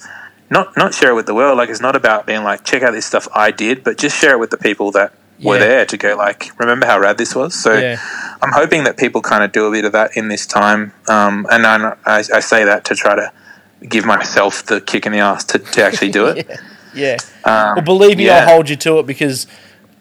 not 0.51 0.77
not 0.77 0.93
share 0.95 1.11
it 1.11 1.15
with 1.15 1.27
the 1.27 1.35
world 1.35 1.57
like 1.57 1.69
it's 1.69 1.81
not 1.81 1.97
about 1.97 2.27
being 2.27 2.43
like 2.43 2.65
check 2.65 2.83
out 2.83 2.93
this 2.93 3.07
stuff 3.07 3.29
i 3.35 3.51
did 3.51 3.85
but 3.85 3.97
just 3.97 4.17
share 4.21 4.33
it 4.33 4.39
with 4.41 4.51
the 4.51 4.57
people 4.59 4.91
that 4.91 5.13
were 5.43 5.55
Yeah. 5.55 5.67
there 5.67 5.87
to 5.87 5.97
go 5.97 6.17
like 6.17 6.51
remember 6.59 6.87
how 6.87 6.99
rad 6.99 7.17
this 7.19 7.35
was 7.35 7.55
so 7.55 7.73
Yeah. 7.79 7.99
i'm 8.43 8.53
hoping 8.53 8.85
that 8.85 8.97
people 8.97 9.23
kind 9.23 9.43
of 9.45 9.53
do 9.53 9.67
a 9.67 9.71
bit 9.71 9.85
of 9.85 9.93
that 9.93 10.17
in 10.17 10.29
this 10.29 10.47
time 10.47 10.93
um, 11.09 11.47
and 11.51 11.67
I, 11.67 11.95
I, 12.07 12.41
say 12.41 12.65
that 12.65 12.85
to 12.87 12.95
try 12.95 13.15
to 13.15 13.33
give 13.89 14.05
myself 14.05 14.67
the 14.67 14.81
kick 14.81 15.07
in 15.07 15.13
the 15.13 15.21
ass 15.21 15.45
to, 15.45 15.59
to 15.59 15.83
actually 15.85 16.11
do 16.11 16.27
it 16.27 16.47
Yeah. 16.95 17.17
um, 17.45 17.77
Well, 17.77 17.83
believe 17.85 18.19
me, 18.19 18.27
yeah. 18.27 18.39
I'll 18.41 18.55
hold 18.55 18.69
you 18.69 18.77
to 18.77 18.99
it 18.99 19.07
because 19.07 19.47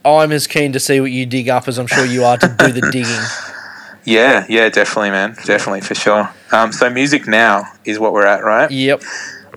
I'm 0.03 0.31
as 0.31 0.47
keen 0.47 0.73
to 0.73 0.79
see 0.79 0.99
what 0.99 1.11
you 1.11 1.25
dig 1.25 1.47
up 1.47 1.67
as 1.67 1.77
I'm 1.77 1.87
sure 1.87 2.03
you 2.03 2.23
are 2.23 2.37
to 2.37 2.47
do 2.47 2.71
the 2.71 2.89
digging. 2.91 3.05
Yeah, 4.05 4.45
yeah, 4.49 4.69
definitely, 4.69 5.11
man. 5.11 5.35
Definitely, 5.45 5.81
for 5.81 5.93
sure. 5.93 6.31
Um, 6.51 6.71
so 6.71 6.89
music 6.89 7.27
now 7.27 7.65
is 7.85 7.99
what 7.99 8.11
we're 8.11 8.25
at, 8.25 8.43
right? 8.43 8.71
Yep. 8.71 9.03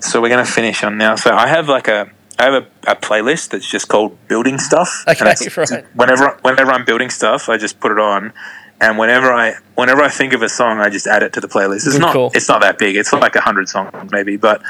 So 0.02 0.20
we're 0.20 0.28
going 0.28 0.44
to 0.44 0.50
finish 0.50 0.82
on 0.84 0.98
now. 0.98 1.14
So 1.16 1.32
I 1.34 1.48
have 1.48 1.68
like 1.68 1.88
a, 1.88 2.10
I 2.38 2.44
have 2.44 2.54
a, 2.54 2.90
a 2.90 2.96
playlist 2.96 3.50
that's 3.50 3.68
just 3.68 3.88
called 3.88 4.16
building 4.28 4.58
stuff. 4.58 5.04
Okay, 5.06 5.24
right. 5.24 5.84
Whenever, 5.94 6.38
whenever 6.42 6.72
I'm 6.72 6.84
building 6.84 7.10
stuff, 7.10 7.48
I 7.48 7.56
just 7.56 7.80
put 7.80 7.92
it 7.92 7.98
on. 7.98 8.32
And 8.80 8.98
whenever 8.98 9.32
I, 9.32 9.54
whenever 9.76 10.02
I 10.02 10.08
think 10.08 10.32
of 10.32 10.42
a 10.42 10.48
song, 10.48 10.80
I 10.80 10.90
just 10.90 11.06
add 11.06 11.22
it 11.22 11.32
to 11.34 11.40
the 11.40 11.46
playlist. 11.46 11.86
It's 11.86 11.98
not, 11.98 12.12
call. 12.12 12.32
it's 12.34 12.48
not 12.48 12.62
that 12.62 12.78
big. 12.78 12.96
It's 12.96 13.12
like 13.12 13.36
a 13.36 13.40
hundred 13.40 13.68
songs 13.68 14.10
maybe, 14.10 14.36
but 14.36 14.60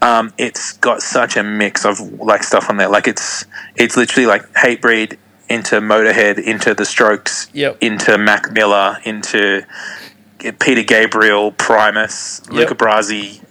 um, 0.00 0.32
it's 0.38 0.74
got 0.74 1.02
such 1.02 1.36
a 1.36 1.42
mix 1.42 1.84
of 1.84 1.98
like 2.20 2.44
stuff 2.44 2.70
on 2.70 2.76
there. 2.76 2.88
Like 2.88 3.08
it's, 3.08 3.44
it's 3.74 3.96
literally 3.96 4.26
like 4.26 4.42
Hatebreed 4.52 5.18
into 5.48 5.80
Motorhead 5.80 6.38
into 6.38 6.72
The 6.72 6.84
Strokes 6.84 7.48
Yep. 7.52 7.78
into 7.82 8.16
Mac 8.16 8.52
Miller 8.52 8.98
into 9.04 9.66
Peter 10.60 10.82
Gabriel, 10.82 11.52
Primus, 11.52 12.42
Yep. 12.44 12.52
Luca 12.54 12.74
Brasi. 12.74 13.44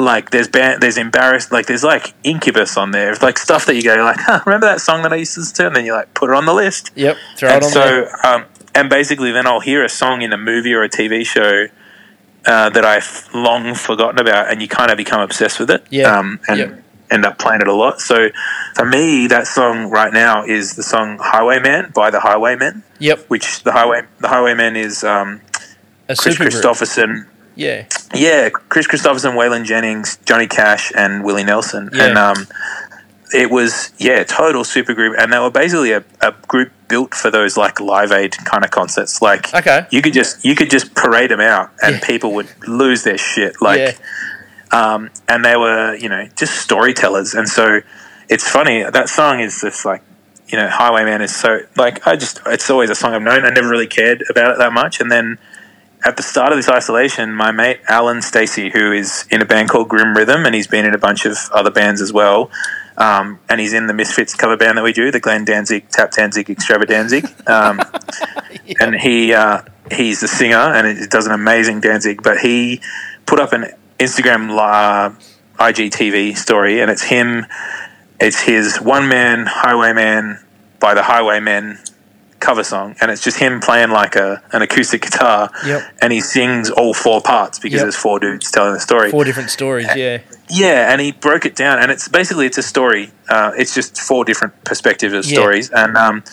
Like 0.00 0.30
there's 0.30 0.48
band, 0.48 0.82
there's 0.82 0.96
embarrassed, 0.98 1.52
like 1.52 1.66
there's 1.66 1.84
like 1.84 2.14
Incubus 2.24 2.76
on 2.76 2.90
there, 2.90 3.14
like 3.22 3.38
stuff 3.38 3.66
that 3.66 3.74
you 3.76 3.82
go 3.82 3.94
like, 4.02 4.16
huh, 4.20 4.40
remember 4.46 4.66
that 4.66 4.80
song 4.80 5.02
that 5.02 5.12
I 5.12 5.16
used 5.16 5.34
to 5.34 5.40
listen 5.40 5.56
to, 5.56 5.66
and 5.68 5.76
then 5.76 5.84
you 5.84 5.92
like 5.92 6.12
put 6.14 6.30
it 6.30 6.36
on 6.36 6.46
the 6.46 6.54
list. 6.54 6.90
Yep. 6.94 7.16
Throw 7.36 7.48
and 7.48 7.62
it 7.62 7.64
on 7.66 7.70
so, 7.70 7.80
there. 7.80 8.26
um, 8.26 8.44
and 8.74 8.88
basically, 8.88 9.32
then 9.32 9.46
I'll 9.46 9.60
hear 9.60 9.84
a 9.84 9.88
song 9.88 10.22
in 10.22 10.32
a 10.32 10.38
movie 10.38 10.72
or 10.72 10.82
a 10.82 10.88
TV 10.88 11.24
show 11.26 11.66
uh, 12.46 12.70
that 12.70 12.84
I've 12.84 13.28
long 13.34 13.74
forgotten 13.74 14.18
about, 14.18 14.50
and 14.50 14.62
you 14.62 14.68
kind 14.68 14.90
of 14.90 14.96
become 14.96 15.20
obsessed 15.20 15.58
with 15.60 15.70
it. 15.70 15.84
Yeah. 15.90 16.16
Um, 16.18 16.40
and 16.48 16.58
Yep. 16.58 16.82
end 17.10 17.26
up 17.26 17.38
playing 17.38 17.60
it 17.60 17.68
a 17.68 17.74
lot. 17.74 18.00
So 18.00 18.28
for 18.76 18.86
me, 18.86 19.26
that 19.26 19.46
song 19.48 19.90
right 19.90 20.12
now 20.12 20.44
is 20.44 20.76
the 20.76 20.82
song 20.82 21.18
"Highwayman" 21.20 21.90
by 21.94 22.10
the 22.10 22.20
Highwaymen 22.20 22.84
Yep. 23.00 23.24
which 23.28 23.62
the 23.64 23.72
highway 23.72 24.02
the 24.20 24.28
highwayman 24.28 24.76
is 24.76 25.02
um, 25.04 25.40
A 26.08 26.14
Kris. 26.14 26.36
Kristofferson. 26.38 27.26
Yeah. 27.60 27.86
Yeah, 28.14 28.48
Kris 28.50 28.86
Kristofferson, 28.88 29.34
Waylon 29.34 29.64
Jennings, 29.64 30.16
Johnny 30.24 30.46
Cash, 30.46 30.92
and 30.96 31.22
Willie 31.24 31.44
Nelson. 31.44 31.90
Yeah. 31.92 32.06
And 32.06 32.18
um, 32.18 32.46
it 33.32 33.50
was 33.50 33.92
yeah, 33.98 34.24
total 34.24 34.62
supergroup, 34.64 35.14
and 35.18 35.32
they 35.32 35.38
were 35.38 35.50
basically 35.50 35.92
a, 35.92 36.02
a 36.20 36.32
group 36.48 36.72
built 36.88 37.14
for 37.14 37.30
those 37.30 37.56
like 37.56 37.78
Live 37.78 38.12
Aid 38.12 38.32
kind 38.44 38.64
of 38.64 38.70
concerts. 38.70 39.20
Like 39.22 39.52
Okay. 39.54 39.86
you 39.90 40.00
could 40.02 40.12
just 40.14 40.44
you 40.44 40.54
could 40.56 40.70
just 40.70 40.94
parade 40.94 41.30
them 41.30 41.40
out, 41.40 41.70
and 41.82 41.96
Yeah. 41.96 42.06
people 42.06 42.32
would 42.34 42.48
lose 42.66 43.04
their 43.04 43.18
shit. 43.18 43.60
Like 43.60 43.78
yeah. 43.78 43.92
um, 44.94 45.10
and 45.28 45.44
they 45.44 45.56
were 45.56 45.94
you 45.96 46.08
know 46.08 46.26
just 46.36 46.54
storytellers 46.56 47.34
and 47.34 47.48
so 47.48 47.80
it's 48.28 48.48
funny 48.48 48.82
that 48.84 49.08
song 49.08 49.40
is 49.40 49.60
just 49.60 49.84
like 49.84 50.02
you 50.48 50.56
know 50.58 50.68
highwayman 50.68 51.20
is 51.22 51.34
so 51.34 51.60
like 51.76 52.06
i 52.06 52.14
just 52.16 52.40
it's 52.46 52.70
always 52.70 52.88
a 52.90 52.94
song 52.94 53.12
i've 53.14 53.22
known 53.22 53.44
i 53.44 53.50
never 53.50 53.68
really 53.68 53.86
cared 53.86 54.22
about 54.30 54.52
it 54.52 54.58
that 54.58 54.72
much 54.72 55.00
and 55.00 55.10
then 55.10 55.38
at 56.04 56.16
the 56.16 56.22
start 56.22 56.52
of 56.52 56.58
this 56.58 56.68
isolation 56.68 57.32
my 57.32 57.50
mate 57.50 57.80
alan 57.88 58.22
stacy 58.22 58.70
who 58.70 58.92
is 58.92 59.26
in 59.30 59.42
a 59.42 59.44
band 59.44 59.68
called 59.68 59.88
grim 59.88 60.16
rhythm 60.16 60.46
and 60.46 60.54
he's 60.54 60.66
been 60.66 60.84
in 60.84 60.94
a 60.94 60.98
bunch 60.98 61.24
of 61.24 61.36
other 61.52 61.70
bands 61.70 62.00
as 62.00 62.12
well 62.12 62.50
um, 62.96 63.38
and 63.48 63.60
he's 63.60 63.72
in 63.72 63.86
the 63.86 63.94
misfits 63.94 64.34
cover 64.34 64.56
band 64.56 64.76
that 64.76 64.84
we 64.84 64.92
do 64.92 65.10
the 65.10 65.20
glenn 65.20 65.44
danzig 65.44 65.88
tap 65.88 66.10
danzig 66.10 66.46
extravadanzig 66.46 67.48
um, 67.48 67.80
and 68.80 68.96
he 68.96 69.32
uh, 69.32 69.62
he's 69.92 70.20
the 70.20 70.28
singer 70.28 70.56
and 70.56 70.98
he 70.98 71.06
does 71.06 71.26
an 71.26 71.32
amazing 71.32 71.80
Danzig. 71.80 72.22
But 72.22 72.38
he 72.38 72.80
put 73.26 73.40
up 73.40 73.52
an 73.52 73.66
Instagram 73.98 74.50
uh, 74.56 75.14
IGTV 75.58 76.36
story, 76.36 76.80
and 76.80 76.90
it's 76.90 77.02
him. 77.02 77.46
It's 78.20 78.40
his 78.40 78.80
one 78.80 79.08
man 79.08 79.46
highwayman 79.46 80.38
by 80.78 80.94
the 80.94 81.02
Highwaymen 81.02 81.78
cover 82.40 82.64
song, 82.64 82.96
and 83.00 83.10
it's 83.10 83.22
just 83.22 83.38
him 83.38 83.60
playing 83.60 83.90
like 83.90 84.16
a 84.16 84.42
an 84.52 84.62
acoustic 84.62 85.02
guitar, 85.02 85.50
Yep. 85.66 85.82
and 86.02 86.12
he 86.12 86.20
sings 86.20 86.70
all 86.70 86.94
four 86.94 87.20
parts 87.20 87.58
because 87.58 87.76
Yep. 87.76 87.82
there's 87.84 87.96
four 87.96 88.18
dudes 88.18 88.50
telling 88.50 88.72
the 88.74 88.80
story. 88.80 89.10
Four 89.10 89.24
different 89.24 89.50
stories. 89.50 89.88
Yeah. 89.94 90.18
Yeah, 90.48 90.90
and 90.90 91.00
he 91.00 91.12
broke 91.12 91.46
it 91.46 91.54
down, 91.54 91.78
and 91.78 91.92
it's 91.92 92.08
basically 92.08 92.46
it's 92.46 92.58
a 92.58 92.62
story. 92.62 93.12
Uh, 93.28 93.52
it's 93.56 93.72
just 93.74 94.00
four 94.00 94.24
different 94.24 94.64
perspectives 94.64 95.12
of 95.14 95.24
Yeah. 95.26 95.34
stories, 95.38 95.70
and 95.70 95.96
um, 95.96 96.24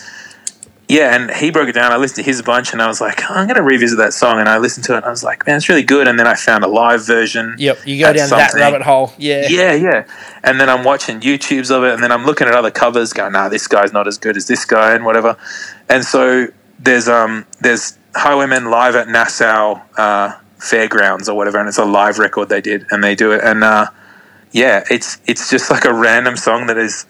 yeah, 0.88 1.14
and 1.14 1.30
he 1.30 1.50
broke 1.50 1.68
it 1.68 1.74
down. 1.74 1.92
I 1.92 1.96
listened 1.96 2.24
to 2.24 2.30
his 2.30 2.40
bunch, 2.40 2.72
and 2.72 2.80
I 2.80 2.86
was 2.86 2.98
like, 2.98 3.22
I'm 3.30 3.46
going 3.46 3.56
to 3.56 3.62
revisit 3.62 3.98
that 3.98 4.14
song, 4.14 4.40
and 4.40 4.48
I 4.48 4.56
listened 4.56 4.86
to 4.86 4.94
it, 4.94 4.98
and 4.98 5.04
I 5.04 5.10
was 5.10 5.22
like, 5.22 5.46
man, 5.46 5.56
it's 5.56 5.68
really 5.68 5.82
good. 5.82 6.08
And 6.08 6.18
then 6.18 6.26
I 6.26 6.34
found 6.34 6.64
a 6.64 6.68
live 6.68 7.06
version. 7.06 7.56
Yep. 7.58 7.86
You 7.86 7.98
go 7.98 8.12
down 8.14 8.30
that 8.30 8.54
rabbit 8.54 8.82
hole. 8.82 9.12
Yeah. 9.18 9.46
Yeah, 9.50 9.74
yeah. 9.74 10.06
And 10.42 10.58
then 10.58 10.70
I'm 10.70 10.84
watching 10.84 11.20
YouTubes 11.20 11.70
of 11.70 11.84
it, 11.84 11.92
and 11.92 12.02
then 12.02 12.10
I'm 12.10 12.24
looking 12.24 12.48
at 12.48 12.54
other 12.54 12.70
covers, 12.70 13.12
going, 13.12 13.32
"Nah, 13.32 13.50
this 13.50 13.66
guy's 13.68 13.92
not 13.92 14.08
as 14.08 14.16
good 14.16 14.36
as 14.38 14.46
this 14.46 14.64
guy," 14.64 14.94
and 14.94 15.04
whatever. 15.04 15.36
And 15.90 16.04
so 16.04 16.46
there's 16.78 17.08
um 17.08 17.46
there's 17.60 17.98
Highwaymen 18.14 18.70
live 18.70 18.96
at 18.96 19.08
Nassau 19.08 19.80
uh, 19.98 20.38
Fairgrounds 20.58 21.28
or 21.28 21.36
whatever, 21.36 21.58
and 21.58 21.68
it's 21.68 21.78
a 21.78 21.84
live 21.84 22.18
record 22.18 22.48
they 22.48 22.62
did, 22.62 22.86
and 22.90 23.04
they 23.04 23.14
do 23.14 23.32
it, 23.32 23.42
and 23.44 23.62
uh, 23.62 23.88
yeah, 24.52 24.84
it's 24.90 25.18
it's 25.26 25.50
just 25.50 25.70
like 25.70 25.84
a 25.84 25.92
random 25.92 26.36
song 26.36 26.66
that 26.68 26.78
is 26.78 27.04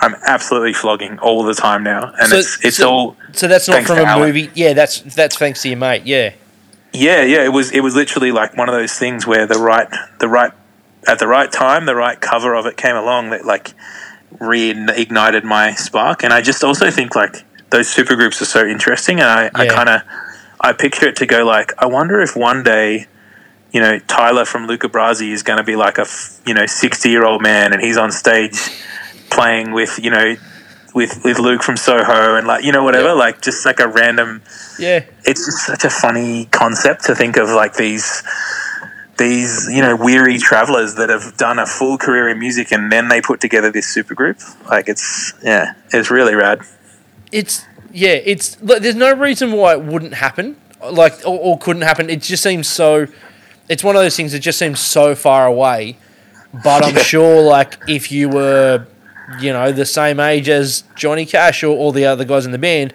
I'm 0.00 0.14
absolutely 0.26 0.72
flogging 0.72 1.18
all 1.20 1.42
the 1.42 1.54
time 1.54 1.82
now, 1.82 2.12
and 2.20 2.28
So- 2.28 2.36
it's 2.36 2.58
it's 2.64 2.76
so- 2.76 2.90
all 2.90 3.16
So 3.32 3.48
that's 3.48 3.68
not 3.68 3.84
from 3.84 3.98
a 3.98 4.02
Alan. 4.04 4.26
movie. 4.26 4.50
Yeah. 4.54 4.72
That's 4.72 5.00
that's 5.00 5.36
thanks 5.36 5.62
to 5.62 5.68
your 5.68 5.78
mate. 5.78 6.02
Yeah. 6.04 6.30
Yeah, 6.92 7.22
yeah, 7.22 7.44
it 7.44 7.52
was 7.52 7.70
it 7.72 7.80
was 7.80 7.94
literally 7.94 8.32
like 8.32 8.56
one 8.56 8.68
of 8.68 8.74
those 8.74 8.94
things 8.94 9.26
where 9.26 9.46
the 9.46 9.58
right 9.58 9.88
the 10.20 10.28
right 10.28 10.52
at 11.06 11.18
the 11.18 11.26
right 11.26 11.50
time, 11.52 11.84
the 11.86 11.94
right 11.94 12.20
cover 12.20 12.54
of 12.54 12.66
it 12.66 12.76
came 12.76 12.96
along 12.96 13.30
that 13.30 13.44
like 13.44 13.74
reignited 14.38 15.44
my 15.44 15.72
spark. 15.74 16.22
And 16.24 16.32
I 16.32 16.40
just 16.40 16.62
also 16.64 16.90
think 16.90 17.14
like 17.14 17.44
those 17.70 17.92
supergroups 17.92 18.40
are 18.40 18.46
so 18.46 18.66
interesting 18.66 19.20
and 19.20 19.28
I, 19.28 19.50
I 19.54 19.66
kinda 19.68 20.04
I 20.60 20.72
picture 20.72 21.06
it 21.08 21.16
to 21.16 21.26
go 21.26 21.44
like, 21.44 21.72
I 21.78 21.86
wonder 21.86 22.20
if 22.20 22.36
one 22.36 22.62
day 22.62 23.06
you 23.72 23.80
know, 23.80 23.98
Tyler 24.06 24.44
from 24.46 24.66
Luca 24.66 24.88
Brasi 24.88 25.32
is 25.32 25.42
going 25.42 25.58
to 25.58 25.64
be 25.64 25.76
like 25.76 25.98
a, 25.98 26.06
you 26.46 26.54
know, 26.54 26.64
60 26.64 27.10
year 27.10 27.24
old 27.26 27.42
man 27.42 27.74
and 27.74 27.82
he's 27.82 27.98
on 27.98 28.10
stage 28.10 28.54
playing 29.36 29.72
with, 29.72 29.98
you 30.02 30.10
know, 30.10 30.34
with, 30.94 31.20
with 31.24 31.38
Luke 31.38 31.62
from 31.62 31.76
Soho 31.76 32.36
and 32.36 32.46
like, 32.46 32.64
you 32.64 32.72
know, 32.72 32.82
whatever, 32.82 33.08
Yeah. 33.08 33.12
like 33.26 33.42
just 33.42 33.66
like 33.66 33.80
a 33.80 33.88
random, 33.88 34.42
Yeah. 34.78 35.04
it's 35.24 35.44
just 35.46 35.66
such 35.66 35.84
a 35.84 35.90
funny 35.90 36.46
concept 36.46 37.04
to 37.04 37.14
think 37.14 37.36
of 37.36 37.48
like 37.50 37.74
these 37.74 38.22
these 39.18 39.66
you 39.70 39.80
know 39.80 39.96
weary 39.96 40.36
travelers 40.36 40.96
that 40.96 41.08
have 41.08 41.34
done 41.38 41.58
a 41.58 41.64
full 41.64 41.96
career 41.96 42.28
in 42.28 42.38
music 42.38 42.70
and 42.70 42.92
then 42.92 43.08
they 43.08 43.18
put 43.22 43.40
together 43.40 43.70
this 43.72 43.86
supergroup 43.96 44.36
like 44.68 44.88
it's 44.90 45.32
yeah 45.42 45.72
it's 45.90 46.10
really 46.10 46.34
rad 46.34 46.60
It's 47.32 47.64
yeah. 47.92 48.18
It's 48.32 48.60
look, 48.60 48.82
there's 48.82 48.94
no 48.94 49.14
reason 49.14 49.52
why 49.52 49.72
it 49.72 49.82
wouldn't 49.82 50.14
happen. 50.14 50.56
Like 51.02 51.14
or, 51.24 51.38
or 51.38 51.58
couldn't 51.58 51.82
happen. 51.82 52.10
It 52.10 52.20
just 52.20 52.42
seems 52.42 52.68
so. 52.68 53.06
It's 53.70 53.82
one 53.82 53.96
of 53.96 54.02
those 54.02 54.14
things 54.16 54.32
that 54.32 54.40
just 54.40 54.58
seems 54.58 54.80
so 54.80 55.14
far 55.14 55.46
away. 55.46 55.96
But 56.52 56.84
I'm 56.84 56.94
Yeah. 56.94 57.02
sure, 57.14 57.40
like, 57.40 57.78
if 57.88 58.12
you 58.12 58.28
were, 58.28 58.86
you 59.40 59.52
know, 59.52 59.72
the 59.72 59.86
same 59.86 60.20
age 60.20 60.48
as 60.48 60.84
Johnny 60.94 61.26
Cash 61.26 61.62
or 61.64 61.76
all 61.76 61.92
the 61.92 62.04
other 62.04 62.24
guys 62.24 62.46
in 62.46 62.52
the 62.52 62.58
band, 62.58 62.92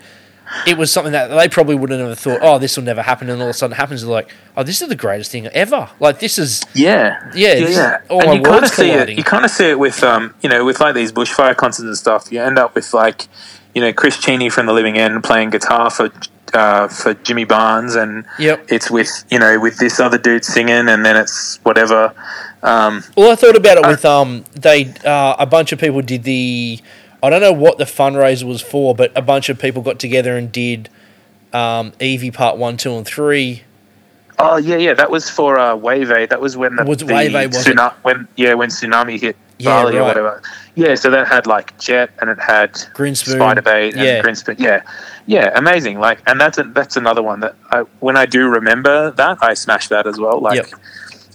it 0.68 0.78
was 0.78 0.92
something 0.92 1.14
that 1.14 1.28
they 1.28 1.48
probably 1.48 1.76
wouldn't 1.76 2.06
have 2.06 2.20
thought, 2.20 2.40
oh, 2.42 2.60
this 2.60 2.76
will 2.76 2.84
never 2.84 3.02
happen. 3.02 3.30
And 3.30 3.42
all 3.42 3.48
of 3.48 3.52
a 3.52 3.54
sudden 3.54 3.74
it 3.74 3.78
happens. 3.78 4.02
They're 4.02 4.12
like, 4.12 4.34
oh, 4.58 4.64
this 4.64 4.82
is 4.82 4.90
the 4.90 4.96
greatest 4.96 5.32
thing 5.32 5.48
ever. 5.48 5.90
Like, 6.00 6.20
this 6.20 6.38
is, 6.38 6.62
yeah 6.74 7.32
Yeah, 7.34 7.54
yeah. 7.56 8.02
all 8.10 8.22
and 8.22 8.34
you 8.38 8.44
kind 8.44 8.64
of 8.66 8.70
see 8.72 8.92
it 8.92 9.10
you 9.10 9.24
kind 9.24 9.46
of 9.46 9.52
see 9.52 9.70
it 9.70 9.80
with 9.80 10.04
um 10.04 10.34
you 10.42 10.50
know 10.50 10.66
with 10.66 10.80
like 10.82 10.94
these 10.96 11.12
bushfire 11.14 11.56
concerts 11.56 11.86
and 11.86 11.98
stuff 11.98 12.32
you 12.32 12.42
end 12.42 12.60
up 12.60 12.76
with 12.76 12.94
like 12.94 13.28
you 13.74 13.82
know 13.82 13.94
Chris 13.94 14.18
Cheney 14.18 14.50
from 14.50 14.66
the 14.66 14.74
Living 14.74 14.98
End 14.98 15.24
playing 15.24 15.52
guitar 15.52 15.90
for 15.90 16.10
uh, 16.54 16.90
for 16.90 17.14
Jimmy 17.14 17.46
Barnes 17.46 17.96
and 17.96 18.26
Yep. 18.38 18.66
it's 18.68 18.92
with 18.92 19.24
you 19.32 19.40
know 19.40 19.58
with 19.58 19.78
this 19.78 20.02
other 20.02 20.18
dude 20.18 20.44
singing 20.44 20.90
and 20.90 21.06
then 21.06 21.16
it's 21.16 21.60
whatever 21.64 22.14
um 22.64 23.04
Well, 23.16 23.32
I 23.32 23.36
thought 23.36 23.56
about 23.56 23.78
it 23.78 23.88
with 23.88 24.06
um, 24.06 24.44
they 24.54 24.94
uh, 25.06 25.36
a 25.40 25.46
bunch 25.46 25.72
of 25.72 25.80
people 25.80 26.02
did 26.02 26.24
the, 26.24 26.80
I 27.24 27.30
don't 27.30 27.42
know 27.42 27.54
what 27.54 27.78
the 27.78 27.86
fundraiser 27.86 28.44
was 28.44 28.62
for, 28.62 28.94
but 28.96 29.12
a 29.16 29.22
bunch 29.22 29.50
of 29.50 29.60
people 29.60 29.82
got 29.82 30.00
together 30.00 30.38
and 30.38 30.52
did, 30.52 30.90
um, 31.54 31.94
Evie 32.00 32.32
Part 32.32 32.58
One, 32.58 32.78
Two, 32.78 32.94
and 32.96 33.06
Three. 33.06 33.64
Oh 34.40 34.58
yeah, 34.58 34.78
yeah. 34.78 34.94
That 34.94 35.12
was 35.12 35.30
for 35.30 35.60
uh, 35.60 35.76
Wave 35.76 36.12
Aid. 36.12 36.30
That 36.30 36.42
was 36.42 36.58
when 36.58 36.76
the, 36.76 36.84
Was 36.84 37.00
the 37.00 37.06
Wave 37.06 37.36
Aid, 37.36 37.54
it? 37.54 37.94
when 38.04 38.28
yeah 38.36 38.54
when 38.56 38.70
tsunami 38.70 39.20
hit 39.20 39.36
Yeah, 39.60 39.84
Bali 39.84 39.98
or 39.98 40.04
whatever. 40.04 40.42
Yeah, 40.74 40.96
so 40.96 41.10
that 41.12 41.28
had 41.28 41.46
like 41.48 41.78
Jet 41.80 42.10
and 42.22 42.30
it 42.30 42.40
had 42.40 42.74
Grinspoon. 42.96 43.38
Spiderbait 43.40 43.92
and 43.94 44.02
Yeah. 44.02 44.22
Grinspoon. 44.24 44.58
Yeah, 44.58 44.82
yeah, 45.28 45.52
amazing. 45.56 46.00
Like, 46.00 46.22
and 46.28 46.40
that's 46.40 46.58
a, 46.58 46.64
that's 46.64 46.96
another 46.96 47.22
one 47.22 47.42
that 47.42 47.56
I, 47.70 47.82
when 48.00 48.16
I 48.18 48.26
do 48.26 48.48
remember 48.48 49.12
that 49.12 49.38
I 49.42 49.54
smash 49.54 49.90
that 49.90 50.08
as 50.08 50.18
well. 50.20 50.40
Like, 50.40 50.56
Yep. 50.56 50.80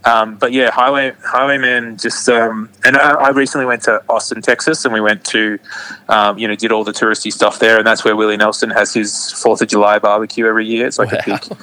Um, 0.06 0.36
but 0.36 0.52
yeah, 0.52 0.70
Highway 0.70 1.12
Highwayman 1.24 1.98
just 1.98 2.28
um, 2.28 2.70
and 2.84 2.96
I, 2.96 3.10
I 3.14 3.28
recently 3.30 3.66
went 3.66 3.82
to 3.82 4.02
Austin, 4.08 4.40
Texas, 4.40 4.84
and 4.84 4.94
we 4.94 5.00
went 5.00 5.24
to 5.26 5.58
um, 6.08 6.38
you 6.38 6.46
know 6.48 6.54
did 6.54 6.70
all 6.72 6.84
the 6.84 6.92
touristy 6.92 7.32
stuff 7.32 7.58
there, 7.58 7.76
and 7.78 7.86
that's 7.86 8.04
where 8.04 8.14
Willie 8.14 8.36
Nelson 8.36 8.70
has 8.70 8.94
his 8.94 9.32
Fourth 9.32 9.60
of 9.62 9.68
July 9.68 9.98
barbecue 9.98 10.46
every 10.46 10.66
year. 10.66 10.86
It's 10.86 10.98
like 10.98 11.12
a 11.12 11.22
big 11.26 11.58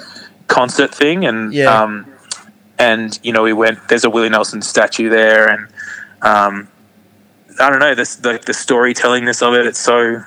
concert 0.48 0.94
thing, 0.94 1.26
and 1.26 1.54
Yeah. 1.54 1.84
um, 1.84 2.06
and 2.78 3.18
you 3.24 3.32
know 3.32 3.44
we 3.44 3.54
went. 3.54 3.88
There's 3.88 4.04
a 4.04 4.10
Willie 4.10 4.30
Nelson 4.30 4.62
statue 4.62 5.10
there, 5.10 5.48
and 5.48 5.68
um, 6.22 6.68
I 7.60 7.70
don't 7.70 7.80
know 7.80 7.96
this 7.96 8.16
the 8.18 8.34
the 8.46 8.54
storytellingness 8.54 9.42
of 9.42 9.54
it. 9.54 9.66
It's 9.68 9.80
so 9.80 10.22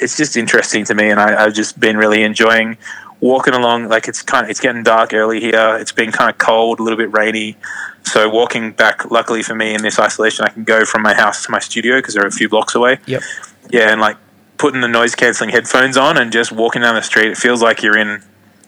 it's 0.00 0.16
just 0.16 0.36
interesting 0.36 0.84
to 0.84 0.94
me, 0.94 1.10
and 1.10 1.18
I, 1.18 1.44
I've 1.44 1.54
just 1.54 1.80
been 1.80 1.96
really 1.96 2.22
enjoying 2.22 2.76
walking 3.20 3.54
along. 3.54 3.88
Like 3.88 4.08
it's 4.08 4.22
kind 4.22 4.44
of 4.44 4.50
it's 4.50 4.60
getting 4.60 4.82
dark 4.82 5.12
early 5.12 5.40
here. 5.40 5.76
It's 5.80 5.92
been 5.92 6.12
kind 6.12 6.30
of 6.30 6.38
cold, 6.38 6.80
a 6.80 6.82
little 6.82 6.98
bit 6.98 7.12
rainy. 7.12 7.56
So 8.04 8.28
walking 8.28 8.72
back, 8.72 9.10
luckily 9.10 9.42
for 9.42 9.54
me 9.54 9.74
in 9.74 9.82
this 9.82 9.98
isolation, 9.98 10.44
I 10.44 10.48
can 10.50 10.64
go 10.64 10.84
from 10.84 11.02
my 11.02 11.14
house 11.14 11.44
to 11.44 11.50
my 11.50 11.58
studio 11.58 11.96
because 11.98 12.14
they're 12.14 12.26
a 12.26 12.30
few 12.30 12.48
blocks 12.48 12.74
away. 12.74 12.98
Yep. 13.06 13.22
Yeah, 13.70 13.90
and 13.92 14.00
like 14.00 14.16
putting 14.56 14.80
the 14.80 14.88
noise 14.88 15.14
canceling 15.14 15.50
headphones 15.50 15.96
on 15.96 16.16
and 16.16 16.32
just 16.32 16.50
walking 16.50 16.82
down 16.82 16.94
the 16.94 17.02
street, 17.02 17.28
it 17.30 17.36
feels 17.36 17.60
like 17.62 17.82
you're 17.82 17.98
in, 17.98 18.22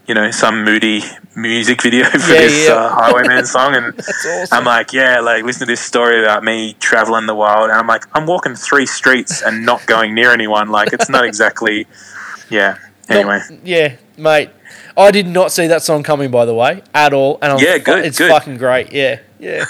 you 0.06 0.14
know, 0.14 0.30
some 0.30 0.62
moody 0.64 1.02
music 1.34 1.80
video 1.86 2.04
for 2.04 2.18
Yeah, 2.18 2.40
this 2.40 2.66
yeah. 2.68 2.74
Uh, 2.74 2.88
Highwayman 2.90 3.46
song. 3.46 3.74
And 3.74 3.98
awesome. 3.98 4.46
I'm 4.52 4.64
like, 4.64 4.92
yeah, 4.92 5.20
like 5.20 5.42
listen 5.44 5.60
to 5.60 5.66
this 5.66 5.80
story 5.80 6.22
about 6.22 6.44
me 6.44 6.74
traveling 6.80 7.24
the 7.26 7.34
world, 7.34 7.70
and 7.70 7.72
I'm 7.72 7.86
like, 7.86 8.04
I'm 8.14 8.26
walking 8.26 8.54
three 8.54 8.84
streets 8.86 9.42
and 9.42 9.64
not 9.64 9.86
going 9.86 10.14
near 10.14 10.32
anyone. 10.32 10.68
Like 10.68 10.92
it's 10.92 11.08
not 11.08 11.24
exactly, 11.30 11.86
yeah. 12.50 12.76
Anyway, 13.08 13.40
Not- 13.50 13.66
yeah, 13.66 13.96
mate. 14.20 14.50
I 14.96 15.10
did 15.10 15.26
not 15.26 15.50
see 15.52 15.66
that 15.68 15.82
song 15.82 16.02
coming, 16.02 16.30
by 16.30 16.44
the 16.44 16.54
way, 16.54 16.82
at 16.94 17.12
all. 17.12 17.38
And 17.42 17.52
I'm 17.52 17.58
Yeah, 17.58 17.78
good, 17.78 18.04
It's 18.04 18.18
good. 18.18 18.30
fucking 18.30 18.56
great. 18.58 18.92
Yeah, 18.92 19.20
yeah, 19.38 19.64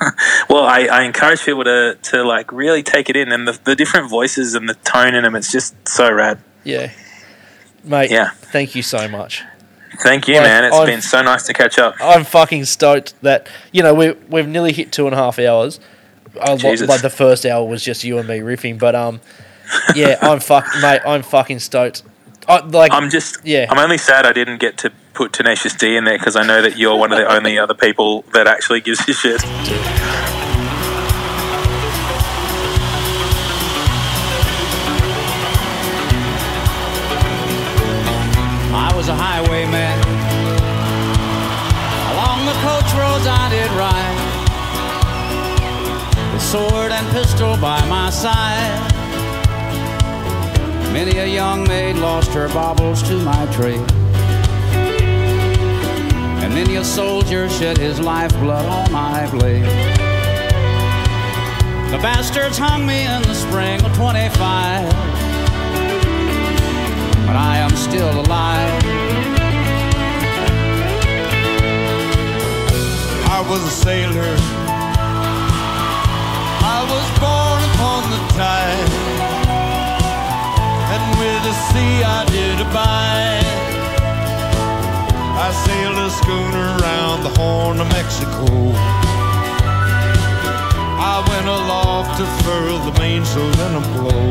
well, 0.48 0.64
I, 0.64 0.86
I 0.90 1.02
encourage 1.02 1.44
people 1.44 1.64
to 1.64 1.98
to 2.00 2.22
like 2.24 2.52
really 2.52 2.82
take 2.82 3.10
it 3.10 3.16
in, 3.16 3.32
and 3.32 3.46
the, 3.48 3.58
the 3.64 3.74
different 3.74 4.08
voices 4.08 4.54
and 4.54 4.68
the 4.68 4.74
tone 4.74 5.14
in 5.14 5.22
them. 5.24 5.34
It's 5.34 5.50
just 5.50 5.74
so 5.88 6.10
rad. 6.12 6.38
yeah, 6.64 6.92
mate. 7.84 8.10
Yeah. 8.10 8.30
Thank 8.30 8.74
you 8.74 8.82
so 8.82 9.08
much. 9.08 9.42
Thank 10.02 10.28
you, 10.28 10.34
Well, 10.34 10.42
man. 10.44 10.64
It's 10.64 10.76
I've- 10.76 10.90
been 10.90 11.00
so 11.02 11.22
nice 11.22 11.44
to 11.46 11.52
catch 11.54 11.78
up. 11.78 11.94
I'm 12.00 12.24
fucking 12.24 12.66
stoked 12.66 13.14
that 13.22 13.48
you 13.72 13.82
know 13.82 13.94
we 13.94 14.12
we've 14.28 14.46
nearly 14.48 14.72
hit 14.72 14.92
two 14.92 15.06
and 15.06 15.14
a 15.14 15.18
half 15.18 15.38
hours. 15.38 15.80
I, 16.40 16.54
Jesus. 16.56 16.86
like 16.88 17.00
the 17.00 17.08
first 17.10 17.46
hour 17.46 17.64
was 17.66 17.82
just 17.82 18.04
you 18.04 18.18
and 18.18 18.28
me 18.28 18.40
riffing, 18.40 18.78
but 18.78 18.94
um, 18.94 19.20
yeah, 19.94 20.18
I'm 20.20 20.38
fuck, 20.40 20.66
mate. 20.82 21.00
I'm 21.06 21.22
fucking 21.22 21.60
stoked. 21.60 22.02
I, 22.48 22.60
like, 22.64 22.92
I'm 22.92 23.10
just, 23.10 23.44
Yeah. 23.44 23.66
I'm 23.68 23.78
only 23.78 23.98
sad 23.98 24.24
I 24.24 24.32
didn't 24.32 24.58
get 24.58 24.78
to 24.78 24.92
put 25.14 25.32
Tenacious 25.32 25.74
D 25.74 25.96
in 25.96 26.04
there 26.04 26.18
because 26.18 26.36
I 26.36 26.46
know 26.46 26.62
that 26.62 26.76
you're 26.76 26.96
one 26.96 27.12
of 27.12 27.18
the 27.18 27.26
only 27.36 27.58
other 27.58 27.74
people 27.74 28.22
that 28.32 28.46
actually 28.46 28.80
gives 28.80 29.06
a 29.08 29.12
shit. 29.12 29.42
I 38.78 38.92
was 38.94 39.08
a 39.08 39.14
highwayman. 39.14 39.98
Along 42.12 42.46
the 42.46 42.56
coach 42.62 42.90
roads 42.94 43.26
I 43.26 43.48
did 43.50 43.70
ride. 43.72 44.18
With 46.32 46.42
sword 46.42 46.92
and 46.92 47.06
pistol 47.12 47.56
by 47.56 47.84
my 47.88 48.10
side. 48.10 48.95
Many 50.96 51.18
a 51.18 51.26
young 51.26 51.68
maid 51.68 51.96
lost 51.96 52.32
her 52.32 52.48
baubles 52.48 53.02
to 53.02 53.18
my 53.18 53.44
trade. 53.52 53.90
And 56.40 56.54
many 56.54 56.76
a 56.76 56.84
soldier 56.84 57.50
shed 57.50 57.76
his 57.76 58.00
lifeblood 58.00 58.64
on 58.64 58.90
my 58.90 59.30
blade. 59.30 59.64
The 61.92 61.98
bastards 61.98 62.56
hung 62.56 62.86
me 62.86 63.04
in 63.04 63.20
the 63.24 63.34
spring 63.34 63.84
of 63.84 63.94
25 63.94 64.90
but 67.26 67.36
I 67.36 67.58
am 67.58 67.76
still 67.76 68.20
alive. 68.20 68.82
I 73.28 73.44
was 73.50 73.62
a 73.62 73.70
sailor. 73.84 74.36
I 76.64 76.80
was 76.92 77.06
born 77.20 77.60
upon 77.70 78.10
the 78.12 78.20
tide. 78.38 79.25
And 80.96 81.18
with 81.20 81.40
the 81.44 81.54
sea 81.68 81.94
I 82.02 82.24
did 82.36 82.56
abide. 82.66 83.48
I 85.46 85.48
sailed 85.64 85.98
a 86.08 86.10
schooner 86.20 86.68
around 86.78 87.18
the 87.22 87.32
Horn 87.38 87.80
of 87.80 87.88
Mexico. 87.98 88.46
I 91.14 91.16
went 91.30 91.46
aloft 91.46 92.12
to 92.20 92.24
furl 92.42 92.78
the 92.88 92.94
mainsail 92.98 93.52
in 93.66 93.72
a 93.82 93.84
blow. 93.94 94.26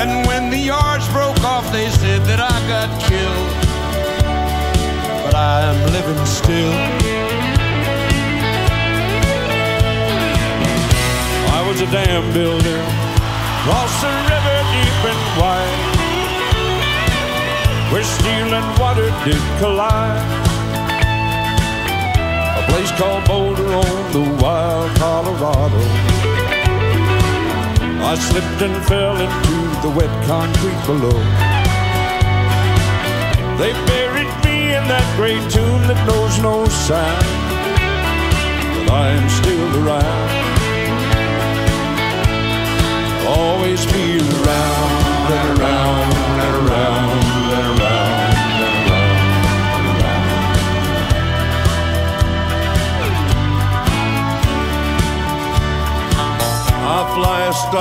And 0.00 0.26
when 0.28 0.50
the 0.50 0.62
yards 0.72 1.06
broke 1.08 1.42
off, 1.42 1.66
they 1.72 1.88
said 1.90 2.22
that 2.30 2.40
I 2.54 2.56
got 2.74 2.88
killed. 3.10 3.50
But 5.24 5.34
I 5.34 5.56
am 5.70 5.78
living 5.96 6.24
still. 6.24 6.74
I 11.56 11.60
was 11.66 11.80
a 11.80 11.88
dam 11.90 12.32
builder, 12.32 12.80
across 13.58 14.19
where 17.90 18.04
steel 18.04 18.54
and 18.54 18.78
water 18.78 19.10
did 19.24 19.42
collide. 19.58 20.22
A 22.60 22.62
place 22.70 22.92
called 22.92 23.24
Boulder 23.26 23.66
on 23.66 24.12
the 24.12 24.42
wild 24.42 24.90
Colorado. 24.96 25.82
I 28.10 28.14
slipped 28.14 28.62
and 28.62 28.76
fell 28.86 29.16
into 29.16 29.56
the 29.82 29.90
wet 29.90 30.12
concrete 30.26 30.80
below. 30.86 31.18
They 33.58 33.72
buried 33.90 34.34
me 34.44 34.74
in 34.78 34.84
that 34.86 35.06
great 35.16 35.42
tomb 35.50 35.82
that 35.90 36.00
knows 36.06 36.34
no 36.38 36.66
sound, 36.66 37.26
but 38.74 38.94
I 38.94 39.08
am 39.18 39.28
still 39.28 39.70
around. 39.82 40.30
Always 43.26 43.84
be 43.86 44.18
around 44.18 45.10
and 45.38 45.58
around 45.58 46.14
and 46.40 46.68
around 46.68 47.09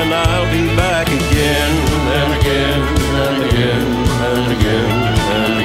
and 0.00 0.14
I'll 0.14 0.50
be 0.50 0.64
back 0.76 1.08
again 1.08 1.72
and 2.16 2.32
again 2.40 2.80
and 3.20 3.44
again 3.44 3.82
and 4.28 4.52
again 4.52 4.90
and 5.36 5.52
again 5.52 5.59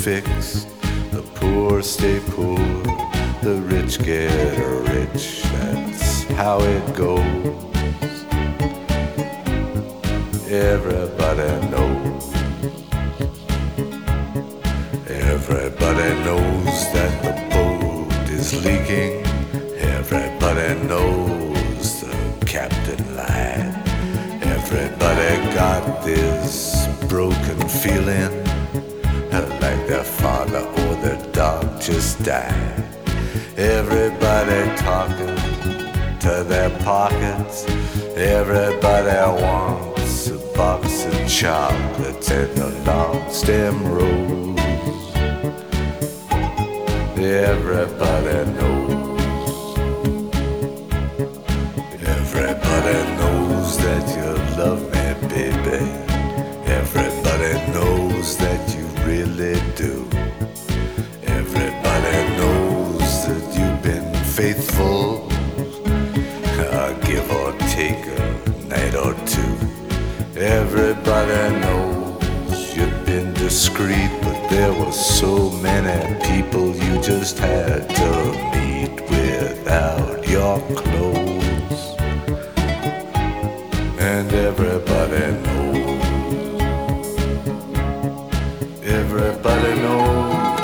fixed. 0.00 0.66
The 1.10 1.20
poor 1.34 1.82
stay 1.82 2.20
poor, 2.20 2.56
the 3.42 3.60
rich 3.66 3.98
get 4.02 4.58
rich. 4.88 5.42
That's 5.42 6.22
how 6.40 6.60
it 6.60 6.94
goes. 6.94 7.69
Chocolates 41.40 42.30
and 42.30 42.58
a 42.58 42.68
long 42.84 43.30
stem 43.30 43.82
Everybody 89.02 89.74
knows. 89.80 90.60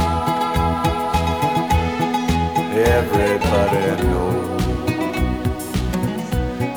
Everybody 2.96 4.02
knows. 4.02 5.62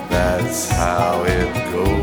That's 0.10 0.70
how 0.70 1.24
it 1.26 1.54
goes. 1.74 1.99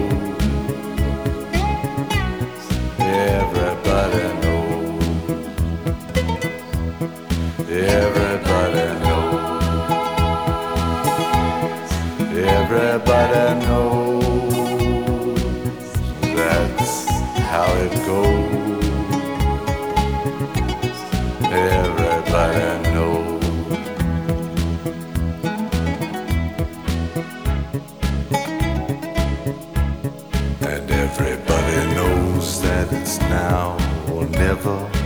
Never. 34.46 35.05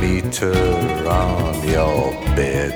Meter 0.00 0.54
on 1.08 1.68
your 1.68 2.12
bed 2.36 2.72